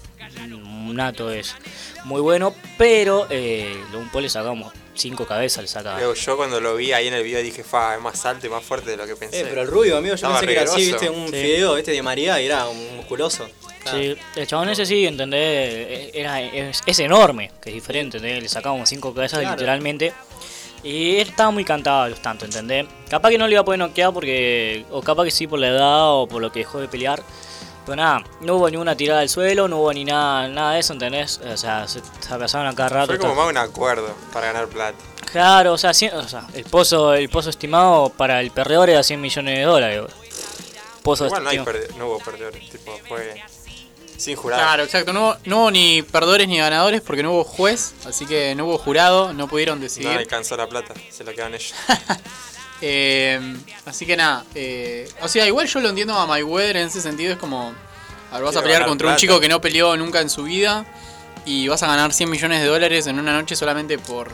un 0.45 0.95
nato 0.95 1.31
es 1.31 1.55
muy 2.05 2.21
bueno. 2.21 2.53
Pero 2.77 3.27
eh, 3.29 3.75
un 3.93 4.09
Paul 4.09 4.23
le 4.23 4.29
sacamos 4.29 4.73
cinco 4.95 5.25
cabezas, 5.25 5.61
le 5.63 5.67
saca. 5.67 5.97
Yo 6.13 6.37
cuando 6.37 6.59
lo 6.59 6.75
vi 6.75 6.91
ahí 6.91 7.07
en 7.07 7.13
el 7.13 7.23
video 7.23 7.41
dije, 7.41 7.63
fa, 7.63 7.95
es 7.95 8.01
más 8.01 8.25
alto 8.25 8.47
y 8.47 8.49
más 8.49 8.63
fuerte 8.63 8.91
de 8.91 8.97
lo 8.97 9.05
que 9.07 9.15
pensé. 9.15 9.41
Eh, 9.41 9.45
pero 9.49 9.61
el 9.61 9.67
rubio, 9.67 9.97
amigo, 9.97 10.11
yo 10.11 10.15
Estaba 10.15 10.39
pensé 10.39 10.53
que 10.53 10.61
era 10.61 10.71
así, 10.71 10.85
viste, 10.91 11.09
un 11.09 11.27
Sí. 11.27 11.31
fideo, 11.33 11.75
viste, 11.75 11.91
de 11.91 12.01
María, 12.01 12.41
y 12.41 12.45
era 12.45 12.67
un 12.67 12.95
musculoso. 12.97 13.47
Sí, 13.91 14.15
el 14.37 14.47
chabón 14.47 14.69
ese 14.69 14.85
sí, 14.85 15.05
¿entendés? 15.05 15.39
Eh, 15.41 16.11
Era, 16.13 16.41
es, 16.41 16.81
es 16.85 16.99
enorme, 16.99 17.51
que 17.61 17.69
es 17.69 17.75
diferente, 17.75 18.17
¿entendés? 18.17 18.41
Le 18.43 18.47
sacábamos 18.49 18.87
cinco 18.87 19.13
cabezas 19.13 19.39
Claro. 19.39 19.55
literalmente. 19.55 20.13
Y 20.83 21.15
él 21.17 21.27
estaba 21.29 21.51
muy 21.51 21.63
cantado 21.65 22.03
a 22.03 22.09
los 22.09 22.21
tantos, 22.21 22.47
¿entendés? 22.47 22.85
Capaz 23.09 23.29
que 23.29 23.37
no 23.37 23.47
le 23.47 23.53
iba 23.53 23.61
a 23.61 23.65
poder 23.65 23.79
noquear 23.79 24.13
porque. 24.13 24.85
O 24.91 25.01
capaz 25.01 25.25
que 25.25 25.31
sí 25.31 25.47
por 25.47 25.59
la 25.59 25.67
edad 25.69 26.11
o 26.13 26.27
por 26.27 26.41
lo 26.41 26.51
que 26.51 26.59
dejó 26.59 26.79
de 26.79 26.87
pelear. 26.87 27.21
Pero 27.85 27.95
nada, 27.97 28.23
no 28.41 28.55
hubo 28.55 28.69
ninguna 28.69 28.95
tirada 28.95 29.19
al 29.21 29.29
suelo, 29.29 29.67
no 29.67 29.77
hubo 29.79 29.91
ni 29.93 30.05
nada, 30.05 30.47
nada 30.47 30.73
de 30.73 30.79
eso, 30.79 30.93
¿entendés? 30.93 31.39
O 31.51 31.57
sea, 31.57 31.87
se, 31.87 31.99
se 32.19 32.33
abrazaban 32.33 32.67
a 32.67 32.75
cada 32.75 32.89
rato. 32.89 33.07
Fue 33.07 33.19
como 33.19 33.35
más 33.35 33.47
un 33.49 33.57
acuerdo 33.57 34.15
para 34.31 34.47
ganar 34.47 34.67
plata. 34.67 34.97
Claro, 35.31 35.73
o 35.73 35.77
sea, 35.77 35.91
cien- 35.91 36.13
o 36.13 36.27
sea, 36.27 36.45
el 36.53 36.63
pozo 36.65 37.13
el 37.15 37.27
pozo 37.29 37.49
estimado 37.49 38.09
para 38.09 38.39
el 38.39 38.51
perdedor 38.51 38.89
era 38.89 39.03
100 39.03 39.19
millones 39.19 39.57
de 39.57 39.63
dólares. 39.63 40.01
boludo. 40.01 40.15
Pozo 41.01 41.25
Igual 41.25 41.43
no, 41.43 41.49
hay 41.49 41.57
estimado. 41.57 41.79
perde- 41.87 41.95
no 41.97 42.07
hubo 42.07 42.19
perdedores, 42.19 42.69
tipo, 42.69 42.97
fue 43.09 43.41
sin 44.15 44.35
jurado. 44.37 44.61
Claro, 44.61 44.83
exacto. 44.83 45.11
No, 45.11 45.29
hubo- 45.31 45.37
no 45.45 45.57
hubo 45.57 45.71
ni 45.71 46.01
perdedores 46.03 46.47
ni 46.47 46.57
ganadores 46.59 47.01
porque 47.01 47.23
no 47.23 47.33
hubo 47.33 47.43
juez, 47.43 47.93
así 48.05 48.25
que 48.25 48.55
no 48.55 48.65
hubo 48.65 48.77
jurado, 48.77 49.33
no 49.33 49.47
pudieron 49.49 49.79
No 49.79 49.83
decidir. 49.83 50.07
alcanzó 50.17 50.55
la 50.55 50.67
plata, 50.69 50.93
se 51.11 51.23
lo 51.25 51.33
quedan 51.33 51.53
ellos. 51.55 51.73
Eh, 52.81 53.39
así 53.85 54.05
que 54.05 54.17
nada, 54.17 54.43
eh, 54.55 55.09
o 55.21 55.27
sea, 55.27 55.47
igual 55.47 55.67
yo 55.67 55.79
lo 55.79 55.89
entiendo 55.89 56.13
a 56.15 56.25
Mayweather 56.27 56.77
en 56.77 56.87
ese 56.87 56.99
sentido, 57.01 57.33
es 57.33 57.39
como, 57.39 57.73
a 58.31 58.35
ver, 58.35 58.43
vas 58.43 58.55
a 58.57 58.61
pelear 58.61 58.85
contra 58.85 59.09
un 59.09 59.15
chico 59.15 59.39
que 59.39 59.47
no 59.47 59.61
peleó 59.61 59.95
nunca 59.95 60.19
en 60.19 60.29
su 60.29 60.43
vida 60.43 60.85
y 61.45 61.67
vas 61.67 61.81
a 61.83 61.87
ganar 61.87 62.11
100 62.13 62.29
millones 62.29 62.61
de 62.61 62.67
dólares 62.67 63.07
en 63.07 63.19
una 63.19 63.33
noche 63.33 63.55
solamente 63.55 63.97
por, 63.99 64.31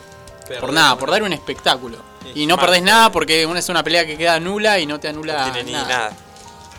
por 0.59 0.73
nada, 0.73 0.97
por 0.97 1.11
dar 1.11 1.21
un 1.23 1.33
espectáculo. 1.33 1.97
Y 2.33 2.45
no 2.45 2.57
perdés 2.57 2.81
nada 2.83 3.11
porque 3.11 3.45
una 3.45 3.59
es 3.59 3.69
una 3.69 3.83
pelea 3.83 4.05
que 4.05 4.17
queda 4.17 4.39
nula 4.39 4.79
y 4.79 4.85
no 4.85 4.99
te 4.99 5.07
anula 5.07 5.47
No 5.47 5.51
tiene 5.51 5.63
ni 5.63 5.71
nada. 5.73 5.87
nada. 5.87 6.11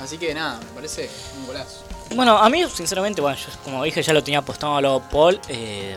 Así 0.01 0.17
que 0.19 0.33
nada, 0.35 0.59
me 0.59 0.67
parece 0.75 1.11
un 1.39 1.47
golazo. 1.47 1.85
Bueno, 2.15 2.37
a 2.39 2.49
mí, 2.49 2.65
sinceramente, 2.73 3.21
bueno, 3.21 3.37
yo, 3.37 3.47
como 3.63 3.85
dije, 3.85 4.03
ya 4.03 4.13
lo 4.13 4.23
tenía 4.25 4.41
apostado 4.41 4.77
a 4.77 4.81
lo 4.81 5.01
Paul. 5.01 5.41
eh, 5.49 5.97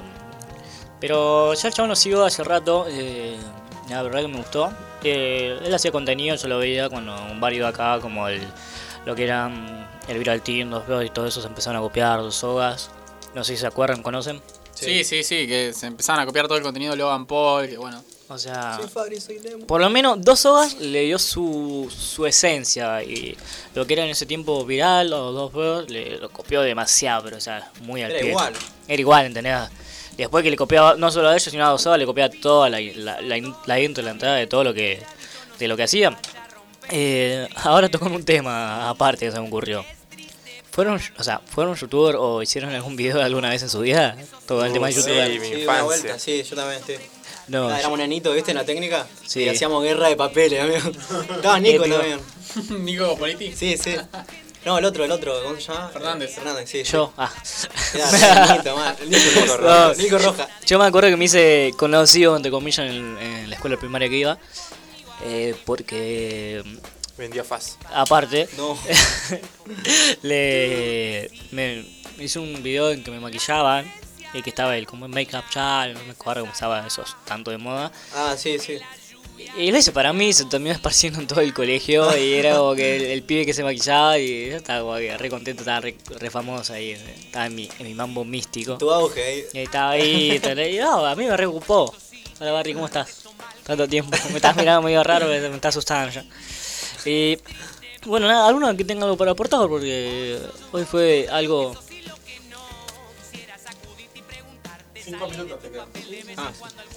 pero 0.99 1.53
ya 1.53 1.67
el 1.67 1.73
chabón 1.73 1.89
lo 1.89 1.95
sigo 1.95 2.23
hace 2.23 2.43
rato. 2.43 2.85
Eh, 2.89 3.37
la 3.89 4.01
verdad 4.03 4.21
que 4.21 4.27
me 4.27 4.37
gustó. 4.37 4.71
Eh, 5.03 5.59
él 5.63 5.73
hacía 5.73 5.91
contenido, 5.91 6.35
yo 6.35 6.47
lo 6.47 6.57
veía 6.59 6.89
cuando 6.89 7.15
un 7.31 7.39
barrio 7.39 7.63
de 7.63 7.69
acá, 7.69 7.99
como 8.01 8.27
el, 8.27 8.41
lo 9.05 9.15
que 9.15 9.23
eran 9.25 9.87
el 10.07 10.17
Viral 10.17 10.41
Team, 10.41 10.69
los 10.69 10.87
Beos 10.87 11.05
y 11.05 11.09
todo 11.09 11.27
eso, 11.27 11.41
se 11.41 11.47
empezaron 11.47 11.77
a 11.77 11.81
copiar, 11.81 12.19
los 12.19 12.35
sogas. 12.35 12.89
No 13.33 13.43
sé 13.43 13.55
si 13.55 13.61
se 13.61 13.67
acuerdan, 13.67 14.03
conocen. 14.03 14.41
Sí, 14.73 15.03
sí, 15.03 15.23
sí, 15.23 15.47
que 15.47 15.73
se 15.73 15.87
empezaron 15.87 16.21
a 16.21 16.25
copiar 16.25 16.47
todo 16.47 16.57
el 16.57 16.63
contenido 16.63 16.91
de 16.91 16.97
Logan 16.97 17.25
Paul, 17.25 17.67
que 17.67 17.77
bueno. 17.77 18.03
O 18.29 18.37
sea, 18.37 18.77
Soy 18.79 18.87
Fabri, 18.89 19.19
soy 19.19 19.37
Lemo. 19.39 19.67
por 19.67 19.81
lo 19.81 19.89
menos 19.89 20.19
dos 20.21 20.39
sogas 20.39 20.79
le 20.79 21.01
dio 21.01 21.19
su, 21.19 21.91
su 21.95 22.25
esencia 22.25 23.03
y 23.03 23.37
lo 23.75 23.85
que 23.85 23.93
era 23.93 24.05
en 24.05 24.09
ese 24.11 24.25
tiempo 24.25 24.65
viral, 24.65 25.09
los 25.11 25.33
dos 25.35 25.53
Beos, 25.53 25.89
le 25.89 26.17
lo 26.17 26.29
copió 26.29 26.61
demasiado, 26.61 27.25
pero 27.25 27.37
o 27.37 27.41
sea, 27.41 27.69
muy 27.81 28.01
al 28.01 28.11
Era 28.11 28.19
pie. 28.21 28.29
igual. 28.29 28.53
Era 28.87 28.99
igual, 29.01 29.25
¿entendés? 29.27 29.57
Y 30.13 30.17
después 30.17 30.43
que 30.43 30.51
le 30.51 30.57
copiaba 30.57 30.95
no 30.95 31.09
solo 31.11 31.29
a 31.29 31.33
ellos, 31.33 31.43
sino 31.51 31.65
a 31.65 31.69
Dosoba, 31.69 31.97
le 31.97 32.05
copiaba 32.05 32.33
toda 32.41 32.69
la, 32.69 32.79
la, 32.79 33.21
la, 33.21 33.55
la 33.65 33.79
intro, 33.79 34.03
la 34.03 34.11
entrada 34.11 34.35
de 34.35 34.47
todo 34.47 34.63
lo 34.63 34.73
que 34.73 35.01
de 35.59 35.67
lo 35.67 35.75
que 35.75 35.83
hacía. 35.83 36.17
Eh, 36.89 37.47
ahora 37.55 37.89
tocó 37.89 38.05
un 38.05 38.23
tema 38.25 38.89
aparte 38.89 39.25
que 39.25 39.31
se 39.31 39.39
me 39.39 39.47
ocurrió. 39.47 39.85
¿Fueron, 40.71 40.99
o 41.17 41.23
sea, 41.23 41.39
¿fueron 41.39 41.75
youtuber 41.75 42.15
o 42.17 42.41
hicieron 42.41 42.71
algún 42.71 42.95
video 42.95 43.21
alguna 43.21 43.49
vez 43.49 43.61
en 43.61 43.69
su 43.69 43.79
vida? 43.79 44.17
Todo 44.47 44.65
el 44.65 44.71
Uh, 44.71 44.73
tema 44.73 44.87
de 44.87 44.93
sí, 44.93 44.99
youtuber. 44.99 45.39
mi 45.39 45.47
Sí, 45.47 45.63
una 45.65 45.83
vuelta, 45.83 46.19
sí, 46.19 46.43
yo 46.43 46.55
también, 46.55 46.81
sí. 46.85 46.93
No, 47.47 47.69
Ah, 47.69 47.79
éramos 47.79 47.99
nenitos, 47.99 48.33
¿viste? 48.33 48.51
En 48.51 48.57
la 48.57 48.65
técnica. 48.65 49.05
Sí. 49.25 49.43
Y 49.43 49.49
hacíamos 49.49 49.83
guerra 49.83 50.07
de 50.09 50.15
papeles, 50.15 50.59
amigo. 50.61 50.79
Estaba 51.35 51.59
Nico 51.59 51.83
también. 51.85 52.19
Nico 52.85 53.15
Politi. 53.17 53.51
Sí, 53.53 53.77
sí. 53.77 53.95
No, 54.65 54.77
el 54.77 54.85
otro, 54.85 55.03
el 55.03 55.11
otro, 55.11 55.41
¿cómo 55.43 55.55
se 55.55 55.61
llama? 55.73 55.89
Fernández. 55.89 56.35
Fernández, 56.35 56.69
sí. 56.69 56.83
yo, 56.83 57.11
ah. 57.17 57.31
Nico, 58.57 58.75
man. 58.77 58.95
Nico, 59.07 59.57
Roja. 59.57 59.87
No. 59.87 59.93
Nico 59.95 60.17
Roja. 60.19 60.47
Yo 60.65 60.79
me 60.79 60.85
acuerdo 60.85 61.09
que 61.09 61.17
me 61.17 61.25
hice 61.25 61.71
conocido, 61.77 62.35
entre 62.37 62.49
comillas, 62.51 62.89
en, 62.89 63.17
en 63.17 63.49
la 63.49 63.55
escuela 63.55 63.77
primaria 63.77 64.07
que 64.09 64.17
iba. 64.17 64.37
eh, 65.25 65.53
porque 65.65 66.63
Vendió 67.17 67.43
faz. 67.43 67.77
aparte 67.93 68.47
No. 68.57 68.75
le 70.23 71.29
me 71.51 71.85
hice 72.19 72.39
un 72.39 72.63
video 72.63 72.89
en 72.91 73.03
que 73.03 73.11
me 73.11 73.19
maquillaban 73.19 73.91
y 74.33 74.41
que 74.41 74.49
estaba 74.49 74.75
el 74.77 74.87
como 74.87 75.07
make-up 75.07 75.43
challenge, 75.49 75.99
no 75.99 76.05
me 76.07 76.13
acuerdo 76.13 76.41
cómo 76.41 76.53
estaba 76.53 76.87
esos 76.87 77.15
tanto 77.25 77.51
de 77.51 77.57
moda. 77.59 77.91
Ah, 78.15 78.35
sí, 78.37 78.57
sí. 78.57 78.79
Y 79.57 79.71
lo 79.71 79.77
hice 79.77 79.91
para 79.91 80.13
mí, 80.13 80.33
se 80.33 80.45
terminó 80.45 80.73
esparciendo 80.73 81.19
en 81.19 81.27
todo 81.27 81.41
el 81.41 81.53
colegio 81.53 82.17
y 82.17 82.33
era 82.33 82.55
como 82.55 82.75
que 82.75 82.95
el, 82.95 83.03
el 83.03 83.23
pibe 83.23 83.45
que 83.45 83.53
se 83.53 83.63
maquillaba 83.63 84.17
y 84.17 84.49
yo 84.49 84.57
estaba 84.57 84.81
como 84.81 84.95
que 84.97 85.17
re 85.17 85.29
contento, 85.29 85.61
estaba 85.61 85.79
re, 85.81 85.95
re 86.19 86.29
famoso 86.29 86.73
ahí, 86.73 86.91
estaba 86.91 87.45
en 87.45 87.55
mi, 87.55 87.69
en 87.79 87.87
mi 87.87 87.93
mambo 87.93 88.25
místico. 88.25 88.77
Tu 88.77 88.91
auge 88.91 89.23
ahí. 89.23 89.43
Y 89.53 89.57
ahí 89.59 89.63
estaba 89.63 89.91
ahí, 89.91 90.41
y 90.75 90.79
no, 90.79 91.05
a 91.05 91.15
mí 91.15 91.25
me 91.25 91.37
re 91.37 91.45
ocupó. 91.45 91.93
Hola 92.39 92.51
Barry, 92.51 92.73
¿cómo 92.73 92.87
estás? 92.87 93.23
Tanto 93.63 93.87
tiempo, 93.87 94.17
me 94.31 94.37
estás 94.37 94.55
mirando 94.55 94.81
medio 94.81 95.03
raro, 95.03 95.27
me, 95.27 95.39
me 95.39 95.55
estás 95.55 95.75
asustando 95.75 96.11
ya. 96.11 96.25
Y 97.05 97.37
bueno, 98.05 98.27
nada, 98.27 98.47
alguno 98.47 98.75
que 98.75 98.83
tenga 98.83 99.03
algo 99.03 99.17
para 99.17 99.31
aportar 99.31 99.67
porque 99.67 100.39
hoy 100.71 100.85
fue 100.85 101.27
algo... 101.31 101.75
Cinco 104.95 105.29
minutos 105.29 105.59
te 105.61 105.69
quedan. 105.69 105.87
Ah. 106.37 106.51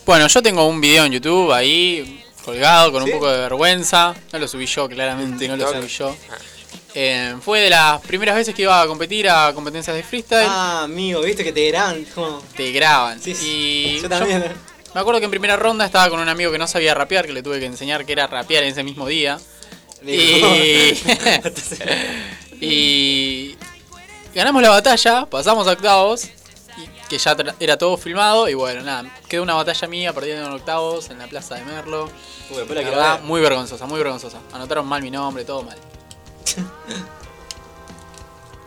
Bueno, 0.05 0.29
yo 0.29 0.41
tengo 0.41 0.67
un 0.69 0.81
video 0.81 1.05
en 1.05 1.13
YouTube 1.13 1.53
ahí 1.53 2.23
colgado 2.47 2.93
con 2.93 3.05
¿Sí? 3.05 3.11
un 3.11 3.19
poco 3.19 3.31
de 3.31 3.39
vergüenza. 3.39 4.15
No 4.33 4.39
lo 4.39 4.49
subí 4.49 4.67
yo, 4.67 4.89
claramente, 4.89 5.49
no 5.49 5.57
lo 5.57 5.69
subí 5.69 5.89
yo. 5.89 6.17
Eh, 6.95 7.35
fue 7.43 7.61
de 7.61 7.69
las 7.69 8.01
primeras 8.01 8.37
veces 8.37 8.55
que 8.55 8.63
iba 8.63 8.81
a 8.81 8.87
competir 8.87 9.29
a 9.29 9.53
competencias 9.53 9.95
de 9.95 10.03
freestyle. 10.03 10.47
Ah, 10.49 10.85
amigo, 10.85 11.21
¿viste 11.21 11.45
que 11.45 11.53
te 11.53 11.69
graban? 11.69 12.05
Como... 12.15 12.41
Te 12.57 12.73
graban. 12.73 13.21
Sí, 13.21 13.35
sí. 13.35 13.97
Y 13.99 14.01
Yo 14.01 14.09
también. 14.09 14.45
me 14.95 15.01
acuerdo 15.01 15.21
que 15.21 15.27
en 15.27 15.31
primera 15.31 15.57
ronda 15.57 15.85
estaba 15.85 16.09
con 16.09 16.21
un 16.21 16.29
amigo 16.29 16.51
que 16.53 16.59
no 16.59 16.67
sabía 16.67 16.95
rapear, 16.95 17.27
que 17.27 17.35
le 17.35 17.43
tuve 17.43 17.61
que 17.61 17.67
enseñar 17.67 18.07
que 18.07 18.13
era 18.13 18.27
rapear 18.29 18.63
en 18.63 18.71
ese 18.71 18.83
mismo 18.83 19.07
día. 19.09 19.39
Y, 20.07 20.41
y 22.61 23.57
ganamos 24.35 24.63
la 24.63 24.71
batalla, 24.71 25.27
pasamos 25.27 25.67
a 25.67 25.73
octavos, 25.73 26.29
que 27.09 27.19
ya 27.19 27.37
era 27.61 27.77
todo 27.77 27.97
filmado. 27.97 28.49
Y 28.49 28.55
bueno, 28.55 28.83
nada, 28.83 29.11
quedó 29.29 29.43
una 29.43 29.55
batalla 29.55 29.89
mía 29.89 30.13
perdiendo 30.13 30.47
en 30.47 30.53
octavos 30.53 31.11
en 31.11 31.19
la 31.19 31.27
plaza 31.27 31.57
de 31.57 31.65
Merlo. 31.65 32.11
Uy, 32.51 32.59
la 32.59 32.83
verdad, 32.83 33.15
ver. 33.19 33.23
muy 33.23 33.41
vergonzosa, 33.41 33.87
muy 33.87 33.99
vergonzosa. 33.99 34.39
Anotaron 34.53 34.87
mal 34.87 35.03
mi 35.03 35.11
nombre, 35.11 35.45
todo 35.45 35.63
mal. 35.63 35.79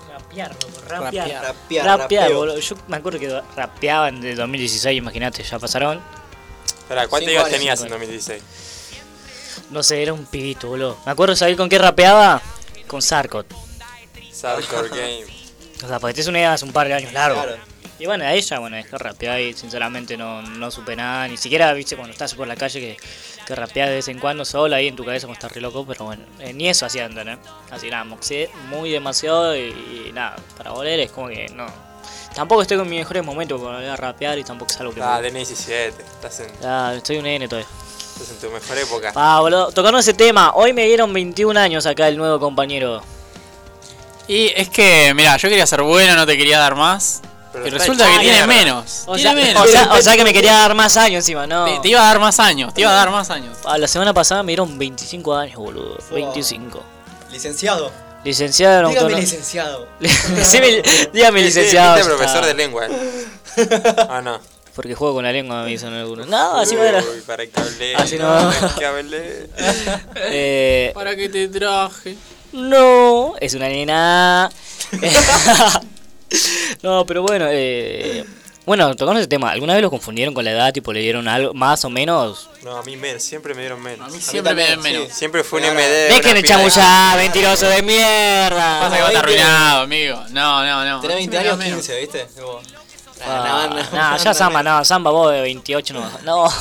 Rapear, 0.10 0.56
Rapear. 0.88 1.44
Rapear, 1.44 1.86
Rapear, 1.86 2.34
boludo. 2.34 2.60
Yo 2.60 2.76
me 2.88 2.98
acuerdo 2.98 3.20
que 3.20 3.42
rapeaban 3.56 4.22
de 4.22 4.36
2016, 4.36 4.98
imagínate, 4.98 5.44
ya 5.44 5.60
pasaron. 5.60 6.02
Espera, 6.66 7.08
¿cuántos 7.08 7.30
años 7.30 7.50
tenías 7.50 7.80
cinco 7.80 7.96
en 7.96 8.02
2016? 8.02 8.44
No 9.72 9.84
sé, 9.84 10.02
era 10.02 10.14
un 10.14 10.26
pibito, 10.26 10.68
boludo. 10.68 10.98
Me 11.06 11.12
acuerdo, 11.12 11.36
¿sabés 11.36 11.56
con 11.56 11.70
qué 11.70 11.78
rapeaba? 11.78 12.42
Con 12.88 13.02
Sarkot. 13.02 13.46
Hardcore 14.42 14.90
Game. 14.90 15.26
O 15.84 15.88
sea, 15.88 16.00
porque 16.00 16.14
te 16.14 16.22
es 16.22 16.28
una 16.28 16.40
idea 16.40 16.54
hace 16.54 16.66
un 16.66 16.74
par 16.74 16.88
de 16.88 16.94
años 16.94 17.14
largo. 17.14 17.42
Claro. 17.42 17.58
Y 18.00 18.06
bueno, 18.06 18.24
a 18.24 18.34
ella, 18.34 18.60
bueno, 18.60 18.78
dejé 18.78 18.98
rapear 18.98 19.42
y 19.42 19.54
sinceramente 19.54 20.16
no, 20.16 20.42
no 20.42 20.72
supe 20.72 20.96
nada. 20.96 21.28
Ni 21.28 21.36
siquiera, 21.38 21.74
viste, 21.74 21.96
cuando 21.98 22.14
estás 22.14 22.34
por 22.34 22.48
la 22.48 22.56
calle 22.56 22.80
que, 22.80 22.98
que 23.46 23.56
rapeas 23.56 23.90
de 23.90 23.96
vez 23.96 24.08
en 24.08 24.20
cuando 24.20 24.46
sola 24.46 24.78
ahí 24.78 24.88
en 24.88 24.96
tu 24.96 25.04
cabeza 25.04 25.28
como 25.28 25.34
estás 25.34 25.52
re 25.52 25.60
loco. 25.60 25.86
Pero 25.86 26.06
bueno, 26.06 26.24
eh, 26.40 26.54
ni 26.54 26.70
eso 26.70 26.86
hacía 26.86 27.06
¿entendés? 27.06 27.38
Así 27.70 27.90
nada, 27.90 28.06
moxé 28.06 28.50
muy 28.70 28.90
demasiado 28.90 29.54
y, 29.56 30.08
y 30.08 30.12
nada, 30.14 30.38
para 30.58 30.72
volver 30.72 31.00
es 31.02 31.12
como 31.12 31.28
que 31.28 31.50
no. 31.50 31.68
Tampoco 32.34 32.62
estoy 32.62 32.78
con 32.78 32.88
mis 32.88 33.00
mejores 33.00 33.24
momentos 33.26 33.60
para 33.60 33.74
volver 33.76 33.90
a 33.90 33.96
rapear 33.98 34.38
y 34.40 34.44
tampoco 34.46 34.72
es 34.72 34.80
algo 34.80 34.94
que... 34.94 35.02
Ah, 35.02 35.18
me- 35.22 35.28
tenés 35.30 35.50
17. 35.50 36.02
Estás 36.02 36.40
en, 36.40 36.48
Ah, 36.64 36.94
estoy 36.96 37.18
un 37.18 37.24
nene 37.24 37.50
todavía. 37.50 37.68
estás 38.14 38.30
en 38.32 38.38
tu 38.40 38.50
mejor 38.50 38.78
época. 38.78 39.12
Ah, 39.16 39.40
boludo, 39.42 39.72
tocando 39.72 40.00
ese 40.00 40.14
tema, 40.14 40.54
hoy 40.56 40.72
me 40.72 40.86
dieron 40.86 41.12
21 41.12 41.60
años 41.60 41.86
acá 41.86 42.08
el 42.08 42.16
nuevo 42.16 42.40
compañero. 42.40 43.02
Y 44.28 44.54
es 44.56 44.70
que, 44.70 45.12
mira, 45.16 45.36
yo 45.38 45.50
quería 45.50 45.66
ser 45.66 45.82
bueno, 45.82 46.16
no 46.16 46.26
te 46.26 46.38
quería 46.38 46.60
dar 46.60 46.76
más. 46.76 47.22
Pero 47.52 47.68
y 47.68 47.70
resulta 47.72 48.06
que 48.14 48.20
tiene 48.20 48.46
menos. 48.48 49.04
O 49.08 49.16
tiene 49.16 49.22
sea, 49.32 49.34
menos. 49.34 49.64
o 49.64 49.68
sea- 49.68 49.94
o 49.94 50.02
sea 50.02 50.16
que 50.16 50.24
me 50.24 50.34
quería 50.34 50.54
dar 50.54 50.76
más 50.76 50.96
años 50.98 51.18
encima, 51.24 51.48
no. 51.48 51.66
Te, 51.66 51.80
te 51.80 51.90
iba 51.90 52.02
a 52.02 52.06
dar 52.06 52.20
más 52.20 52.40
años, 52.40 52.74
te 52.74 52.82
iba 52.82 52.92
a 52.92 52.94
dar 52.96 53.10
más 53.10 53.30
años. 53.30 53.58
Ah, 53.66 53.78
la 53.78 53.88
semana 53.88 54.14
pasada 54.14 54.44
me 54.44 54.52
dieron 54.52 54.78
25 54.78 55.36
años, 55.36 55.56
boludo. 55.58 55.98
25. 56.12 56.84
Licenciado. 57.32 57.92
Licenciado 58.24 58.80
en 58.82 58.88
Dígame 58.90 59.00
autónomo. 59.00 59.22
licenciado. 59.22 59.88
Decime- 60.00 61.10
dígame 61.14 61.42
licenciado. 61.42 61.98
ya 61.98 62.04
profesor 62.04 62.46
de 62.46 62.54
lengua. 62.54 62.88
Ah, 64.10 64.22
no. 64.24 64.40
Porque 64.76 64.96
juego 64.96 65.16
con 65.16 65.24
la 65.26 65.32
lengua, 65.34 65.64
me 65.64 65.70
dicen 65.72 65.94
algunos. 65.94 66.28
No, 66.28 66.58
así 66.58 66.76
no 66.76 66.84
era. 66.84 67.04
Para 67.28 67.46
que 67.46 67.60
hable. 67.60 67.96
Así 67.96 68.18
no. 68.18 68.52
para 68.62 68.76
que 68.76 68.86
hable. 68.86 69.50
Eh, 70.16 70.92
¿Para 70.94 71.16
qué 71.16 71.28
te 71.28 71.48
traje? 71.50 72.16
no, 72.54 73.34
es 73.42 73.54
una 73.56 73.68
nena. 73.68 74.50
no, 76.84 77.06
pero 77.06 77.22
bueno, 77.24 77.46
eh, 77.50 78.24
bueno, 78.66 78.96
tocando 78.96 79.20
ese 79.20 79.28
tema, 79.28 79.52
¿alguna 79.52 79.74
vez 79.74 79.82
lo 79.82 79.90
confundieron 79.90 80.34
con 80.34 80.46
la 80.46 80.52
edad? 80.52 80.72
Tipo, 80.74 80.94
le 80.94 81.00
dieron 81.00 81.28
algo 81.28 81.54
más 81.54 81.84
o 81.86 81.90
menos. 81.90 82.50
No, 82.64 82.78
a 82.78 82.84
mí 82.84 82.96
menos, 82.98 83.24
siempre 83.24 83.54
me 83.54 83.62
dieron 83.62 83.82
menos. 83.82 84.08
A 84.08 84.12
mí 84.16 84.22
siempre 84.22 84.54
me 84.54 84.64
den 84.64 84.80
menos. 84.82 85.12
Siempre 85.12 85.44
fue 85.44 85.60
un 85.60 85.66
Ahora- 85.66 85.80
MD. 85.80 86.14
Dejen 86.16 86.34
de 86.36 86.44
chamullar, 86.44 87.18
mentiroso 87.18 87.68
de 87.68 87.82
mierda. 87.82 88.80
Pasa 88.82 88.96
que 88.96 89.02
vos 89.02 89.10
estás 89.12 89.24
arruinado, 89.24 89.82
amigo. 89.82 90.20
No, 90.32 90.64
no, 90.66 90.86
no. 90.86 91.02
Tenés 91.02 91.18
20 91.18 91.38
Siempre 91.38 91.40
me 91.40 91.44
dan 91.46 91.48
años, 91.48 91.58
menos. 91.60 91.86
15, 91.88 92.00
¿viste? 92.02 92.28
Como- 92.42 92.62
Ah, 93.22 93.68
no, 93.70 93.76
no, 93.76 93.84
no, 93.84 94.12
no, 94.12 94.18
ya 94.24 94.34
Samba, 94.34 94.64
no, 94.64 94.86
Samba 94.86 95.12
vos 95.12 95.30
de 95.34 95.42
28 95.42 95.94
no. 95.94 96.10
No. 96.24 96.50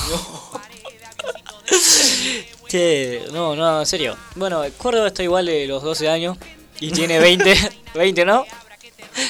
Che, 2.68 3.22
no, 3.32 3.54
no, 3.56 3.80
en 3.80 3.86
serio. 3.86 4.16
Bueno, 4.34 4.62
Córdoba 4.76 5.06
está 5.08 5.22
igual 5.22 5.46
de 5.46 5.66
los 5.66 5.82
12 5.82 6.08
años. 6.08 6.36
Y 6.80 6.90
tiene 6.90 7.18
20, 7.18 7.56
20, 7.94 8.24
¿no? 8.26 8.44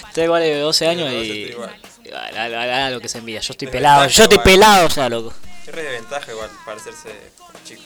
Está 0.09 0.24
igual 0.24 0.43
de 0.43 0.59
12 0.59 0.86
años 0.86 1.12
y. 1.12 1.55
Haga 2.12 2.90
lo 2.90 3.01
que 3.01 3.09
se 3.09 3.19
envía. 3.19 3.40
Yo 3.40 3.52
estoy 3.52 3.69
pelado, 3.69 4.06
yo 4.06 4.23
estoy 4.24 4.39
pelado, 4.39 4.86
o 4.86 4.90
sea, 4.90 5.09
loco. 5.09 5.32
Qué 5.65 5.73
re 5.73 5.82
desventaja 5.82 6.32
igual 6.32 6.51
parecerse 6.65 7.09
a 7.10 7.65
chico. 7.65 7.82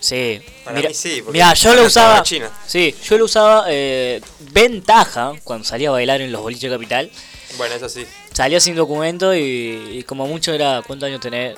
Sí. 0.00 0.42
Para 0.64 0.76
Mira, 0.76 0.88
mí 0.88 0.94
sí, 0.94 1.22
porque 1.22 1.38
mirá, 1.38 1.54
yo 1.54 1.74
lo 1.74 1.84
usaba. 1.84 2.22
China. 2.22 2.50
Sí, 2.66 2.94
yo 3.08 3.16
lo 3.16 3.24
usaba 3.24 3.66
eh, 3.68 4.20
ventaja 4.50 5.32
cuando 5.44 5.64
salía 5.64 5.88
a 5.88 5.92
bailar 5.92 6.20
en 6.20 6.32
los 6.32 6.42
boliches 6.42 6.70
de 6.70 6.76
capital. 6.76 7.10
Bueno, 7.56 7.74
eso 7.74 7.88
sí. 7.88 8.04
Salía 8.32 8.60
sin 8.60 8.74
documento 8.74 9.34
y, 9.34 9.98
y 9.98 10.02
como 10.02 10.26
mucho 10.26 10.52
era. 10.52 10.82
¿Cuántos 10.86 11.06
años 11.06 11.20
tenés? 11.20 11.56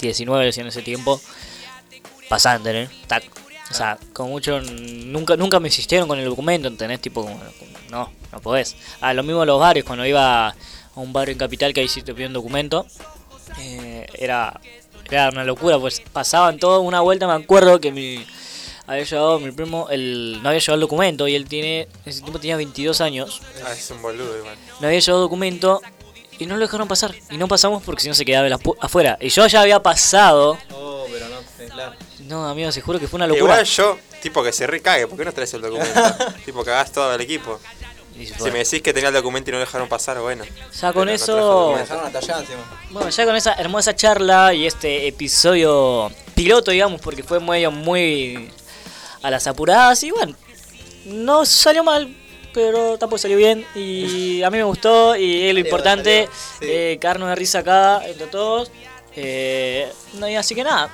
19 0.00 0.46
decía 0.46 0.62
en 0.62 0.68
ese 0.68 0.82
tiempo. 0.82 1.20
Pasante, 2.28 2.82
¿eh? 2.82 2.88
Tac. 3.06 3.24
O 3.72 3.74
sea, 3.74 3.96
como 4.12 4.28
mucho. 4.28 4.60
Nunca 4.60 5.34
nunca 5.34 5.58
me 5.58 5.68
insistieron 5.68 6.06
con 6.06 6.18
el 6.18 6.26
documento, 6.26 6.68
¿entendés? 6.68 7.00
Tipo, 7.00 7.26
no, 7.90 8.10
no 8.30 8.40
podés. 8.42 8.76
Ah, 9.00 9.14
lo 9.14 9.22
mismo 9.22 9.40
en 9.42 9.46
los 9.46 9.58
bares, 9.58 9.82
cuando 9.82 10.04
iba 10.04 10.48
a 10.48 10.54
un 10.94 11.10
bar 11.14 11.30
en 11.30 11.38
capital 11.38 11.72
que 11.72 11.80
ahí 11.80 11.88
sí 11.88 12.02
te 12.02 12.12
piden 12.12 12.34
documento. 12.34 12.86
eh, 13.58 14.06
era, 14.12 14.60
era 15.10 15.30
una 15.30 15.42
locura, 15.44 15.78
pues 15.78 16.02
pasaban 16.12 16.58
todo 16.58 16.82
una 16.82 17.00
vuelta. 17.00 17.26
Me 17.26 17.42
acuerdo 17.42 17.80
que 17.80 17.90
mi. 17.92 18.26
Había 18.86 19.04
llevado 19.04 19.38
mi 19.40 19.52
primo, 19.52 19.88
el, 19.88 20.40
no 20.42 20.50
había 20.50 20.60
llevado 20.60 20.74
el 20.74 20.80
documento 20.80 21.26
y 21.26 21.34
él 21.34 21.48
tiene, 21.48 21.82
en 21.82 21.88
ese 22.04 22.20
tiempo 22.20 22.38
tenía 22.40 22.56
22 22.56 23.00
años. 23.00 23.40
Ah, 23.64 23.72
es 23.72 23.90
un 23.90 24.02
boludo 24.02 24.36
igual. 24.36 24.56
No 24.80 24.86
había 24.88 24.98
llevado 24.98 25.22
documento 25.22 25.80
y 26.38 26.44
no 26.44 26.56
lo 26.56 26.60
dejaron 26.60 26.88
pasar. 26.88 27.14
Y 27.30 27.38
no 27.38 27.48
pasamos 27.48 27.82
porque 27.84 28.02
si 28.02 28.08
no 28.08 28.14
se 28.14 28.26
quedaba 28.26 28.54
afuera. 28.82 29.16
Y 29.18 29.30
yo 29.30 29.46
ya 29.46 29.62
había 29.62 29.80
pasado. 29.82 30.58
Oh. 30.74 30.91
No, 32.26 32.48
amigo, 32.48 32.70
se 32.72 32.80
juro 32.80 32.98
que 32.98 33.08
fue 33.08 33.18
una 33.18 33.26
locura. 33.26 33.54
Igual 33.54 33.64
yo, 33.64 33.98
tipo 34.20 34.42
que 34.42 34.52
se 34.52 34.66
recague, 34.66 35.06
¿por 35.06 35.18
qué 35.18 35.24
no 35.24 35.32
traes 35.32 35.52
el 35.54 35.62
documento? 35.62 36.00
tipo, 36.44 36.64
cagás 36.64 36.92
todo 36.92 37.14
el 37.14 37.20
equipo. 37.20 37.60
Si 38.14 38.50
me 38.50 38.58
decís 38.58 38.82
que 38.82 38.92
tenía 38.92 39.08
el 39.08 39.14
documento 39.14 39.50
y 39.50 39.52
no 39.52 39.58
lo 39.58 39.64
dejaron 39.64 39.88
pasar, 39.88 40.20
bueno. 40.20 40.44
Ya 40.80 40.92
con 40.92 41.06
no 41.06 41.12
eso-. 41.12 41.76
Bueno, 42.90 43.08
ya 43.08 43.24
con 43.24 43.36
esa 43.36 43.54
hermosa 43.54 43.96
charla 43.96 44.52
y 44.52 44.66
este 44.66 45.08
episodio 45.08 46.10
piloto, 46.34 46.70
digamos, 46.70 47.00
porque 47.00 47.22
fue 47.22 47.40
medio 47.40 47.70
muy 47.70 48.50
a 49.22 49.30
las 49.30 49.46
apuradas 49.46 50.02
y 50.02 50.10
bueno, 50.10 50.34
no 51.06 51.46
salió 51.46 51.82
mal, 51.82 52.14
pero 52.52 52.98
tampoco 52.98 53.18
salió 53.18 53.36
bien 53.36 53.66
y 53.74 54.42
a 54.42 54.50
mí 54.50 54.58
me 54.58 54.64
gustó 54.64 55.16
y 55.16 55.48
es 55.48 55.54
lo 55.54 55.60
Sí, 55.60 55.66
importante, 55.66 56.28
salió, 56.58 56.72
eh, 56.74 56.98
de 57.00 57.34
risa 57.34 57.60
acá 57.60 58.02
entre 58.06 58.26
todos. 58.26 58.70
Eh, 59.14 59.90
no, 60.14 60.28
y 60.28 60.36
así 60.36 60.54
que 60.54 60.64
nada, 60.64 60.90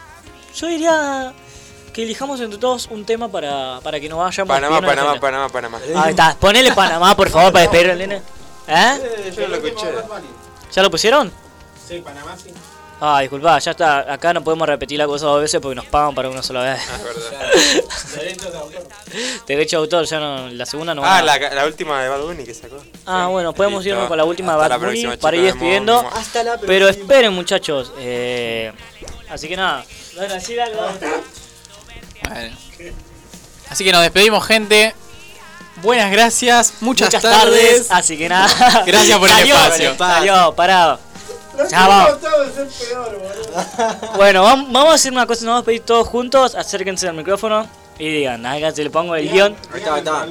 yo 0.60 0.66
diría 0.66 1.32
que 1.93 2.02
elijamos 2.02 2.40
entre 2.40 2.59
todos 2.59 2.86
un 2.90 3.05
tema 3.05 3.28
para, 3.28 3.80
para 3.82 3.98
que 4.01 4.09
nos 4.09 4.18
vayamos. 4.18 4.48
Panamá, 4.48 4.76
despidiendo 4.80 5.02
de 5.02 5.14
la 5.14 5.20
Panamá, 5.20 5.48
gente. 5.48 5.51
Panamá, 5.51 5.80
Panamá. 5.82 6.05
Ahí 6.05 6.10
está, 6.10 6.36
ponele 6.39 6.72
Panamá 6.72 7.16
por 7.16 7.30
favor 7.30 7.52
para 7.52 7.62
despedir 7.62 7.90
al 7.90 7.98
nene. 7.98 8.22
¿Eh? 8.66 9.32
Yo 9.35 9.43
no 9.43 9.48
lo 9.48 9.56
escuché. 9.56 9.86
¿Ya 10.72 10.82
lo 10.82 10.90
pusieron? 10.90 11.32
Sí, 11.86 12.01
Panamá 12.01 12.36
sí. 12.36 12.52
Ah, 13.01 13.20
disculpa, 13.20 13.59
ya 13.60 13.70
está. 13.70 14.12
Acá 14.12 14.35
no 14.35 14.43
podemos 14.43 14.66
repetir 14.66 14.98
la 14.98 15.06
cosa 15.06 15.26
dos 15.26 15.40
veces 15.40 15.60
porque 15.60 15.76
nos 15.76 15.86
pagan 15.86 16.16
para 16.16 16.28
una 16.28 16.43
sola 16.43 16.62
vez. 16.64 16.80
Derechos 18.16 18.52
de 18.52 18.59
autor. 18.59 18.82
Derecho 19.47 19.76
de 19.76 19.82
autor, 19.82 20.05
ya 20.05 20.18
no. 20.18 20.48
La 20.48 20.66
segunda 20.66 20.94
no. 20.97 21.02
Ah, 21.05 21.22
la, 21.22 21.39
la 21.39 21.64
última 21.66 22.02
de 22.02 22.09
Bad 22.09 22.22
Bunny 22.22 22.44
que 22.44 22.55
sacó. 22.55 22.76
Ah, 23.06 23.28
bueno, 23.28 23.52
podemos 23.55 23.85
Listo. 23.85 23.94
irnos 23.94 24.09
con 24.09 24.16
la 24.16 24.24
última 24.24 24.55
Hasta 24.56 24.76
Bad 24.76 24.80
Bunny 24.80 25.16
para 25.16 25.36
ir 25.36 25.44
despidiendo. 25.44 25.98
Hasta 26.12 26.43
la 26.43 26.59
Pero 26.59 26.89
esperen, 26.89 27.32
muchachos. 27.32 27.93
Eh, 27.98 28.72
así 29.30 29.47
que 29.48 29.56
nada. 29.56 29.85
Bueno, 30.19 30.35
decir 30.35 30.61
algo. 30.61 30.81
Bueno. 32.28 32.57
Así 33.70 33.85
que 33.85 33.93
nos 33.93 34.03
despedimos, 34.03 34.45
gente. 34.47 34.95
Buenas 35.77 36.11
gracias, 36.11 36.74
muchas, 36.81 37.07
Muchas 37.09 37.23
tardes. 37.23 37.86
tardes. 37.86 37.90
Así 37.90 38.19
que 38.19 38.28
nada. 38.28 38.82
Gracias 38.85 39.19
por 39.19 39.28
el 39.31 39.39
espacio. 39.39 39.97
Salió, 39.97 40.55
parado. 40.55 40.99
Ya 41.70 41.86
vamos. 41.89 42.19
Bueno, 44.16 44.45
vam- 44.45 44.66
vamos 44.73 44.90
a 44.90 44.95
hacer 44.95 45.12
una 45.12 45.27
cosa, 45.27 45.45
nos 45.45 45.53
vamos 45.53 45.62
a 45.62 45.66
pedir 45.66 45.82
todos 45.82 46.07
juntos, 46.09 46.55
acérquense 46.55 47.09
al 47.09 47.15
micrófono 47.15 47.66
y 47.99 48.09
digan, 48.11 48.45
háganse, 48.47 48.85
le 48.85 48.90
pongo 48.90 49.15
el 49.16 49.28
guion. 49.31 49.57
Ahí 49.73 49.81
está, 49.81 49.95
ahí 49.95 49.99
está. 50.01 50.27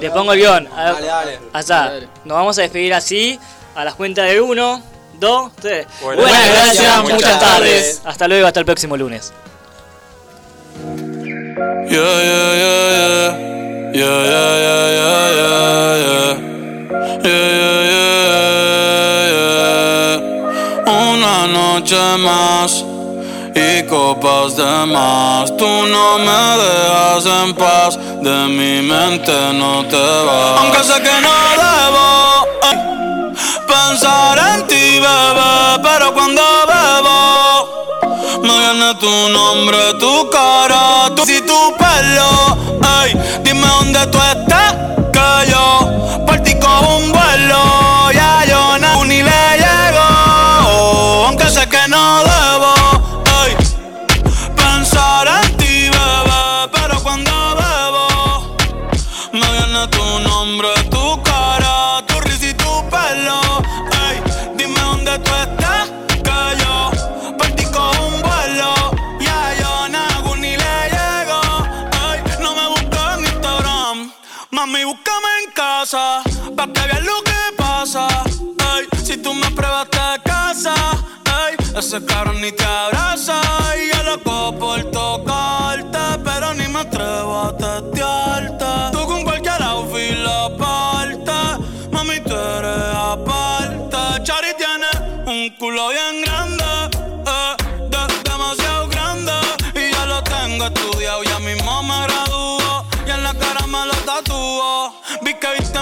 Le 0.00 0.10
pongo 0.10 0.32
el 0.32 0.38
guion. 0.40 0.68
Dale, 0.74 1.06
dale. 1.06 1.40
Allá. 1.52 1.92
Nos 2.24 2.36
vamos 2.36 2.58
a 2.58 2.62
despedir 2.62 2.92
así, 2.94 3.38
a 3.74 3.84
las 3.84 3.94
cuentas 3.94 4.26
de 4.28 4.40
uno, 4.40 4.82
dos, 5.18 5.52
tres. 5.60 5.86
Buenas 6.02 6.24
buenas 6.24 6.48
gracias, 6.48 6.76
gracias, 6.76 7.02
muchas 7.02 7.14
muchas 7.14 7.40
tardes. 7.40 7.60
tardes. 7.70 8.02
Hasta 8.04 8.28
luego, 8.28 8.46
hasta 8.46 8.60
el 8.60 8.66
próximo 8.66 8.96
lunes. 8.96 9.32
Yeah, 11.88 12.22
yeah, 12.28 12.54
yeah, 12.62 12.90
yeah. 12.90 13.54
Yeah, 13.94 14.02
yeah, 14.02 14.52
yeah, 14.64 14.84
yeah, 14.98 15.26
yeah, 15.38 15.94
yeah. 16.04 16.32
Yeah, 17.22 17.50
yeah, 17.90 18.14
yeah, 19.30 19.52
yeah. 20.84 20.92
Una 20.92 21.36
noche 21.46 22.02
más 22.18 22.70
y 23.54 23.82
copas 23.84 24.56
de 24.56 24.72
más. 24.86 25.56
Tú 25.56 25.68
no 25.86 26.18
me 26.18 26.42
dejas 26.62 27.24
en 27.26 27.54
paz, 27.54 27.96
de 27.96 28.36
mi 28.48 28.82
mente 28.82 29.32
no 29.54 29.84
te 29.86 29.96
vas. 29.96 30.60
Aunque 30.60 30.82
sé 30.82 30.94
que 31.00 31.14
no 31.20 31.36
debo 31.62 32.06
ay, 32.62 32.76
pensar 33.68 34.38
en 34.56 34.60
ti, 34.66 34.83
pero 35.82 36.14
cuando 36.14 36.42
bebo. 36.66 38.42
Me 38.42 38.58
viene 38.58 38.94
tu 38.96 39.28
nombre, 39.30 39.94
tu 40.00 40.28
cara, 40.30 41.10
tu 41.14 41.22
y 41.22 41.40
tu 41.42 41.76
pelo. 41.76 42.56
Ey, 43.02 43.14
dime 43.42 43.66
dónde 43.66 44.06
tú 44.06 44.18
estás, 44.18 44.74
que 45.12 45.50
yo 45.50 46.24
partí 46.26 46.58
con 46.58 46.84
un 46.84 47.12
vuelo. 47.12 47.73
Casa, 75.84 76.22
pa' 76.56 76.66
que 76.72 76.80
veas 76.80 77.04
lo 77.04 77.22
que 77.22 77.40
pasa. 77.58 78.08
Ey, 78.74 78.86
si 79.04 79.18
tú 79.18 79.34
me 79.34 79.50
pruebas 79.50 79.88
te 79.90 80.22
casa, 80.24 80.74
ey, 81.42 81.56
ese 81.78 82.02
cabrón 82.06 82.40
ni 82.40 82.52
te 82.52 82.64
abraza. 82.64 83.40
Y 83.76 83.94
yo 83.94 84.02
loco 84.04 84.58
por 84.58 84.82
tocarte, 84.90 85.93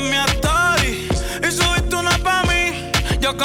mi 0.01 0.17
story 0.17 1.09
y 1.47 1.53
subiste 1.53 1.97
una 1.97 2.17
pa' 2.19 2.43
mí. 2.45 2.91
Yo 3.21 3.37
que 3.37 3.45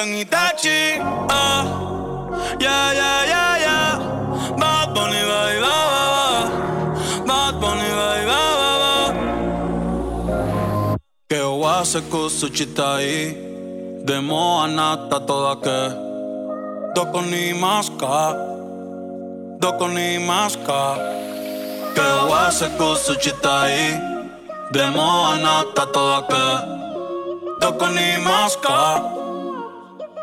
gato 0.00 0.02
en 0.02 0.14
Itachi. 0.16 0.98
Ah, 1.28 1.64
yeah, 2.58 2.92
yeah, 2.92 3.24
yeah, 3.26 3.58
yeah. 3.58 3.98
Bad 4.56 4.94
Bunny, 4.94 5.22
bye, 5.30 5.60
bye, 5.60 5.88
bye. 6.14 7.26
Bad 7.26 7.60
Bunny, 7.60 7.90
bye, 7.90 8.24
bye, 8.30 8.54
bye. 8.82 9.12
Que 11.28 11.42
wase 11.42 12.00
kusuchitai. 12.10 13.36
Demo 14.04 14.62
anata 14.62 15.20
toda 15.26 15.56
que. 15.56 15.94
Doko 16.94 17.22
ni 17.22 17.52
maska. 17.54 18.34
Doko 19.60 19.88
ni 19.88 20.18
maska. 20.18 20.96
Que 21.94 22.08
toda 25.92 26.22
que. 26.22 26.44
Doko 27.60 27.86
ni 27.88 28.16
maska. 28.24 29.19